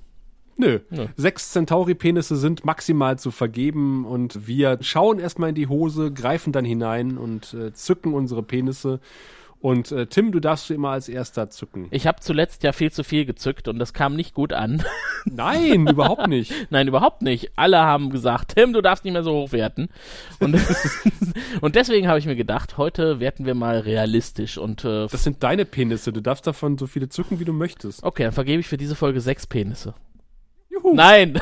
Nö. 0.58 0.80
Nö. 0.90 1.08
Sechs 1.16 1.52
Centauri-Penisse 1.52 2.36
sind 2.36 2.66
maximal 2.66 3.18
zu 3.18 3.32
vergeben 3.32 4.06
und 4.06 4.48
wir 4.48 4.78
schauen 4.82 5.20
erstmal 5.20 5.50
in 5.50 5.56
die 5.56 5.68
Hose, 5.68 6.12
greifen 6.12 6.54
dann 6.54 6.66
hinein 6.66 7.18
und 7.18 7.54
äh, 7.54 7.74
zücken 7.74 8.14
unsere 8.14 8.44
Penisse. 8.44 9.00
Und 9.64 9.94
äh, 9.94 10.08
Tim, 10.08 10.34
du 10.34 10.42
darfst 10.42 10.70
du 10.70 10.74
immer 10.74 10.90
als 10.90 11.08
erster 11.08 11.50
zücken. 11.50 11.88
Ich 11.92 12.06
habe 12.06 12.20
zuletzt 12.20 12.64
ja 12.64 12.74
viel 12.74 12.92
zu 12.92 13.06
viel 13.06 13.24
gezückt 13.26 13.70
und 13.70 13.80
das 13.80 13.94
kam 13.94 14.14
nicht 14.14 14.34
gut 14.34 14.52
an. 14.52 14.84
Nein, 15.26 15.88
überhaupt 15.88 16.28
nicht. 16.28 16.52
Nein, 16.70 16.90
überhaupt 16.90 17.22
nicht. 17.22 17.52
Alle 17.56 17.80
haben 17.80 18.10
gesagt, 18.10 18.56
Tim, 18.56 18.74
du 18.74 18.82
darfst 18.82 19.06
nicht 19.06 19.14
mehr 19.14 19.24
so 19.24 19.32
hochwerten. 19.32 19.88
Und, 20.42 20.60
und 21.62 21.76
deswegen 21.76 22.10
habe 22.10 22.20
ich 22.20 22.26
mir 22.26 22.36
gedacht, 22.36 22.78
heute 22.78 23.22
werten 23.22 23.46
wir 23.46 23.56
mal 23.56 23.80
realistisch 23.80 24.58
und 24.58 24.84
äh, 24.84 25.08
Das 25.08 25.24
sind 25.24 25.42
deine 25.44 25.64
Penisse. 25.64 26.12
Du 26.12 26.20
darfst 26.20 26.46
davon 26.46 26.78
so 26.78 26.86
viele 26.86 27.08
zücken, 27.08 27.40
wie 27.40 27.46
du 27.46 27.54
möchtest. 27.54 28.04
okay, 28.04 28.24
dann 28.24 28.34
vergebe 28.34 28.60
ich 28.60 28.68
für 28.68 28.76
diese 28.78 28.96
Folge 28.96 29.22
sechs 29.22 29.48
Penisse. 29.48 29.94
Juhu. 30.84 30.96
Nein! 30.96 31.40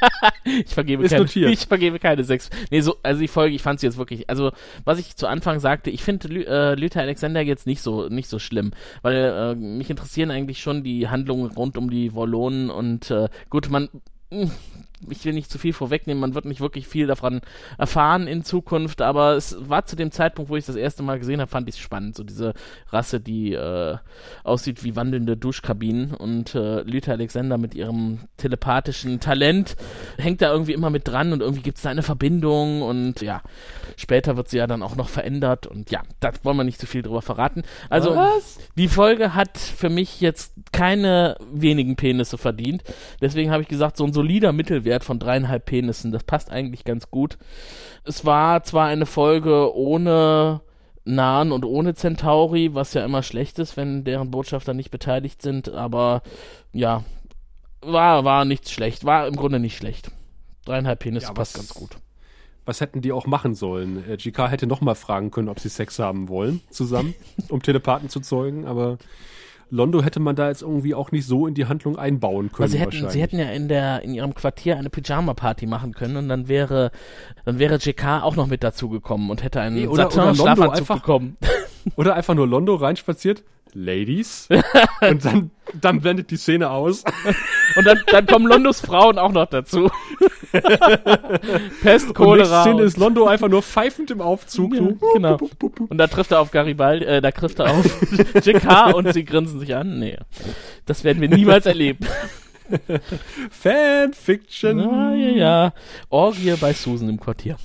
ich 0.44 0.72
vergebe 0.74 1.04
Ist 1.04 1.10
keine. 1.10 1.22
notiert. 1.22 1.52
Ich 1.52 1.66
vergebe 1.66 1.98
keine 1.98 2.24
sechs. 2.24 2.50
Nee, 2.70 2.80
so, 2.80 2.96
also 3.02 3.20
die 3.20 3.28
Folge, 3.28 3.54
ich 3.54 3.62
fand 3.62 3.80
sie 3.80 3.86
jetzt 3.86 3.98
wirklich, 3.98 4.28
also 4.28 4.52
was 4.84 4.98
ich 4.98 5.16
zu 5.16 5.26
Anfang 5.26 5.60
sagte, 5.60 5.90
ich 5.90 6.02
finde 6.02 6.28
Lü 6.28 6.42
äh, 6.42 6.74
Luther 6.74 7.00
Alexander 7.00 7.40
jetzt 7.40 7.66
nicht 7.66 7.82
so 7.82 8.08
nicht 8.08 8.28
so 8.28 8.38
schlimm, 8.38 8.72
weil 9.02 9.16
äh, 9.16 9.54
mich 9.54 9.90
interessieren 9.90 10.30
eigentlich 10.30 10.60
schon 10.60 10.82
die 10.82 11.08
Handlungen 11.08 11.50
rund 11.50 11.76
um 11.76 11.90
die 11.90 12.14
Wollonen 12.14 12.70
und 12.70 13.10
äh, 13.10 13.28
gut, 13.48 13.70
man 13.70 13.88
ich 15.08 15.24
will 15.24 15.32
nicht 15.32 15.50
zu 15.50 15.58
viel 15.58 15.72
vorwegnehmen, 15.72 16.20
man 16.20 16.34
wird 16.34 16.44
nicht 16.44 16.60
wirklich 16.60 16.86
viel 16.86 17.06
davon 17.06 17.40
erfahren 17.78 18.26
in 18.26 18.44
Zukunft, 18.44 19.00
aber 19.00 19.34
es 19.34 19.56
war 19.68 19.86
zu 19.86 19.96
dem 19.96 20.10
Zeitpunkt, 20.10 20.50
wo 20.50 20.56
ich 20.56 20.66
das 20.66 20.76
erste 20.76 21.02
Mal 21.02 21.18
gesehen 21.18 21.40
habe, 21.40 21.50
fand 21.50 21.68
ich 21.68 21.76
es 21.76 21.80
spannend. 21.80 22.16
So 22.16 22.24
diese 22.24 22.54
Rasse, 22.90 23.20
die 23.20 23.54
äh, 23.54 23.96
aussieht 24.44 24.84
wie 24.84 24.96
wandelnde 24.96 25.36
Duschkabinen 25.36 26.14
und 26.14 26.54
äh, 26.54 26.82
Lüther 26.82 27.12
Alexander 27.12 27.56
mit 27.58 27.74
ihrem 27.74 28.20
telepathischen 28.36 29.20
Talent 29.20 29.76
hängt 30.18 30.42
da 30.42 30.52
irgendwie 30.52 30.72
immer 30.72 30.90
mit 30.90 31.08
dran 31.08 31.32
und 31.32 31.40
irgendwie 31.40 31.62
gibt 31.62 31.78
es 31.78 31.82
da 31.82 31.90
eine 31.90 32.02
Verbindung 32.02 32.82
und 32.82 33.22
ja, 33.22 33.42
später 33.96 34.36
wird 34.36 34.48
sie 34.48 34.58
ja 34.58 34.66
dann 34.66 34.82
auch 34.82 34.96
noch 34.96 35.08
verändert 35.08 35.66
und 35.66 35.90
ja, 35.90 36.02
da 36.20 36.30
wollen 36.42 36.56
wir 36.56 36.64
nicht 36.64 36.80
zu 36.80 36.86
viel 36.86 37.02
drüber 37.02 37.22
verraten. 37.22 37.62
Also 37.88 38.14
Was? 38.14 38.58
die 38.76 38.88
Folge 38.88 39.34
hat 39.34 39.56
für 39.56 39.88
mich 39.88 40.20
jetzt 40.20 40.52
keine 40.72 41.36
wenigen 41.52 41.96
Penisse 41.96 42.38
verdient. 42.38 42.82
Deswegen 43.20 43.50
habe 43.50 43.62
ich 43.62 43.68
gesagt, 43.68 43.96
so 43.96 44.04
ein 44.04 44.12
solider 44.12 44.52
Mittelwert 44.52 44.89
von 44.98 45.18
dreieinhalb 45.18 45.64
Penissen, 45.64 46.12
das 46.12 46.24
passt 46.24 46.50
eigentlich 46.50 46.84
ganz 46.84 47.10
gut. 47.10 47.38
Es 48.04 48.24
war 48.24 48.62
zwar 48.64 48.86
eine 48.86 49.06
Folge 49.06 49.74
ohne 49.74 50.60
Nahen 51.04 51.52
und 51.52 51.64
ohne 51.64 51.94
Centauri, 51.94 52.74
was 52.74 52.94
ja 52.94 53.04
immer 53.04 53.22
schlecht 53.22 53.58
ist, 53.58 53.76
wenn 53.76 54.04
deren 54.04 54.30
Botschafter 54.30 54.74
nicht 54.74 54.90
beteiligt 54.90 55.42
sind, 55.42 55.68
aber 55.68 56.22
ja, 56.72 57.04
war, 57.80 58.24
war 58.24 58.44
nichts 58.44 58.70
schlecht, 58.70 59.04
war 59.04 59.26
im 59.26 59.36
Grunde 59.36 59.60
nicht 59.60 59.76
schlecht. 59.76 60.10
Dreieinhalb 60.64 61.00
Penisse 61.00 61.28
Ja, 61.28 61.32
passt 61.32 61.54
ganz 61.54 61.72
gut. 61.72 61.96
Was 62.66 62.80
hätten 62.80 63.00
die 63.00 63.12
auch 63.12 63.26
machen 63.26 63.54
sollen? 63.54 64.04
Äh, 64.08 64.16
GK 64.16 64.48
hätte 64.48 64.66
noch 64.66 64.82
mal 64.82 64.94
fragen 64.94 65.30
können, 65.30 65.48
ob 65.48 65.58
sie 65.58 65.70
Sex 65.70 65.98
haben 65.98 66.28
wollen, 66.28 66.60
zusammen, 66.70 67.14
um 67.48 67.62
Telepathen 67.62 68.08
zu 68.08 68.20
zeugen, 68.20 68.66
aber 68.66 68.98
Londo 69.70 70.02
hätte 70.02 70.20
man 70.20 70.36
da 70.36 70.48
jetzt 70.48 70.62
irgendwie 70.62 70.94
auch 70.94 71.12
nicht 71.12 71.26
so 71.26 71.46
in 71.46 71.54
die 71.54 71.66
Handlung 71.66 71.96
einbauen 71.96 72.50
können. 72.52 72.58
Weil 72.58 72.68
sie 72.68 72.78
hätten, 72.78 73.08
sie 73.08 73.20
hätten 73.22 73.38
ja 73.38 73.50
in 73.50 73.68
der 73.68 74.02
in 74.02 74.14
ihrem 74.14 74.34
Quartier 74.34 74.76
eine 74.76 74.90
Pyjama-Party 74.90 75.66
machen 75.66 75.92
können 75.94 76.16
und 76.16 76.28
dann 76.28 76.48
wäre 76.48 76.90
dann 77.44 77.58
wäre 77.58 77.76
JK 77.76 78.22
auch 78.22 78.36
noch 78.36 78.46
mit 78.48 78.62
dazu 78.64 78.88
gekommen 78.88 79.30
und 79.30 79.42
hätte 79.44 79.60
einen 79.60 79.76
Nee, 79.76 79.86
oder- 79.86 80.08
oder 80.08 80.34
Londo 80.34 80.70
einfach- 80.70 80.96
bekommen. 81.00 81.36
Oder 81.96 82.14
einfach 82.14 82.34
nur 82.34 82.46
Londo 82.46 82.74
reinspaziert, 82.74 83.42
Ladies, 83.74 84.48
und 85.00 85.24
dann, 85.24 85.50
dann 85.80 86.00
blendet 86.00 86.30
die 86.30 86.36
Szene 86.36 86.70
aus. 86.70 87.04
Und 87.76 87.86
dann, 87.86 87.98
dann 88.06 88.26
kommen 88.26 88.46
Londos 88.46 88.80
Frauen 88.80 89.18
auch 89.18 89.32
noch 89.32 89.46
dazu. 89.46 89.90
Pest, 91.82 92.14
Cholera. 92.14 92.62
Szene 92.62 92.76
und- 92.76 92.82
ist 92.82 92.96
Londo 92.96 93.26
einfach 93.26 93.48
nur 93.48 93.62
pfeifend 93.62 94.10
im 94.10 94.20
Aufzug. 94.20 94.74
Ja, 94.74 94.80
so. 94.80 95.12
genau. 95.14 95.38
Und 95.88 95.98
da 95.98 96.06
trifft 96.06 96.32
er 96.32 96.40
auf 96.40 96.50
Garibaldi, 96.50 97.04
äh, 97.04 97.20
da 97.20 97.30
trifft 97.30 97.60
er 97.60 97.70
auf 97.70 97.84
JK 98.44 98.94
und 98.94 99.12
sie 99.12 99.24
grinsen 99.24 99.60
sich 99.60 99.74
an. 99.74 99.98
Nee, 99.98 100.18
das 100.86 101.04
werden 101.04 101.20
wir 101.20 101.28
niemals 101.28 101.66
erleben. 101.66 102.06
Fanfiction. 103.50 104.78
Ja, 104.80 105.14
ja, 105.14 105.28
ja. 105.30 105.72
Orgie 106.08 106.54
bei 106.60 106.72
Susan 106.72 107.08
im 107.08 107.18
Quartier. 107.20 107.56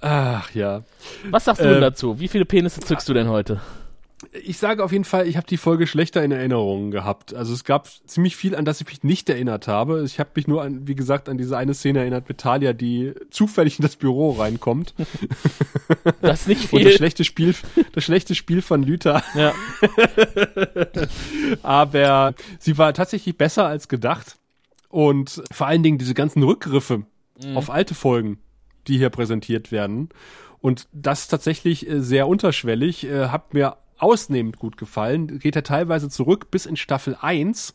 Ach 0.00 0.50
ja. 0.54 0.82
Was 1.30 1.44
sagst 1.46 1.62
du 1.62 1.68
denn 1.68 1.80
dazu? 1.80 2.20
Wie 2.20 2.28
viele 2.28 2.44
Penisse 2.44 2.80
zückst 2.80 3.08
du 3.08 3.14
denn 3.14 3.28
heute? 3.28 3.60
Ich 4.42 4.56
sage 4.56 4.82
auf 4.82 4.92
jeden 4.92 5.04
Fall, 5.04 5.28
ich 5.28 5.36
habe 5.36 5.46
die 5.46 5.58
Folge 5.58 5.86
schlechter 5.86 6.24
in 6.24 6.32
Erinnerung 6.32 6.90
gehabt. 6.90 7.34
Also 7.34 7.52
es 7.52 7.64
gab 7.64 7.86
ziemlich 8.06 8.34
viel, 8.34 8.56
an 8.56 8.64
das 8.64 8.80
ich 8.80 8.86
mich 8.86 9.04
nicht 9.04 9.28
erinnert 9.28 9.68
habe. 9.68 10.02
Ich 10.06 10.18
habe 10.18 10.30
mich 10.34 10.48
nur 10.48 10.62
an, 10.62 10.86
wie 10.88 10.94
gesagt, 10.94 11.28
an 11.28 11.36
diese 11.36 11.58
eine 11.58 11.74
Szene 11.74 11.98
erinnert 11.98 12.26
mit 12.26 12.38
Talia, 12.38 12.72
die 12.72 13.12
zufällig 13.28 13.78
in 13.78 13.82
das 13.82 13.96
Büro 13.96 14.32
reinkommt. 14.32 14.94
Das 16.20 16.42
ist 16.42 16.48
nicht 16.48 16.72
Und 16.72 16.80
das 16.82 16.88
viel. 16.88 16.96
schlechte 16.96 17.24
Spiel, 17.24 17.54
das 17.92 18.04
schlechte 18.04 18.34
Spiel 18.34 18.60
von 18.62 18.82
Lüther. 18.82 19.22
Ja. 19.34 19.52
Aber 21.62 22.34
sie 22.58 22.78
war 22.78 22.92
tatsächlich 22.94 23.36
besser 23.36 23.66
als 23.66 23.88
gedacht. 23.88 24.36
Und 24.88 25.42
vor 25.52 25.66
allen 25.66 25.82
Dingen 25.82 25.98
diese 25.98 26.14
ganzen 26.14 26.42
Rückgriffe 26.42 27.04
auf 27.54 27.70
alte 27.70 27.94
Folgen, 27.94 28.38
die 28.88 28.98
hier 28.98 29.10
präsentiert 29.10 29.70
werden. 29.70 30.08
Und 30.60 30.88
das 30.92 31.28
tatsächlich 31.28 31.88
äh, 31.88 32.00
sehr 32.00 32.26
unterschwellig, 32.28 33.04
äh, 33.04 33.28
hat 33.28 33.52
mir 33.54 33.76
ausnehmend 33.98 34.58
gut 34.58 34.76
gefallen. 34.76 35.38
Geht 35.38 35.56
ja 35.56 35.62
teilweise 35.62 36.08
zurück 36.08 36.50
bis 36.50 36.66
in 36.66 36.76
Staffel 36.76 37.16
1. 37.20 37.74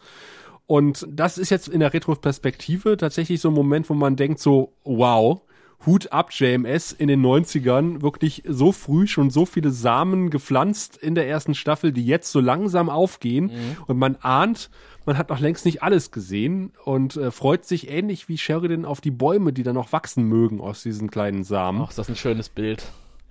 Und 0.68 1.06
das 1.10 1.38
ist 1.38 1.50
jetzt 1.50 1.68
in 1.68 1.82
der 1.82 1.94
Retroperspektive 1.94 2.98
tatsächlich 2.98 3.42
so 3.42 3.50
ein 3.50 3.54
Moment, 3.54 3.90
wo 3.90 3.94
man 3.94 4.16
denkt 4.16 4.40
so, 4.40 4.74
wow, 4.84 5.42
Hut 5.86 6.12
ab 6.12 6.30
JMS 6.32 6.92
in 6.92 7.08
den 7.08 7.26
90ern, 7.26 8.02
wirklich 8.02 8.44
so 8.48 8.72
früh 8.72 9.08
schon 9.08 9.32
so 9.32 9.46
viele 9.46 9.72
Samen 9.72 10.30
gepflanzt 10.30 10.96
in 10.98 11.16
der 11.16 11.28
ersten 11.28 11.56
Staffel, 11.56 11.92
die 11.92 12.06
jetzt 12.06 12.32
so 12.32 12.40
langsam 12.40 12.90
aufgehen 12.90 13.52
und 13.88 13.98
man 13.98 14.16
ahnt, 14.22 14.70
man 15.06 15.18
hat 15.18 15.30
noch 15.30 15.40
längst 15.40 15.66
nicht 15.66 15.82
alles 15.82 16.12
gesehen 16.12 16.72
und 16.86 17.18
äh, 17.18 17.32
freut 17.32 17.66
sich 17.66 17.90
ähnlich 17.90 18.30
wie 18.30 18.38
Sheridan 18.38 18.86
auf 18.86 19.02
die 19.02 19.10
Bäume, 19.10 19.52
die 19.52 19.64
dann 19.64 19.74
noch 19.74 19.92
wachsen 19.92 20.26
mögen 20.26 20.62
aus 20.62 20.84
diesen 20.84 21.10
kleinen 21.10 21.44
Samen. 21.44 21.82
Ach, 21.82 21.90
ist 21.90 21.98
das 21.98 22.10
ein 22.10 22.16
schönes 22.16 22.50
Bild. 22.50 22.84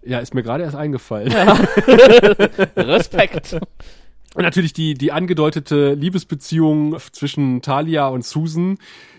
Ja, 0.02 0.18
ist 0.18 0.34
mir 0.34 0.42
gerade 0.42 0.64
erst 0.64 0.76
eingefallen. 0.76 1.32
Respekt. 2.76 3.58
Und 4.34 4.42
natürlich 4.42 4.72
die, 4.72 4.94
die 4.94 5.12
angedeutete 5.12 5.94
Liebesbeziehung 5.94 6.96
zwischen 7.12 7.62
Talia 7.62 8.08
und 8.08 8.24
Susan, 8.24 8.78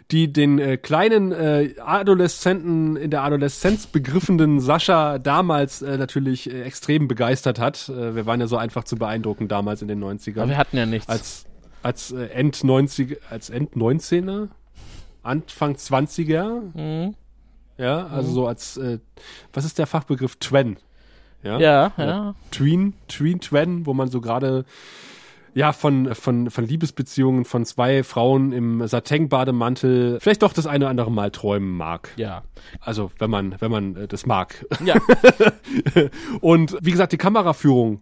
die 0.09 0.31
den 0.31 0.59
äh, 0.59 0.77
kleinen 0.77 1.31
äh, 1.31 1.73
Adoleszenten 1.79 2.95
in 2.97 3.11
der 3.11 3.23
Adoleszenz 3.23 3.87
begriffenen 3.87 4.59
Sascha 4.59 5.19
damals 5.19 5.81
äh, 5.81 5.97
natürlich 5.97 6.51
äh, 6.51 6.63
extrem 6.63 7.07
begeistert 7.07 7.59
hat. 7.59 7.89
Äh, 7.89 8.15
wir 8.15 8.25
waren 8.25 8.39
ja 8.39 8.47
so 8.47 8.57
einfach 8.57 8.83
zu 8.83 8.97
beeindrucken 8.97 9.47
damals 9.47 9.81
in 9.81 9.87
den 9.87 10.03
90ern. 10.03 10.39
Aber 10.41 10.49
wir 10.49 10.57
hatten 10.57 10.77
ja 10.77 10.85
nichts. 10.85 11.07
als 11.09 11.45
als 11.83 12.11
äh, 12.11 12.25
End 12.27 12.63
90 12.63 13.17
als 13.29 13.49
End 13.49 13.73
19er, 13.73 14.49
Anfang 15.23 15.75
20er. 15.75 16.61
Mhm. 16.77 17.15
Ja, 17.81 18.07
also 18.07 18.31
so 18.31 18.47
als 18.47 18.77
äh, 18.77 18.99
was 19.53 19.65
ist 19.65 19.79
der 19.79 19.87
Fachbegriff 19.87 20.35
Twen? 20.37 20.77
Ja. 21.43 21.59
ja, 21.59 21.91
ja. 21.97 22.35
Tween, 22.51 22.93
Tween, 23.07 23.39
Twen, 23.39 23.87
wo 23.87 23.93
man 23.95 24.09
so 24.09 24.21
gerade 24.21 24.65
ja 25.53 25.73
von 25.73 26.13
von 26.13 26.51
von 26.51 26.65
Liebesbeziehungen 26.65 27.43
von 27.43 27.65
zwei 27.65 28.03
Frauen 28.03 28.51
im 28.51 28.87
Satin-Bademantel 28.87 30.19
vielleicht 30.21 30.43
doch 30.43 30.53
das 30.53 30.67
eine 30.67 30.85
oder 30.85 30.91
andere 30.91 31.11
Mal 31.11 31.31
träumen 31.31 31.75
mag. 31.75 32.09
Ja. 32.15 32.43
Also 32.79 33.11
wenn 33.17 33.31
man 33.31 33.55
wenn 33.59 33.71
man 33.71 33.95
äh, 33.95 34.07
das 34.07 34.25
mag. 34.27 34.65
Ja. 34.85 34.95
Und 36.41 36.77
wie 36.81 36.91
gesagt, 36.91 37.11
die 37.11 37.17
Kameraführung 37.17 38.01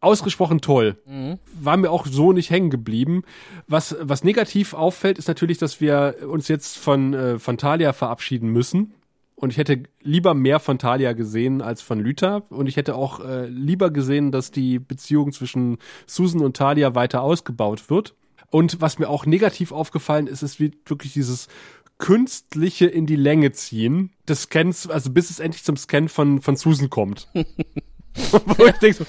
ausgesprochen 0.00 0.60
toll. 0.60 0.96
Mhm. 1.06 1.38
War 1.60 1.76
mir 1.76 1.90
auch 1.90 2.06
so 2.06 2.32
nicht 2.32 2.50
hängen 2.50 2.70
geblieben. 2.70 3.22
Was 3.66 3.96
was 4.00 4.24
negativ 4.24 4.72
auffällt, 4.74 5.18
ist 5.18 5.28
natürlich, 5.28 5.58
dass 5.58 5.80
wir 5.80 6.16
uns 6.26 6.48
jetzt 6.48 6.78
von 6.78 7.14
äh, 7.14 7.38
von 7.38 7.58
Talia 7.58 7.92
verabschieden 7.92 8.50
müssen. 8.50 8.94
Und 9.40 9.48
ich 9.48 9.56
hätte 9.56 9.84
lieber 10.02 10.34
mehr 10.34 10.60
von 10.60 10.78
Talia 10.78 11.14
gesehen 11.14 11.62
als 11.62 11.80
von 11.80 11.98
Lüther. 11.98 12.42
Und 12.50 12.66
ich 12.66 12.76
hätte 12.76 12.94
auch 12.94 13.20
äh, 13.20 13.46
lieber 13.46 13.90
gesehen, 13.90 14.32
dass 14.32 14.50
die 14.50 14.78
Beziehung 14.78 15.32
zwischen 15.32 15.78
Susan 16.06 16.42
und 16.42 16.58
Talia 16.58 16.94
weiter 16.94 17.22
ausgebaut 17.22 17.88
wird. 17.88 18.14
Und 18.50 18.82
was 18.82 18.98
mir 18.98 19.08
auch 19.08 19.24
negativ 19.24 19.72
aufgefallen 19.72 20.26
ist, 20.26 20.42
ist 20.42 20.60
wirklich 20.60 21.14
dieses 21.14 21.48
künstliche 21.96 22.84
in 22.84 23.06
die 23.06 23.16
Länge 23.16 23.52
ziehen 23.52 24.10
des 24.28 24.42
Scans, 24.42 24.90
also 24.90 25.10
bis 25.10 25.30
es 25.30 25.40
endlich 25.40 25.64
zum 25.64 25.78
Scan 25.78 26.08
von, 26.08 26.42
von 26.42 26.56
Susan 26.56 26.90
kommt. 26.90 27.26
Wo 27.34 28.66
ich 28.66 28.76
denke 28.76 28.98
so, 28.98 29.06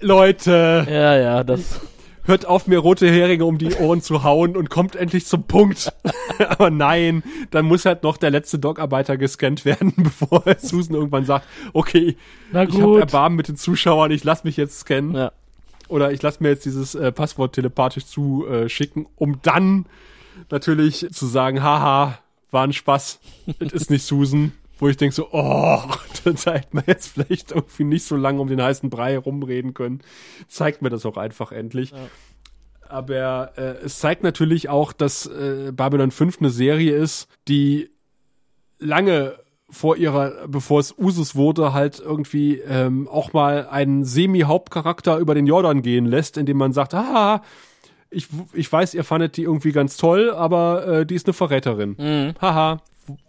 Leute, 0.00 0.86
Ja, 0.88 1.16
ja, 1.18 1.44
das. 1.44 1.80
Hört 2.30 2.46
auf, 2.46 2.66
mir 2.66 2.78
rote 2.78 3.10
Heringe 3.10 3.44
um 3.44 3.58
die 3.58 3.74
Ohren 3.74 4.00
zu 4.00 4.22
hauen 4.22 4.56
und 4.56 4.70
kommt 4.70 4.96
endlich 4.96 5.26
zum 5.26 5.42
Punkt. 5.42 5.92
Aber 6.48 6.70
nein, 6.70 7.22
dann 7.50 7.66
muss 7.66 7.84
halt 7.84 8.02
noch 8.02 8.16
der 8.16 8.30
letzte 8.30 8.58
Dogarbeiter 8.58 9.18
gescannt 9.18 9.66
werden, 9.66 9.92
bevor 9.98 10.42
Susan 10.58 10.94
irgendwann 10.94 11.26
sagt, 11.26 11.46
okay, 11.74 12.16
Na 12.52 12.62
ich 12.62 12.80
habe. 12.80 13.00
Erbarmen 13.00 13.36
mit 13.36 13.48
den 13.48 13.56
Zuschauern, 13.56 14.10
ich 14.10 14.24
lass 14.24 14.44
mich 14.44 14.56
jetzt 14.56 14.80
scannen. 14.80 15.14
Ja. 15.14 15.32
Oder 15.88 16.12
ich 16.12 16.22
lasse 16.22 16.42
mir 16.42 16.50
jetzt 16.50 16.64
dieses 16.64 16.94
äh, 16.94 17.12
Passwort 17.12 17.54
telepathisch 17.54 18.06
zuschicken, 18.06 18.64
äh, 18.64 18.68
schicken, 18.68 19.06
um 19.16 19.42
dann 19.42 19.86
natürlich 20.50 21.06
zu 21.10 21.26
sagen, 21.26 21.62
haha, 21.62 22.18
war 22.50 22.64
ein 22.64 22.72
Spaß, 22.72 23.20
es 23.58 23.72
ist 23.72 23.90
nicht 23.90 24.04
Susan. 24.04 24.52
Wo 24.80 24.88
ich 24.88 24.96
denke 24.96 25.14
so, 25.14 25.28
oh, 25.30 25.82
da 26.24 26.52
hätte 26.52 26.68
man 26.72 26.84
jetzt 26.86 27.08
vielleicht 27.08 27.52
irgendwie 27.52 27.84
nicht 27.84 28.04
so 28.04 28.16
lange 28.16 28.40
um 28.40 28.48
den 28.48 28.60
heißen 28.60 28.90
Brei 28.90 29.16
rumreden 29.16 29.74
können. 29.74 30.00
Zeigt 30.48 30.82
mir 30.82 30.90
das 30.90 31.06
auch 31.06 31.16
einfach 31.16 31.52
endlich. 31.52 31.92
Aber 32.88 33.52
äh, 33.56 33.84
es 33.84 34.00
zeigt 34.00 34.24
natürlich 34.24 34.68
auch, 34.68 34.92
dass 34.92 35.26
äh, 35.26 35.70
Babylon 35.72 36.10
5 36.10 36.40
eine 36.40 36.50
Serie 36.50 36.96
ist, 36.96 37.28
die 37.46 37.90
lange 38.80 39.36
vor 39.68 39.96
ihrer, 39.96 40.48
bevor 40.48 40.80
es 40.80 40.94
Usus 40.98 41.36
wurde, 41.36 41.72
halt 41.72 42.00
irgendwie 42.00 42.58
ähm, 42.58 43.06
auch 43.06 43.32
mal 43.32 43.68
einen 43.68 44.04
Semi-Hauptcharakter 44.04 45.18
über 45.18 45.34
den 45.34 45.46
Jordan 45.46 45.82
gehen 45.82 46.06
lässt, 46.06 46.36
indem 46.36 46.56
man 46.56 46.72
sagt, 46.72 46.94
ah, 46.94 47.42
ich, 48.10 48.26
ich 48.52 48.72
weiß, 48.72 48.94
ihr 48.94 49.04
fandet 49.04 49.36
die 49.36 49.44
irgendwie 49.44 49.70
ganz 49.70 49.96
toll, 49.96 50.32
aber 50.32 50.86
äh, 50.88 51.06
die 51.06 51.14
ist 51.14 51.26
eine 51.26 51.34
Verräterin. 51.34 52.34
Haha. 52.40 52.82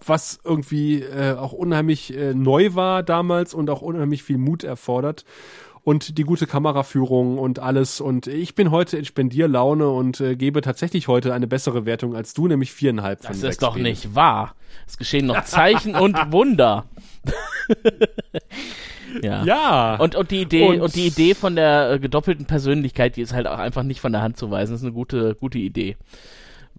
Was 0.05 0.39
irgendwie 0.43 1.01
äh, 1.01 1.33
auch 1.35 1.53
unheimlich 1.53 2.15
äh, 2.15 2.33
neu 2.33 2.73
war 2.75 3.03
damals 3.03 3.53
und 3.53 3.69
auch 3.69 3.81
unheimlich 3.81 4.23
viel 4.23 4.37
Mut 4.37 4.63
erfordert. 4.63 5.25
und 5.83 6.19
die 6.19 6.23
gute 6.23 6.45
Kameraführung 6.45 7.39
und 7.39 7.57
alles. 7.57 8.01
Und 8.01 8.27
ich 8.27 8.53
bin 8.53 8.69
heute 8.69 8.97
in 8.97 9.05
Spendierlaune 9.05 9.89
und 9.89 10.21
äh, 10.21 10.35
gebe 10.35 10.61
tatsächlich 10.61 11.07
heute 11.07 11.33
eine 11.33 11.47
bessere 11.47 11.85
Wertung 11.87 12.15
als 12.15 12.35
du, 12.35 12.47
nämlich 12.47 12.71
viereinhalb 12.71 13.23
von 13.23 13.29
Das 13.31 13.41
ist 13.41 13.63
doch 13.63 13.73
Bene. 13.75 13.89
nicht 13.89 14.13
wahr. 14.13 14.53
Es 14.87 14.97
geschehen 14.99 15.25
noch 15.25 15.43
Zeichen 15.43 15.95
und 15.95 16.15
Wunder. 16.31 16.85
ja. 19.21 19.43
Ja. 19.43 19.95
Und, 19.95 20.15
und 20.15 20.31
die 20.31 20.41
Idee, 20.41 20.67
Und- 20.67 20.81
und, 20.81 20.95
die 20.95 21.07
Idee 21.07 21.33
von 21.35 21.55
der 21.55 21.91
äh, 21.93 21.99
gedoppelten 21.99 22.45
Persönlichkeit, 22.45 23.15
die 23.17 23.21
ist 23.21 23.33
halt 23.33 23.47
auch 23.47 23.57
einfach 23.59 23.83
nicht 23.83 24.01
von 24.01 24.11
der 24.11 24.21
Hand 24.21 24.37
zu 24.37 24.51
weisen. 24.51 24.73
Das 24.73 24.81
ist 24.81 24.85
eine 24.85 24.93
gute, 24.93 25.35
gute 25.35 25.57
Idee. 25.57 25.97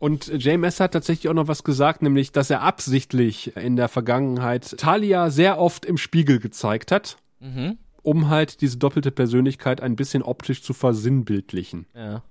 Und 0.02 0.26
JMS 0.42 0.80
hat 0.80 0.94
tatsächlich 0.94 1.28
auch 1.28 1.34
noch 1.34 1.46
was 1.46 1.62
gesagt, 1.62 2.02
nämlich, 2.02 2.32
dass 2.32 2.50
er 2.50 2.62
absichtlich 2.62 3.56
in 3.56 3.76
der 3.76 3.86
Vergangenheit 3.86 4.76
Talia 4.76 5.30
sehr 5.30 5.60
oft 5.60 5.84
im 5.84 5.96
Spiegel 5.96 6.40
gezeigt 6.40 6.90
hat, 6.90 7.18
Mhm. 7.38 7.78
um 8.02 8.28
halt 8.28 8.62
diese 8.62 8.78
doppelte 8.78 9.12
Persönlichkeit 9.12 9.80
ein 9.80 9.94
bisschen 9.94 10.24
optisch 10.24 10.64
zu 10.64 10.72
versinnbildlichen. 10.72 11.86
Ja. 11.94 12.24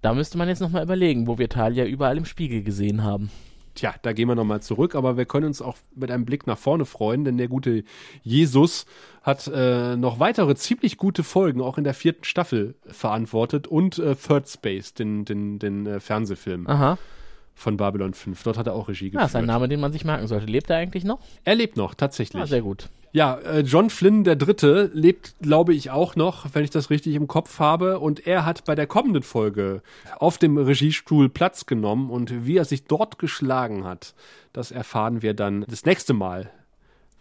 Da 0.00 0.14
müsste 0.14 0.38
man 0.38 0.46
jetzt 0.46 0.60
nochmal 0.60 0.84
überlegen, 0.84 1.26
wo 1.26 1.38
wir 1.38 1.48
Talia 1.48 1.84
überall 1.86 2.16
im 2.16 2.24
Spiegel 2.24 2.62
gesehen 2.62 3.02
haben. 3.02 3.32
Tja, 3.78 3.94
da 4.02 4.12
gehen 4.12 4.26
wir 4.26 4.34
nochmal 4.34 4.60
zurück, 4.60 4.96
aber 4.96 5.16
wir 5.16 5.24
können 5.24 5.46
uns 5.46 5.62
auch 5.62 5.76
mit 5.94 6.10
einem 6.10 6.24
Blick 6.24 6.48
nach 6.48 6.58
vorne 6.58 6.84
freuen, 6.84 7.24
denn 7.24 7.38
der 7.38 7.46
gute 7.46 7.84
Jesus 8.24 8.86
hat 9.22 9.46
äh, 9.46 9.94
noch 9.94 10.18
weitere 10.18 10.56
ziemlich 10.56 10.96
gute 10.96 11.22
Folgen 11.22 11.60
auch 11.60 11.78
in 11.78 11.84
der 11.84 11.94
vierten 11.94 12.24
Staffel 12.24 12.74
verantwortet 12.88 13.68
und 13.68 14.00
äh, 14.00 14.16
Third 14.16 14.48
Space, 14.48 14.94
den, 14.94 15.24
den, 15.24 15.60
den 15.60 15.86
äh, 15.86 16.00
Fernsehfilm 16.00 16.66
Aha. 16.66 16.98
Von 17.58 17.76
Babylon 17.76 18.14
5. 18.14 18.42
Dort 18.42 18.56
hat 18.56 18.66
er 18.66 18.74
auch 18.74 18.88
Regie 18.88 19.06
Ja, 19.06 19.10
geführt. 19.10 19.28
ist 19.30 19.36
ein 19.36 19.46
Name, 19.46 19.68
den 19.68 19.80
man 19.80 19.92
sich 19.92 20.04
merken 20.04 20.26
sollte. 20.28 20.46
Lebt 20.46 20.70
er 20.70 20.76
eigentlich 20.76 21.04
noch? 21.04 21.18
Er 21.44 21.54
lebt 21.56 21.76
noch, 21.76 21.94
tatsächlich. 21.94 22.40
Ah, 22.42 22.46
sehr 22.46 22.62
gut. 22.62 22.88
Ja, 23.12 23.36
äh, 23.38 23.60
John 23.60 23.88
Flynn 23.90 24.22
der 24.22 24.36
Dritte 24.36 24.90
lebt, 24.92 25.34
glaube 25.40 25.72
ich, 25.74 25.90
auch 25.90 26.14
noch, 26.14 26.46
wenn 26.54 26.62
ich 26.62 26.70
das 26.70 26.90
richtig 26.90 27.14
im 27.14 27.26
Kopf 27.26 27.58
habe. 27.58 27.98
Und 28.00 28.26
er 28.26 28.44
hat 28.44 28.64
bei 28.66 28.74
der 28.74 28.86
kommenden 28.86 29.22
Folge 29.22 29.82
auf 30.18 30.38
dem 30.38 30.56
Regiestuhl 30.58 31.28
Platz 31.28 31.66
genommen. 31.66 32.10
Und 32.10 32.46
wie 32.46 32.56
er 32.58 32.64
sich 32.66 32.84
dort 32.84 33.18
geschlagen 33.18 33.84
hat, 33.84 34.14
das 34.52 34.70
erfahren 34.70 35.22
wir 35.22 35.34
dann 35.34 35.64
das 35.68 35.84
nächste 35.86 36.12
Mal, 36.12 36.50